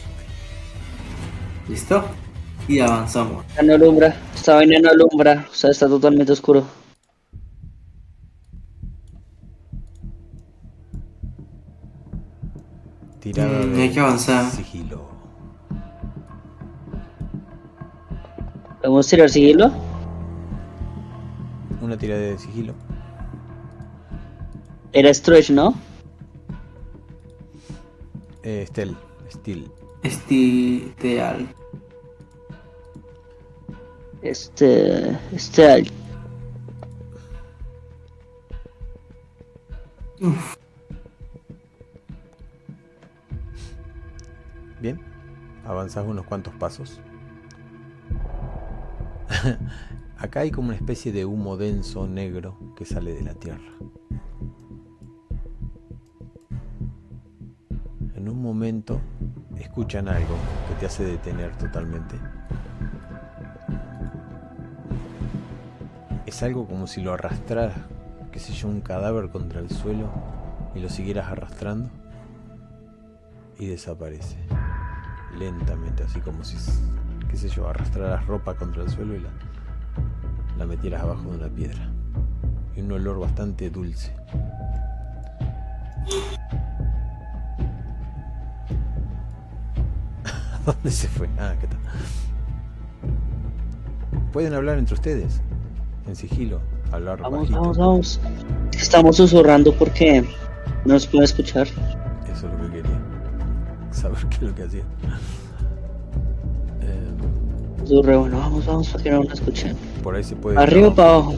¿Listo? 1.67 2.03
Y 2.67 2.79
avanzamos. 2.79 3.45
Ya 3.55 3.63
no 3.63 3.73
alumbra. 3.75 4.15
Esta 4.35 4.55
vaina 4.55 4.79
no 4.81 4.89
alumbra. 4.89 5.45
O 5.51 5.53
sea, 5.53 5.69
está 5.71 5.87
totalmente 5.87 6.31
oscuro. 6.31 6.65
Tirada 13.21 13.65
Mm, 13.65 13.73
de 13.75 13.81
hay 13.83 13.91
que 13.91 13.99
avanzar. 13.99 14.49
sigilo. 14.51 15.09
¿Podemos 18.81 19.07
tirar 19.07 19.29
sigilo? 19.29 19.71
Una 21.81 21.97
tirada 21.97 22.19
de 22.21 22.37
sigilo. 22.39 22.73
Era 24.91 25.13
stretch, 25.13 25.51
¿no? 25.51 25.75
Eh, 28.43 28.63
Estel. 28.63 28.95
Steel. 29.31 29.71
Estideal. 30.03 31.47
Este. 34.23 35.17
Este. 35.31 35.71
al- 35.71 35.87
Bien. 44.81 44.99
Avanzas 45.65 46.05
unos 46.07 46.25
cuantos 46.25 46.55
pasos. 46.55 46.99
Acá 50.17 50.39
hay 50.39 50.49
como 50.49 50.69
una 50.69 50.75
especie 50.75 51.11
de 51.11 51.23
humo 51.25 51.55
denso 51.55 52.07
negro 52.07 52.57
que 52.75 52.85
sale 52.85 53.13
de 53.13 53.21
la 53.21 53.35
tierra. 53.35 53.71
En 58.15 58.27
un 58.27 58.41
momento 58.41 58.99
escuchan 59.57 60.07
algo 60.07 60.35
que 60.67 60.75
te 60.79 60.87
hace 60.87 61.03
detener 61.03 61.55
totalmente. 61.57 62.15
Es 66.25 66.41
algo 66.41 66.65
como 66.65 66.87
si 66.87 67.01
lo 67.01 67.13
arrastraras, 67.13 67.75
qué 68.31 68.39
sé 68.39 68.53
yo, 68.53 68.67
un 68.67 68.81
cadáver 68.81 69.29
contra 69.29 69.59
el 69.59 69.69
suelo 69.69 70.09
y 70.73 70.79
lo 70.79 70.89
siguieras 70.89 71.31
arrastrando 71.31 72.00
y 73.61 73.67
desaparece 73.67 74.37
lentamente, 75.37 76.01
así 76.03 76.19
como 76.19 76.43
si, 76.43 76.57
qué 77.29 77.37
sé 77.37 77.47
yo, 77.47 77.67
arrastraras 77.67 78.25
ropa 78.25 78.55
contra 78.55 78.81
el 78.81 78.89
suelo 78.89 79.15
y 79.15 79.19
la, 79.19 79.29
la 80.57 80.65
metieras 80.65 81.03
abajo 81.03 81.29
de 81.29 81.37
una 81.37 81.47
piedra. 81.47 81.87
Y 82.75 82.81
un 82.81 82.91
olor 82.91 83.19
bastante 83.19 83.69
dulce. 83.69 84.11
¿A 90.25 90.61
dónde 90.65 90.89
se 90.89 91.07
fue? 91.07 91.29
Ah, 91.37 91.53
¿qué 91.61 91.67
tal? 91.67 91.77
Pueden 94.33 94.55
hablar 94.55 94.79
entre 94.79 94.95
ustedes, 94.95 95.39
en 96.07 96.15
sigilo, 96.15 96.61
hablar 96.91 97.21
Vamos, 97.21 97.41
bajito. 97.41 97.59
vamos, 97.61 97.77
vamos. 97.77 98.21
Estamos 98.75 99.17
susurrando 99.17 99.71
porque 99.77 100.21
no 100.83 100.93
nos 100.93 101.05
pueden 101.05 101.25
escuchar. 101.25 101.67
Eso 102.31 102.47
es 102.47 102.53
lo 102.59 102.65
que 102.71 102.81
quería. 102.81 103.00
Saber 104.01 104.25
qué 104.27 104.35
es 104.35 104.41
lo 104.41 104.55
que 104.55 104.63
hacía. 104.63 104.83
Eh, 106.81 108.01
bueno, 108.03 108.37
vamos, 108.37 108.65
vamos 108.65 108.89
para 108.89 109.03
que 109.03 109.11
no 109.11 109.23
nos 109.23 109.33
escuchen. 109.33 109.75
por 110.01 110.15
ahí 110.15 110.23
se 110.23 110.35
puede. 110.35 110.57
Arriba 110.57 110.87
o 110.87 110.95
para 110.95 111.09
abajo. 111.09 111.35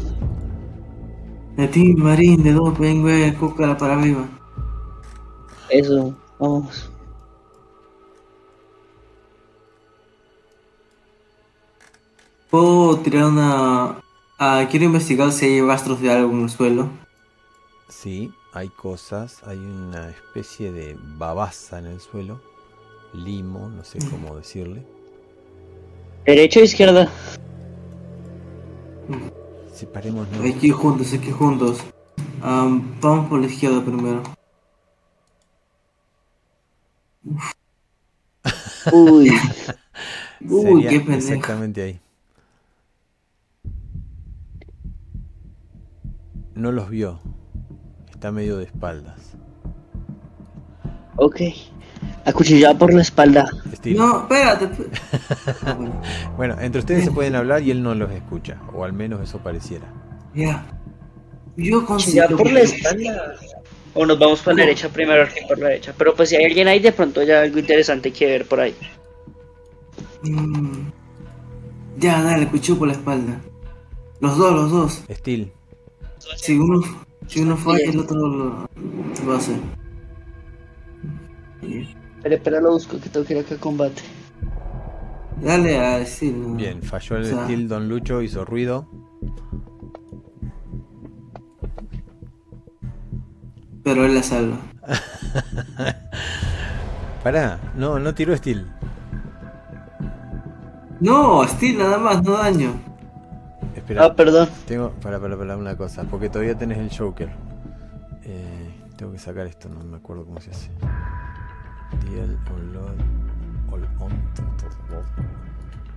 De 1.58 1.68
ti, 1.68 1.94
Marín, 1.94 2.44
de 2.44 2.54
dos, 2.54 2.78
vengue, 2.78 3.34
cúcala 3.40 3.78
para 3.78 3.94
arriba. 4.00 4.28
Eso, 5.70 6.16
vamos. 6.40 6.90
Puedo 12.50 12.98
tirar 13.00 13.26
una. 13.26 14.00
Ah, 14.38 14.68
quiero 14.70 14.86
investigar 14.86 15.32
si 15.32 15.46
hay 15.46 15.62
rastros 15.62 16.02
de 16.02 16.12
algo 16.12 16.32
en 16.32 16.44
el 16.44 16.50
suelo. 16.50 16.90
Sí, 17.88 18.32
hay 18.54 18.70
cosas. 18.70 19.42
Hay 19.46 19.58
una 19.58 20.10
especie 20.10 20.72
de 20.72 20.98
babasa 21.18 21.80
en 21.80 21.88
el 21.88 22.00
suelo. 22.00 22.40
Limo, 23.14 23.70
no 23.70 23.84
sé 23.84 24.00
cómo 24.10 24.36
decirle. 24.36 24.84
¿Derecha 26.26 26.60
o 26.62 26.64
izquierda? 26.64 27.10
Separémonos. 29.74 30.40
Hay 30.40 30.54
que 30.54 30.68
ir 30.68 30.74
juntos, 30.74 31.12
hay 31.14 31.20
que 31.20 31.30
ir 31.30 31.34
juntos. 31.34 31.80
Ah, 32.42 32.68
vamos 33.02 33.30
por 33.30 33.40
la 33.40 33.48
izquierda 33.48 33.84
primero. 33.84 34.24
Uy, 38.92 39.32
Uy, 40.42 40.88
qué 40.88 41.00
pendejo. 41.00 41.14
exactamente 41.14 41.82
ahí. 41.82 42.00
No 46.56 46.72
los 46.72 46.90
vio. 46.90 47.20
Está 48.24 48.32
medio 48.32 48.56
de 48.56 48.64
espaldas. 48.64 49.20
ok. 51.18 51.42
Acuchillado 52.24 52.78
por 52.78 52.94
la 52.94 53.02
espalda. 53.02 53.46
Steel. 53.76 53.98
No, 53.98 54.22
espérate. 54.22 54.66
esp- 54.70 55.58
Ah, 55.66 55.74
bueno, 55.78 56.02
Bueno, 56.38 56.62
entre 56.62 56.80
ustedes 56.80 57.04
se 57.04 57.12
pueden 57.12 57.36
hablar 57.36 57.64
y 57.64 57.72
él 57.72 57.84
no 57.84 57.94
los 57.96 58.10
escucha, 58.14 58.62
o 58.74 58.86
al 58.86 58.94
menos 58.94 59.20
eso 59.20 59.40
pareciera. 59.40 59.88
ya. 60.34 60.66
Yo 61.58 61.80
Acuchillado 61.82 61.86
considero 61.86 62.38
por 62.38 62.48
que- 62.48 62.54
la 62.54 62.60
espalda. 62.62 63.34
O 63.94 64.06
nos 64.06 64.18
vamos 64.18 64.40
por 64.42 64.56
la 64.56 64.62
derecha 64.64 64.88
primero 64.88 65.26
que 65.28 65.42
por 65.46 65.60
la 65.60 65.68
derecha. 65.68 65.94
Pero 65.98 66.16
pues 66.16 66.30
si 66.30 66.38
hay 66.38 66.46
alguien 66.46 66.70
ahí, 66.70 66.80
de 66.80 66.94
pronto 66.94 67.22
ya 67.24 67.42
algo 67.42 67.60
interesante 67.60 68.14
que 68.14 68.26
ver 68.26 68.48
por 68.48 68.62
ahí. 68.62 68.74
Mm. 70.22 70.92
Ya, 71.98 72.24
dale, 72.24 72.48
cuchillo 72.48 72.80
por 72.80 72.88
la 72.88 72.94
espalda. 72.94 73.42
Los 74.22 74.38
dos, 74.38 74.54
los 74.54 74.72
dos. 74.72 75.04
Steel, 75.12 75.52
uno, 76.58 76.82
si 77.28 77.42
uno 77.42 77.58
falla, 77.58 77.90
el 77.90 78.00
otro 78.00 78.18
lo, 78.18 78.70
lo 79.26 79.34
hace. 79.34 79.56
Espera, 81.62 82.36
espera, 82.36 82.62
lo 82.62 82.72
busco 82.72 83.00
que 83.00 83.10
tengo 83.10 83.26
que 83.26 83.34
ir 83.34 83.40
acá 83.40 83.56
a 83.56 83.60
combate. 83.60 84.02
Dale 85.42 85.78
a 85.80 86.00
decir. 86.00 86.34
bien, 86.56 86.82
falló 86.84 87.18
el 87.18 87.24
O 87.24 87.26
sea- 87.28 87.44
Steel, 87.46 87.68
Don 87.68 87.90
Lucho 87.90 88.22
hizo 88.22 88.46
ruido. 88.46 88.88
Pero 93.84 94.06
él 94.06 94.16
la 94.16 94.24
salva. 94.24 94.58
Pará, 97.24 97.60
no, 97.76 98.00
no 98.00 98.14
tiró 98.14 98.36
Steel. 98.36 98.66
No, 101.00 101.46
Steel 101.48 101.78
nada 101.78 101.98
más, 101.98 102.24
no 102.24 102.38
daño. 102.38 102.74
Espera, 103.84 104.06
Ah, 104.06 104.16
perdón. 104.16 104.48
tengo, 104.66 104.92
para, 105.02 105.20
para, 105.20 105.38
para 105.38 105.58
una 105.58 105.76
cosa, 105.76 106.04
porque 106.04 106.30
todavía 106.30 106.58
tenés 106.58 106.78
el 106.78 106.90
Joker. 106.98 107.30
Eh, 108.24 108.74
tengo 108.96 109.12
que 109.12 109.20
sacar 109.20 109.46
esto, 109.46 109.68
no 109.68 109.84
me 109.84 109.98
acuerdo 109.98 110.24
cómo 110.26 110.40
se 110.40 110.52
hace. 110.52 110.70
Deal 112.06 112.38
on 112.54 112.74
load, 112.74 112.96
all 113.72 113.84
on. 114.00 114.12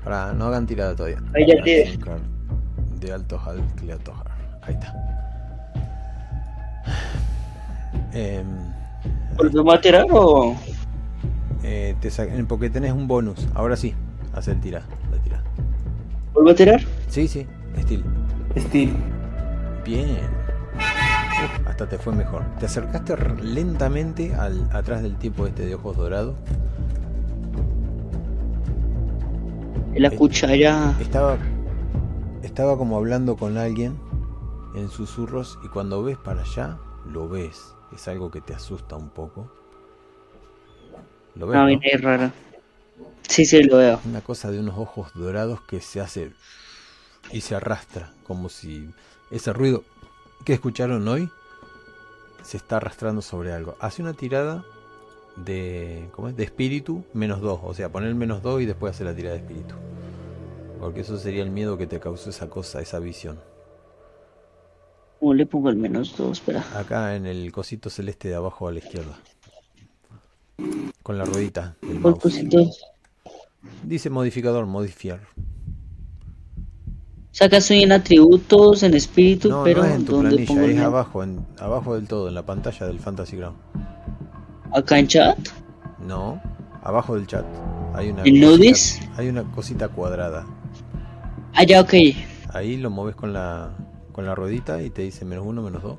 Pará, 0.02 0.32
no 0.32 0.46
hagan 0.46 0.66
tirada 0.66 0.94
todavía. 0.96 1.22
Ahí 1.34 1.46
ya. 1.46 1.88
Azúcar 1.88 2.18
De 3.00 3.12
alto 3.12 3.40
al. 3.46 3.60
Ahí 4.62 4.74
está. 4.74 4.94
¿Volvemos 9.36 9.74
a 9.74 9.80
tirar 9.80 10.06
o.? 10.10 10.56
eh, 11.62 11.94
te 12.00 12.10
porque 12.44 12.70
tenés 12.70 12.92
un 12.92 13.06
bonus. 13.06 13.46
Ahora 13.54 13.76
sí, 13.76 13.94
haz 14.32 14.48
el 14.48 14.60
tira, 14.60 14.82
la 15.12 15.18
tira. 15.22 15.42
¿Vuelvo 16.32 16.50
a 16.50 16.54
tirar? 16.54 16.80
Sí, 17.08 17.28
sí, 17.28 17.46
Steel. 17.82 18.04
Steel. 18.56 18.92
Bien. 19.84 20.18
Uf, 20.74 21.66
hasta 21.66 21.88
te 21.88 21.98
fue 21.98 22.14
mejor. 22.14 22.44
Te 22.58 22.66
acercaste 22.66 23.16
lentamente 23.42 24.34
al, 24.34 24.68
atrás 24.72 25.02
del 25.02 25.16
tipo 25.16 25.46
este 25.46 25.66
de 25.66 25.74
ojos 25.74 25.96
dorados. 25.96 26.34
La 29.94 30.10
cuchara. 30.10 30.94
Estaba, 31.00 31.38
estaba 32.42 32.76
como 32.76 32.96
hablando 32.96 33.36
con 33.36 33.56
alguien 33.56 33.98
en 34.74 34.90
susurros 34.90 35.58
y 35.64 35.68
cuando 35.68 36.02
ves 36.02 36.18
para 36.18 36.42
allá, 36.42 36.78
lo 37.06 37.28
ves. 37.28 37.74
Es 37.94 38.08
algo 38.08 38.30
que 38.30 38.40
te 38.40 38.54
asusta 38.54 38.96
un 38.96 39.08
poco. 39.08 39.50
¿Lo 41.34 41.46
ves? 41.46 41.56
No? 41.56 41.64
vaina 41.64 41.80
ahí 41.84 41.98
rara. 41.98 42.32
Sí, 43.28 43.44
sí, 43.44 43.62
lo 43.62 43.78
veo. 43.78 44.00
Una 44.04 44.20
cosa 44.20 44.50
de 44.50 44.60
unos 44.60 44.78
ojos 44.78 45.12
dorados 45.14 45.60
que 45.62 45.80
se 45.80 46.00
hace 46.00 46.32
y 47.32 47.40
se 47.40 47.54
arrastra, 47.54 48.12
como 48.24 48.48
si 48.48 48.90
ese 49.30 49.52
ruido 49.52 49.84
que 50.44 50.54
escucharon 50.54 51.06
hoy 51.08 51.30
se 52.42 52.56
está 52.56 52.76
arrastrando 52.76 53.22
sobre 53.22 53.52
algo. 53.52 53.76
Hace 53.80 54.02
una 54.02 54.14
tirada 54.14 54.64
de, 55.36 56.08
¿cómo 56.12 56.28
es? 56.28 56.36
de 56.36 56.44
espíritu 56.44 57.04
menos 57.12 57.40
2, 57.40 57.60
o 57.62 57.74
sea, 57.74 57.90
poner 57.90 58.14
menos 58.14 58.42
2 58.42 58.62
y 58.62 58.66
después 58.66 58.94
hacer 58.94 59.06
la 59.06 59.14
tirada 59.14 59.34
de 59.34 59.42
espíritu. 59.42 59.74
Porque 60.80 61.00
eso 61.00 61.18
sería 61.18 61.42
el 61.42 61.50
miedo 61.50 61.78
que 61.78 61.86
te 61.86 62.00
causó 62.00 62.30
esa 62.30 62.48
cosa, 62.48 62.80
esa 62.80 62.98
visión. 62.98 63.38
¿Cómo 65.18 65.34
le 65.34 65.46
pongo 65.46 65.70
el 65.70 65.76
menos 65.76 66.16
dos? 66.16 66.38
Espera. 66.38 66.64
Acá 66.78 67.16
en 67.16 67.26
el 67.26 67.50
cosito 67.50 67.88
celeste 67.88 68.28
de 68.28 68.34
abajo 68.34 68.68
a 68.68 68.72
la 68.72 68.78
izquierda. 68.78 69.18
Con 71.02 71.18
la 71.18 71.24
ruedita. 71.24 71.76
Dice 73.82 74.10
modificador, 74.10 74.66
modificar. 74.66 75.20
Saca 77.36 77.58
estoy 77.58 77.82
en 77.82 77.92
atributos, 77.92 78.82
en 78.82 78.94
espíritu, 78.94 79.50
No, 79.50 79.62
pero 79.62 79.82
no 79.82 79.88
es 79.88 79.94
en 79.96 80.04
tu 80.06 80.12
¿dónde 80.12 80.46
pongo 80.46 80.62
es 80.62 80.78
abajo, 80.78 81.22
en, 81.22 81.44
abajo 81.58 81.94
del 81.94 82.08
todo, 82.08 82.28
en 82.28 82.34
la 82.34 82.46
pantalla 82.46 82.86
del 82.86 82.98
Fantasy 82.98 83.36
Ground. 83.36 83.58
Acá 84.72 84.98
en 84.98 85.06
chat. 85.06 85.38
No, 85.98 86.40
abajo 86.82 87.14
del 87.14 87.26
chat. 87.26 87.44
Hay 87.92 88.08
una, 88.08 88.22
¿En 88.24 88.40
cosita- 88.40 89.12
hay 89.18 89.28
una 89.28 89.42
cosita 89.52 89.88
cuadrada. 89.88 90.46
Ah, 91.52 91.64
ya, 91.64 91.82
ok. 91.82 91.92
Ahí 92.54 92.78
lo 92.78 92.88
mueves 92.88 93.16
con 93.16 93.34
la, 93.34 93.68
con 94.12 94.24
la 94.24 94.34
ruedita 94.34 94.80
y 94.82 94.88
te 94.88 95.02
dice 95.02 95.26
menos 95.26 95.44
uno, 95.46 95.60
menos 95.60 95.82
dos. 95.82 95.98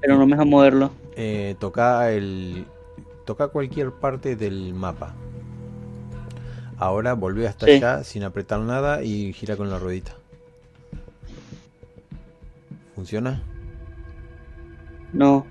Pero 0.00 0.16
no 0.16 0.26
me 0.26 0.36
deja 0.36 0.44
moverlo. 0.44 0.92
Eh, 1.16 1.56
toca 1.58 2.08
el. 2.12 2.66
Toca 3.26 3.48
cualquier 3.48 3.90
parte 3.90 4.36
del 4.36 4.74
mapa. 4.74 5.16
Ahora 6.78 7.14
volvé 7.14 7.46
hasta 7.46 7.66
Sí. 7.66 7.72
allá 7.72 8.04
sin 8.04 8.24
apretar 8.24 8.60
nada 8.60 9.02
y 9.02 9.32
gira 9.32 9.56
con 9.56 9.70
la 9.70 9.78
ruedita. 9.78 10.12
¿Funciona? 12.94 13.42
No. 15.12 15.46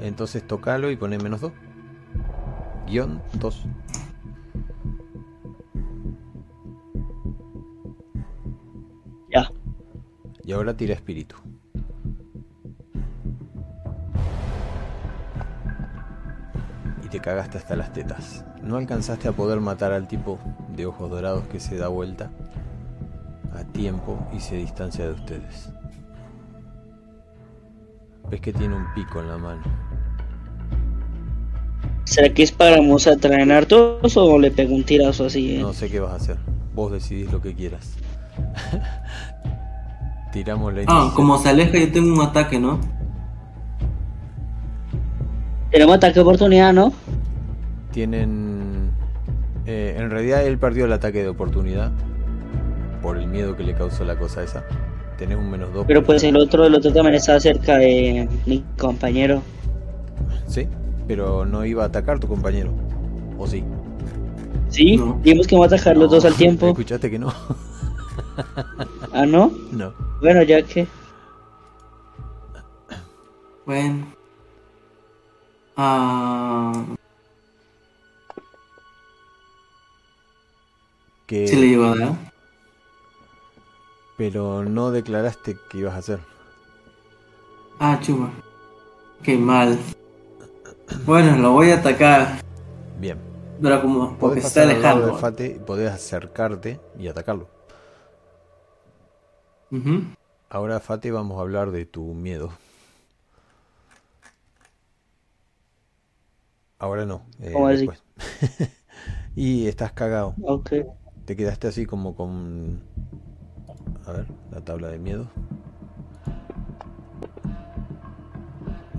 Entonces 0.00 0.46
tocalo 0.46 0.90
y 0.90 0.96
pone 0.96 1.18
menos 1.18 1.40
2. 1.40 1.52
Guión 2.86 3.22
2. 3.34 3.64
Ya. 9.30 9.50
Y 10.44 10.52
ahora 10.52 10.76
tira 10.76 10.94
espíritu. 10.94 11.36
Y 17.04 17.08
te 17.08 17.20
cagaste 17.20 17.58
hasta 17.58 17.76
las 17.76 17.92
tetas. 17.92 18.44
No 18.66 18.76
alcanzaste 18.76 19.28
a 19.28 19.32
poder 19.32 19.60
matar 19.60 19.92
al 19.92 20.08
tipo 20.08 20.38
de 20.74 20.86
ojos 20.86 21.08
dorados 21.10 21.44
que 21.50 21.60
se 21.60 21.76
da 21.76 21.88
vuelta 21.88 22.30
a 23.54 23.62
tiempo 23.72 24.18
y 24.36 24.40
se 24.40 24.56
distancia 24.56 25.06
de 25.06 25.12
ustedes. 25.12 25.70
Ves 28.28 28.40
que 28.40 28.52
tiene 28.52 28.74
un 28.74 28.92
pico 28.94 29.20
en 29.20 29.28
la 29.28 29.38
mano. 29.38 29.62
¿Será 32.04 32.32
que 32.32 32.42
es 32.42 32.50
para 32.52 32.76
vamos 32.78 33.06
a 33.06 33.16
traer 33.16 33.50
hartos 33.52 34.16
o 34.16 34.38
le 34.38 34.50
pego 34.50 34.74
un 34.74 34.84
tirazo 34.84 35.26
así? 35.26 35.56
eh? 35.56 35.58
No 35.60 35.72
sé 35.72 35.88
qué 35.88 36.00
vas 36.00 36.12
a 36.12 36.16
hacer. 36.16 36.36
Vos 36.74 36.90
decidís 36.92 37.30
lo 37.30 37.40
que 37.40 37.54
quieras. 37.54 37.92
Tiramos 40.32 40.74
la 40.74 40.82
Ah, 40.88 41.12
como 41.14 41.38
se 41.38 41.48
aleja, 41.48 41.78
yo 41.78 41.90
tengo 41.92 42.12
un 42.14 42.20
ataque, 42.20 42.58
¿no? 42.58 42.80
Tenemos 45.70 45.96
ataque 45.96 46.20
oportunidad, 46.20 46.72
¿no? 46.72 46.92
Tienen. 47.96 48.90
eh, 49.64 49.94
en 49.96 50.10
realidad 50.10 50.44
él 50.44 50.58
perdió 50.58 50.84
el 50.84 50.92
ataque 50.92 51.22
de 51.22 51.28
oportunidad. 51.28 51.90
Por 53.00 53.16
el 53.16 53.26
miedo 53.26 53.56
que 53.56 53.62
le 53.62 53.72
causó 53.72 54.04
la 54.04 54.18
cosa 54.18 54.42
esa. 54.42 54.66
Tenés 55.16 55.38
un 55.38 55.50
menos 55.50 55.72
2. 55.72 55.86
Pero 55.88 56.04
pues 56.04 56.22
el 56.22 56.36
otro, 56.36 56.66
el 56.66 56.74
otro 56.74 56.92
también 56.92 57.14
está 57.14 57.40
cerca 57.40 57.78
de 57.78 58.28
mi 58.44 58.62
compañero. 58.76 59.40
Sí, 60.46 60.68
pero 61.08 61.46
no 61.46 61.64
iba 61.64 61.84
a 61.84 61.86
atacar 61.86 62.18
tu 62.20 62.28
compañero. 62.28 62.70
¿O 63.38 63.46
sí? 63.46 63.64
¿Sí? 64.68 64.98
No. 64.98 65.18
Dijimos 65.22 65.46
que 65.46 65.54
vamos 65.54 65.72
a 65.72 65.76
atacar 65.76 65.96
los 65.96 66.10
dos 66.10 66.26
al 66.26 66.34
tiempo. 66.36 66.68
Escuchaste 66.68 67.10
que 67.10 67.18
no. 67.18 67.32
Ah, 69.14 69.24
¿no? 69.24 69.50
no. 69.72 69.94
Bueno, 70.20 70.42
ya 70.42 70.60
que... 70.60 70.86
Bueno. 73.64 74.06
Ah, 75.78 76.84
Que... 81.26 81.48
sí 81.48 81.56
le 81.56 81.68
llevo 81.68 81.84
a 81.86 81.96
dar. 81.96 82.32
Pero 84.16 84.64
no 84.64 84.90
declaraste 84.90 85.56
que 85.68 85.78
ibas 85.78 85.94
a 85.94 85.98
hacer. 85.98 86.20
Ah, 87.78 87.98
chuma. 88.00 88.32
Qué 89.22 89.36
mal. 89.36 89.78
Bueno, 91.04 91.36
lo 91.36 91.52
voy 91.52 91.70
a 91.70 91.76
atacar. 91.76 92.40
Bien. 92.98 93.18
Pero 93.60 93.82
como 93.82 94.16
porque 94.18 94.40
se 94.40 94.46
está 94.48 94.62
al 94.62 94.70
alejando. 94.70 95.14
Fate 95.18 95.46
y 95.46 95.58
podés 95.58 95.90
acercarte 95.90 96.80
y 96.98 97.08
atacarlo. 97.08 97.48
Ujú. 99.70 100.02
Ahora, 100.48 100.80
Fate, 100.80 101.10
vamos 101.10 101.38
a 101.38 101.42
hablar 101.42 101.70
de 101.70 101.84
tu 101.86 102.14
miedo. 102.14 102.52
Ahora 106.78 107.04
no. 107.04 107.22
eh, 107.40 107.52
¿Cómo 107.52 107.66
así? 107.68 107.86
después. 107.86 108.02
y 109.36 109.66
estás 109.66 109.92
cagado. 109.92 110.34
Ok. 110.42 110.72
Te 111.26 111.34
quedaste 111.34 111.66
así 111.66 111.86
como 111.86 112.14
con... 112.14 112.80
A 114.06 114.12
ver, 114.12 114.26
la 114.52 114.60
tabla 114.60 114.88
de 114.88 114.98
miedo. 114.98 115.26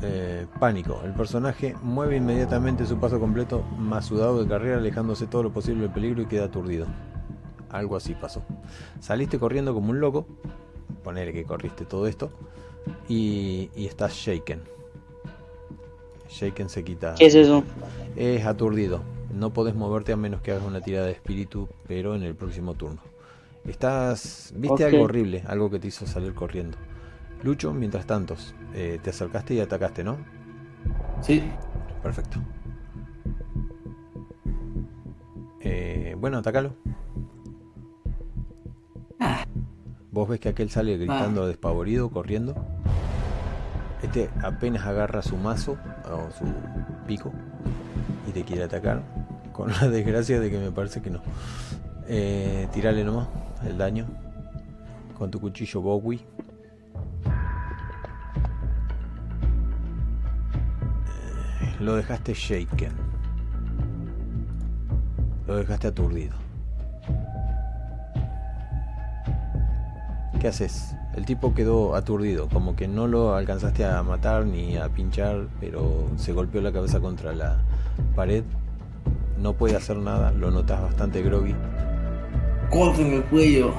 Eh, 0.02 0.46
pánico. 0.60 1.02
El 1.06 1.14
personaje 1.14 1.74
mueve 1.82 2.18
inmediatamente 2.18 2.86
su 2.86 2.98
paso 2.98 3.20
completo, 3.20 3.64
más 3.80 4.06
sudado 4.06 4.44
de 4.44 4.50
carrera, 4.50 4.78
alejándose 4.78 5.26
todo 5.26 5.42
lo 5.44 5.54
posible 5.54 5.84
del 5.84 5.92
peligro 5.92 6.22
y 6.22 6.26
queda 6.26 6.46
aturdido. 6.46 6.86
Algo 7.70 7.96
así 7.96 8.14
pasó. 8.14 8.44
Saliste 9.00 9.40
corriendo 9.40 9.74
como 9.74 9.92
un 9.92 10.02
loco, 10.02 10.28
poner 11.04 11.32
que 11.32 11.46
corriste 11.46 11.86
todo 11.86 12.08
esto, 12.08 12.30
y, 13.08 13.70
y 13.74 13.86
estás 13.86 14.14
shaken. 14.14 14.62
Shaken 16.30 16.70
se 16.70 16.84
quita. 16.84 17.16
¿Qué 17.16 17.28
es 17.28 17.36
eso? 17.36 17.64
Es 18.18 18.46
aturdido. 18.46 19.02
No 19.38 19.54
podés 19.54 19.76
moverte 19.76 20.12
a 20.12 20.18
menos 20.18 20.42
que 20.42 20.52
hagas 20.52 20.64
una 20.64 20.82
tirada 20.82 21.06
de 21.06 21.12
espíritu, 21.12 21.70
pero 21.88 22.16
en 22.16 22.24
el 22.24 22.34
próximo 22.34 22.74
turno. 22.74 23.02
Estás. 23.66 24.52
Viste 24.56 24.84
algo 24.84 25.04
horrible, 25.04 25.44
algo 25.46 25.70
que 25.70 25.78
te 25.78 25.90
hizo 25.90 26.08
salir 26.08 26.34
corriendo. 26.34 26.76
Lucho, 27.44 27.72
mientras 27.72 28.08
tanto, 28.08 28.36
eh, 28.74 29.00
te 29.04 29.12
acercaste 29.12 29.54
y 29.54 29.60
atacaste, 29.60 30.04
¿no? 30.04 30.18
Sí. 31.22 31.44
Perfecto. 32.02 32.40
Eh, 35.62 36.16
bueno, 36.18 36.40
atacalo. 36.40 36.74
Vos 40.10 40.30
ves 40.30 40.40
que 40.40 40.50
aquel 40.50 40.72
sale 40.72 40.98
gritando 40.98 41.46
despavorido, 41.46 42.10
corriendo. 42.10 42.56
Este 44.02 44.32
apenas 44.42 44.88
agarra 44.88 45.22
su 45.22 45.38
mazo 45.38 45.78
o 46.12 46.32
su 46.32 46.46
pico 47.06 47.32
y 48.28 48.32
te 48.32 48.44
quiere 48.44 48.64
atacar. 48.64 49.02
Con 49.54 49.72
la 49.72 49.88
desgracia 49.88 50.40
de 50.40 50.52
que 50.52 50.60
me 50.60 50.72
parece 50.72 51.02
que 51.02 51.10
no. 51.10 51.22
Eh, 52.08 52.68
tirale 52.72 53.04
nomás 53.04 53.28
el 53.66 53.78
daño 53.78 54.06
con 55.18 55.32
tu 55.32 55.40
cuchillo 55.40 55.82
Bowie. 55.82 56.20
Eh, 61.62 61.76
Lo 61.80 61.96
dejaste 61.96 62.34
shaken. 62.34 62.92
Lo 65.48 65.56
dejaste 65.56 65.88
aturdido. 65.88 66.36
¿Qué 70.40 70.50
haces? 70.50 70.96
El 71.16 71.26
tipo 71.26 71.56
quedó 71.56 71.96
aturdido, 71.96 72.48
como 72.48 72.76
que 72.76 72.88
no 72.88 73.08
lo 73.08 73.34
alcanzaste 73.34 73.84
a 73.86 74.04
matar 74.04 74.46
ni 74.46 74.78
a 74.78 74.88
pinchar, 74.88 75.48
pero 75.60 76.08
se 76.16 76.32
golpeó 76.32 76.62
la 76.62 76.72
cabeza 76.72 77.00
contra 77.00 77.34
la 77.34 77.58
pared. 78.16 78.44
No 79.38 79.54
puede 79.54 79.76
hacer 79.76 79.98
nada, 79.98 80.32
lo 80.32 80.52
notas 80.52 80.82
bastante 80.82 81.22
groggy. 81.22 81.56
Corte 82.70 83.02
en 83.02 83.14
el 83.14 83.24
cuello. 83.26 83.74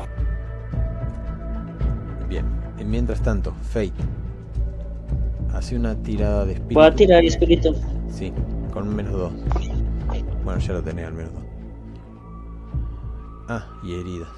Bien, 2.29 2.47
y 2.79 2.85
mientras 2.85 3.21
tanto, 3.21 3.53
Fate. 3.63 3.93
Hace 5.53 5.77
una 5.77 5.95
tirada 5.97 6.45
de 6.45 6.53
espíritu. 6.55 6.81
A 6.81 6.95
tirar 6.95 7.25
espíritu. 7.25 7.75
Sí, 8.11 8.33
con 8.73 8.95
menos 8.95 9.13
2. 9.13 9.33
Bueno, 10.45 10.61
ya 10.61 10.73
lo 10.73 10.83
tenés 10.83 11.07
al 11.07 11.15
menos 11.15 11.33
2. 11.35 11.43
Ah, 13.49 13.67
y 13.83 13.95
heridas. 13.95 14.29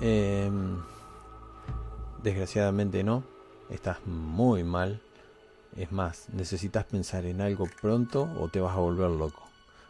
Em, 0.00 0.78
desgraciadamente 2.22 3.04
no. 3.04 3.22
Estás 3.68 3.98
muy 4.06 4.62
mal. 4.64 5.00
Es 5.76 5.92
más, 5.92 6.28
necesitas 6.32 6.84
pensar 6.84 7.24
en 7.26 7.40
algo 7.40 7.66
pronto 7.80 8.28
o 8.40 8.48
te 8.48 8.60
vas 8.60 8.74
a 8.76 8.80
volver 8.80 9.10
loco. 9.10 9.42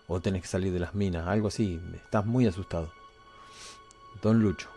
O 0.09 0.21
tenés 0.21 0.43
que 0.43 0.49
salir 0.49 0.73
de 0.73 0.81
las 0.81 0.95
minas, 0.95 1.27
algo 1.27 1.49
así. 1.49 1.81
Estás 1.95 2.27
muy 2.27 2.47
asustado. 2.47 2.91
Don 4.23 4.41
Lucho. 4.43 4.69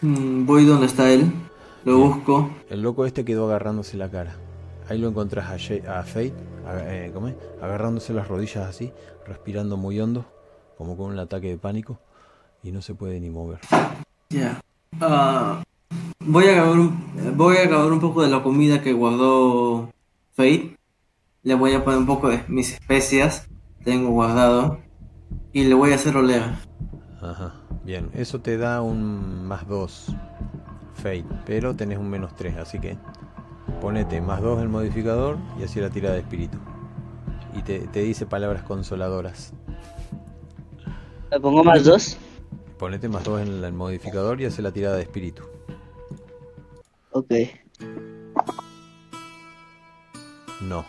Mm, 0.00 0.46
voy 0.46 0.64
donde 0.64 0.86
está 0.86 1.10
él. 1.10 1.30
Lo 1.84 1.96
Bien. 1.96 2.08
busco. 2.10 2.50
El 2.68 2.82
loco 2.82 3.06
este 3.06 3.24
quedó 3.24 3.46
agarrándose 3.46 3.96
la 3.96 4.10
cara. 4.10 4.36
Ahí 4.88 4.98
lo 4.98 5.08
encontrás 5.08 5.46
a, 5.50 5.58
Jay- 5.58 5.84
a 5.86 6.02
Fate, 6.02 6.34
a- 6.66 6.78
eh, 7.06 7.10
¿cómo 7.14 7.28
es? 7.28 7.36
agarrándose 7.62 8.12
las 8.12 8.26
rodillas 8.28 8.66
así, 8.68 8.92
respirando 9.26 9.76
muy 9.76 10.00
hondo, 10.00 10.24
como 10.76 10.96
con 10.96 11.10
un 11.12 11.18
ataque 11.18 11.48
de 11.48 11.58
pánico, 11.58 11.98
y 12.62 12.72
no 12.72 12.82
se 12.82 12.94
puede 12.94 13.20
ni 13.20 13.30
mover. 13.30 13.60
Ya. 14.30 14.60
Ah, 15.00 15.62
voy 16.26 16.46
a 16.48 16.52
acabar 16.52 16.78
un, 16.78 17.36
voy 17.36 17.56
a 17.56 17.64
acabar 17.64 17.92
un 17.92 18.00
poco 18.00 18.22
de 18.22 18.28
la 18.28 18.42
comida 18.42 18.82
que 18.82 18.92
guardó 18.92 19.90
Fate. 20.32 20.76
Le 21.42 21.54
voy 21.54 21.72
a 21.72 21.84
poner 21.84 22.00
un 22.00 22.06
poco 22.06 22.28
de 22.28 22.44
mis 22.48 22.74
especias. 22.74 23.48
Tengo 23.84 24.10
guardado. 24.10 24.78
Y 25.52 25.64
le 25.64 25.74
voy 25.74 25.92
a 25.92 25.94
hacer 25.96 26.16
oler. 26.16 26.42
Ajá, 27.20 27.54
bien, 27.84 28.10
eso 28.14 28.40
te 28.40 28.56
da 28.56 28.82
un 28.82 29.46
más 29.46 29.66
2 29.66 30.14
Fate, 30.94 31.26
pero 31.44 31.74
tenés 31.74 31.98
un 31.98 32.08
menos 32.08 32.34
3, 32.36 32.56
así 32.56 32.78
que 32.78 32.96
ponete 33.80 34.20
más 34.20 34.40
2 34.40 34.62
el 34.62 34.68
modificador 34.68 35.38
y 35.58 35.64
así 35.64 35.80
la 35.80 35.90
tira 35.90 36.12
de 36.12 36.20
espíritu. 36.20 36.58
Y 37.54 37.62
te, 37.62 37.80
te 37.88 38.00
dice 38.00 38.26
palabras 38.26 38.62
consoladoras. 38.62 39.52
¿Le 41.30 41.40
pongo 41.40 41.64
más 41.64 41.84
dos? 41.84 42.16
Ponete 42.78 43.08
más 43.08 43.24
2 43.24 43.40
en 43.42 43.64
el 43.64 43.72
modificador 43.72 44.40
y 44.40 44.46
hace 44.46 44.62
la 44.62 44.72
tirada 44.72 44.96
de 44.96 45.02
espíritu. 45.02 45.42
Ok. 47.12 47.32
No. 50.60 50.84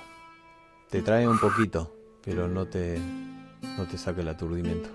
Te 0.89 1.01
trae 1.01 1.27
un 1.27 1.39
poquito, 1.39 1.95
pero 2.23 2.47
no 2.47 2.65
te 2.67 2.99
no 3.77 3.85
te 3.85 3.97
saca 3.97 4.21
el 4.21 4.27
aturdimiento. 4.27 4.89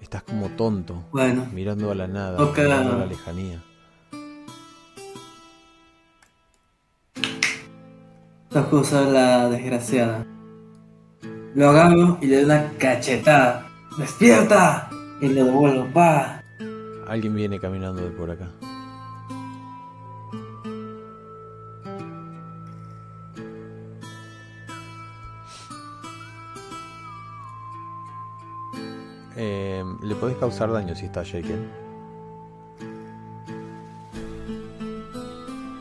Estás 0.00 0.22
como 0.22 0.48
tonto, 0.50 1.04
Bueno. 1.12 1.46
mirando 1.52 1.90
a 1.90 1.94
la 1.94 2.06
nada, 2.08 2.36
Toca- 2.36 2.62
mirando 2.62 2.92
a 2.94 2.96
la 2.98 3.06
lejanía. 3.06 3.62
Que 8.70 8.74
usar 8.76 9.06
la 9.06 9.48
desgraciada. 9.48 10.26
Lo 11.54 11.70
agarro 11.70 12.18
y 12.20 12.26
le 12.26 12.36
doy 12.36 12.44
una 12.44 12.70
cachetada. 12.78 13.66
¡Despierta! 13.96 14.88
Y 15.20 15.28
le 15.28 15.42
devuelvo. 15.44 15.86
¡Pa! 15.92 16.42
Alguien 17.08 17.34
viene 17.34 17.58
caminando 17.58 18.02
de 18.02 18.10
por 18.10 18.30
acá. 18.30 18.50
Eh, 29.42 29.82
le 30.02 30.14
podés 30.16 30.36
causar 30.36 30.70
daño 30.70 30.94
si 30.94 31.06
está 31.06 31.22
shaken. 31.22 31.66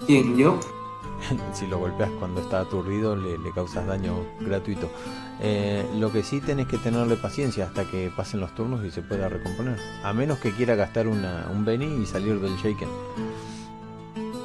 ¿Quién? 0.07 0.38
¿Yo? 0.38 0.57
si 1.53 1.68
lo 1.68 1.77
golpeas 1.77 2.10
cuando 2.19 2.40
está 2.40 2.61
aturdido 2.61 3.18
le, 3.18 3.38
le 3.38 3.52
causas 3.52 3.86
daño 3.86 4.14
gratuito. 4.40 4.90
Eh, 5.41 5.86
lo 5.98 6.10
que 6.10 6.23
sí 6.23 6.40
tenés 6.40 6.68
que 6.68 6.77
tenerle 6.77 7.18
paciencia 7.18 7.65
hasta 7.65 7.84
que 7.84 8.10
pasen 8.15 8.40
los 8.40 8.56
turnos 8.56 8.86
y 8.86 8.91
se 8.91 9.02
pueda 9.02 9.27
recomponer. 9.27 9.77
A 10.06 10.14
menos 10.14 10.40
que 10.40 10.53
quiera 10.53 10.76
gastar 10.76 11.10
una, 11.10 11.49
un 11.52 11.65
Benny 11.65 12.02
y 12.02 12.06
salir 12.06 12.40
del 12.40 12.56
Shaken. 12.56 12.88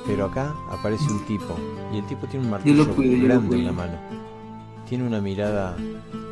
Pero 0.08 0.24
acá 0.24 0.52
aparece 0.72 1.04
un 1.12 1.24
tipo 1.24 1.56
y 1.92 1.98
el 1.98 2.06
tipo 2.06 2.26
tiene 2.26 2.46
un 2.46 2.50
martillo 2.50 2.84
grande 2.96 3.58
en 3.58 3.66
la 3.66 3.72
mano. 3.72 3.96
Tiene 4.88 5.06
una 5.06 5.20
mirada 5.20 5.76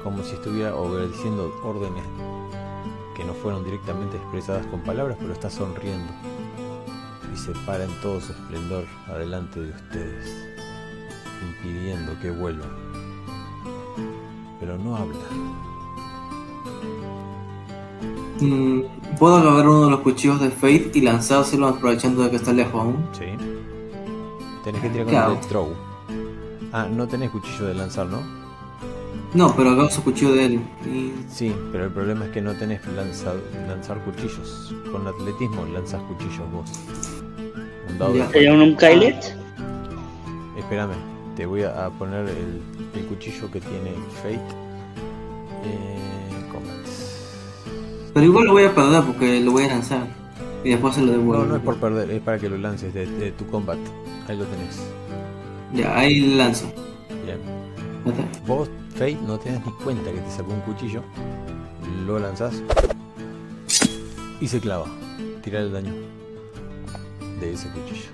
como 0.02 0.24
si 0.24 0.34
estuviera 0.34 0.74
obedeciendo 0.74 1.54
órdenes 1.62 2.31
que 3.16 3.24
no 3.24 3.34
fueron 3.34 3.64
directamente 3.64 4.16
expresadas 4.16 4.66
con 4.66 4.80
palabras, 4.80 5.16
pero 5.20 5.32
está 5.32 5.50
sonriendo 5.50 6.12
y 7.32 7.36
se 7.36 7.52
para 7.66 7.84
en 7.84 8.00
todo 8.00 8.20
su 8.20 8.32
esplendor 8.32 8.84
adelante 9.08 9.60
de 9.60 9.70
ustedes, 9.70 10.48
impidiendo 11.42 12.18
que 12.20 12.30
vuelvan. 12.30 12.70
Pero 14.60 14.78
no 14.78 14.96
habla. 14.96 15.18
Mm, 18.40 18.82
Puedo 19.18 19.36
agarrar 19.36 19.68
uno 19.68 19.84
de 19.84 19.90
los 19.90 20.00
cuchillos 20.00 20.40
de 20.40 20.50
Fate 20.50 20.90
y 20.94 21.00
lanzárselo 21.00 21.68
aprovechando 21.68 22.22
de 22.24 22.30
que 22.30 22.36
está 22.36 22.52
lejos 22.52 22.74
aún. 22.74 23.06
¿Sí? 23.12 23.26
Tenés 24.64 24.80
que 24.80 24.88
tirar 24.88 25.06
¿Qué 25.06 25.14
con 25.14 25.32
el 25.32 25.40
throw. 25.46 25.68
Ah, 26.72 26.88
no 26.90 27.06
tenés 27.06 27.30
cuchillo 27.30 27.66
de 27.66 27.74
lanzar, 27.74 28.06
¿no? 28.06 28.41
No, 29.34 29.54
pero 29.56 29.70
agarro 29.70 29.88
su 29.90 30.02
cuchillo 30.02 30.34
de 30.34 30.44
él. 30.44 30.60
Y... 30.84 31.12
Sí, 31.30 31.54
pero 31.72 31.84
el 31.86 31.90
problema 31.90 32.26
es 32.26 32.30
que 32.32 32.42
no 32.42 32.52
tenés 32.54 32.80
lanza- 32.88 33.34
lanzar 33.66 33.98
cuchillos. 34.04 34.74
Con 34.90 35.06
atletismo 35.06 35.64
lanzas 35.72 36.02
cuchillos 36.02 36.50
vos. 36.52 36.70
Un 37.88 37.98
dado 37.98 38.12
de 38.12 38.18
Ya. 38.18 38.28
¿Sería 38.30 38.52
un, 38.52 38.76
Kylet? 38.76 39.36
Espérame, 40.58 40.92
te 41.34 41.46
voy 41.46 41.62
a 41.62 41.88
poner 41.98 42.28
el, 42.28 42.60
el 42.94 43.06
cuchillo 43.06 43.50
que 43.50 43.60
tiene 43.60 43.92
Fate. 44.22 44.34
Eh, 45.64 46.46
combat. 46.52 46.86
Pero 48.12 48.26
igual 48.26 48.44
lo 48.44 48.52
voy 48.52 48.64
a 48.64 48.74
perder 48.74 49.02
porque 49.02 49.40
lo 49.40 49.52
voy 49.52 49.64
a 49.64 49.68
lanzar. 49.68 50.06
Y 50.62 50.70
después 50.70 50.94
se 50.94 51.00
lo 51.00 51.12
devuelvo. 51.12 51.44
No, 51.44 51.48
no 51.50 51.56
es 51.56 51.62
por 51.62 51.76
perder, 51.76 52.10
es 52.10 52.20
para 52.20 52.38
que 52.38 52.48
lo 52.50 52.58
lances 52.58 52.92
de, 52.92 53.06
de 53.06 53.32
tu 53.32 53.46
combat. 53.46 53.78
Ahí 54.28 54.36
lo 54.36 54.44
tenés. 54.44 54.78
Ya, 55.72 55.96
ahí 55.98 56.36
lanzo. 56.36 56.66
Bien. 57.24 57.38
Vos, 58.46 58.68
No 59.10 59.36
te 59.36 59.50
das 59.50 59.66
ni 59.66 59.72
cuenta 59.72 60.12
que 60.12 60.20
te 60.20 60.30
sacó 60.30 60.52
un 60.52 60.60
cuchillo. 60.60 61.02
Lo 62.06 62.20
lanzás. 62.20 62.62
Y 64.40 64.46
se 64.46 64.60
clava. 64.60 64.86
Tira 65.42 65.58
el 65.58 65.72
daño 65.72 65.92
de 67.40 67.52
ese 67.52 67.68
cuchillo. 67.70 68.06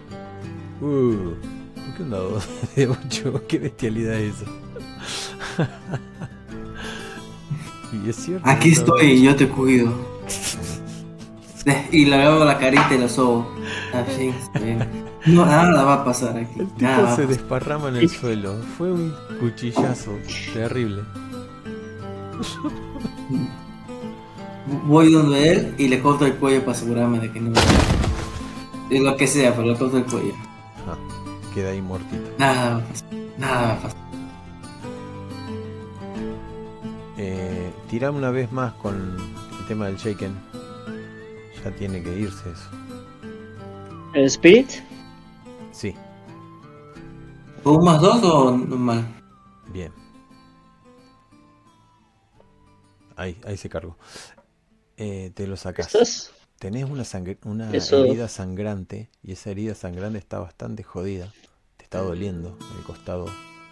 Uh, 0.81 1.35
¿Por 1.74 1.94
qué 1.94 2.02
un 2.05 2.10
dado 2.10 2.40
de 2.77 2.89
8? 2.89 3.43
¿Qué 3.47 3.59
bestialidad 3.59 4.15
es 4.15 4.36
eso? 4.36 4.47
y 7.93 8.09
es 8.09 8.16
cierto. 8.16 8.48
Aquí 8.48 8.70
estoy, 8.70 9.23
yo 9.23 9.36
te 9.36 9.47
cuido. 9.47 9.93
Y 11.93 12.06
le 12.06 12.16
hago 12.16 12.47
la 12.47 12.56
carita 12.56 12.94
y 12.94 12.98
la 12.98 13.10
sobo. 13.10 13.47
Así, 13.93 14.28
está 14.28 14.59
bien. 14.59 15.07
No, 15.27 15.45
nada 15.45 15.85
va 15.85 15.95
a 15.95 16.05
pasar 16.05 16.36
aquí. 16.36 16.61
El 16.61 16.69
Nada 16.78 16.97
tipo 16.97 17.03
va 17.03 17.12
a 17.12 17.16
se 17.16 17.27
desparrama 17.27 17.89
en 17.89 17.97
el 17.97 18.09
suelo. 18.09 18.55
Fue 18.77 18.93
un 18.93 19.15
cuchillazo 19.40 20.12
terrible. 20.55 21.03
Voy 24.86 25.12
donde 25.12 25.53
él 25.53 25.74
y 25.78 25.89
le 25.89 26.01
corto 26.01 26.24
el 26.27 26.35
cuello 26.36 26.61
para 26.61 26.73
asegurarme 26.73 27.19
de 27.20 27.32
que 27.32 27.40
no. 27.40 27.51
De 28.89 29.01
lo 29.01 29.16
que 29.16 29.27
sea, 29.27 29.55
pero 29.55 29.69
le 29.69 29.77
corto 29.77 29.97
el 29.99 30.05
cuello. 30.05 30.35
Ah, 30.86 30.97
queda 31.55 31.70
ahí 31.70 31.82
muertito. 31.82 32.31
Nada 32.39 32.70
va 32.70 32.77
a 32.77 32.85
pasar. 32.85 33.09
Nada 33.39 33.62
va 33.62 33.73
a 33.73 33.78
pasar. 33.78 33.99
Eh, 37.16 37.73
tira 37.90 38.11
una 38.11 38.31
vez 38.31 38.53
más 38.53 38.73
con 38.74 39.16
el 39.59 39.66
tema 39.66 39.86
del 39.86 39.97
shaken. 39.97 40.32
Ya 41.65 41.70
tiene 41.73 42.03
que 42.03 42.16
irse 42.16 42.51
eso. 42.51 42.69
¿El 44.15 44.24
Spirit? 44.27 44.70
Sí, 45.78 45.94
¿Un 47.62 47.84
más 47.84 48.00
dos 48.00 48.20
o 48.24 48.50
normal? 48.56 49.06
bien. 49.72 49.92
Ahí, 53.14 53.40
ahí 53.46 53.56
se 53.56 53.68
cargó. 53.68 53.96
Eh, 54.96 55.30
te 55.34 55.46
lo 55.46 55.56
sacas. 55.56 55.86
¿Estos? 55.86 56.32
Tenés 56.59 56.90
una, 56.90 57.05
sangre, 57.05 57.38
una 57.44 57.70
Eso- 57.72 58.05
herida 58.05 58.26
sangrante 58.26 59.09
y 59.22 59.32
esa 59.32 59.50
herida 59.50 59.76
sangrante 59.76 60.18
está 60.18 60.40
bastante 60.40 60.82
jodida. 60.82 61.32
Te 61.76 61.84
está 61.84 62.00
doliendo 62.00 62.59
el 62.76 62.82
costado 62.84 63.26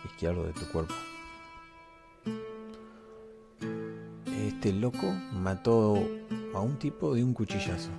izquierdo 0.05 0.45
de 0.45 0.53
tu 0.53 0.67
cuerpo. 0.71 0.95
Este 4.47 4.73
loco 4.73 5.13
mató 5.33 5.97
a 6.55 6.61
un 6.61 6.79
tipo 6.79 7.15
de 7.17 7.25
un 7.25 7.35
cuchillazo. 7.35 7.91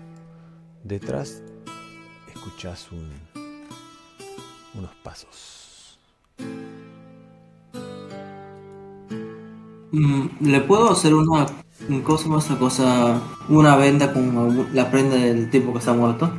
Detrás 0.86 1.42
escuchás 2.34 2.90
un, 2.94 3.10
unos 4.78 4.92
pasos. 5.04 5.98
Mm, 9.92 10.28
¿Le 10.42 10.62
puedo 10.62 10.92
hacer 10.92 11.14
una 11.14 11.46
un 11.90 12.02
cosa 12.02 12.28
más 12.28 12.46
otra 12.46 12.60
cosa? 12.60 13.22
Una 13.50 13.76
venda 13.76 14.12
con 14.12 14.68
la 14.74 14.92
prenda 14.92 15.16
del 15.16 15.50
tipo 15.50 15.72
que 15.72 15.80
está 15.80 15.94
muerto. 15.94 16.32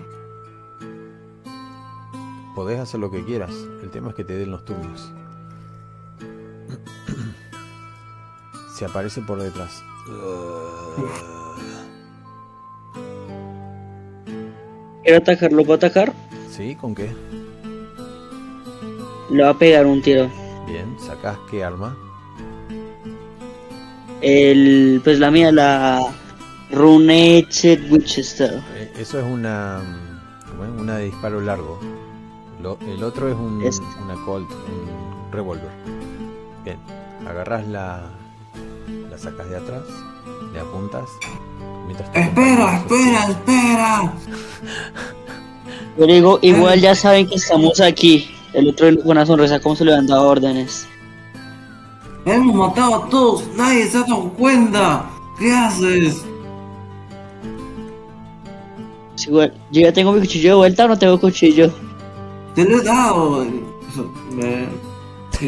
Podés 2.54 2.80
hacer 2.80 3.00
lo 3.00 3.10
que 3.10 3.24
quieras. 3.24 3.52
El 3.82 3.90
tema 3.90 4.10
es 4.10 4.14
que 4.14 4.24
te 4.24 4.36
den 4.36 4.50
los 4.50 4.64
turnos. 4.64 5.12
Se 8.74 8.84
aparece 8.84 9.22
por 9.22 9.40
detrás. 9.40 9.82
¿Quiero 15.02 15.18
atacar? 15.18 15.52
¿Lo 15.52 15.64
puedo 15.64 15.74
atacar? 15.74 16.12
¿Sí? 16.50 16.76
¿Con 16.76 16.94
qué? 16.94 17.10
Le 19.30 19.42
va 19.42 19.50
a 19.50 19.54
pegar 19.58 19.86
un 19.86 20.00
tiro. 20.02 20.28
Bien, 20.66 20.96
sacás 20.98 21.36
qué 21.50 21.64
arma. 21.64 21.96
El, 24.20 25.00
pues 25.04 25.18
la 25.18 25.30
mía, 25.30 25.52
la 25.52 26.00
Runated 26.70 27.90
Winchester. 27.90 28.60
Eh, 28.74 28.92
Eso 28.98 29.18
es 29.20 29.24
una. 29.24 29.80
¿cómo 30.48 30.64
es? 30.64 30.70
Una 30.80 30.96
de 30.98 31.04
disparo 31.06 31.40
largo. 31.40 31.78
Lo- 32.62 32.78
el 32.80 33.02
otro 33.04 33.28
es 33.28 33.36
un, 33.36 33.62
Este. 33.62 33.84
una 34.02 34.14
Colt, 34.24 34.50
un 34.50 35.32
revólver. 35.32 35.70
Bien, 36.64 36.78
agarras 37.28 37.66
la. 37.68 38.10
La 39.10 39.18
sacas 39.18 39.48
de 39.50 39.56
atrás, 39.56 39.82
le 40.52 40.60
apuntas. 40.60 41.08
Mientras 41.86 42.08
¡Espera, 42.14 42.76
espera, 42.78 43.28
espera! 43.30 44.12
Yo 45.98 46.06
digo, 46.06 46.38
igual 46.42 46.80
ya 46.80 46.94
saben 46.94 47.26
que 47.28 47.34
estamos 47.36 47.80
aquí. 47.80 48.30
El 48.58 48.68
otro 48.70 48.88
con 49.02 49.12
una 49.12 49.24
sonrisa 49.24 49.60
como 49.60 49.76
se 49.76 49.84
le 49.84 49.94
han 49.94 50.06
dado 50.08 50.26
órdenes. 50.28 50.86
¡Hemos 52.24 52.56
matado 52.56 53.04
a 53.04 53.08
todos! 53.08 53.44
¡Nadie 53.56 53.86
se 53.88 53.98
ha 53.98 54.00
dado 54.00 54.30
cuenta! 54.30 55.04
¿Qué 55.38 55.52
haces? 55.52 56.24
Es 59.14 59.26
igual, 59.28 59.54
yo 59.70 59.82
ya 59.82 59.92
tengo 59.92 60.10
mi 60.12 60.18
cuchillo 60.20 60.50
de 60.50 60.56
vuelta 60.56 60.84
o 60.84 60.88
no 60.88 60.98
tengo 60.98 61.20
cuchillo. 61.20 61.70
Te 62.56 62.64
lo 62.64 62.80
he 62.80 62.84
dado. 62.84 63.44
Eso, 63.44 64.12
me- 64.34 64.66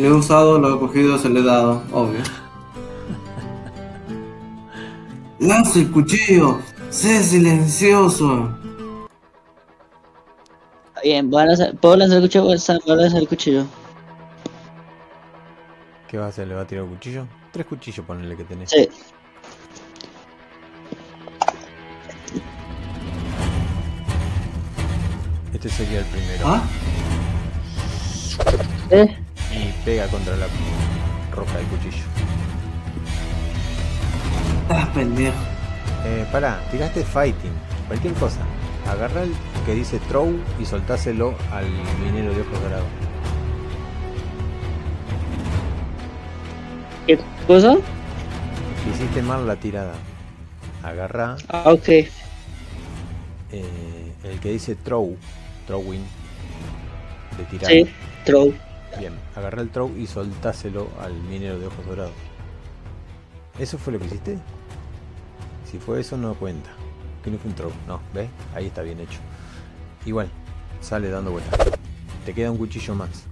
Lo 0.00 0.06
he 0.06 0.12
usado, 0.12 0.58
lo 0.60 0.76
he 0.76 0.78
cogido, 0.78 1.18
se 1.18 1.28
lo 1.28 1.40
he 1.40 1.42
dado, 1.42 1.82
obvio. 1.92 2.20
Lanza 5.40 5.80
el 5.80 5.90
cuchillo. 5.90 6.58
Sé 6.90 7.22
silencioso. 7.24 8.50
Bien, 11.02 11.30
voy 11.30 11.42
a 11.42 11.46
lanzar- 11.46 11.74
¿puedo 11.78 11.96
lanzar 11.96 12.18
el 12.18 12.22
cuchillo? 12.24 12.44
Voy 12.44 12.54
a 12.54 12.94
lanzar 12.96 13.20
el 13.20 13.28
cuchillo. 13.28 13.64
¿Qué 16.08 16.18
vas 16.18 16.26
a 16.26 16.28
hacer? 16.30 16.48
¿Le 16.48 16.54
va 16.54 16.62
a 16.62 16.66
tirar 16.66 16.84
un 16.84 16.90
cuchillo? 16.90 17.26
Tres 17.52 17.66
cuchillos, 17.66 18.04
ponele 18.04 18.36
que 18.36 18.44
tenés. 18.44 18.70
Sí. 18.70 18.88
Este 25.52 25.68
sería 25.68 25.98
el 26.00 26.04
primero. 26.06 26.46
¿Ah? 26.46 26.62
¿Eh? 28.90 29.16
Y 29.52 29.84
pega 29.84 30.06
contra 30.08 30.36
la 30.36 30.46
roca 31.34 31.56
del 31.56 31.66
cuchillo. 31.66 32.04
Estás 34.62 34.88
pendejo. 34.90 35.36
Eh, 36.04 36.26
pará, 36.32 36.60
tiraste 36.70 37.04
fighting, 37.04 37.52
cualquier 37.88 38.14
cosa. 38.14 38.40
Agarra 38.88 39.22
el 39.22 39.32
que 39.66 39.74
dice 39.74 39.98
throw 40.08 40.32
y 40.60 40.64
soltáselo 40.64 41.34
al 41.52 41.66
minero 42.04 42.34
de 42.34 42.40
ojos 42.42 42.60
dorados. 42.62 42.86
¿Qué 47.06 47.18
cosa? 47.46 47.76
Hiciste 48.90 49.22
mal 49.22 49.46
la 49.46 49.56
tirada. 49.56 49.94
Agarra 50.82 51.36
Ah, 51.48 51.64
ok. 51.72 51.88
eh, 51.88 52.08
el 54.24 54.40
que 54.40 54.52
dice 54.52 54.74
throw, 54.76 55.16
throwing, 55.66 56.04
de 57.36 57.44
tirar. 57.44 57.70
Sí, 57.70 57.86
throw. 58.24 58.52
Bien, 58.98 59.12
agarra 59.36 59.62
el 59.62 59.70
throw 59.70 59.90
y 59.96 60.06
soltáselo 60.06 60.88
al 61.00 61.14
minero 61.14 61.58
de 61.58 61.66
ojos 61.66 61.86
dorados. 61.86 62.12
¿Eso 63.58 63.78
fue 63.78 63.92
lo 63.92 63.98
que 63.98 64.06
hiciste? 64.06 64.38
Si 65.70 65.78
fue 65.78 66.00
eso, 66.00 66.16
no 66.16 66.34
cuenta. 66.34 66.70
Que 67.22 67.30
no 67.30 67.38
fue 67.38 67.50
un 67.50 67.56
throw. 67.56 67.72
No, 67.86 68.00
¿ves? 68.14 68.28
Ahí 68.54 68.66
está 68.66 68.82
bien 68.82 69.00
hecho. 69.00 69.18
Igual, 70.06 70.28
sale 70.80 71.10
dando 71.10 71.32
vueltas. 71.32 71.58
Te 72.24 72.34
queda 72.34 72.50
un 72.50 72.58
cuchillo 72.58 72.94
más. 72.94 73.24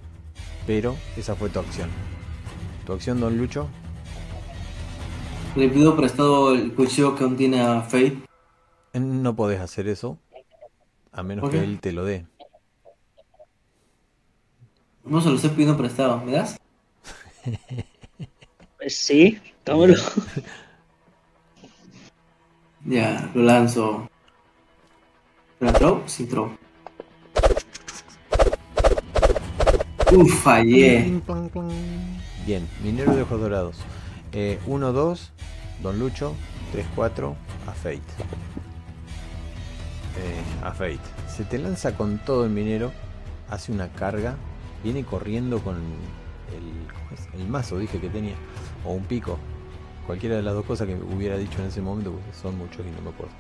Pero 0.66 0.96
esa 1.16 1.34
fue 1.34 1.48
tu 1.48 1.58
acción. 1.60 1.88
Tu 2.86 2.92
acción, 2.92 3.20
don 3.20 3.36
Lucho. 3.38 3.68
Le 5.56 5.68
pido 5.68 5.96
prestado 5.96 6.54
el 6.54 6.74
cuchillo 6.74 7.14
que 7.14 7.24
contiene 7.24 7.60
a 7.62 7.80
Fate. 7.82 8.18
Eh, 8.92 9.00
No 9.00 9.34
podés 9.34 9.60
hacer 9.60 9.88
eso. 9.88 10.18
A 11.12 11.22
menos 11.22 11.42
¿Por 11.42 11.52
que 11.52 11.58
él 11.64 11.80
te 11.80 11.92
lo 11.92 12.04
dé. 12.04 12.26
No 15.04 15.20
se 15.22 15.30
lo 15.30 15.36
estoy 15.36 15.50
pidiendo 15.50 15.76
prestado, 15.76 16.20
¿me 16.24 16.32
das? 16.32 16.58
Pues 18.78 18.96
sí, 18.96 19.40
tómalo. 19.64 19.94
Ya, 22.88 23.30
lo 23.34 23.42
lanzo. 23.42 24.08
¿Pero 25.58 25.72
throw? 25.74 26.02
Sí, 26.06 26.24
throw. 26.24 26.56
Uf, 30.10 30.42
fallé. 30.42 31.20
Bien, 32.46 32.66
minero 32.82 33.14
de 33.14 33.22
ojos 33.22 33.40
dorados. 33.40 33.76
1, 34.66 34.92
2, 34.92 35.32
Don 35.82 35.98
Lucho. 35.98 36.34
3, 36.72 36.86
4, 36.94 37.36
a 37.66 37.72
Fate. 37.72 37.96
Eh, 40.16 40.64
a 40.64 40.72
Fate. 40.72 40.98
Se 41.28 41.44
te 41.44 41.58
lanza 41.58 41.94
con 41.94 42.18
todo 42.18 42.46
el 42.46 42.50
minero. 42.50 42.90
Hace 43.50 43.70
una 43.70 43.92
carga. 43.92 44.36
Viene 44.82 45.04
corriendo 45.04 45.62
con 45.62 45.76
el, 45.76 47.38
el 47.38 47.48
mazo, 47.48 47.78
dije 47.78 48.00
que 48.00 48.08
tenía. 48.08 48.36
O 48.86 48.92
un 48.92 49.04
pico. 49.04 49.38
Cualquiera 50.08 50.36
de 50.36 50.42
las 50.42 50.54
dos 50.54 50.64
cosas 50.64 50.86
que 50.86 50.94
hubiera 50.94 51.36
dicho 51.36 51.60
en 51.60 51.66
ese 51.66 51.82
momento, 51.82 52.12
porque 52.12 52.32
son 52.32 52.56
muchos 52.56 52.80
y 52.80 52.90
no 52.90 53.02
me 53.02 53.10
acuerdo. 53.10 53.34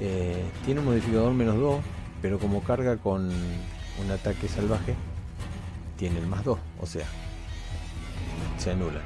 Eh, 0.00 0.42
tiene 0.64 0.80
un 0.80 0.86
modificador 0.86 1.34
menos 1.34 1.56
2, 1.56 1.78
pero 2.22 2.38
como 2.38 2.62
carga 2.62 2.96
con 2.96 3.26
un 3.28 4.10
ataque 4.10 4.48
salvaje, 4.48 4.94
tiene 5.98 6.20
el 6.20 6.26
más 6.26 6.42
2, 6.42 6.58
o 6.80 6.86
sea, 6.86 7.04
se 8.56 8.70
anula. 8.70 9.02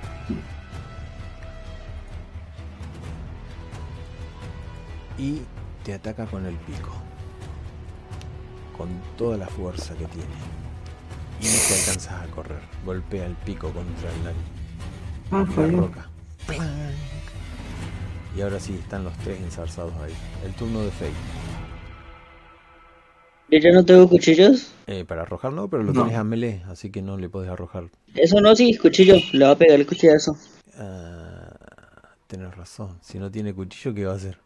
Y 5.19 5.41
te 5.83 5.95
ataca 5.95 6.27
con 6.27 6.47
el 6.47 6.55
pico, 6.59 6.93
con 8.77 8.89
toda 9.17 9.37
la 9.37 9.49
fuerza 9.49 9.95
que 9.95 10.07
tiene. 10.07 10.29
y 11.41 11.43
te 11.43 11.75
alcanzas 11.81 12.23
a 12.23 12.27
correr. 12.29 12.63
Golpea 12.87 13.27
el 13.27 13.35
pico 13.35 13.73
contra 13.73 14.11
el, 14.11 14.37
Ah, 15.33 15.45
la 15.57 15.67
roca. 15.81 16.09
¡Plank! 16.49 16.63
Y 18.37 18.41
ahora 18.41 18.59
sí, 18.61 18.75
están 18.75 19.05
los 19.05 19.17
tres 19.19 19.41
ensarzados 19.41 19.93
ahí. 20.03 20.13
El 20.45 20.53
turno 20.55 20.81
de 20.83 20.91
Faye. 20.91 21.11
Yo 23.51 23.59
ya 23.59 23.71
no 23.73 23.85
tengo 23.85 24.09
cuchillos. 24.09 24.73
Eh, 24.87 25.05
para 25.07 25.23
arrojar 25.23 25.53
no, 25.53 25.69
pero 25.69 25.83
lo 25.83 25.93
No. 25.93 26.03
tenés 26.03 26.19
a 26.19 26.25
melee, 26.25 26.63
así 26.69 26.91
que 26.91 27.01
no 27.03 27.17
le 27.17 27.29
podés 27.29 27.51
arrojar. 27.51 27.85
Eso 28.15 28.41
no, 28.41 28.55
sí, 28.55 28.77
cuchillo. 28.77 29.15
Le 29.33 29.45
voy 29.45 29.55
a 29.55 29.59
pegar 29.59 29.81
el 29.81 29.87
cuchillazo. 29.87 30.37
Ah, 30.77 31.51
tenés 32.27 32.55
razón. 32.57 32.99
Si 33.01 33.19
no 33.19 33.31
tiene 33.31 33.55
cuchillo, 33.55 33.95
¿qué 33.95 34.05
va 34.05 34.13
a 34.13 34.17
hacer? 34.17 34.39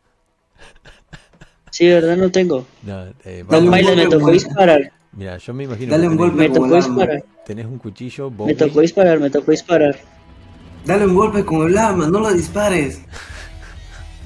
Sí, 1.71 1.89
¿verdad? 1.89 2.17
No 2.17 2.31
tengo. 2.31 2.67
No, 2.83 3.07
eh, 3.25 3.45
Dale 3.49 3.65
un 3.69 3.71
me 3.97 4.07
tocó 4.07 4.31
disparar. 4.31 4.93
Mira, 5.13 5.37
yo 5.37 5.53
me 5.53 5.65
imagino 5.65 5.91
Dale 5.91 6.05
que 6.05 6.09
un 6.09 6.17
tenés, 6.17 6.31
golpe 6.31 6.49
Me 6.49 6.55
tocó 6.55 6.75
disparar. 6.77 7.25
tenés 7.45 7.67
un 7.67 7.79
cuchillo, 7.79 8.31
Me 8.31 8.37
Bowie, 8.37 8.55
tocó 8.55 8.81
disparar, 8.81 9.21
me 9.21 9.31
tocó 9.31 9.51
disparar. 9.51 9.97
Dale 10.85 11.07
un 11.07 11.15
golpe 11.15 11.45
con 11.45 11.69
el 11.69 11.79
arma, 11.79 12.09
no 12.09 12.21
lo 12.21 12.33
dispares. 12.33 13.01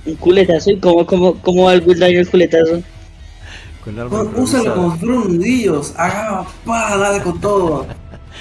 Un 0.05 0.15
culetazo. 0.17 0.71
¿Y 0.71 0.79
cómo, 0.79 1.05
cómo, 1.07 1.35
cómo 1.43 1.65
va 1.65 1.75
el 1.75 1.99
daño 1.99 2.21
el 2.21 2.29
culetazo? 2.29 2.83
con 3.85 3.99
arma 3.99 4.23
Úsalo 4.37 4.75
como 4.75 4.93
si 4.95 4.99
fueran 4.99 5.37
nudillos. 5.37 5.95
Agarra, 5.97 6.47
pa, 6.65 6.97
dale 6.97 7.23
con 7.23 7.41
todo. 7.41 7.87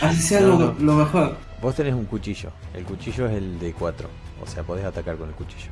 Así 0.02 0.22
sea 0.22 0.42
No, 0.42 0.48
lo, 0.48 0.58
no. 0.58 0.76
lo 0.80 0.94
mejor. 0.96 1.38
Vos 1.62 1.76
tenés 1.76 1.94
un 1.94 2.06
cuchillo. 2.06 2.52
El 2.74 2.84
cuchillo 2.84 3.28
es 3.28 3.36
el 3.36 3.60
de 3.60 3.74
4. 3.74 4.08
O 4.44 4.48
sea, 4.48 4.64
podés 4.64 4.86
atacar 4.86 5.18
con 5.18 5.30
el 5.30 5.36
cuchillo. 5.36 5.72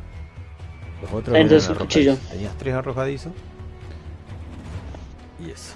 Los 1.02 1.12
otros 1.12 1.36
Entonces, 1.36 1.70
un 1.70 1.76
cuchillo. 1.76 2.16
Tenías 2.32 2.58
tres 2.58 2.74
arrojadizos. 2.74 3.34
Y 5.46 5.52
eso. 5.52 5.74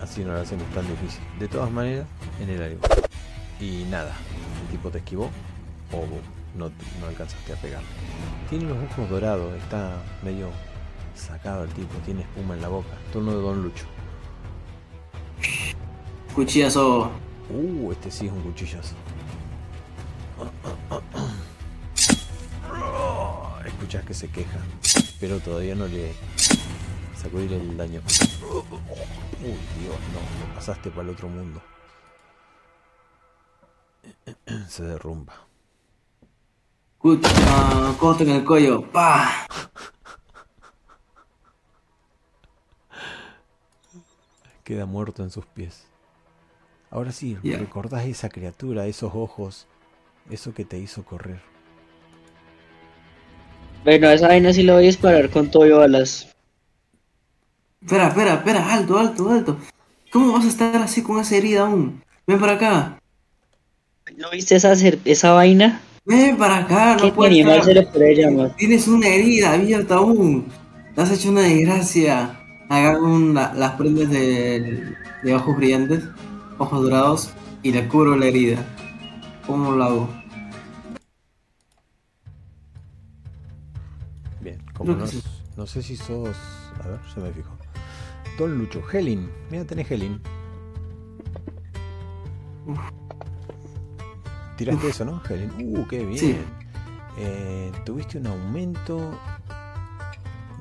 Así 0.00 0.22
no 0.24 0.32
lo 0.32 0.40
hacemos 0.40 0.66
tan 0.74 0.86
difícil. 0.86 1.20
De 1.38 1.48
todas 1.48 1.70
maneras, 1.70 2.06
en 2.40 2.50
el 2.50 2.62
aire. 2.62 2.78
Y 3.62 3.86
nada. 3.88 4.12
El 4.62 4.68
tipo 4.72 4.90
te 4.90 4.98
esquivó. 4.98 5.30
O 5.92 6.04
no, 6.58 6.72
no 7.00 7.06
alcanzaste 7.06 7.52
a 7.52 7.56
pegar. 7.56 7.82
Tiene 8.50 8.64
los 8.64 8.76
ojos 8.90 9.08
dorados. 9.08 9.54
Está 9.54 10.02
medio 10.24 10.48
sacado 11.14 11.62
el 11.62 11.70
tipo. 11.70 11.94
Tiene 12.04 12.22
espuma 12.22 12.54
en 12.54 12.62
la 12.62 12.68
boca. 12.68 12.90
Turno 13.12 13.30
de 13.30 13.40
Don 13.40 13.62
Lucho. 13.62 13.84
Cuchillazo. 16.34 17.12
Uh, 17.50 17.92
este 17.92 18.10
sí 18.10 18.26
es 18.26 18.32
un 18.32 18.42
cuchillazo. 18.42 18.96
Escuchas 23.64 24.04
que 24.04 24.14
se 24.14 24.28
queja, 24.28 24.58
pero 25.20 25.38
todavía 25.38 25.76
no 25.76 25.86
le 25.86 26.14
sacudir 27.16 27.52
el 27.52 27.76
daño. 27.76 28.00
Uy, 28.50 29.56
Dios, 29.80 29.94
no, 30.12 30.48
lo 30.48 30.54
pasaste 30.54 30.90
para 30.90 31.02
el 31.02 31.10
otro 31.10 31.28
mundo. 31.28 31.62
Se 34.68 34.82
derrumba. 34.84 35.32
Cuch, 36.98 37.24
ah, 37.48 37.94
corte 37.98 38.22
en 38.24 38.30
el 38.30 38.44
cuello. 38.44 38.82
Pa. 38.92 39.46
Queda 44.64 44.86
muerto 44.86 45.22
en 45.22 45.30
sus 45.30 45.44
pies. 45.46 45.86
Ahora 46.90 47.12
sí, 47.12 47.38
Ya. 47.42 47.58
recordás 47.58 48.04
esa 48.04 48.28
criatura, 48.28 48.86
esos 48.86 49.12
ojos, 49.14 49.66
eso 50.30 50.54
que 50.54 50.64
te 50.64 50.78
hizo 50.78 51.04
correr. 51.04 51.40
Bueno, 53.84 54.08
a 54.08 54.14
esa 54.14 54.28
vaina 54.28 54.52
sí 54.52 54.62
le 54.62 54.72
voy 54.72 54.82
a 54.84 54.86
disparar 54.86 55.30
con 55.30 55.50
todo 55.50 55.66
y 55.66 55.70
balas. 55.72 56.28
Espera, 57.80 58.08
espera, 58.08 58.34
espera. 58.34 58.72
Alto, 58.72 58.98
alto, 58.98 59.28
alto. 59.30 59.56
¿Cómo 60.12 60.32
vas 60.34 60.44
a 60.44 60.48
estar 60.48 60.76
así 60.76 61.02
con 61.02 61.18
esa 61.18 61.34
herida 61.36 61.62
aún? 61.62 62.04
Ven 62.26 62.38
para 62.38 62.52
acá. 62.52 63.01
¿No 64.16 64.30
viste 64.30 64.56
esa, 64.56 64.72
esa 64.72 65.32
vaina? 65.32 65.80
Ven 66.04 66.36
para 66.36 66.58
acá. 66.58 66.96
¿Qué 67.00 67.08
No 67.08 67.14
puedes? 67.14 68.56
Tienes 68.56 68.88
una 68.88 69.06
herida 69.08 69.52
abierta 69.52 69.96
aún. 69.96 70.46
Te 70.94 71.00
has 71.00 71.10
hecho 71.12 71.30
una 71.30 71.42
desgracia. 71.42 72.38
Agarro 72.68 73.04
una- 73.04 73.52
las 73.54 73.72
prendas 73.72 74.10
de, 74.10 74.94
de 75.22 75.34
ojos 75.34 75.56
brillantes, 75.56 76.04
ojos 76.58 76.82
dorados, 76.82 77.30
y 77.62 77.72
le 77.72 77.86
cubro 77.88 78.16
la 78.16 78.26
herida. 78.26 78.64
¿Cómo 79.46 79.72
lo 79.72 79.84
hago? 79.84 80.08
Bien, 84.40 84.58
como 84.74 84.94
no, 84.94 85.06
sí. 85.06 85.22
no 85.56 85.66
sé 85.66 85.82
si 85.82 85.96
sos. 85.96 86.36
A 86.82 86.88
ver, 86.88 86.98
se 87.12 87.20
me 87.20 87.30
fijó. 87.32 87.50
Don 88.38 88.58
Lucho, 88.58 88.82
Helin. 88.90 89.28
Mira, 89.50 89.64
tenés 89.64 89.90
Helin. 89.90 90.20
Tiraste 94.56 94.88
eso, 94.88 95.04
¿no? 95.04 95.20
Helin. 95.28 95.50
Uh, 95.78 95.86
qué 95.88 96.04
bien. 96.04 96.18
Sí. 96.18 96.36
Eh, 97.18 97.72
Tuviste 97.84 98.18
un 98.18 98.26
aumento. 98.26 99.18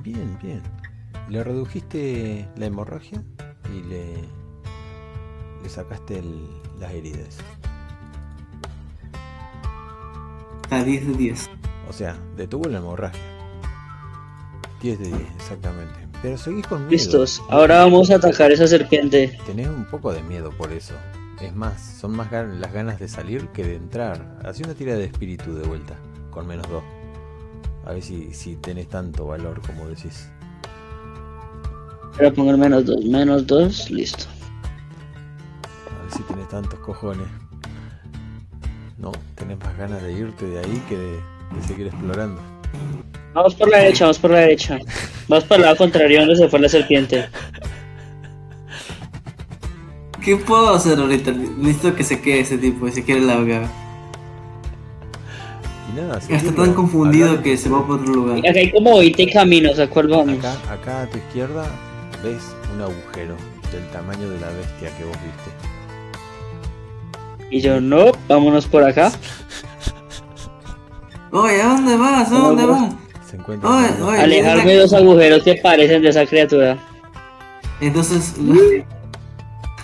Bien, 0.03 0.37
bien. 0.41 0.61
Le 1.29 1.43
redujiste 1.43 2.47
la 2.57 2.65
hemorragia 2.65 3.21
y 3.73 3.81
le. 3.83 4.13
Le 5.63 5.69
sacaste 5.69 6.19
el- 6.19 6.47
las 6.79 6.91
heridas. 6.91 7.37
A 10.69 10.83
10 10.83 11.05
de 11.07 11.13
10. 11.13 11.49
O 11.89 11.93
sea, 11.93 12.17
detuvo 12.37 12.69
la 12.69 12.77
hemorragia. 12.79 13.19
10 14.81 14.97
de 14.99 15.07
10, 15.07 15.21
exactamente. 15.37 15.93
Pero 16.21 16.37
seguís 16.37 16.65
con 16.65 16.79
miedo. 16.79 16.91
Listos. 16.91 17.41
Ahora 17.49 17.79
vamos 17.79 18.09
a 18.11 18.15
atacar 18.15 18.51
esa 18.51 18.67
serpiente. 18.67 19.37
Tenés 19.45 19.67
un 19.67 19.85
poco 19.85 20.13
de 20.13 20.21
miedo 20.23 20.51
por 20.57 20.71
eso. 20.71 20.93
Es 21.41 21.55
más, 21.55 21.81
son 21.99 22.11
más 22.15 22.29
gan- 22.29 22.59
las 22.59 22.71
ganas 22.71 22.99
de 22.99 23.07
salir 23.07 23.47
que 23.49 23.63
de 23.63 23.75
entrar. 23.75 24.37
Hacé 24.45 24.63
una 24.63 24.73
tira 24.73 24.93
de 24.95 25.05
espíritu 25.05 25.53
de 25.55 25.65
vuelta, 25.67 25.95
con 26.29 26.45
menos 26.47 26.67
2. 26.69 26.83
A 27.85 27.93
ver 27.93 28.03
si, 28.03 28.31
si 28.33 28.55
tenés 28.57 28.87
tanto 28.89 29.25
valor 29.25 29.61
como 29.65 29.87
decís. 29.87 30.29
Voy 32.17 32.27
a 32.27 32.31
poner 32.31 32.57
menos 32.57 32.85
dos. 32.85 33.03
Menos 33.05 33.47
dos, 33.47 33.89
listo. 33.89 34.25
A 35.99 36.03
ver 36.03 36.11
si 36.11 36.21
tenés 36.23 36.47
tantos 36.49 36.79
cojones. 36.79 37.27
No, 38.99 39.11
tenés 39.35 39.57
más 39.59 39.75
ganas 39.77 40.03
de 40.03 40.11
irte 40.13 40.45
de 40.45 40.59
ahí 40.59 40.83
que 40.87 40.97
de, 40.97 41.11
de 41.55 41.67
seguir 41.67 41.87
explorando. 41.87 42.39
Vamos 43.33 43.55
por 43.55 43.69
la 43.69 43.79
derecha, 43.79 44.03
vamos 44.05 44.19
por 44.19 44.29
la 44.31 44.39
derecha. 44.39 44.77
Vamos 45.27 45.45
por 45.45 45.57
el 45.57 45.63
lado 45.63 45.77
contrario 45.77 46.19
donde 46.19 46.35
se 46.35 46.49
fue 46.49 46.59
la 46.59 46.69
serpiente. 46.69 47.27
¿Qué 50.23 50.35
puedo 50.37 50.73
hacer 50.75 50.99
ahorita? 50.99 51.31
Necesito 51.31 51.95
que 51.95 52.03
se 52.03 52.21
quede 52.21 52.41
ese 52.41 52.57
tipo 52.57 52.87
y 52.87 52.91
se 52.91 53.03
quiere 53.03 53.21
largar. 53.21 53.63
Y 55.91 55.95
nada, 55.99 56.19
Está 56.19 56.53
tan 56.55 56.73
confundido 56.73 57.31
Acá- 57.31 57.43
que 57.43 57.57
se 57.57 57.69
va 57.69 57.85
por 57.85 57.99
otro 57.99 58.13
lugar. 58.13 58.37
Acá 58.37 58.51
hay 58.59 58.71
como 58.71 58.99
20 58.99 59.29
caminos, 59.31 59.79
¿a 59.79 59.87
cuál 59.87 60.07
vamos? 60.07 60.37
Acá, 60.37 60.53
acá 60.71 61.01
a 61.01 61.07
tu 61.07 61.17
izquierda 61.17 61.65
ves 62.23 62.41
un 62.75 62.81
agujero 62.81 63.35
del 63.71 63.87
tamaño 63.91 64.29
de 64.29 64.39
la 64.39 64.47
bestia 64.49 64.95
que 64.97 65.03
vos 65.05 65.17
viste. 65.23 65.51
Y 67.49 67.59
yo, 67.61 67.81
no, 67.81 68.11
vámonos 68.29 68.67
por 68.67 68.83
acá. 68.83 69.11
Oye, 71.31 71.61
¿a 71.61 71.67
dónde 71.67 71.95
vas? 71.97 72.31
¿A 72.31 72.35
dónde 72.35 72.65
vas? 72.65 72.93
Se 73.29 73.37
encuentra 73.37 73.69
Oye, 73.69 73.87
con- 73.99 74.09
oye. 74.09 74.21
Alejarme 74.21 74.71
de 74.71 74.75
la- 74.77 74.81
los 74.83 74.93
agujeros 74.93 75.43
que 75.43 75.55
parecen 75.55 76.01
de 76.01 76.09
esa 76.09 76.25
criatura. 76.25 76.77
Entonces 77.79 78.35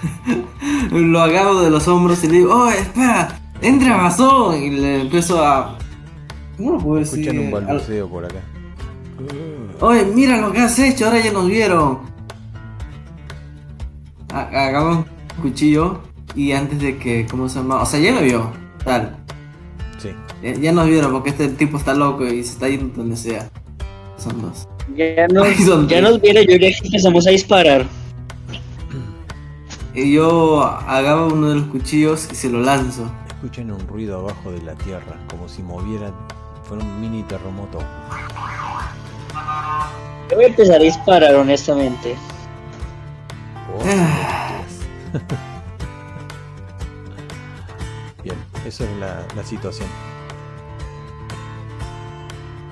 lo, 0.92 1.22
agarro 1.22 1.62
de 1.62 1.70
los 1.70 1.88
hombros 1.88 2.24
y 2.24 2.28
le 2.28 2.38
digo, 2.40 2.54
oh, 2.54 2.70
espera, 2.70 3.40
entra 3.62 3.98
razón. 3.98 4.62
Y 4.62 4.70
le 4.72 5.02
empiezo 5.02 5.44
a... 5.46 5.78
¿Cómo 6.58 6.74
lo 6.74 6.78
puedo 6.80 7.00
decir? 7.00 7.20
Escuchan 7.20 7.48
un 7.48 7.54
Al- 7.56 7.66
balbuceo 7.66 8.10
por 8.10 8.26
acá. 8.26 8.40
Oye, 9.80 10.06
mira 10.06 10.38
lo 10.38 10.52
que 10.52 10.60
has 10.60 10.78
hecho, 10.80 11.06
ahora 11.06 11.20
ya 11.24 11.32
nos 11.32 11.48
vieron. 11.48 12.00
Agarro 14.34 14.98
un 14.98 15.06
cuchillo 15.42 16.02
y 16.36 16.52
antes 16.52 16.80
de 16.80 16.98
que, 16.98 17.26
¿cómo 17.30 17.50
se 17.50 17.60
llama? 17.60 17.82
O 17.82 17.86
sea, 17.86 18.00
ya 18.00 18.12
lo 18.12 18.22
vio, 18.22 18.52
tal. 18.84 19.16
Sí. 19.98 20.10
Ya, 20.44 20.54
ya 20.54 20.72
nos 20.72 20.88
vieron 20.88 21.12
porque 21.12 21.30
este 21.30 21.48
tipo 21.50 21.78
está 21.78 21.94
loco 21.94 22.26
y 22.26 22.44
se 22.44 22.54
está 22.54 22.70
yendo 22.70 22.94
donde 22.96 23.18
sea. 23.18 23.50
Son 24.18 24.42
dos. 24.42 24.68
Ya 24.96 25.28
nos, 25.28 25.48
ya 25.88 26.02
nos 26.02 26.22
vieron, 26.22 26.46
yo 26.46 26.58
ya 26.58 26.68
empezamos 26.84 27.28
a 27.28 27.32
disparar. 27.32 27.86
Y 29.98 30.12
yo 30.14 30.62
agarro 30.64 31.26
uno 31.30 31.50
de 31.50 31.56
los 31.56 31.64
cuchillos 31.70 32.30
y 32.32 32.36
se 32.36 32.52
lo 32.52 32.62
lanzo. 32.62 33.10
Escuchan 33.30 33.72
un 33.72 33.80
ruido 33.88 34.20
abajo 34.20 34.52
de 34.52 34.62
la 34.62 34.76
tierra, 34.76 35.18
como 35.28 35.50
si 35.50 35.64
movieran. 35.64 36.14
Fuera 36.66 36.84
un 36.84 37.02
mini 37.02 37.24
terremoto. 37.24 37.80
Yo 40.30 40.36
voy 40.36 40.46
a 40.46 40.48
empezar 40.50 40.76
a 40.76 40.84
disparar, 40.84 41.34
honestamente. 41.34 42.16
Oh, 43.76 43.84
Ah. 43.88 44.62
Bien, 48.24 48.36
esa 48.66 48.84
es 48.84 48.98
la, 49.00 49.26
la 49.36 49.44
situación. 49.44 49.90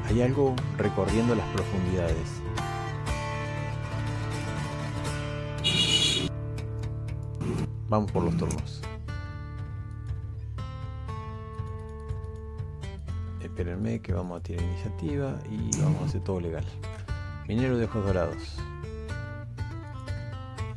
Hay 0.07 0.21
algo 0.21 0.53
recorriendo 0.77 1.33
las 1.33 1.47
profundidades. 1.47 2.34
Vamos 7.87 8.11
por 8.11 8.23
los 8.23 8.35
turnos. 8.35 8.81
Espérenme 13.39 14.01
que 14.01 14.11
vamos 14.11 14.39
a 14.39 14.43
tirar 14.43 14.63
iniciativa 14.63 15.39
y 15.49 15.69
vamos 15.79 16.01
a 16.01 16.05
hacer 16.05 16.21
todo 16.23 16.39
legal. 16.39 16.65
Minero 17.47 17.77
de 17.77 17.85
ojos 17.85 18.03
dorados. 18.05 18.57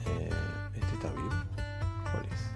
Eh, 0.06 0.30
este 0.74 0.94
está 0.94 1.10
vivo. 1.12 1.30
¿Cuál 2.12 2.26
es? 2.26 2.50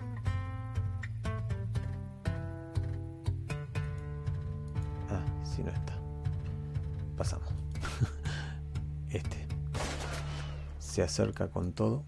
Ah, 5.08 5.24
sí 5.44 5.64
no 5.64 5.70
está. 5.70 5.94
Pasamos. 7.16 7.48
este. 9.10 9.46
Se 10.78 11.02
acerca 11.02 11.48
con 11.48 11.72
todo. 11.72 12.04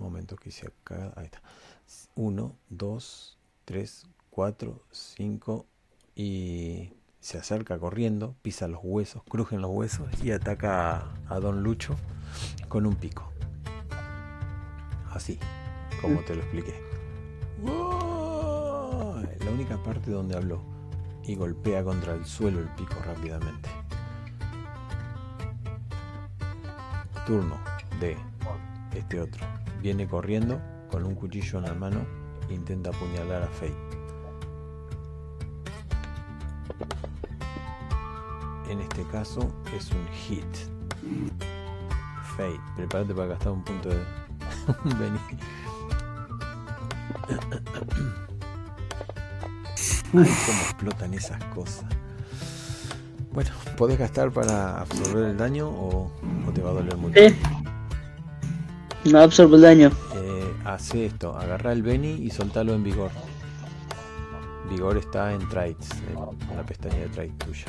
Momento 0.00 0.36
que 0.36 0.50
se 0.50 0.66
acá. 0.66 1.12
Ahí 1.16 1.26
está. 1.26 1.40
1, 2.16 2.56
2, 2.70 3.38
3, 3.64 4.06
4, 4.30 4.82
5 4.90 5.66
y 6.14 6.92
se 7.20 7.38
acerca 7.38 7.78
corriendo, 7.78 8.34
pisa 8.42 8.66
los 8.66 8.80
huesos, 8.82 9.22
crujen 9.28 9.60
los 9.60 9.70
huesos 9.70 10.08
y 10.22 10.32
ataca 10.32 11.12
a, 11.28 11.40
Don 11.40 11.62
Lucho 11.62 11.94
con 12.68 12.86
un 12.86 12.96
pico. 12.96 13.30
Así, 15.10 15.38
como 16.00 16.20
te 16.22 16.34
lo 16.34 16.40
expliqué. 16.42 16.74
La 19.44 19.50
única 19.50 19.82
parte 19.82 20.10
donde 20.10 20.36
habló 20.36 20.62
y 21.24 21.34
golpea 21.34 21.84
contra 21.84 22.14
el 22.14 22.24
suelo 22.24 22.60
el 22.60 22.68
pico 22.70 22.94
rápidamente. 23.04 23.68
Turno 27.26 27.60
de 28.00 28.16
este 28.94 29.20
otro. 29.20 29.44
Viene 29.80 30.06
corriendo 30.06 30.60
con 30.90 31.04
un 31.04 31.14
cuchillo 31.14 31.58
en 31.58 31.64
la 31.64 31.74
mano 31.74 32.04
e 32.48 32.54
intenta 32.54 32.90
apuñalar 32.90 33.42
a 33.42 33.48
Fate. 33.48 33.74
En 38.68 38.80
este 38.80 39.04
caso 39.04 39.52
es 39.76 39.90
un 39.90 40.06
hit. 40.08 40.44
Fate, 42.36 42.60
prepárate 42.76 43.14
para 43.14 43.28
gastar 43.28 43.52
un 43.52 43.64
punto 43.64 43.88
de. 43.88 43.96
Ay, 50.12 50.28
cómo 50.46 50.60
explotan 50.60 51.14
esas 51.14 51.42
cosas. 51.46 51.86
Bueno, 53.32 53.50
¿podés 53.76 53.98
gastar 53.98 54.30
para 54.32 54.80
absorber 54.80 55.30
el 55.30 55.36
daño 55.36 55.68
o, 55.68 56.10
te 56.52 56.60
va 56.62 56.70
a 56.70 56.74
doler 56.74 56.96
mucho? 56.96 57.14
Sí. 57.16 57.36
No 59.10 59.18
absorbo 59.18 59.56
el 59.56 59.62
daño. 59.62 59.90
Eh, 60.14 60.54
hace 60.64 61.06
esto, 61.06 61.36
agarra 61.36 61.72
el 61.72 61.82
Beni 61.82 62.12
y 62.12 62.30
soltalo 62.30 62.74
en 62.74 62.84
vigor. 62.84 63.10
Vigor 64.70 64.98
está 64.98 65.32
en 65.32 65.48
traits, 65.48 65.88
en 66.08 66.56
la 66.56 66.62
pestaña 66.64 66.96
de 66.98 67.08
traits 67.08 67.38
tuya. 67.38 67.64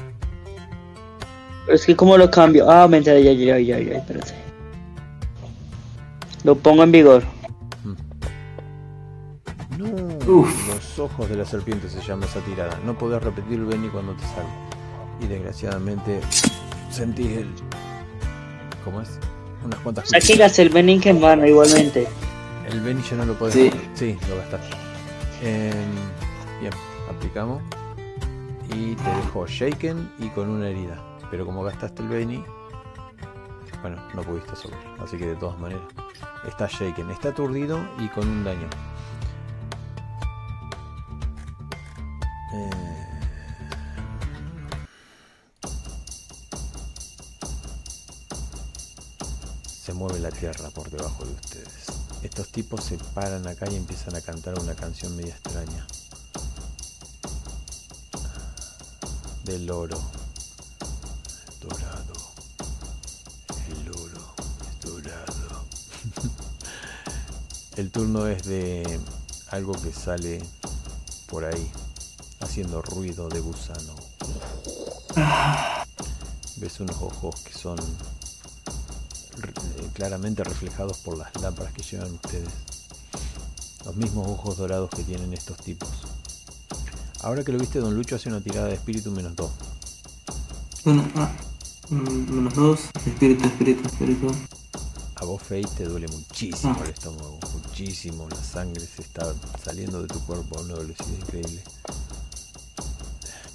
Pero 1.66 1.76
es 1.76 1.84
que 1.84 1.96
cómo 1.96 2.16
lo 2.16 2.30
cambio. 2.30 2.70
Ah, 2.70 2.88
mentira, 2.88 3.18
ya, 3.20 3.32
ya, 3.34 3.58
ya, 3.58 3.80
ya, 3.80 3.98
espérate. 3.98 4.36
Lo 6.44 6.56
pongo 6.56 6.84
en 6.84 6.92
vigor. 6.92 7.24
No, 9.80 9.88
Uf. 10.32 10.68
los 10.68 11.00
ojos 11.00 11.28
de 11.28 11.38
la 11.38 11.46
serpiente 11.46 11.90
se 11.90 12.02
llama 12.02 12.26
esa 12.26 12.40
tirada. 12.42 12.80
No 12.86 12.96
podés 12.96 13.24
repetir 13.24 13.58
el 13.58 13.66
Beni 13.66 13.88
cuando 13.90 14.14
te 14.14 14.24
sale. 14.24 14.50
Y 15.20 15.26
desgraciadamente 15.26 16.22
sentís 16.92 17.38
el. 17.38 17.50
¿Cómo 18.86 19.02
es? 19.02 19.20
Unas 19.64 19.80
cuantas 19.80 20.12
gasté 20.38 20.62
el 20.64 20.70
Benin 20.70 21.02
en 21.06 21.20
mano 21.22 21.46
igualmente. 21.46 22.08
El 22.70 22.80
Beni 22.82 23.02
ya 23.04 23.18
no 23.18 23.26
lo 23.26 23.34
podés 23.38 23.54
Sí. 23.56 23.66
gastar. 23.70 23.82
Sí, 23.96 24.18
lo 24.30 24.36
gastaste. 24.38 24.76
Em, 25.42 25.72
bien, 26.60 26.74
aplicamos. 27.10 27.62
Y 28.74 28.96
te 28.96 29.10
dejó 29.10 29.46
shaken 29.48 30.12
y 30.20 30.30
con 30.30 30.50
una 30.50 30.70
herida. 30.70 31.00
Pero 31.30 31.46
como 31.46 31.64
gastaste 31.64 32.02
el 32.02 32.08
Beni, 32.10 32.44
bueno, 33.82 33.98
no 34.14 34.22
pudiste 34.24 34.56
subir. 34.56 34.78
Así 35.04 35.18
que 35.18 35.26
de 35.28 35.36
todas 35.36 35.60
maneras, 35.60 35.84
está 36.48 36.68
shaken, 36.68 37.10
está 37.12 37.30
aturdido 37.30 37.80
y 38.00 38.08
con 38.10 38.28
un 38.28 38.44
daño. 38.44 38.68
Eh, 42.54 43.01
mueve 50.02 50.20
la 50.20 50.32
tierra 50.32 50.68
por 50.72 50.90
debajo 50.90 51.24
de 51.26 51.32
ustedes. 51.32 51.86
Estos 52.24 52.48
tipos 52.48 52.84
se 52.84 52.98
paran 53.14 53.48
acá 53.48 53.70
y 53.70 53.76
empiezan 53.76 54.16
a 54.16 54.22
cantar 54.22 54.58
una 54.58 54.74
canción 54.74 55.16
media 55.16 55.36
extraña. 55.36 55.86
Del 59.44 59.70
oro. 59.70 60.02
Dorado. 61.62 62.14
El 63.70 63.90
oro 63.90 64.34
es 64.72 64.80
dorado. 64.84 65.66
El 67.76 67.92
turno 67.92 68.26
es 68.26 68.42
de 68.42 69.00
algo 69.50 69.74
que 69.74 69.94
sale 69.94 70.44
por 71.28 71.46
ahí, 71.46 71.72
haciendo 72.40 72.82
ruido 72.82 73.30
de 73.30 73.40
gusano. 73.40 73.94
Ves 76.56 76.80
unos 76.80 77.00
ojos 77.00 77.36
que 77.42 77.54
son 77.54 77.78
eh, 79.50 79.88
claramente 79.94 80.44
reflejados 80.44 80.98
por 81.00 81.18
las 81.18 81.34
lámparas 81.42 81.74
que 81.74 81.84
llevan 81.84 82.14
ustedes. 82.14 82.50
Los 83.86 83.96
mismos 83.96 84.28
ojos 84.28 84.58
dorados 84.58 84.90
que 84.90 85.04
tienen 85.04 85.34
estos 85.34 85.58
tipos. 85.58 85.90
Ahora 87.22 87.44
que 87.44 87.52
lo 87.52 87.60
viste, 87.60 87.80
Don 87.80 87.94
Lucho 87.96 88.16
hace 88.16 88.30
una 88.30 88.42
tirada 88.42 88.68
de 88.68 88.76
espíritu 88.76 89.12
menos 89.12 89.36
2. 89.36 89.52
Bueno, 90.86 91.08
ah, 91.16 91.32
mm, 91.90 92.32
menos 92.34 92.56
dos. 92.56 92.80
Espíritu, 93.06 93.46
espíritu, 93.46 93.88
espíritu. 93.88 94.32
A 95.16 95.26
vos, 95.26 95.40
Fate, 95.42 95.68
te 95.78 95.84
duele 95.86 96.08
muchísimo 96.08 96.76
Ah. 96.80 96.84
el 96.84 96.90
estómago, 96.92 97.40
muchísimo. 97.54 98.28
La 98.30 98.44
sangre 98.44 98.84
se 98.88 99.04
está 99.04 99.34
saliendo 99.64 100.02
de 100.02 100.08
tu 100.08 100.20
cuerpo 100.26 100.58
a 100.58 100.62
una 100.62 100.74
velocidad 100.76 101.10
increíble. 101.20 101.64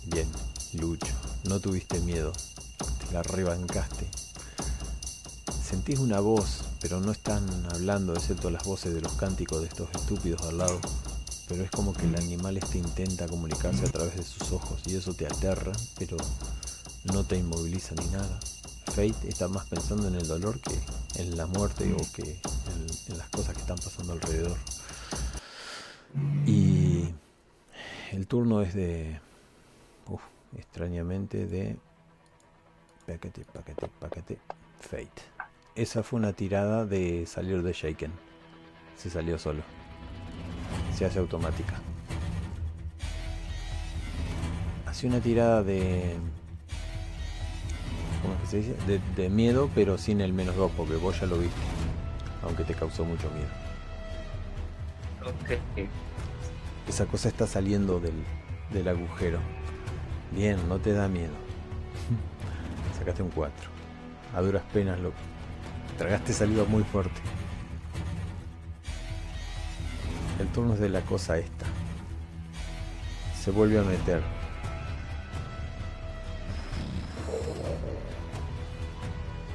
Bien, 0.07 0.29
Lucho, 0.75 1.13
no 1.45 1.59
tuviste 1.59 1.99
miedo, 2.01 2.33
te 3.09 3.13
la 3.13 3.23
rebancaste. 3.25 4.07
Sentís 5.67 5.99
una 5.99 6.21
voz, 6.21 6.63
pero 6.81 7.01
no 7.01 7.11
están 7.11 7.45
hablando, 7.73 8.15
excepto 8.15 8.51
las 8.51 8.63
voces 8.63 8.95
de 8.95 9.01
los 9.01 9.15
cánticos 9.15 9.63
de 9.63 9.67
estos 9.67 9.89
estúpidos 9.97 10.43
al 10.43 10.59
lado. 10.59 10.79
Pero 11.49 11.65
es 11.65 11.73
como 11.73 11.93
que 11.93 12.07
el 12.07 12.15
animal 12.15 12.57
este 12.57 12.79
intenta 12.79 13.27
comunicarse 13.27 13.85
a 13.85 13.91
través 13.91 14.15
de 14.15 14.23
sus 14.23 14.53
ojos 14.53 14.81
y 14.87 14.95
eso 14.95 15.13
te 15.15 15.27
aterra, 15.27 15.73
pero 15.99 16.19
no 17.13 17.25
te 17.25 17.39
inmoviliza 17.39 17.97
ni 17.97 18.07
nada. 18.11 18.39
Fate 18.85 19.29
está 19.29 19.49
más 19.49 19.67
pensando 19.67 20.07
en 20.07 20.15
el 20.15 20.29
dolor 20.29 20.61
que 20.61 20.79
en 21.21 21.37
la 21.37 21.47
muerte 21.47 21.93
o 21.95 22.13
que 22.15 22.41
en, 23.09 23.19
las 23.19 23.29
cosas 23.31 23.55
que 23.55 23.61
están 23.61 23.79
pasando 23.79 24.13
alrededor. 24.13 24.57
Y 26.47 27.09
el 28.13 28.29
turno 28.29 28.63
es 28.63 28.73
de. 28.73 29.21
Uf, 30.07 30.23
extrañamente 30.57 31.49
de. 31.49 31.77
Paquete, 33.05 33.45
paquete, 33.53 33.89
paquete. 33.99 34.39
Fate. 34.81 35.36
Esa 35.77 36.03
fue 36.03 36.19
una 36.19 36.33
tirada 36.33 36.87
de 36.87 37.27
salir 37.27 37.63
de 37.63 37.75
Shaken. 37.75 38.11
Se 38.97 39.11
salió 39.11 39.39
solo. 39.39 39.61
Se 40.95 41.05
hace 41.05 41.19
automática. 41.19 41.75
Hace 44.87 45.07
una 45.07 45.21
tirada 45.21 45.63
de. 45.63 46.17
¿Cómo 48.23 48.35
es 48.35 48.41
que 48.41 48.47
se 48.47 48.57
dice? 48.57 48.75
De, 48.87 49.01
de 49.23 49.29
miedo, 49.29 49.69
pero 49.75 49.99
sin 49.99 50.23
el 50.23 50.33
menos 50.33 50.57
2, 50.57 50.73
porque 50.75 50.95
vos 50.95 51.21
ya 51.21 51.27
lo 51.27 51.37
viste. 51.37 51.61
Aunque 52.43 52.65
te 52.65 52.73
causó 52.73 53.05
mucho 53.05 53.31
miedo. 53.33 53.51
Ok. 55.27 55.89
Esa 56.89 57.05
cosa 57.05 57.29
está 57.29 57.47
saliendo 57.47 58.01
del, 58.01 58.15
del 58.73 58.89
agujero. 58.89 59.41
Bien, 60.33 60.57
no 60.71 60.79
te 60.79 60.95
da 60.95 61.07
miedo. 61.07 61.35
Sacaste 62.99 63.23
un 63.23 63.31
4. 63.31 63.55
A 64.35 64.41
duras 64.41 64.63
penas 64.73 64.99
lo 65.01 65.13
tragaste 65.97 66.33
saliva 66.33 66.65
muy 66.65 66.83
fuerte. 66.85 67.21
El 70.41 70.49
turno 70.49 70.75
es 70.75 70.81
de 70.81 70.89
la 70.89 71.01
cosa 71.01 71.39
esta. 71.39 71.67
Se 73.43 73.51
vuelve 73.51 73.79
a 73.79 73.83
meter. 73.83 74.23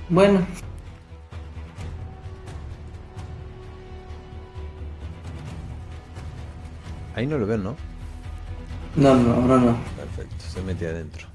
Bueno, 0.09 0.45
Ahí 7.15 7.27
no 7.27 7.37
lo 7.37 7.45
ven, 7.45 7.63
¿no? 7.63 7.75
no, 8.95 9.15
no, 9.15 9.33
ahora 9.33 9.57
no. 9.57 9.77
Perfecto, 9.95 10.45
se 10.49 10.61
mete 10.61 10.87
adentro. 10.87 11.27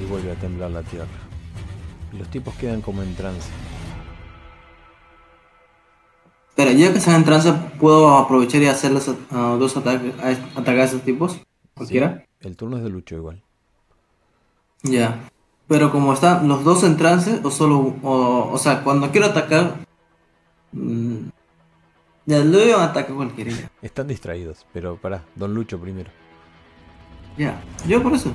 Y 0.00 0.04
vuelve 0.04 0.32
a 0.32 0.34
temblar 0.34 0.70
la 0.70 0.82
tierra. 0.82 1.06
Y 2.12 2.18
los 2.18 2.28
tipos 2.28 2.54
quedan 2.56 2.80
como 2.82 3.02
en 3.02 3.14
trance. 3.14 3.48
Pero 6.54 6.70
ya 6.72 6.92
que 6.92 6.98
están 6.98 7.14
en 7.16 7.24
trance, 7.24 7.52
¿puedo 7.80 8.16
aprovechar 8.18 8.60
y 8.62 8.66
hacer 8.66 8.92
los 8.92 9.08
ah, 9.30 9.56
dos 9.58 9.76
ataques, 9.76 10.14
a- 10.20 10.58
atacar 10.60 10.80
a 10.80 10.84
esos 10.84 11.02
tipos? 11.02 11.40
¿Cualquiera? 11.74 12.24
El 12.40 12.56
turno 12.56 12.76
es 12.76 12.82
de 12.82 12.90
Lucho 12.90 13.16
igual. 13.16 13.42
Ya. 14.82 15.28
Pero 15.68 15.90
como 15.90 16.12
están 16.12 16.46
los 16.48 16.64
dos 16.64 16.82
en 16.84 16.96
trance, 16.96 17.40
o 17.42 17.50
solo. 17.50 17.96
O, 18.02 18.50
o 18.52 18.58
sea, 18.58 18.82
cuando 18.84 19.10
quiero 19.10 19.28
atacar. 19.28 19.76
mm, 20.72 21.28
ya 22.26 22.40
un 22.40 22.82
ataque 22.82 23.12
cualquiera. 23.14 23.52
Están 23.80 24.08
distraídos, 24.08 24.66
pero 24.72 24.96
pará, 24.96 25.24
Don 25.34 25.54
Lucho 25.54 25.78
primero. 25.80 26.10
Ya. 27.38 27.60
Yo 27.86 28.02
por 28.02 28.12
eso. 28.12 28.32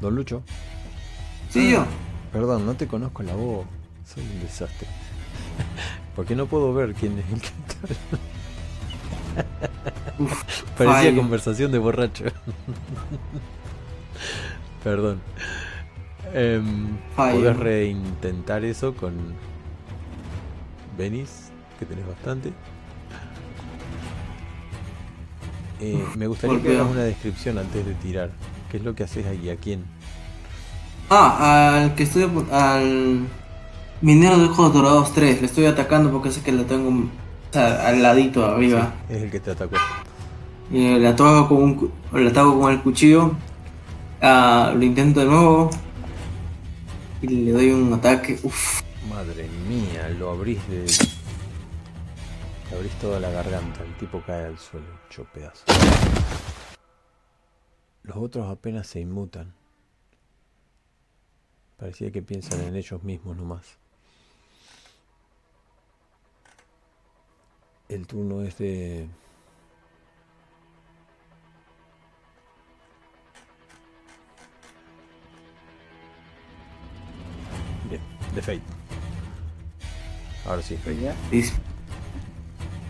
Don 0.00 0.14
Lucho, 0.16 0.42
Sí, 1.50 1.70
yo. 1.70 1.84
perdón, 2.32 2.64
no 2.66 2.74
te 2.74 2.86
conozco 2.88 3.22
la 3.22 3.34
voz. 3.34 3.66
Soy 4.04 4.22
un 4.24 4.40
desastre. 4.40 4.88
Porque 6.16 6.34
no 6.34 6.46
puedo 6.46 6.72
ver 6.74 6.94
quién 6.94 7.18
es 7.18 7.24
el 7.32 7.40
que 7.40 7.46
está. 7.46 7.94
Uf, 10.18 10.62
Parecía 10.78 11.14
conversación 11.16 11.72
de 11.72 11.78
borracho. 11.78 12.24
Perdón. 14.84 15.20
Fallo. 17.16 17.40
¿Podés 17.40 17.56
reintentar 17.56 18.64
eso 18.64 18.94
con 18.94 19.14
Benis? 20.96 21.50
Que 21.78 21.86
tenés 21.86 22.06
bastante. 22.06 22.52
Eh, 25.80 26.04
me 26.16 26.26
gustaría 26.26 26.60
que 26.60 26.76
hagas 26.76 26.90
una 26.90 27.04
descripción 27.04 27.58
antes 27.58 27.86
de 27.86 27.94
tirar. 27.94 28.30
¿Qué 28.70 28.76
es 28.76 28.84
lo 28.84 28.94
que 28.94 29.04
haces 29.04 29.26
ahí? 29.26 29.48
¿A 29.48 29.56
quién? 29.56 29.84
Ah, 31.08 31.80
al 31.82 31.94
que 31.94 32.02
estoy. 32.04 32.30
Al. 32.52 33.26
Minero 34.02 34.38
de 34.38 34.44
ojos 34.46 34.72
dorados 34.72 35.12
3. 35.12 35.40
Le 35.40 35.46
estoy 35.46 35.66
atacando 35.66 36.10
porque 36.10 36.30
sé 36.30 36.42
que 36.42 36.52
lo 36.52 36.64
tengo. 36.64 37.08
Al 37.54 38.00
ladito 38.02 38.44
arriba. 38.46 38.94
Sí, 39.08 39.14
es 39.16 39.22
el 39.22 39.30
que 39.30 39.40
te 39.40 39.50
atacó. 39.50 39.76
Y 40.70 40.98
le 40.98 41.08
ataco 41.08 41.48
con, 41.48 41.62
un, 41.62 41.74
cu- 41.74 41.90
le 42.12 42.28
ataco 42.30 42.58
con 42.60 42.72
el 42.72 42.80
cuchillo. 42.80 43.32
Ah, 44.22 44.72
lo 44.74 44.82
intento 44.84 45.20
de 45.20 45.26
nuevo. 45.26 45.70
Y 47.22 47.26
le 47.28 47.52
doy 47.52 47.70
un 47.72 47.92
ataque. 47.92 48.38
Uf. 48.42 48.82
Madre 49.08 49.48
mía, 49.68 50.08
lo 50.10 50.30
abrís 50.30 50.66
de. 50.68 50.86
Le 52.70 52.76
abrís 52.76 52.92
toda 53.00 53.18
la 53.18 53.30
garganta. 53.30 53.82
El 53.82 53.94
tipo 53.98 54.22
cae 54.24 54.46
al 54.46 54.58
suelo, 54.58 54.86
hecho. 55.10 55.26
Los 58.04 58.16
otros 58.16 58.48
apenas 58.48 58.86
se 58.86 59.00
inmutan. 59.00 59.52
Parecía 61.76 62.12
que 62.12 62.22
piensan 62.22 62.60
en 62.60 62.76
ellos 62.76 63.02
mismos 63.02 63.36
nomás. 63.36 63.79
El 67.90 68.06
turno 68.06 68.40
es 68.42 68.56
de. 68.56 69.06
Bien, 77.88 78.00
de 78.34 78.42
Fate. 78.42 78.60
Ahora 80.46 80.62
sí, 80.62 80.76
Fate. 80.76 81.00
Ya. 81.00 81.14
Dis- 81.30 81.52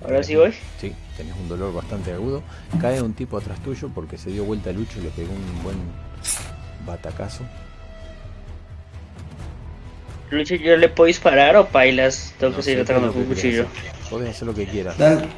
Ahora 0.04 0.22
sí 0.22 0.34
voy. 0.34 0.52
Sí, 0.80 0.92
tenés 1.16 1.34
un 1.36 1.48
dolor 1.48 1.74
bastante 1.74 2.12
agudo. 2.12 2.42
Cae 2.80 3.02
un 3.02 3.12
tipo 3.12 3.36
atrás 3.36 3.62
tuyo 3.62 3.90
porque 3.94 4.16
se 4.16 4.30
dio 4.30 4.44
vuelta 4.44 4.70
a 4.70 4.72
Lucho 4.72 4.98
y 4.98 5.02
le 5.02 5.10
pegó 5.10 5.32
un 5.32 5.62
buen 5.62 5.76
batacazo. 6.86 7.44
Lucho, 10.30 10.54
¿yo 10.54 10.76
le 10.76 10.88
puedo 10.88 11.06
disparar 11.08 11.56
o 11.56 11.66
pailas? 11.68 12.34
Tengo 12.38 12.52
No 12.52 12.56
que 12.58 12.62
seguir 12.62 12.80
atacando 12.80 13.12
con 13.12 13.22
un 13.22 13.28
cuchillo. 13.28 13.66
hacer. 13.66 13.99
Podés 14.10 14.30
hacer 14.30 14.48
lo 14.48 14.54
que 14.54 14.66
quieras. 14.66 14.98
Dale. 14.98 15.28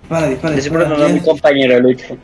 Dispara, 0.00 0.28
dispara, 0.28 0.54
dispara. 0.54 0.84
preguntando 0.84 1.06
a 1.06 1.08
mi 1.08 1.18
ya. 1.18 1.24
compañero, 1.24 1.80
Lucho. 1.80 2.16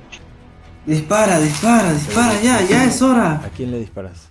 Dispara, 0.87 1.41
dispara, 1.41 1.93
dispara, 1.93 2.41
ya, 2.41 2.63
ya 2.63 2.85
es 2.85 3.03
hora. 3.03 3.43
¿A 3.45 3.49
quién 3.57 3.73
le 3.73 3.81
disparas? 3.81 4.29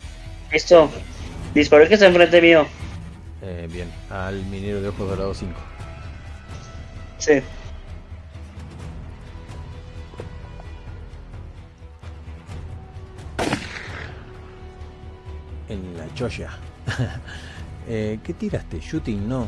Listo. 0.51 0.89
Disparo 1.53 1.83
el 1.83 1.89
que 1.89 1.95
está 1.95 2.07
enfrente 2.07 2.41
mío. 2.41 2.65
Eh, 3.41 3.67
bien, 3.71 3.89
al 4.09 4.45
minero 4.45 4.81
de 4.81 4.87
ojos 4.89 5.09
dorados 5.09 5.37
5. 5.37 5.53
Sí. 7.17 7.33
En 15.67 15.97
la 15.97 16.13
choya. 16.13 16.51
eh, 17.87 18.19
¿Qué 18.23 18.33
tiraste? 18.33 18.79
Shooting, 18.79 19.27
no. 19.27 19.47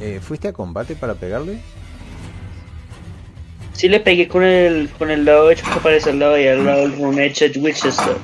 Eh, 0.00 0.18
¿Fuiste 0.20 0.48
a 0.48 0.52
combate 0.52 0.96
para 0.96 1.14
pegarle? 1.14 1.60
Sí 3.74 3.88
le 3.88 4.00
pegué 4.00 4.28
con 4.28 4.42
el, 4.42 4.90
con 4.90 5.10
el 5.10 5.24
lado 5.24 5.50
hecho 5.50 5.64
que 5.64 5.78
aparece 5.78 6.10
al 6.10 6.18
lado 6.18 6.38
y 6.38 6.46
al 6.46 6.64
lado 6.64 6.84
un 6.98 7.18
Edge 7.18 7.52
Winchester. 7.58 8.16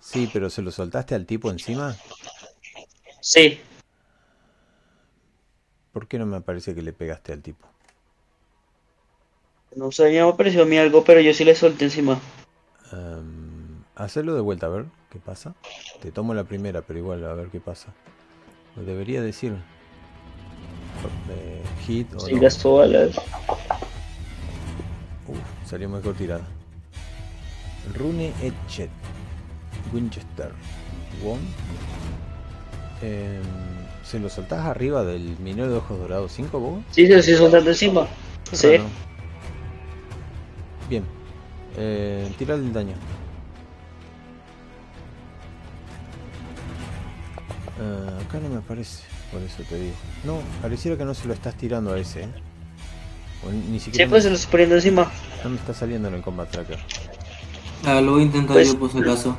Sí, 0.00 0.30
pero 0.32 0.48
¿se 0.50 0.62
lo 0.62 0.70
soltaste 0.70 1.14
al 1.14 1.26
tipo 1.26 1.50
encima? 1.50 1.96
Sí. 3.20 3.60
¿Por 5.92 6.06
qué 6.06 6.18
no 6.18 6.26
me 6.26 6.40
parece 6.40 6.74
que 6.74 6.82
le 6.82 6.92
pegaste 6.92 7.32
al 7.32 7.42
tipo? 7.42 7.66
No 9.76 9.92
sé, 9.92 10.12
ya 10.12 10.26
me 10.26 10.32
pareció 10.32 10.62
a 10.62 10.66
mí 10.66 10.78
algo, 10.78 11.04
pero 11.04 11.20
yo 11.20 11.32
sí 11.34 11.44
le 11.44 11.54
solté 11.54 11.84
encima. 11.84 12.18
Em, 12.92 13.82
hacelo 13.94 14.34
de 14.34 14.40
vuelta, 14.40 14.66
a 14.66 14.70
ver 14.70 14.86
qué 15.10 15.18
pasa. 15.18 15.54
Te 16.00 16.10
tomo 16.10 16.34
la 16.34 16.44
primera, 16.44 16.82
pero 16.82 16.98
igual, 16.98 17.24
a 17.24 17.34
ver 17.34 17.48
qué 17.48 17.60
pasa. 17.60 17.92
Lo 18.76 18.84
debería 18.84 19.22
decir. 19.22 19.54
Eh, 21.30 21.62
hit 21.86 22.12
o 22.14 22.20
Sí, 22.20 22.34
no. 22.34 22.40
gastó 22.40 22.74
balas. 22.76 23.16
Uf, 25.28 25.38
salió 25.68 25.88
mejor 25.88 26.14
tirada. 26.14 26.46
Rune 27.94 28.32
Etchet. 28.42 28.90
Winchester. 29.92 30.52
One. 31.24 31.40
Em, 33.02 33.42
¿Se 34.04 34.18
lo 34.18 34.28
soltás 34.28 34.66
arriba 34.66 35.04
del 35.04 35.38
minero 35.38 35.70
de 35.70 35.76
ojos 35.78 35.98
dorados 35.98 36.32
5 36.32 36.58
vos? 36.58 36.82
Sí, 36.90 37.06
lo 37.06 37.16
estoy 37.16 37.34
soltando 37.34 37.70
encima. 37.70 38.06
Sí. 38.52 38.76
Bien. 40.88 41.04
Eh, 41.76 42.30
tira 42.38 42.54
el 42.56 42.72
daño. 42.72 42.94
Ah, 47.80 48.18
acá 48.22 48.38
no 48.40 48.48
me 48.50 48.56
aparece, 48.58 49.04
por 49.32 49.40
eso 49.42 49.62
te 49.68 49.76
digo. 49.76 49.94
No, 50.24 50.38
pareciera 50.62 50.96
que 50.96 51.04
no 51.04 51.14
se 51.14 51.26
lo 51.28 51.34
estás 51.34 51.54
tirando 51.56 51.92
a 51.92 51.98
ese, 51.98 52.22
¿eh? 52.24 52.28
O 53.46 53.50
ni 53.50 53.78
Sí, 53.78 53.86
siquiera 53.86 54.10
pues 54.10 54.24
se 54.24 54.28
lo 54.30 54.34
estoy 54.36 54.50
poniendo 54.50 54.74
encima. 54.76 55.10
no 55.44 55.50
me 55.50 55.56
está 55.56 55.72
saliendo 55.72 56.08
en 56.08 56.14
el 56.14 56.22
combat 56.22 56.50
tracker. 56.50 56.78
Ah, 57.86 58.00
lo 58.00 58.12
voy 58.12 58.22
a 58.22 58.24
intentar 58.26 58.54
Pues- 58.54 58.72
yo 58.72 58.78
por 58.78 58.92
si 58.92 58.98
acaso. 58.98 59.36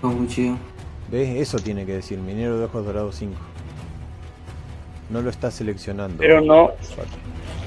Con 0.00 0.16
cuchillo. 0.18 0.56
¿Ves? 1.10 1.40
Eso 1.40 1.58
tiene 1.58 1.84
que 1.84 1.92
decir, 1.92 2.18
minero 2.18 2.58
de 2.58 2.64
ojos 2.64 2.84
dorados 2.86 3.16
5. 3.16 3.34
No 5.10 5.20
lo 5.20 5.28
está 5.28 5.50
seleccionando. 5.50 6.16
Pero 6.18 6.40
no, 6.40 6.70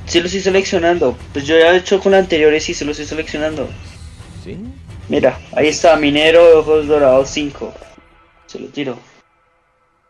sí 0.07 0.19
lo 0.19 0.25
estoy 0.25 0.41
seleccionando. 0.41 1.15
Pues 1.31 1.45
yo 1.45 1.57
ya 1.59 1.73
he 1.73 1.77
hecho 1.77 1.99
con 1.99 2.13
anteriores 2.15 2.63
y 2.63 2.65
sí 2.67 2.73
se 2.73 2.85
lo 2.85 2.91
estoy 2.91 3.05
seleccionando. 3.05 3.69
¿Sí? 4.43 4.57
Mira, 5.09 5.37
ahí 5.55 5.67
está, 5.67 5.95
minero 5.97 6.43
de 6.47 6.53
ojos 6.55 6.87
dorados 6.87 7.29
5. 7.29 7.71
Se 8.47 8.59
lo 8.59 8.67
tiro. 8.69 8.97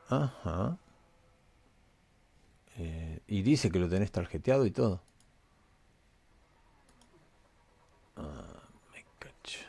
Ajá. 0.10 0.78
Eh, 2.78 3.22
y 3.28 3.42
dice 3.42 3.72
que 3.72 3.80
lo 3.80 3.90
tenés 3.90 4.12
tarjeteado 4.12 4.66
y 4.66 4.72
todo. 4.72 5.02
Ah, 8.18 8.62
me 8.92 9.06
cacho. 9.18 9.60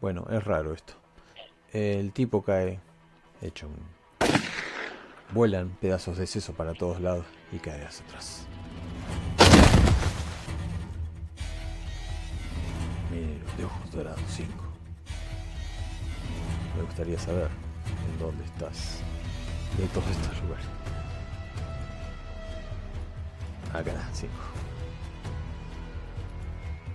Bueno, 0.00 0.26
es 0.30 0.42
raro 0.42 0.74
esto. 0.74 0.94
El 1.72 2.12
tipo 2.12 2.42
cae 2.42 2.80
hecho 3.40 3.68
un... 3.68 4.00
Vuelan 5.32 5.70
pedazos 5.80 6.18
de 6.18 6.26
seso 6.26 6.54
para 6.54 6.74
todos 6.74 7.00
lados 7.00 7.24
y 7.52 7.58
cae 7.58 7.84
hacia 7.84 8.04
atrás. 8.06 8.46
Minero 13.10 13.46
de 13.56 13.64
ojos 13.64 13.90
dorados 13.92 14.20
5. 14.28 14.52
Me 16.76 16.82
gustaría 16.82 17.18
saber 17.18 17.69
dónde 18.18 18.44
estás 18.44 19.00
de 19.78 19.86
todos 19.88 20.08
estos 20.10 20.42
lugares. 20.42 20.66
Acá, 23.72 23.92
5. 24.12 24.32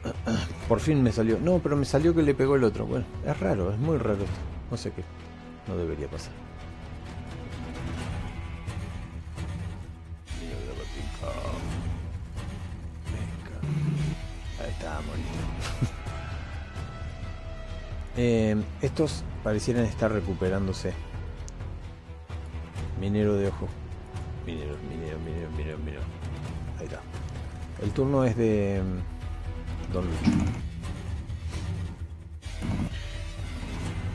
Por 0.67 0.79
fin 0.79 1.01
me 1.01 1.11
salió. 1.11 1.39
No, 1.39 1.59
pero 1.59 1.75
me 1.75 1.85
salió 1.85 2.13
que 2.13 2.21
le 2.21 2.33
pegó 2.33 2.55
el 2.55 2.63
otro. 2.63 2.85
Bueno, 2.85 3.05
es 3.25 3.39
raro, 3.39 3.71
es 3.71 3.79
muy 3.79 3.97
raro 3.97 4.23
esto. 4.23 4.39
No 4.69 4.77
sé 4.77 4.91
qué. 4.91 5.03
No 5.67 5.77
debería 5.77 6.07
pasar. 6.07 6.33
Venga. 13.11 13.59
Ahí 14.63 14.71
está, 14.71 14.95
bonito. 15.07 15.34
Eh, 18.17 18.55
estos 18.81 19.23
parecieran 19.43 19.85
estar 19.85 20.11
recuperándose. 20.11 20.93
Minero 22.99 23.35
de 23.35 23.49
ojo. 23.49 23.67
Minero, 24.45 24.75
minero, 24.89 25.19
minero, 25.19 25.49
minero, 25.51 25.77
minero. 25.79 26.01
Ahí 26.79 26.85
está. 26.85 27.01
El 27.81 27.91
turno 27.91 28.23
es 28.23 28.37
de 28.37 28.81
mm, 28.81 29.93
Don 29.93 30.05
Lucho. 30.05 30.31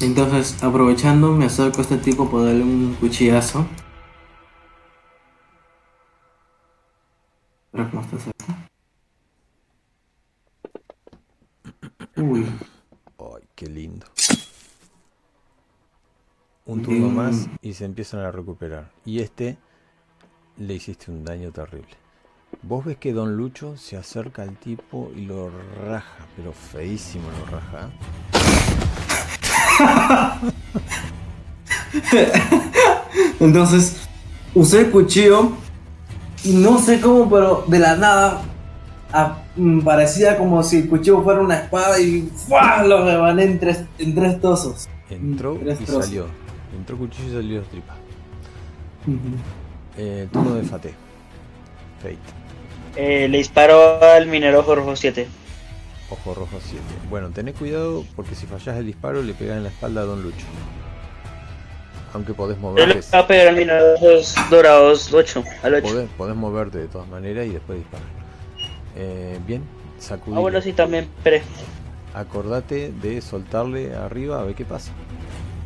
Entonces, 0.01 0.63
aprovechando, 0.63 1.33
me 1.33 1.45
acerco 1.45 1.79
a 1.79 1.83
este 1.83 1.99
tipo 1.99 2.31
para 2.31 2.45
darle 2.45 2.63
un 2.63 2.97
cuchillazo. 2.99 3.67
Pero 7.71 7.91
cómo 7.91 8.03
está 8.03 8.19
cerca. 8.19 8.71
Uy, 12.17 12.47
qué 13.61 13.67
lindo. 13.69 14.07
Un 16.65 16.83
turno 16.83 17.09
Mm. 17.11 17.15
más 17.15 17.47
y 17.61 17.75
se 17.75 17.85
empiezan 17.85 18.21
a 18.21 18.31
recuperar. 18.31 18.91
Y 19.05 19.21
este 19.21 19.59
le 20.57 20.75
hiciste 20.75 21.11
un 21.11 21.25
daño 21.27 21.53
terrible. 21.53 21.95
Vos 22.63 22.87
ves 22.87 22.97
que 22.97 23.13
Don 23.13 23.37
Lucho 23.37 23.77
se 23.77 23.99
acerca 23.99 24.43
al 24.43 24.57
tipo 24.57 25.13
y 25.15 25.27
lo 25.27 25.51
raja, 25.87 26.27
pero 26.37 26.53
feísimo 26.55 27.29
lo 27.39 27.45
raja. 27.59 27.91
¿eh? 32.15 32.33
Entonces, 33.41 33.97
usé 34.55 34.81
el 34.81 34.91
cuchillo 34.91 35.53
y 36.45 36.55
no 36.55 36.79
sé 36.79 36.99
cómo, 37.01 37.29
pero 37.29 37.65
de 37.67 37.79
la 37.79 37.97
nada 37.97 38.43
a- 39.13 39.39
mm, 39.57 39.81
parecía 39.81 40.37
como 40.39 40.63
si 40.63 40.79
el 40.79 40.89
cuchillo 40.89 41.23
fuera 41.23 41.41
una 41.41 41.57
espada 41.57 41.99
y 42.01 42.23
¡fua! 42.35 42.83
lo 42.85 43.05
rebané 43.05 43.45
en 43.45 43.59
tres, 43.59 43.85
en 43.99 44.15
tres 44.15 44.41
trozos. 44.41 44.89
Entró 45.09 45.59
Tres 45.63 45.81
y 45.81 45.85
trozos. 45.85 46.05
salió. 46.07 46.27
Entró 46.77 46.97
cuchillo 46.97 47.29
y 47.29 47.33
salió 47.43 47.63
tripa. 47.63 47.95
Eh, 49.97 50.29
turno 50.33 50.55
de 50.55 50.63
Fate. 50.63 50.95
Fate. 52.01 52.19
Eh, 52.97 53.29
le 53.29 53.39
disparo 53.39 54.03
al 54.03 54.27
minero 54.27 54.61
ojo 54.61 54.75
rojo 54.75 54.97
7. 54.97 55.27
Ojo 56.11 56.35
rojo 56.35 56.59
7. 56.61 56.81
Bueno, 57.09 57.31
tené 57.31 57.53
cuidado 57.53 58.05
porque 58.17 58.35
si 58.35 58.47
fallás 58.47 58.77
el 58.77 58.87
disparo 58.87 59.23
le 59.23 59.33
pegás 59.35 59.57
en 59.59 59.65
la 59.65 59.69
espalda 59.71 60.03
a 60.03 60.05
Don 60.05 60.23
Lucho. 60.23 60.47
Aunque 62.13 62.35
podés 62.35 62.57
Yo 62.61 62.69
le 62.75 62.83
moverte. 62.87 63.07
voy 63.13 63.21
a 63.21 63.27
pegar 63.27 63.49
al 63.49 63.57
minero 63.57 63.95
ojos 63.95 64.35
dorados 64.51 65.13
8. 65.15 65.45
Al 65.63 65.75
8. 65.75 65.83
Podés, 65.89 66.09
podés 66.17 66.37
moverte 66.37 66.79
de 66.79 66.89
todas 66.89 67.07
maneras 67.09 67.47
y 67.47 67.51
después 67.51 67.79
disparar. 67.79 68.07
Eh, 69.03 69.39
bien, 69.47 69.63
sacudí. 69.99 70.37
Ah, 70.37 70.41
bueno, 70.41 70.61
sí, 70.61 70.75
también. 70.75 71.09
Acordate 72.13 72.93
de 72.93 73.23
soltarle 73.23 73.95
arriba 73.95 74.41
a 74.41 74.45
ver 74.45 74.55
qué 74.55 74.67
pasa. 74.67 74.93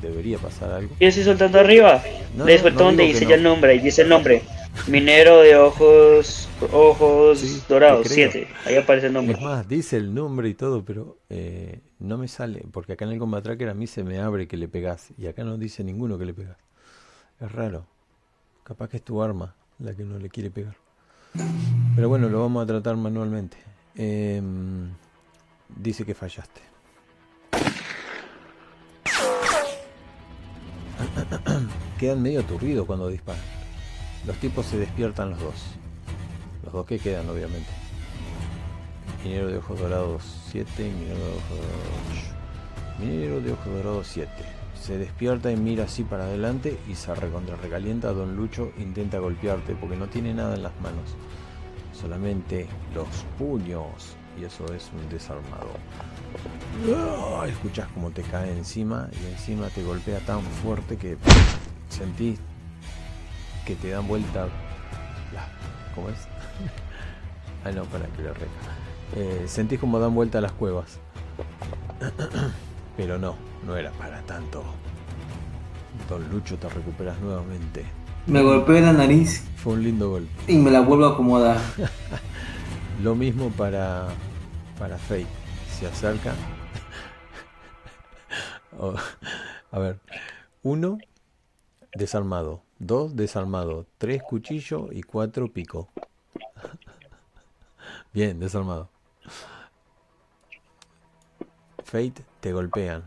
Debería 0.01 0.39
pasar 0.39 0.70
algo. 0.70 0.94
Yo 1.01 1.09
estoy 1.09 1.24
soltando 1.24 1.59
arriba. 1.59 2.01
No, 2.36 2.44
le 2.44 2.59
suelto 2.59 2.81
no 2.81 2.86
donde 2.86 3.05
dice 3.05 3.27
ya 3.27 3.35
el 3.35 3.43
nombre. 3.43 3.73
Ahí 3.73 3.81
dice 3.81 4.02
el 4.02 4.09
nombre. 4.09 4.43
Minero 4.86 5.40
de 5.40 5.56
ojos 5.56 6.48
ojos 6.73 7.40
Sí, 7.40 7.62
dorados 7.69 8.06
te 8.06 8.15
creo. 8.15 8.31
7. 8.31 8.48
Ahí 8.66 8.77
aparece 8.77 9.09
el 9.09 9.15
nombre. 9.15 9.35
Es 9.36 9.43
más, 9.43 9.66
dice 9.66 9.97
el 9.97 10.15
nombre 10.15 10.48
y 10.48 10.55
todo, 10.55 10.85
pero 10.85 11.19
eh, 11.28 11.81
no 11.98 12.19
me 12.19 12.28
sale. 12.28 12.65
Porque 12.70 12.93
acá 12.93 13.05
en 13.05 13.12
el 13.12 13.19
Combat 13.19 13.43
Tracker 13.43 13.69
a 13.69 13.74
mí 13.74 13.86
se 13.89 14.05
me 14.05 14.20
abre 14.20 14.47
que 14.47 14.56
le 14.56 14.69
pegás. 14.69 15.09
Y 15.19 15.27
acá 15.27 15.43
no 15.43 15.56
dice 15.59 15.82
ninguno 15.82 16.19
que 16.19 16.27
le 16.27 16.35
pegás. 16.35 16.59
Es 17.40 17.51
raro. 17.51 17.86
Capaz 18.62 18.90
que 18.90 18.98
es 18.98 19.02
tu 19.02 19.23
arma 19.23 19.56
la 19.81 19.94
que 19.94 20.05
no 20.05 20.19
le 20.19 20.28
quiere 20.28 20.51
pegar. 20.51 20.84
Pero 21.94 22.09
bueno, 22.09 22.28
lo 22.28 22.40
vamos 22.40 22.62
a 22.62 22.66
tratar 22.66 22.97
manualmente. 22.97 23.56
Em, 23.97 24.90
dice 25.69 26.05
que 26.05 26.15
fallaste. 26.15 26.61
Quedan 31.98 32.23
medio 32.23 32.40
aturdidos 32.40 32.86
cuando 32.86 33.09
disparan. 33.09 33.43
Los 34.27 34.36
tipos 34.39 34.66
se 34.66 34.78
despiertan 34.78 35.31
los 35.31 35.40
dos. 35.40 35.55
Los 36.62 36.73
dos 36.73 36.86
que 36.86 36.98
quedan, 36.98 37.28
obviamente. 37.28 37.70
Minero 39.23 39.48
de 39.48 39.59
ojos 39.59 39.78
dorados 39.78 40.24
7, 40.51 40.82
minero 40.82 41.19
de 41.19 41.31
ojos 41.31 41.51
dorados 41.51 41.78
8. 42.98 42.98
Minero 42.98 43.40
de 43.40 43.52
ojos 43.52 43.66
dorados 43.66 44.06
7. 44.09 44.53
Se 44.85 44.98
despierta 44.98 45.51
y 45.51 45.56
mira 45.56 45.85
así 45.85 46.05
para 46.05 46.24
adelante 46.24 46.78
y 46.86 46.94
se 46.94 47.15
recontra 47.15 47.56
recalienta. 47.56 48.12
Don 48.12 48.36
Lucho 48.36 48.70
intenta 48.77 49.19
golpearte 49.19 49.74
porque 49.74 49.97
no 49.97 50.09
tiene 50.09 50.35
nada 50.35 50.56
en 50.56 50.62
las 50.62 50.78
manos. 50.82 51.16
Solamente 51.94 52.69
los 52.94 53.09
puños. 53.39 54.15
Y 54.39 54.44
eso 54.44 54.66
es 54.74 54.90
un 54.93 55.09
desarmador. 55.09 55.78
¡Ah! 56.94 57.47
Escuchas 57.48 57.89
como 57.94 58.11
te 58.11 58.20
cae 58.24 58.52
encima 58.52 59.09
y 59.23 59.32
encima 59.32 59.69
te 59.69 59.82
golpea 59.82 60.19
tan 60.20 60.43
fuerte 60.43 60.98
que 60.98 61.16
sentís 61.89 62.39
que 63.65 63.77
te 63.77 63.89
dan 63.89 64.06
vuelta 64.06 64.48
¿Cómo 65.94 66.11
es? 66.11 66.19
ah, 67.65 67.70
no, 67.70 67.85
para 67.85 68.05
que 68.09 68.23
lo 68.23 68.35
reca. 68.35 68.52
Eh, 69.16 69.44
sentís 69.47 69.81
como 69.81 69.98
dan 69.98 70.15
vuelta 70.15 70.43
las 70.43 70.52
cuevas. 70.52 70.98
Pero 72.98 73.19
no, 73.19 73.35
no 73.64 73.76
era 73.76 73.90
para 73.92 74.20
tanto. 74.22 74.62
Don 76.08 76.28
Lucho, 76.30 76.56
te 76.58 76.68
recuperas 76.68 77.18
nuevamente. 77.20 77.84
Me 78.26 78.42
golpeé 78.42 78.80
la 78.80 78.92
nariz 78.92 79.44
Fue 79.56 79.74
un 79.74 79.82
lindo 79.82 80.08
golpe. 80.10 80.30
y 80.48 80.56
me 80.56 80.70
la 80.70 80.80
vuelvo 80.80 81.06
a 81.06 81.10
acomodar. 81.12 81.58
Lo 83.02 83.14
mismo 83.14 83.50
para, 83.50 84.08
para 84.78 84.98
Fate. 84.98 85.26
Se 85.78 85.86
acerca. 85.86 86.34
Oh, 88.76 88.92
a 89.70 89.78
ver. 89.78 90.00
Uno, 90.64 90.98
desarmado. 91.94 92.64
Dos, 92.80 93.14
desarmado. 93.14 93.86
Tres, 93.98 94.20
cuchillo. 94.20 94.88
Y 94.90 95.04
cuatro, 95.04 95.52
pico. 95.52 95.90
Bien, 98.12 98.40
desarmado. 98.40 98.90
Fate, 101.84 102.24
te 102.40 102.52
golpean. 102.52 103.04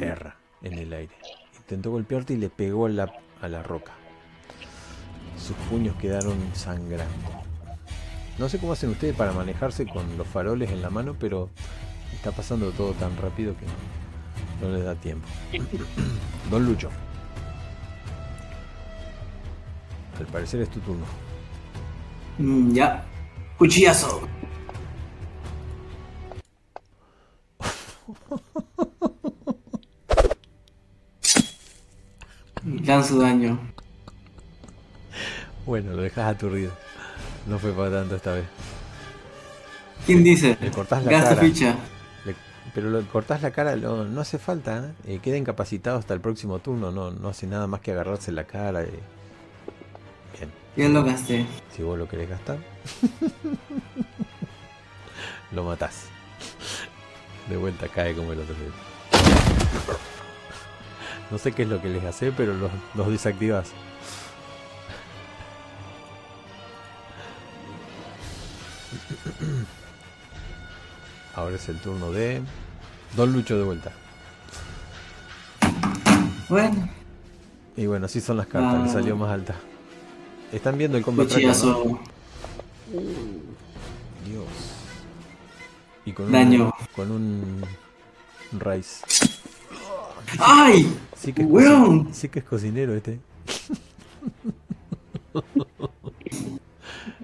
Erra 0.00 0.36
en 0.62 0.74
el 0.74 0.92
aire. 0.92 1.14
Intentó 1.56 1.90
golpearte 1.90 2.34
y 2.34 2.36
le 2.36 2.50
pegó 2.50 2.86
a 2.86 2.88
la, 2.90 3.12
a 3.40 3.48
la 3.48 3.62
roca. 3.62 3.92
Sus 5.38 5.56
puños 5.68 5.96
quedaron 5.96 6.36
sangrando. 6.54 7.30
No 8.38 8.48
sé 8.48 8.58
cómo 8.58 8.72
hacen 8.72 8.90
ustedes 8.90 9.14
para 9.14 9.32
manejarse 9.32 9.86
con 9.86 10.16
los 10.16 10.26
faroles 10.26 10.70
en 10.70 10.82
la 10.82 10.90
mano, 10.90 11.16
pero 11.18 11.50
está 12.12 12.32
pasando 12.32 12.70
todo 12.72 12.92
tan 12.92 13.16
rápido 13.16 13.54
que 13.56 13.66
no, 13.66 14.68
no 14.68 14.76
les 14.76 14.84
da 14.84 14.94
tiempo. 14.94 15.26
Don 16.50 16.64
Lucho. 16.66 16.90
Al 20.18 20.26
parecer 20.26 20.60
es 20.60 20.70
tu 20.70 20.80
turno. 20.80 21.04
Mm, 22.38 22.72
ya. 22.72 23.04
Cuchillazo. 23.56 24.28
Lanzo 32.90 33.20
daño. 33.20 33.56
Bueno, 35.64 35.92
lo 35.92 36.02
dejas 36.02 36.34
aturdido. 36.34 36.72
No 37.46 37.56
fue 37.60 37.70
para 37.72 37.88
tanto 38.00 38.16
esta 38.16 38.32
vez. 38.32 38.46
¿Quién 40.06 40.24
dice? 40.24 40.58
Le 40.60 40.72
cortás 40.72 41.04
la 41.04 41.12
Gasta 41.12 41.36
cara. 41.36 41.40
ficha. 41.42 41.76
Le- 42.24 42.34
pero 42.74 42.90
lo 42.90 43.00
cortás 43.06 43.42
la 43.42 43.52
cara, 43.52 43.76
no 43.76 44.20
hace 44.20 44.38
falta. 44.40 44.92
¿eh? 45.06 45.14
Eh, 45.14 45.18
queda 45.22 45.36
incapacitado 45.36 45.98
hasta 46.00 46.14
el 46.14 46.20
próximo 46.20 46.58
turno. 46.58 46.90
No, 46.90 47.12
no 47.12 47.28
hace 47.28 47.46
nada 47.46 47.68
más 47.68 47.80
que 47.80 47.92
agarrarse 47.92 48.32
la 48.32 48.42
cara. 48.42 48.82
y- 48.82 48.86
Bien. 50.36 50.50
Ya 50.76 50.88
lo 50.88 51.04
gasté. 51.04 51.46
Si 51.76 51.82
vos 51.84 51.96
lo 51.96 52.08
querés 52.08 52.28
gastar, 52.28 52.58
lo 55.52 55.62
matás. 55.62 56.06
De 57.48 57.56
vuelta 57.56 57.86
cae 57.86 58.14
como 58.16 58.32
el 58.32 58.40
otro 58.40 58.54
día. 58.56 58.72
No 61.30 61.38
sé 61.38 61.52
qué 61.52 61.62
es 61.62 61.68
lo 61.68 61.80
que 61.80 61.88
les 61.88 62.04
hace, 62.04 62.32
pero 62.32 62.54
los, 62.54 62.70
los 62.94 63.08
desactivas. 63.08 63.72
Ahora 71.34 71.56
es 71.56 71.68
el 71.68 71.78
turno 71.80 72.10
de 72.12 72.42
Don 73.16 73.32
Lucho 73.32 73.56
de 73.56 73.64
vuelta. 73.64 73.92
Bueno, 76.48 76.88
Y 77.76 77.86
bueno, 77.86 78.06
así 78.06 78.20
son 78.20 78.36
las 78.36 78.46
cartas, 78.48 78.82
le 78.82 78.90
Ah. 78.90 78.92
salió 78.92 79.16
más 79.16 79.30
alta. 79.30 79.54
Están 80.52 80.76
viendo 80.76 80.98
el 80.98 81.04
combat 81.04 81.28
tracker, 81.28 81.46
¿no? 81.46 81.52
cuchillazo. 81.54 82.00
Dios. 84.26 84.44
Y 86.04 86.12
con 86.12 86.30
Daño. 86.32 86.64
un 86.64 86.72
con 86.94 87.10
un 87.12 87.64
raíz. 88.52 89.02
¡Ay! 90.38 90.96
Sí 91.16 91.32
que 91.32 91.42
es, 91.42 91.48
¡Weón! 91.48 92.08
sí 92.14 92.28
que 92.28 92.38
es 92.40 92.44
cocinero 92.44 92.94
este. 92.94 93.18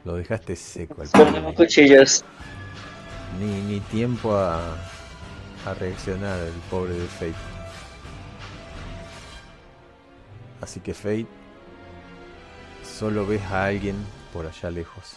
Lo 0.05 0.15
dejaste 0.17 0.57
seco 0.57 1.03
al 1.03 1.11
Con 1.11 1.33
pobre. 1.35 1.55
cuchillos. 1.55 2.25
Ni, 3.41 3.61
ni 3.63 3.81
tiempo 3.81 4.35
a, 4.37 4.75
a 5.67 5.75
reaccionar 5.79 6.39
el 6.41 6.53
pobre 6.71 6.95
de 6.95 7.07
Fate. 7.07 7.35
Así 10.61 10.81
que 10.81 10.95
Fate, 10.95 11.27
solo 12.85 13.27
ves 13.27 13.43
a 13.43 13.67
alguien 13.67 13.97
por 14.33 14.47
allá 14.47 14.71
lejos. 14.71 15.17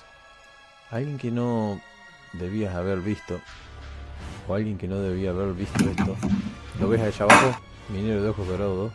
Alguien 0.92 1.18
que 1.18 1.32
no 1.32 1.80
debías 2.34 2.76
haber 2.76 3.00
visto. 3.00 3.40
O 4.48 4.56
alguien 4.56 4.78
que 4.78 4.88
no 4.88 5.00
debía 5.00 5.30
haber 5.30 5.54
visto 5.54 5.84
esto. 5.88 6.16
¿Lo 6.80 6.90
ves 6.90 7.02
allá 7.02 7.26
abajo? 7.26 7.62
Minero 7.90 8.22
de 8.22 8.30
ojos 8.30 8.48
dorados 8.48 8.92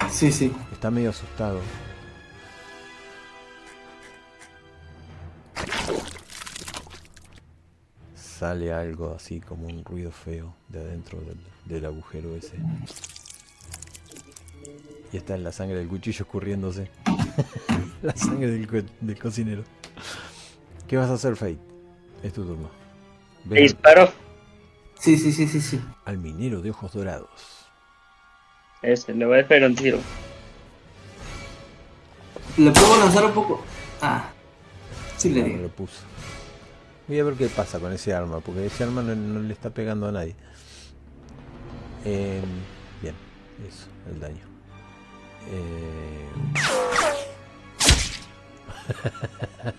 2. 0.00 0.12
Sí, 0.12 0.30
sí. 0.32 0.52
Está 0.72 0.90
medio 0.90 1.10
asustado. 1.10 1.60
Sale 8.14 8.72
algo 8.72 9.14
así 9.14 9.40
como 9.40 9.66
un 9.66 9.84
ruido 9.84 10.12
feo 10.12 10.54
de 10.68 10.80
adentro 10.80 11.20
del, 11.20 11.38
del 11.64 11.84
agujero 11.86 12.36
ese. 12.36 12.56
Y 15.12 15.16
está 15.16 15.34
en 15.34 15.42
la 15.42 15.52
sangre 15.52 15.78
del 15.78 15.88
cuchillo 15.88 16.22
escurriéndose. 16.22 16.90
la 18.02 18.14
sangre 18.14 18.50
del, 18.50 18.86
del 19.00 19.18
cocinero. 19.18 19.64
¿Qué 20.86 20.96
vas 20.96 21.10
a 21.10 21.14
hacer, 21.14 21.34
Fate? 21.34 21.58
Es 22.22 22.32
tu 22.32 22.44
turno. 22.44 22.70
Disparo. 23.44 24.12
Sí, 24.98 25.16
sí, 25.16 25.32
sí, 25.32 25.46
sí, 25.46 25.60
sí. 25.60 25.80
al 26.04 26.18
minero 26.18 26.60
de 26.60 26.70
ojos 26.70 26.92
dorados. 26.92 27.57
Ese, 28.82 29.14
le 29.14 29.26
voy 29.26 29.40
a 29.40 29.46
pegar 29.48 29.68
un 29.68 29.76
tiro. 29.76 29.98
¿Le 32.56 32.70
puedo 32.70 32.98
lanzar 32.98 33.24
un 33.24 33.32
poco? 33.32 33.62
Ah. 34.00 34.30
Sí 35.16 35.30
le 35.30 35.40
Ah, 35.40 35.44
no 35.44 35.48
digo. 35.50 35.62
lo 35.62 35.68
puso. 35.68 36.00
Voy 37.08 37.18
a 37.18 37.24
ver 37.24 37.34
qué 37.34 37.46
pasa 37.48 37.78
con 37.80 37.92
ese 37.92 38.12
arma, 38.14 38.40
porque 38.40 38.66
ese 38.66 38.84
arma 38.84 39.02
no, 39.02 39.14
no 39.14 39.40
le 39.40 39.52
está 39.52 39.70
pegando 39.70 40.06
a 40.08 40.12
nadie. 40.12 40.34
Eh, 42.04 42.42
bien, 43.02 43.14
eso, 43.66 43.86
el 44.12 44.20
daño. 44.20 44.46
Eh, 45.50 46.28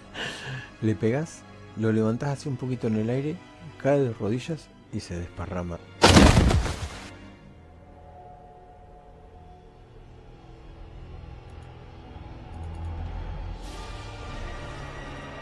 le 0.82 0.96
pegas, 0.96 1.42
lo 1.78 1.92
levantás 1.92 2.30
así 2.40 2.50
un 2.50 2.58
poquito 2.58 2.88
en 2.88 2.96
el 2.98 3.10
aire, 3.10 3.36
cae 3.82 4.00
de 4.00 4.14
rodillas 4.14 4.68
y 4.92 5.00
se 5.00 5.18
desparrama. 5.18 5.78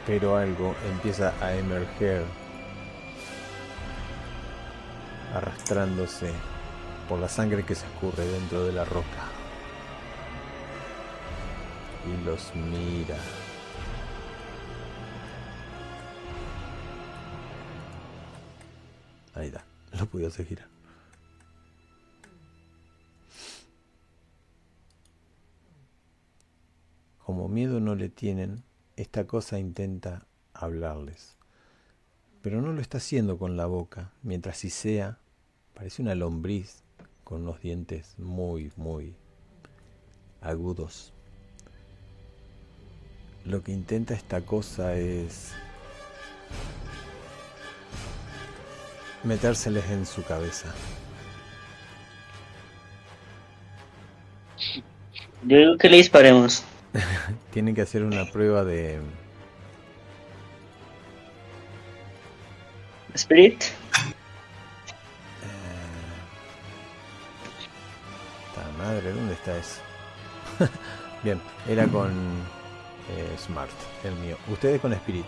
Pero 0.07 0.37
algo 0.37 0.73
empieza 0.89 1.33
a 1.45 1.53
emerger, 1.53 2.23
arrastrándose 5.33 6.31
por 7.09 7.19
la 7.19 7.27
sangre 7.27 7.65
que 7.65 7.75
se 7.75 7.85
escurre 7.85 8.25
dentro 8.25 8.63
de 8.63 8.71
la 8.71 8.85
roca. 8.85 9.27
Y 12.05 12.25
los 12.25 12.55
mira. 12.55 13.17
Ahí 19.35 19.47
está, 19.47 19.65
lo 19.99 20.05
pude 20.05 20.27
hacer 20.27 20.45
girar. 20.45 20.67
Como 27.25 27.49
miedo 27.49 27.81
no 27.81 27.93
le 27.93 28.07
tienen, 28.07 28.63
esta 28.97 29.27
cosa 29.27 29.59
intenta 29.59 30.25
hablarles. 30.53 31.37
Pero 32.41 32.61
no 32.61 32.73
lo 32.73 32.81
está 32.81 32.97
haciendo 32.97 33.37
con 33.37 33.55
la 33.55 33.67
boca, 33.67 34.11
mientras 34.23 34.57
si 34.57 34.69
sea, 34.69 35.19
parece 35.73 36.01
una 36.01 36.15
lombriz 36.15 36.83
con 37.23 37.43
unos 37.43 37.61
dientes 37.61 38.15
muy, 38.17 38.71
muy 38.75 39.15
agudos. 40.41 41.13
Lo 43.45 43.63
que 43.63 43.71
intenta 43.71 44.13
esta 44.13 44.41
cosa 44.41 44.95
es 44.95 45.53
metérseles 49.23 49.85
en 49.89 50.05
su 50.05 50.23
cabeza. 50.23 50.73
Yo 55.43 55.57
digo 55.57 55.77
que 55.77 55.89
le 55.89 55.97
disparemos. 55.97 56.65
Tienen 57.51 57.75
que 57.75 57.81
hacer 57.81 58.03
una 58.03 58.25
prueba 58.25 58.63
de 58.63 58.99
Spirit. 63.13 63.63
esta 68.47 68.71
madre, 68.77 69.11
¿dónde 69.11 69.33
está 69.33 69.57
eso? 69.57 69.81
Bien, 71.23 71.41
era 71.67 71.87
con 71.87 72.11
eh, 72.11 73.35
Smart, 73.39 73.71
el 74.03 74.15
mío. 74.15 74.37
Ustedes 74.47 74.79
con 74.79 74.93
Spirit. 74.93 75.25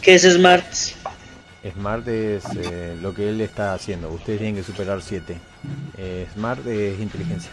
¿Qué 0.00 0.14
es 0.14 0.22
Smart? 0.22 0.66
Smart 1.74 2.08
es 2.08 2.44
eh, 2.56 2.96
lo 3.02 3.14
que 3.14 3.28
él 3.28 3.40
está 3.42 3.74
haciendo. 3.74 4.10
Ustedes 4.10 4.38
tienen 4.38 4.56
que 4.56 4.62
superar 4.62 5.02
7. 5.02 5.38
Smart 6.34 6.66
es 6.66 7.00
inteligencia. 7.00 7.50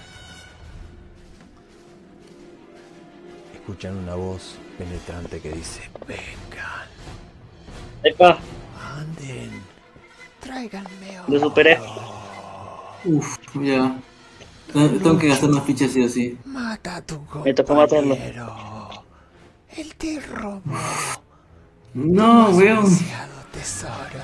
Escuchan 3.65 3.97
una 3.97 4.13
voz 4.13 4.57
penetrante 4.77 5.39
que 5.41 5.51
dice, 5.51 5.89
vengan, 6.07 6.87
Epa, 8.03 8.37
anden, 8.95 9.63
tráiganme 10.39 11.17
lo 11.27 11.39
superé. 11.39 11.79
Uf, 13.05 13.37
ya. 13.55 13.99
Tengo 14.71 14.89
tengo 14.99 15.17
que 15.17 15.29
gastar 15.29 15.49
más 15.49 15.63
fichas 15.63 15.91
sí 15.91 16.03
o 16.03 16.09
sí. 16.09 16.37
Mata 16.45 16.97
a 16.97 17.01
tu 17.01 17.25
Me 17.43 17.53
tocó 17.55 17.73
matarlo. 17.73 18.09
compañero. 18.09 19.03
Él 19.75 19.95
te 19.95 20.19
robó 20.19 20.61
No, 21.95 22.49
weón. 22.51 22.83
demasiado 22.85 23.33
tesoro. 23.51 24.21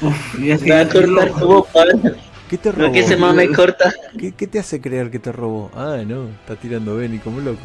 Uf, 0.00 0.38
ya 0.40 0.58
Me 0.58 2.10
¿Qué 2.52 2.58
te 2.58 2.70
robó? 2.70 2.88
Lo 2.88 2.92
que 2.92 3.02
se 3.02 3.16
mame 3.16 3.48
corta. 3.50 3.90
¿Qué, 4.18 4.32
qué 4.32 4.46
te 4.46 4.58
hace 4.58 4.78
creer 4.82 5.10
que 5.10 5.18
te 5.18 5.32
robó? 5.32 5.70
Ah, 5.74 6.02
no, 6.06 6.28
está 6.28 6.54
tirando 6.54 6.96
Benny 6.96 7.18
como 7.18 7.40
loco. 7.40 7.62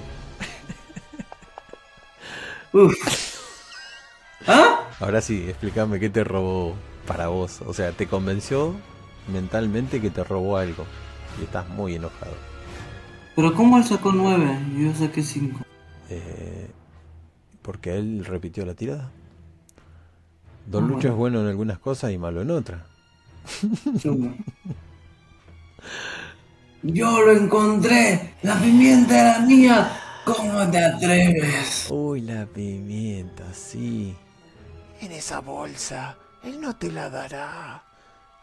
Uf. 2.71 2.93
¿Ah? 4.47 4.87
Ahora 5.01 5.19
sí, 5.19 5.43
explícame 5.49 5.99
qué 5.99 6.09
te 6.09 6.23
robó 6.23 6.73
para 7.05 7.27
vos. 7.27 7.59
O 7.65 7.73
sea, 7.73 7.91
te 7.91 8.07
convenció 8.07 8.75
mentalmente 9.29 9.99
que 9.99 10.09
te 10.09 10.23
robó 10.23 10.55
algo. 10.55 10.85
Y 11.41 11.43
estás 11.43 11.67
muy 11.67 11.95
enojado. 11.95 12.31
Pero 13.35 13.53
¿cómo 13.55 13.77
él 13.77 13.83
sacó 13.83 14.13
9? 14.13 14.57
Yo 14.77 14.93
saqué 14.95 15.21
5. 15.21 15.63
Eh, 16.11 16.71
porque 17.61 17.97
él 17.97 18.23
repitió 18.23 18.65
la 18.65 18.73
tirada. 18.73 19.11
Don 20.65 20.85
Ah, 20.85 20.87
Lucho 20.87 20.99
bueno. 20.99 21.09
es 21.09 21.17
bueno 21.17 21.41
en 21.41 21.47
algunas 21.47 21.77
cosas 21.77 22.13
y 22.13 22.17
malo 22.17 22.41
en 22.41 22.51
otras. 22.51 22.83
Yo 26.83 27.21
lo 27.21 27.31
encontré. 27.31 28.33
La 28.43 28.55
pimienta 28.59 29.19
era 29.19 29.39
mía. 29.39 29.91
¿Cómo 30.25 30.69
te 30.69 30.77
atreves? 30.83 31.87
Uy, 31.89 32.21
la 32.21 32.45
pimienta, 32.45 33.43
sí. 33.53 34.15
En 35.01 35.11
esa 35.11 35.39
bolsa, 35.39 36.17
él 36.43 36.59
no 36.59 36.75
te 36.75 36.91
la 36.91 37.09
dará. 37.09 37.83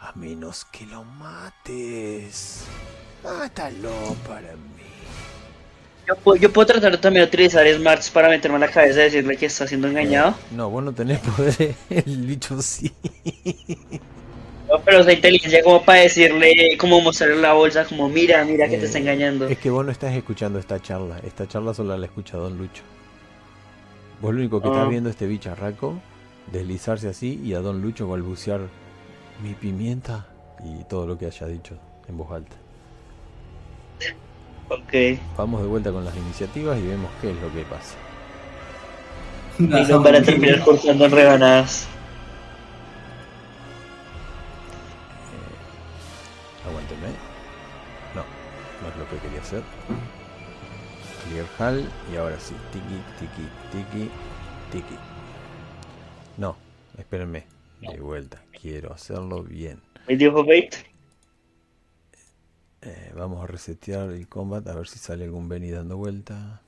A 0.01 0.13
menos 0.17 0.65
que 0.67 0.87
lo 0.87 1.05
mates. 1.05 2.65
Mátalo 3.23 3.91
para 4.27 4.53
mí. 4.53 4.83
Yo, 6.07 6.15
puedo- 6.17 6.37
yo 6.37 6.53
puedo 6.53 6.67
tratar 6.67 6.99
también 7.01 7.25
de 7.25 7.29
utilizar 7.29 7.67
Smarts 7.67 8.11
para 8.11 8.29
meterme 8.29 8.57
en 8.57 8.61
la 8.63 8.71
cabeza 8.71 9.01
y 9.01 9.05
decirle 9.05 9.37
que 9.39 9.47
está 9.47 9.67
siendo 9.67 9.89
engañado. 9.89 10.35
No, 10.51 10.69
vos 10.69 10.85
no 10.85 10.93
tenés 10.93 11.21
poder. 11.21 11.75
El 11.91 12.27
bicho 12.27 12.61
sí. 12.61 12.93
No, 14.69 14.81
pero 14.85 15.01
es 15.01 15.07
la 15.07 15.13
inteligencia 15.13 15.63
como 15.63 15.83
para 15.85 16.01
decirle, 16.01 16.77
como 16.79 17.01
mostrarle 17.01 17.37
la 17.37 17.53
bolsa, 17.53 17.85
como 17.85 18.09
mira, 18.09 18.45
mira 18.45 18.67
que 18.69 18.77
te 18.79 18.85
Eh, 18.85 18.87
está 18.87 18.99
engañando. 18.99 19.47
Es 19.47 19.59
que 19.59 19.71
vos 19.71 19.85
no 19.85 19.93
estás 19.93 20.15
escuchando 20.15 20.59
esta 20.59 20.81
charla. 20.81 21.19
Esta 21.25 21.47
charla 21.47 21.75
solo 21.75 21.97
la 21.97 22.07
escucha 22.07 22.37
Don 22.39 22.57
Lucho. 22.57 22.83
Vos 24.21 24.33
lo 24.33 24.41
único 24.41 24.61
que 24.63 24.69
estás 24.69 24.87
Ah. 24.87 24.89
viendo 24.89 25.11
es 25.11 25.15
este 25.15 25.27
bicharraco 25.27 26.01
deslizarse 26.51 27.09
así 27.09 27.41
y 27.45 27.55
a 27.55 27.61
Don 27.61 27.83
Lucho 27.83 28.09
balbucear 28.09 28.61
mi 29.43 29.53
pimienta 29.55 30.27
y 30.65 30.85
todo 30.85 31.07
lo 31.07 31.19
que 31.19 31.27
haya 31.27 31.47
dicho 31.47 31.77
en 32.09 32.17
voz 32.17 32.31
alta. 32.33 32.57
Ok. 34.71 35.19
Vamos 35.37 35.61
de 35.63 35.69
vuelta 35.69 35.93
con 35.93 36.05
las 36.05 36.17
iniciativas 36.17 36.79
y 36.79 36.87
vemos 36.87 37.11
qué 37.21 37.31
es 37.31 37.37
lo 37.37 37.53
que 37.53 37.63
pasa. 37.65 37.95
Y 39.59 39.65
no 39.91 40.03
van 40.03 40.15
a 40.17 40.23
terminar 40.23 40.61
cortando 40.65 41.05
en 41.05 41.11
rebanadas. 41.11 41.87
Aguánteme. 46.67 47.09
No, 48.15 48.25
no 48.83 48.89
es 48.89 48.97
lo 48.97 49.09
que 49.09 49.19
quería 49.19 49.41
hacer. 49.41 49.63
Clear 51.29 51.47
Hall 51.59 51.89
y 52.13 52.17
ahora 52.17 52.39
sí. 52.41 52.55
Tiki, 52.73 53.03
tiki, 53.19 53.49
tiki, 53.73 54.11
tiki. 54.73 54.99
No, 56.37 56.57
espérenme. 56.99 57.47
De 57.81 58.01
vuelta. 58.01 58.43
Quiero 58.61 58.93
hacerlo 58.93 59.43
bien. 59.43 59.83
¿Me 60.09 60.17
dijo 60.17 60.45
Bait? 60.45 60.75
Eh, 62.81 63.13
vamos 63.15 63.43
a 63.43 63.47
resetear 63.47 64.11
el 64.11 64.29
combat 64.29 64.67
a 64.69 64.75
ver 64.75 64.87
si 64.87 64.99
sale 64.99 65.25
algún 65.25 65.49
Benny 65.49 65.71
dando 65.71 65.97
vuelta. 65.97 66.61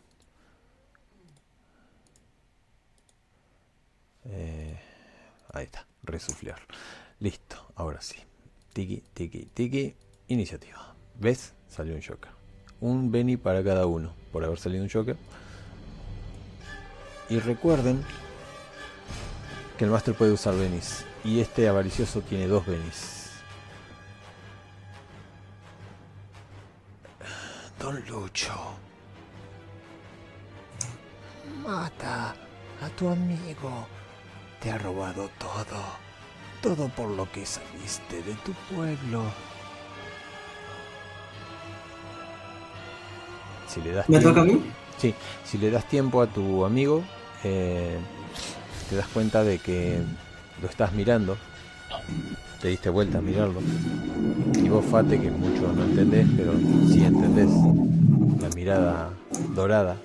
Eh, 4.24 4.78
ahí 5.52 5.64
está, 5.64 5.86
resuflear. 6.02 6.60
Listo, 7.20 7.72
ahora 7.76 8.00
sí. 8.00 8.16
Tiki, 8.76 9.02
tiki, 9.14 9.46
tiki. 9.54 9.96
Iniciativa. 10.28 10.94
¿Ves? 11.18 11.54
Salió 11.66 11.94
un 11.94 12.02
Joker. 12.02 12.30
Un 12.82 13.10
Benny 13.10 13.38
para 13.38 13.64
cada 13.64 13.86
uno 13.86 14.12
por 14.30 14.44
haber 14.44 14.58
salido 14.58 14.84
un 14.84 14.90
Joker. 14.90 15.16
Y 17.30 17.38
recuerden 17.38 18.04
que 19.78 19.86
el 19.86 19.90
Master 19.90 20.14
puede 20.14 20.32
usar 20.32 20.54
Benis. 20.56 21.06
Y 21.24 21.40
este 21.40 21.68
avaricioso 21.68 22.20
tiene 22.20 22.48
dos 22.48 22.66
Benis. 22.66 23.30
Don 27.80 28.06
Lucho. 28.06 28.76
Mata 31.62 32.34
a 32.82 32.88
tu 32.90 33.08
amigo. 33.08 33.86
Te 34.60 34.70
ha 34.70 34.76
robado 34.76 35.30
todo. 35.38 36.05
Todo 36.66 36.88
por 36.88 37.08
lo 37.10 37.30
que 37.30 37.46
saliste 37.46 38.22
de 38.22 38.34
tu 38.44 38.52
pueblo. 38.74 39.22
Si 43.68 43.80
le 43.82 43.92
das 43.92 44.08
¿Me 44.08 44.18
tiempo- 44.18 44.28
toca 44.30 44.40
a 44.40 44.44
mí? 44.52 44.60
Sí, 44.98 45.14
si 45.44 45.58
le 45.58 45.70
das 45.70 45.86
tiempo 45.86 46.20
a 46.22 46.26
tu 46.26 46.64
amigo, 46.64 47.04
eh, 47.44 47.96
te 48.90 48.96
das 48.96 49.06
cuenta 49.06 49.44
de 49.44 49.60
que 49.60 50.00
lo 50.60 50.68
estás 50.68 50.92
mirando. 50.92 51.36
Te 52.60 52.66
diste 52.68 52.90
vuelta 52.90 53.18
a 53.18 53.20
mirarlo. 53.20 53.60
Y 54.56 54.68
vos, 54.68 54.84
Fate, 54.86 55.20
que 55.20 55.30
mucho 55.30 55.72
no 55.72 55.84
entendés, 55.84 56.26
pero 56.36 56.52
sí 56.90 57.04
entendés. 57.04 57.50
La 58.42 58.48
mirada 58.56 59.10
dorada 59.54 59.96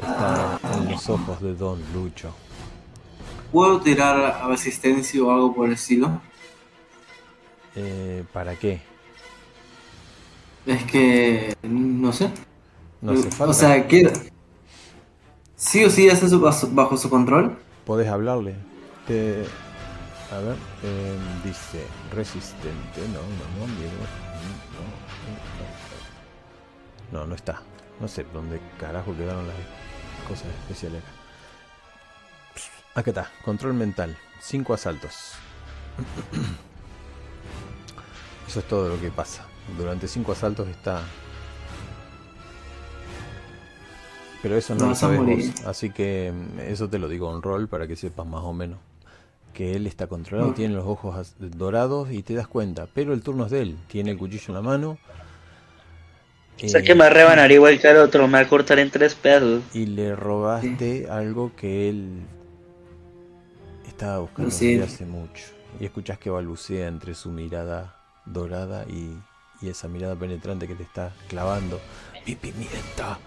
está 0.00 0.58
en 0.78 0.90
los 0.90 1.06
ojos 1.10 1.38
de 1.42 1.54
Don 1.54 1.78
Lucho. 1.92 2.32
¿Puedo 3.52 3.80
tirar 3.80 4.16
a 4.20 4.46
resistencia 4.48 5.22
o 5.22 5.30
algo 5.30 5.54
por 5.54 5.66
el 5.66 5.74
estilo? 5.74 6.20
Eh, 7.74 8.24
¿Para 8.32 8.56
qué? 8.56 8.80
Es 10.66 10.84
que. 10.84 11.56
No 11.62 12.12
sé. 12.12 12.30
No 13.00 13.12
hace 13.12 13.30
falta. 13.30 13.50
O 13.50 13.54
sea, 13.54 13.86
quiero. 13.86 14.10
Sí 15.56 15.84
o 15.84 15.90
sí 15.90 16.06
está 16.08 16.28
su- 16.28 16.40
bajo, 16.40 16.96
su 16.96 17.10
control. 17.10 17.58
Podés 17.84 18.08
hablarle. 18.08 18.54
Te... 19.06 19.44
A 20.32 20.38
ver, 20.38 20.56
eh, 20.84 21.16
dice 21.44 21.84
resistente. 22.14 23.00
No, 23.08 23.20
no, 23.20 23.58
no, 23.58 23.64
amigo. 23.64 23.90
No, 27.12 27.20
no, 27.20 27.26
no 27.26 27.34
está. 27.34 27.62
No 28.00 28.06
sé 28.08 28.24
dónde 28.32 28.60
carajo 28.78 29.14
quedaron 29.16 29.46
las 29.46 29.56
cosas 30.28 30.46
especiales 30.62 31.02
acá. 31.02 31.10
Acá 32.94 33.10
está, 33.10 33.30
control 33.44 33.74
mental. 33.74 34.16
Cinco 34.40 34.74
asaltos. 34.74 35.34
Eso 38.48 38.60
es 38.60 38.66
todo 38.66 38.88
lo 38.88 39.00
que 39.00 39.10
pasa. 39.10 39.46
Durante 39.78 40.08
cinco 40.08 40.32
asaltos 40.32 40.66
está. 40.68 41.02
Pero 44.42 44.56
eso 44.56 44.74
no 44.74 44.80
No, 44.80 44.88
lo 44.88 44.94
sabes 44.96 45.20
vos. 45.20 45.66
Así 45.66 45.90
que 45.90 46.32
mm, 46.32 46.60
eso 46.60 46.88
te 46.88 46.98
lo 46.98 47.08
digo 47.08 47.32
en 47.34 47.42
rol 47.42 47.68
para 47.68 47.86
que 47.86 47.94
sepas 47.94 48.26
más 48.26 48.42
o 48.42 48.52
menos. 48.52 48.78
Que 49.54 49.74
él 49.74 49.86
está 49.86 50.06
controlado, 50.06 50.52
tiene 50.54 50.74
los 50.74 50.86
ojos 50.86 51.34
dorados 51.38 52.10
y 52.10 52.22
te 52.22 52.34
das 52.34 52.48
cuenta. 52.48 52.88
Pero 52.92 53.12
el 53.12 53.22
turno 53.22 53.44
es 53.44 53.50
de 53.52 53.62
él. 53.62 53.78
Tiene 53.88 54.12
el 54.12 54.18
cuchillo 54.18 54.46
en 54.48 54.54
la 54.54 54.62
mano. 54.62 54.98
O 56.62 56.68
sea 56.68 56.80
eh, 56.80 56.84
que 56.84 56.94
me 56.94 57.00
va 57.00 57.06
a 57.06 57.10
rebanar 57.10 57.52
igual 57.52 57.80
que 57.80 57.88
al 57.88 57.98
otro, 57.98 58.26
me 58.26 58.34
va 58.34 58.40
a 58.40 58.48
cortar 58.48 58.78
en 58.80 58.90
tres 58.90 59.14
pedazos. 59.14 59.62
y 59.74 59.86
le 59.86 60.14
robaste 60.16 61.08
algo 61.08 61.52
que 61.56 61.88
él 61.88 62.22
estaba 64.00 64.18
buscando 64.20 64.50
Sí. 64.50 64.76
desde 64.76 64.94
hace 64.94 65.04
mucho. 65.04 65.44
Y 65.78 65.84
escuchás 65.84 66.18
que 66.18 66.30
balbucea 66.30 66.88
entre 66.88 67.14
su 67.14 67.30
mirada 67.30 67.96
dorada 68.24 68.84
y, 68.88 69.14
y 69.60 69.68
esa 69.68 69.88
mirada 69.88 70.16
penetrante 70.16 70.66
que 70.66 70.74
te 70.74 70.82
está 70.84 71.12
clavando. 71.28 71.78
¡Mi 72.26 72.34
pimienta! 72.34 73.18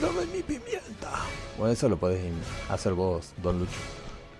¡Dame 0.00 0.26
mi 0.26 0.42
pimienta! 0.42 1.10
Bueno, 1.56 1.72
eso 1.72 1.88
lo 1.88 1.96
podés 1.96 2.20
hacer 2.68 2.92
vos, 2.92 3.32
Don 3.42 3.58
Lucho. 3.60 3.72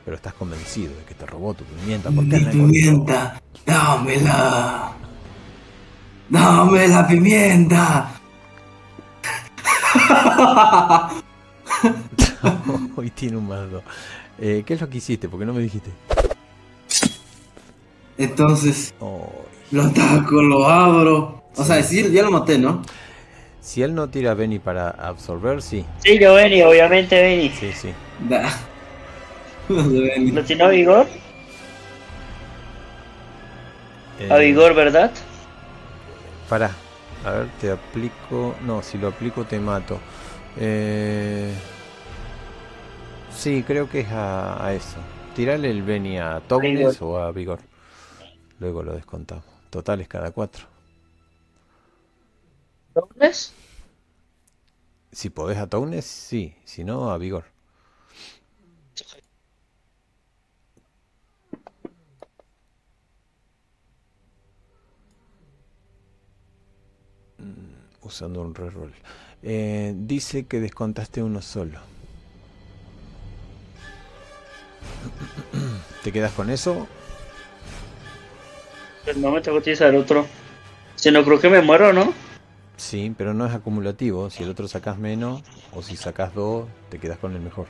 Pero 0.04 0.16
estás 0.16 0.34
convencido 0.34 0.94
de 0.94 1.04
que 1.04 1.14
te 1.14 1.24
robó 1.24 1.54
tu 1.54 1.64
pimienta. 1.64 2.10
¿Por 2.10 2.28
qué 2.28 2.40
Mi 2.40 2.44
pimienta, 2.44 3.40
dámela. 3.64 4.92
Dame 6.28 6.88
la 6.88 7.06
pimienta. 7.06 8.10
Hoy 12.96 13.10
tiene 13.10 13.38
un 13.38 13.48
más. 13.48 13.66
Eh, 14.38 14.62
¿Qué 14.66 14.74
es 14.74 14.80
lo 14.80 14.88
que 14.88 14.98
hiciste? 14.98 15.28
Porque 15.28 15.46
no 15.46 15.52
me 15.52 15.60
dijiste. 15.62 15.90
Entonces, 18.18 18.94
lo 19.70 19.82
ataco, 19.82 20.42
lo 20.42 20.66
abro. 20.68 21.42
O 21.56 21.64
sea, 21.64 21.82
sí, 21.82 22.10
ya 22.12 22.22
lo 22.22 22.30
maté, 22.30 22.58
¿no? 22.58 22.82
Si 23.60 23.82
él 23.82 23.94
no 23.94 24.08
tira 24.10 24.34
Benny 24.34 24.58
para 24.58 24.90
absorber, 24.90 25.62
sí. 25.62 25.84
Sí, 25.98 26.18
yo 26.18 26.34
Benny, 26.34 26.62
obviamente 26.62 27.20
Benny. 27.20 27.50
Sí, 27.50 27.72
sí. 27.72 27.92
Da. 28.28 28.42
No 29.68 29.82
se 29.84 29.88
ve 30.00 30.14
ni- 30.18 30.30
¿Lo 30.32 30.44
tiene 30.44 30.64
a 30.64 30.68
vigor? 30.68 31.06
A 34.30 34.36
Eh, 34.36 34.46
vigor, 34.46 34.74
¿verdad? 34.74 35.10
Pará. 36.48 36.70
A 37.24 37.30
ver, 37.30 37.48
te 37.60 37.70
aplico. 37.70 38.54
No, 38.66 38.82
si 38.82 38.98
lo 38.98 39.08
aplico 39.08 39.44
te 39.44 39.58
mato. 39.58 39.98
Eh... 40.58 41.52
Sí, 43.34 43.64
creo 43.64 43.88
que 43.90 44.00
es 44.00 44.08
a, 44.12 44.64
a 44.64 44.72
eso. 44.74 44.98
Tirale 45.34 45.70
el 45.70 45.82
Benny 45.82 46.18
a 46.18 46.40
Tognes 46.46 47.02
o 47.02 47.18
a 47.18 47.32
Vigor. 47.32 47.60
Luego 48.58 48.82
lo 48.82 48.94
descontamos. 48.94 49.44
Total 49.70 50.00
es 50.00 50.08
cada 50.08 50.32
cuatro. 50.32 50.66
¿Dobles? 52.94 53.52
Si 55.12 55.30
podés 55.30 55.56
a 55.56 55.66
Tognes, 55.66 56.04
sí. 56.04 56.54
Si 56.64 56.84
no, 56.84 57.10
a 57.10 57.16
Vigor. 57.16 57.46
Mm, 67.38 67.74
Usando 68.02 68.40
un 68.42 68.54
reroll. 68.54 68.92
Eh, 69.42 69.94
dice 69.96 70.46
que 70.46 70.60
descontaste 70.60 71.22
uno 71.22 71.40
solo. 71.42 71.80
¿Te 76.02 76.12
quedas 76.12 76.32
con 76.32 76.50
eso? 76.50 76.86
Pues 79.04 79.16
no 79.16 79.30
me 79.30 79.40
tengo 79.40 79.56
que 79.56 79.62
utilizar 79.62 79.94
otro. 79.94 80.26
Si 80.96 81.10
no, 81.10 81.24
creo 81.24 81.40
que 81.40 81.48
me 81.48 81.60
muero, 81.60 81.92
¿no? 81.92 82.12
Sí, 82.76 83.14
pero 83.16 83.34
no 83.34 83.46
es 83.46 83.54
acumulativo. 83.54 84.30
Si 84.30 84.42
el 84.42 84.50
otro 84.50 84.66
sacas 84.68 84.98
menos 84.98 85.42
o 85.72 85.82
si 85.82 85.96
sacas 85.96 86.34
dos, 86.34 86.66
te 86.88 86.98
quedas 86.98 87.18
con 87.18 87.34
el 87.34 87.40
mejor. 87.40 87.66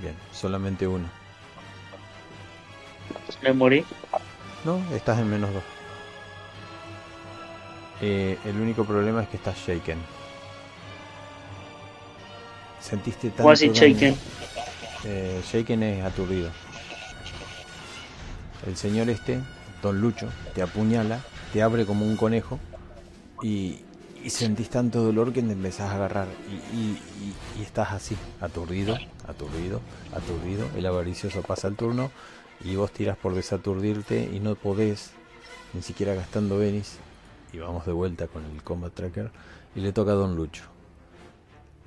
Bien, 0.00 0.14
solamente 0.32 0.86
uno. 0.86 1.08
Me 3.42 3.52
morí. 3.52 3.84
No, 4.64 4.82
estás 4.94 5.18
en 5.18 5.30
menos 5.30 5.52
dos. 5.52 5.62
Eh, 8.00 8.38
el 8.44 8.56
único 8.56 8.84
problema 8.84 9.22
es 9.22 9.28
que 9.28 9.36
estás 9.36 9.56
shaken. 9.58 9.98
Sentiste 12.80 13.28
tanto 13.28 13.42
¿Cómo 13.42 13.52
así, 13.52 13.68
daño. 13.68 13.80
shaken? 13.80 14.16
Eh, 15.04 15.40
shaken 15.50 15.82
es 15.82 16.04
aturdido. 16.04 16.50
El 18.66 18.76
señor 18.76 19.08
este, 19.08 19.40
Don 19.82 20.00
Lucho, 20.00 20.28
te 20.54 20.62
apuñala, 20.62 21.20
te 21.52 21.62
abre 21.62 21.86
como 21.86 22.04
un 22.04 22.16
conejo 22.16 22.58
y, 23.42 23.78
y 24.22 24.30
sentís 24.30 24.68
tanto 24.68 25.02
dolor 25.02 25.32
que 25.32 25.42
te 25.42 25.52
empezás 25.52 25.90
a 25.90 25.94
agarrar 25.96 26.28
y, 26.48 26.76
y- 26.76 27.00
y- 27.56 27.60
y 27.60 27.62
estás 27.62 27.92
así, 27.92 28.16
aturdido, 28.40 28.98
aturdido, 29.26 29.80
aturdido. 30.14 30.66
El 30.76 30.84
avaricioso 30.86 31.40
pasa 31.42 31.68
el 31.68 31.76
turno 31.76 32.10
y 32.62 32.76
vos 32.76 32.92
tiras 32.92 33.16
por 33.16 33.34
desaturdirte 33.34 34.28
y 34.30 34.40
no 34.40 34.54
podés, 34.56 35.12
ni 35.72 35.80
siquiera 35.82 36.14
gastando 36.14 36.58
Venis. 36.58 36.98
Y 37.52 37.58
vamos 37.58 37.84
de 37.86 37.92
vuelta 37.92 38.26
con 38.28 38.44
el 38.44 38.62
Combat 38.62 38.92
Tracker 38.94 39.30
y 39.74 39.80
le 39.80 39.92
toca 39.92 40.12
a 40.12 40.14
Don 40.14 40.36
Lucho. 40.36 40.64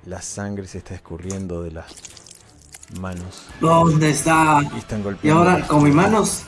La 0.06 0.20
sangre 0.20 0.66
se 0.66 0.78
está 0.78 0.94
escurriendo 0.94 1.62
de 1.62 1.70
las 1.72 1.86
manos 3.00 3.42
¿Dónde 3.60 4.10
está? 4.10 4.60
y 4.74 4.78
están 4.78 5.00
Y 5.00 5.02
golpeando. 5.04 5.40
ahora 5.40 5.66
con 5.66 5.82
mis 5.82 5.94
manos, 5.94 6.42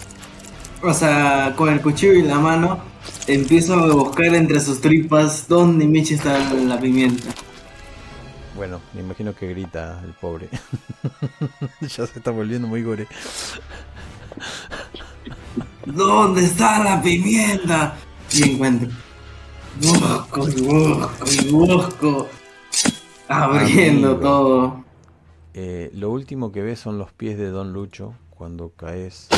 o 0.83 0.93
sea, 0.93 1.55
con 1.57 1.71
el 1.71 1.81
cuchillo 1.81 2.13
y 2.13 2.23
la 2.23 2.39
mano, 2.39 2.81
empiezo 3.27 3.75
a 3.75 3.93
buscar 3.95 4.35
entre 4.35 4.61
sus 4.61 4.81
tripas 4.81 5.49
dónde 5.49 5.87
Michi 5.87 6.15
está 6.15 6.39
la 6.55 6.79
pimienta. 6.79 7.31
Bueno, 8.55 8.81
me 8.93 9.01
imagino 9.01 9.35
que 9.35 9.49
grita 9.49 10.01
el 10.05 10.13
pobre. 10.15 10.49
ya 11.81 12.07
se 12.07 12.19
está 12.19 12.31
volviendo 12.31 12.69
muy 12.69 12.83
gore. 12.83 13.07
¿Dónde 15.85 16.45
está 16.45 16.83
la 16.83 17.03
pimienta? 17.03 17.97
Y 18.33 18.51
encuentro. 18.51 18.91
Busco 19.81 20.49
y 20.49 20.61
busco 20.63 21.25
y 21.31 21.49
busco. 21.51 22.29
Abriendo 23.29 24.09
Amigo. 24.13 24.21
todo. 24.21 24.85
Eh, 25.55 25.91
lo 25.95 26.11
último 26.11 26.53
que 26.53 26.63
ves 26.63 26.79
son 26.81 26.99
los 26.99 27.13
pies 27.13 27.39
de 27.39 27.51
Don 27.51 27.73
Lucho 27.73 28.15
cuando 28.31 28.71
caes 28.71 29.29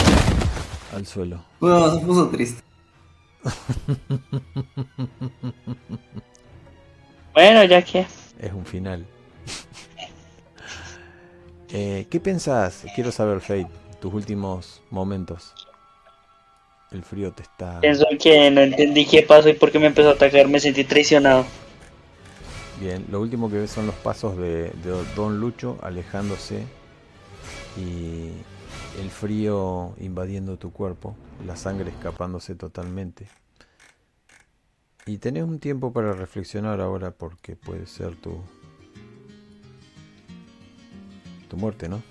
al 0.95 1.07
suelo. 1.07 1.45
Bueno, 1.61 1.95
se 1.95 2.05
puso 2.05 2.29
triste. 2.29 2.63
Bueno, 7.35 7.63
ya 7.63 7.83
que. 7.83 8.01
Es 8.41 8.53
un 8.53 8.67
final. 8.67 9.07
Eh, 11.71 12.07
¿Qué 12.09 12.19
pensás? 12.19 12.87
Quiero 12.95 13.13
saber, 13.13 13.43
Fate, 13.43 13.69
tus 14.01 14.15
últimos 14.15 14.81
momentos. 14.91 15.53
El 16.91 17.03
frío 17.03 17.31
te 17.31 17.43
está... 17.43 17.79
Pienso 17.83 18.07
que 18.19 18.51
no 18.51 18.63
entendí 18.63 19.05
qué 19.05 19.21
pasó 19.23 19.51
y 19.51 19.53
por 19.53 19.71
qué 19.71 19.79
me 19.79 19.89
empezó 19.89 20.09
a 20.09 20.13
atacar. 20.13 20.49
Me 20.49 20.61
sentí 20.61 20.85
traicionado. 20.85 21.45
Bien, 22.81 23.05
lo 23.11 23.21
último 23.21 23.51
que 23.51 23.59
ves 23.59 23.71
son 23.73 23.87
los 23.87 23.95
pasos 23.97 24.37
de, 24.37 24.71
de 24.71 25.05
Don 25.17 25.41
Lucho 25.41 25.79
alejándose 25.83 26.65
y 27.77 28.31
el 29.01 29.11
frío 29.11 29.95
invadiendo 29.99 30.59
tu 30.59 30.71
cuerpo, 30.73 31.17
la 31.45 31.57
sangre 31.57 31.91
escapándose 31.91 32.55
totalmente. 32.55 33.27
Y 35.07 35.19
tenés 35.19 35.43
un 35.43 35.59
tiempo 35.59 35.93
para 35.93 36.13
reflexionar 36.13 36.81
ahora 36.81 37.11
porque 37.11 37.57
puede 37.57 37.87
ser 37.87 38.15
tu 38.15 38.43
tu 41.49 41.57
muerte, 41.57 41.89
¿no? 41.89 42.03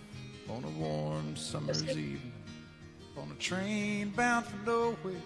On 0.49 0.63
a 0.63 0.67
warm 0.79 1.35
summer's 1.37 1.83
evening, 1.83 2.33
on 3.15 3.31
a 3.31 3.35
train 3.35 4.11
bound 4.15 4.45
for 4.45 4.57
nowhere, 4.65 5.21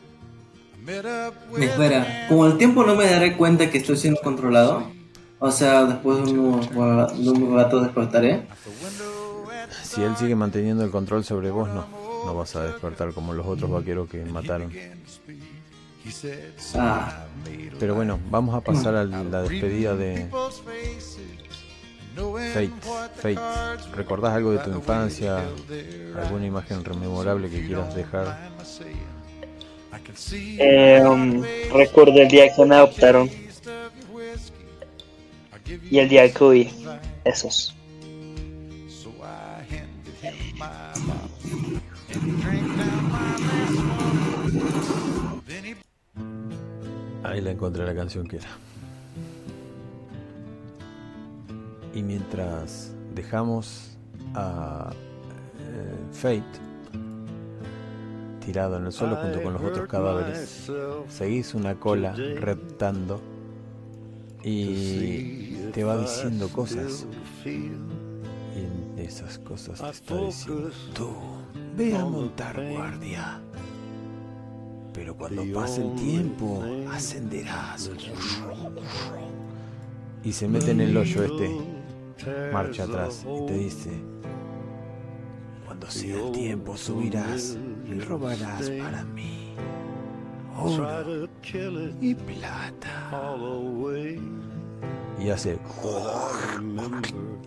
I 0.76 0.86
met 0.86 1.06
up 1.06 1.34
with 1.50 1.64
Espera, 1.64 2.28
como 2.28 2.46
el 2.46 2.58
tiempo 2.58 2.84
no 2.84 2.96
me 2.96 3.06
daré 3.06 3.38
cuenta 3.38 3.72
que 3.72 3.78
estoy 3.78 3.98
siendo 3.98 4.20
controlado. 4.22 5.01
O 5.44 5.50
sea, 5.50 5.86
después 5.86 6.24
de 6.24 6.34
un, 6.34 6.62
de 6.62 7.30
un 7.32 7.56
rato 7.56 7.82
despertaré. 7.82 8.44
Si 9.84 10.04
él 10.04 10.16
sigue 10.16 10.36
manteniendo 10.36 10.84
el 10.84 10.92
control 10.92 11.24
sobre 11.24 11.50
vos, 11.50 11.68
no. 11.68 11.84
No 12.28 12.36
vas 12.36 12.56
a 12.56 12.64
despertar 12.64 13.12
como 13.12 13.34
los 13.34 13.48
otros 13.48 13.72
vaqueros 13.72 14.08
que 14.08 14.24
mataron. 14.24 14.72
Ah, 16.76 17.26
Pero 17.80 17.96
bueno, 17.96 18.20
vamos 18.30 18.54
a 18.54 18.62
pasar 18.62 18.94
a 18.94 19.04
la 19.04 19.42
despedida 19.42 19.96
de 19.96 20.30
Fate. 22.54 22.72
Fate. 23.16 23.40
¿Recordás 23.96 24.36
algo 24.36 24.52
de 24.52 24.60
tu 24.60 24.70
infancia? 24.70 25.44
¿Alguna 26.22 26.46
imagen 26.46 26.86
rememorable 26.86 27.50
que 27.50 27.66
quieras 27.66 27.96
dejar? 27.96 28.52
Eh, 30.34 31.02
um, 31.04 31.42
recuerdo 31.74 32.22
el 32.22 32.28
día 32.28 32.54
que 32.54 32.66
me 32.66 32.76
adoptaron 32.76 33.41
my 40.58 40.70
last 43.50 43.84
one. 43.84 45.42
Then 45.48 45.64
he 45.64 45.76
Ahí 47.24 47.40
la 47.42 47.52
encontré 47.52 47.86
la 47.86 47.96
canción 47.96 48.28
que 48.28 48.38
era. 48.38 48.50
Y 51.94 52.02
mientras 52.04 52.92
dejamos 53.16 53.98
a 54.34 54.92
eh, 55.60 55.96
Fate 56.12 56.44
tirado 58.46 58.78
en 58.78 58.86
el 58.88 58.92
suelo 58.92 59.18
junto 59.18 59.42
con 59.44 59.54
los 59.54 59.62
otros 59.62 59.88
cadáveres, 59.88 60.72
seguís 61.08 61.54
una 61.54 61.76
cola 61.76 62.14
reptando 62.14 63.22
y 64.44 65.41
te 65.72 65.84
va 65.84 65.98
diciendo 65.98 66.50
cosas. 66.50 67.06
Y 67.46 67.50
en 67.50 68.96
esas 68.98 69.40
cosas 69.40 69.82
te 69.82 69.90
está 69.90 70.18
diciendo, 70.18 70.70
tú, 70.94 71.10
ve 71.76 71.96
a 71.96 72.06
montar 72.06 72.56
guardia. 72.72 73.42
Pero 74.94 75.16
cuando 75.16 75.44
pase 75.54 75.82
el 75.82 75.96
tiempo, 75.96 76.64
ascenderás. 76.92 77.92
Y 80.24 80.34
se 80.34 80.48
mete 80.48 80.72
en 80.72 80.82
el 80.82 80.96
hoyo 80.96 81.24
este, 81.24 82.52
marcha 82.52 82.84
atrás 82.84 83.26
y 83.26 83.46
te 83.48 83.58
dice, 83.58 83.92
cuando 85.66 85.90
sea 85.90 86.28
el 86.28 86.32
tiempo 86.32 86.78
subirás 86.78 87.58
y 87.88 88.00
robarás 88.00 88.70
para 88.70 89.04
mí 89.06 89.56
oro 90.58 91.28
y 92.02 92.16
plata. 92.16 93.10
Y 95.24 95.30
hace 95.30 95.58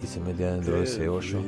y 0.03 0.07
se 0.07 0.21
mete 0.21 0.47
adentro 0.47 0.77
de 0.77 0.85
ese 0.85 1.09
hoyo 1.09 1.41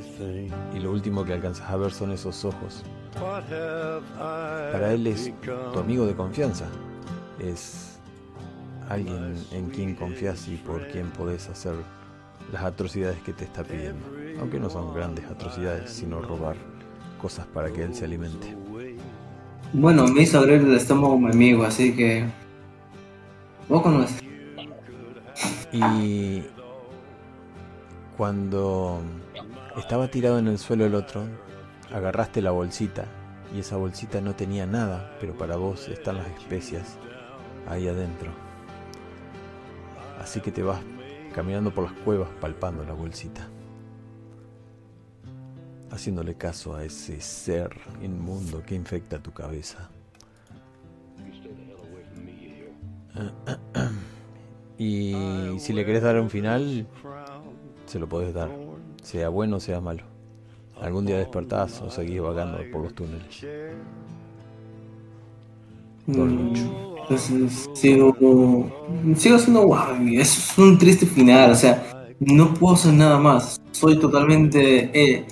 y 0.75 0.81
lo 0.81 0.91
último 0.91 1.25
que 1.25 1.33
alcanzas 1.35 1.71
a 1.71 1.77
ver 1.77 1.93
son 1.93 2.11
esos 2.11 2.45
ojos. 2.45 2.85
Para 3.15 4.93
él 4.93 5.07
es 5.07 5.33
tu 5.73 5.79
amigo 5.79 6.07
de 6.07 6.15
confianza, 6.15 6.67
es 7.39 7.99
alguien 8.89 9.35
en 9.53 9.71
quien 9.71 9.95
confías 9.95 10.49
y 10.49 10.57
por 10.57 10.87
quien 10.89 11.11
podés 11.11 11.49
hacer 11.49 11.75
las 12.53 12.65
atrocidades 12.65 13.19
que 13.23 13.33
te 13.33 13.45
está 13.45 13.63
pidiendo. 13.63 14.07
Aunque 14.41 14.59
no 14.59 14.69
son 14.69 14.95
grandes 14.95 15.25
atrocidades, 15.27 15.91
sino 15.91 16.21
robar 16.21 16.57
cosas 17.21 17.47
para 17.47 17.71
que 17.71 17.85
él 17.85 17.95
se 17.95 18.05
alimente. 18.05 18.55
bueno, 19.73 20.07
me 20.09 20.23
hizo 20.23 20.39
abrir 20.39 20.61
el 20.61 20.75
estómago 20.75 21.19
mi 21.19 21.31
amigo, 21.31 21.65
así 21.65 21.95
que. 21.95 22.25
Vos 23.69 23.83
conoces. 23.83 24.26
Y 25.73 26.45
cuando 28.17 29.01
estaba 29.77 30.09
tirado 30.09 30.39
en 30.39 30.49
el 30.49 30.59
suelo 30.59 30.87
el 30.87 30.95
otro, 30.95 31.25
agarraste 31.93 32.41
la 32.41 32.51
bolsita 32.51 33.07
y 33.55 33.61
esa 33.61 33.77
bolsita 33.77 34.21
no 34.21 34.35
tenía 34.35 34.67
nada, 34.67 35.17
pero 35.21 35.37
para 35.37 35.57
vos 35.57 35.89
están 35.89 36.17
las 36.17 36.27
especias 36.29 36.97
ahí 37.69 37.89
adentro. 37.89 38.31
Así 40.21 40.41
que 40.41 40.51
te 40.51 40.63
vas 40.63 40.81
caminando 41.35 41.73
por 41.73 41.85
las 41.85 41.93
cuevas 42.01 42.29
palpando 42.41 42.85
la 42.85 42.95
bolsita, 42.95 43.47
haciéndole 45.91 46.35
caso 46.37 46.75
a 46.75 46.85
ese 46.85 47.21
ser 47.21 47.71
inmundo 48.03 48.63
que 48.63 48.75
infecta 48.75 49.19
tu 49.19 49.33
cabeza. 49.33 49.91
Y 54.79 55.15
si 55.59 55.73
le 55.73 55.85
querés 55.85 56.03
dar 56.03 56.21
un 56.21 56.29
final, 56.29 56.87
se 57.87 57.99
lo 57.99 58.09
podés 58.09 58.35
dar, 58.35 58.51
sea 59.03 59.29
bueno 59.29 59.57
o 59.57 59.61
sea 59.61 59.81
malo. 59.81 60.03
Algún 60.81 61.07
día 61.07 61.17
despertás 61.17 61.81
o 61.81 61.91
seguís 61.91 62.21
vagando 62.21 62.59
por 62.71 62.83
los 62.83 62.95
túneles. 62.95 63.47
Lucho. 66.07 66.97
Entonces 67.09 67.69
sigo, 67.75 68.15
sigo 69.17 69.39
siendo 69.39 69.77
eso 70.21 70.21
es 70.21 70.59
un 70.59 70.77
triste 70.77 71.07
final, 71.07 71.53
o 71.53 71.55
sea, 71.55 72.15
no 72.19 72.53
puedo 72.55 72.75
hacer 72.75 72.95
nada 72.95 73.19
más. 73.19 73.61
Soy 73.71 73.99
totalmente 73.99 74.91
eh, 74.93 75.27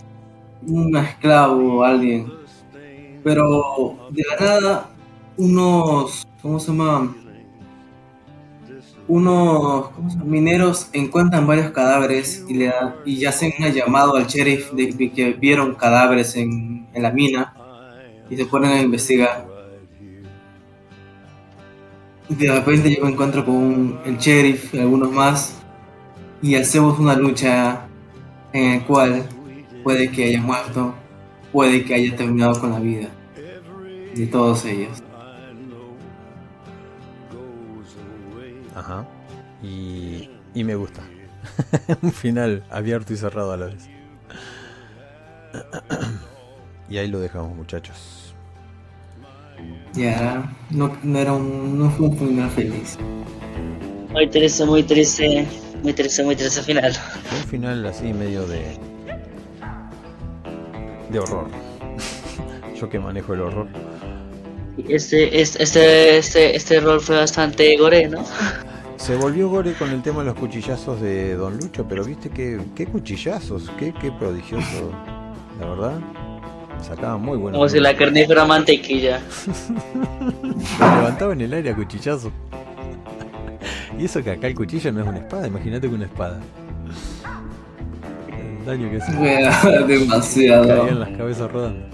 un 0.66 0.96
esclavo, 0.96 1.84
alguien. 1.84 2.32
Pero 3.22 3.96
de 4.10 4.22
la 4.22 4.46
nada, 4.46 4.90
unos, 5.36 6.26
¿cómo 6.40 6.60
se 6.60 6.68
llama? 6.68 7.14
Unos 9.06 9.90
mineros 10.24 10.88
encuentran 10.94 11.46
varios 11.46 11.70
cadáveres 11.72 12.42
y 12.48 12.54
le 12.54 12.72
y 13.04 13.22
hacen 13.26 13.52
un 13.58 13.70
llamado 13.70 14.16
al 14.16 14.26
sheriff 14.26 14.72
de, 14.72 15.10
que 15.12 15.32
vieron 15.34 15.74
cadáveres 15.74 16.34
en, 16.36 16.86
en 16.94 17.02
la 17.02 17.10
mina 17.10 17.52
y 18.30 18.36
se 18.36 18.46
ponen 18.46 18.70
a 18.72 18.80
investigar. 18.80 19.46
De 22.30 22.50
repente 22.50 22.94
yo 22.94 23.04
me 23.04 23.10
encuentro 23.10 23.44
con 23.44 23.54
un- 23.54 23.98
el 24.06 24.16
sheriff 24.16 24.72
y 24.72 24.78
algunos 24.78 25.12
más 25.12 25.56
y 26.40 26.54
hacemos 26.54 26.98
una 26.98 27.14
lucha 27.14 27.86
en 28.54 28.78
la 28.78 28.86
cual 28.86 29.28
puede 29.82 30.10
que 30.10 30.24
haya 30.24 30.40
muerto, 30.40 30.94
puede 31.52 31.84
que 31.84 31.92
haya 31.94 32.16
terminado 32.16 32.58
con 32.58 32.72
la 32.72 32.80
vida 32.80 33.08
de 34.14 34.26
todos 34.26 34.64
ellos. 34.64 35.03
Ajá. 38.84 39.06
Y, 39.62 40.28
y 40.54 40.64
me 40.64 40.74
gusta. 40.74 41.02
Un 42.02 42.12
final 42.12 42.64
abierto 42.70 43.14
y 43.14 43.16
cerrado 43.16 43.52
a 43.52 43.56
la 43.56 43.66
vez. 43.66 43.88
Y 46.86 46.98
ahí 46.98 47.08
lo 47.08 47.18
dejamos, 47.18 47.56
muchachos. 47.56 48.34
Ya, 49.94 50.54
no, 50.68 50.94
no 51.02 51.18
era 51.18 51.32
un, 51.32 51.78
no 51.78 51.90
fue 51.90 52.08
un 52.08 52.18
final 52.18 52.50
feliz. 52.50 52.98
Muy 54.10 54.28
triste, 54.28 54.66
muy 54.66 54.82
triste. 54.82 55.46
Muy 55.82 55.94
triste, 55.94 56.22
muy 56.22 56.36
triste 56.36 56.60
final. 56.60 56.92
Un 57.32 57.48
final 57.48 57.86
así 57.86 58.12
medio 58.12 58.46
de. 58.46 58.78
de 61.08 61.18
horror. 61.18 61.48
Yo 62.78 62.86
que 62.90 62.98
manejo 62.98 63.32
el 63.32 63.40
horror. 63.40 63.68
Este, 64.86 65.40
este, 65.40 65.62
este, 65.62 66.18
este, 66.18 66.56
este 66.56 66.80
rol 66.80 67.00
fue 67.00 67.16
bastante 67.16 67.76
gore, 67.78 68.08
¿no? 68.08 68.22
Se 69.04 69.16
volvió 69.16 69.50
gore 69.50 69.74
con 69.74 69.90
el 69.90 70.00
tema 70.00 70.20
de 70.20 70.24
los 70.24 70.34
cuchillazos 70.34 70.98
de 70.98 71.34
Don 71.34 71.58
Lucho, 71.58 71.86
pero 71.86 72.02
viste 72.02 72.30
que 72.30 72.58
qué 72.74 72.86
cuchillazos, 72.86 73.70
qué, 73.78 73.92
qué 73.92 74.10
prodigioso, 74.10 74.92
la 75.60 75.66
verdad. 75.66 76.00
Sacaba 76.80 77.18
muy 77.18 77.36
buenos. 77.36 77.58
Como 77.58 77.68
si 77.68 77.80
la 77.80 77.94
carne 77.94 78.24
fuera 78.24 78.46
mantequilla. 78.46 79.20
Lo 80.80 80.96
levantaba 80.96 81.34
en 81.34 81.42
el 81.42 81.52
aire 81.52 81.68
a 81.68 81.76
cuchillazo. 81.76 82.32
Y 83.98 84.06
eso 84.06 84.24
que 84.24 84.30
acá 84.30 84.46
el 84.46 84.54
cuchillo 84.54 84.90
no 84.90 85.02
es 85.02 85.06
una 85.06 85.18
espada, 85.18 85.48
imagínate 85.48 85.86
que 85.86 85.94
una 85.94 86.06
espada. 86.06 86.40
El 88.30 88.64
daño 88.64 88.90
que 88.90 88.96
hace. 88.96 89.16
Wea, 89.18 89.82
demasiado. 89.86 90.66
Caían 90.66 91.00
las 91.00 91.10
cabezas 91.10 91.52
rodando. 91.52 91.86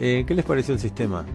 Eh, 0.00 0.22
¿Qué 0.24 0.32
les 0.32 0.44
pareció 0.44 0.74
el 0.74 0.80
sistema? 0.80 1.26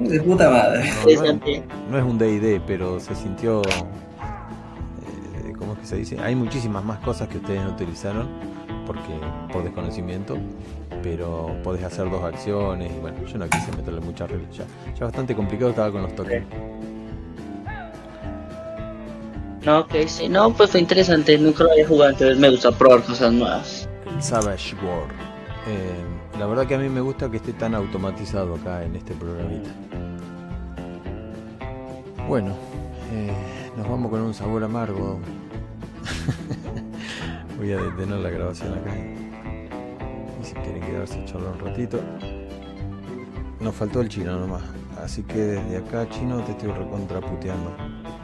De 0.00 0.20
puta 0.20 0.50
madre. 0.50 0.84
No, 0.84 0.94
no, 0.94 1.00
Interesante. 1.10 1.62
no 1.90 1.98
es 1.98 2.04
un 2.04 2.18
D&D, 2.18 2.60
pero 2.66 3.00
se 3.00 3.14
sintió... 3.14 3.62
eh, 3.62 5.52
¿Cómo 5.58 5.72
es 5.74 5.78
que 5.80 5.86
se 5.86 5.96
dice? 5.96 6.18
Hay 6.20 6.34
muchísimas 6.34 6.84
más 6.84 6.98
cosas 7.00 7.28
que 7.28 7.38
ustedes 7.38 7.62
no 7.62 7.70
utilizaron 7.70 8.28
porque 8.86 9.18
por 9.52 9.64
desconocimiento, 9.64 10.36
pero 11.02 11.56
podés 11.64 11.82
hacer 11.82 12.08
dos 12.10 12.22
acciones 12.22 12.92
y 12.96 13.00
bueno, 13.00 13.18
yo 13.26 13.38
no 13.38 13.48
quise 13.48 13.72
meterle 13.72 14.00
mucha 14.00 14.26
regla. 14.26 14.48
Ya, 14.52 14.64
ya 14.98 15.04
bastante 15.06 15.34
complicado 15.34 15.70
estaba 15.70 15.90
con 15.90 16.02
los 16.02 16.14
tokens. 16.14 16.46
No, 19.64 19.80
ok, 19.80 19.94
sí, 20.06 20.28
no, 20.28 20.52
pues 20.52 20.70
fue 20.70 20.80
interesante, 20.80 21.36
nunca 21.38 21.64
lo 21.64 21.72
había 21.72 21.88
jugado, 21.88 22.12
entonces 22.12 22.38
me 22.38 22.50
gusta 22.50 22.70
probar 22.70 23.02
cosas 23.02 23.32
nuevas. 23.32 23.88
Savage 24.20 24.76
War. 24.76 25.08
Eh, 25.66 26.04
la 26.38 26.46
verdad 26.46 26.66
que 26.66 26.74
a 26.74 26.78
mí 26.78 26.88
me 26.88 27.00
gusta 27.00 27.30
que 27.30 27.38
esté 27.38 27.52
tan 27.52 27.74
automatizado 27.74 28.56
acá 28.56 28.84
en 28.84 28.96
este 28.96 29.14
programita. 29.14 29.70
Bueno, 32.28 32.54
eh, 33.12 33.32
nos 33.76 33.88
vamos 33.88 34.10
con 34.10 34.20
un 34.20 34.34
sabor 34.34 34.62
amargo. 34.64 35.18
Voy 37.56 37.72
a 37.72 37.76
detener 37.78 38.18
la 38.18 38.30
grabación 38.30 38.74
acá. 38.74 38.94
Y 40.40 40.44
si 40.44 40.54
quieren 40.54 40.82
quedarse 40.82 41.24
charlar 41.24 41.54
un 41.54 41.60
ratito. 41.60 42.00
Nos 43.60 43.74
faltó 43.74 44.00
el 44.02 44.08
chino 44.08 44.38
nomás. 44.38 44.62
Así 45.02 45.22
que 45.22 45.38
desde 45.38 45.78
acá, 45.78 46.08
chino, 46.10 46.42
te 46.42 46.52
estoy 46.52 46.70
recontraputeando 46.70 47.74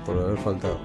por 0.05 0.19
haber 0.19 0.39
faltado. 0.39 0.79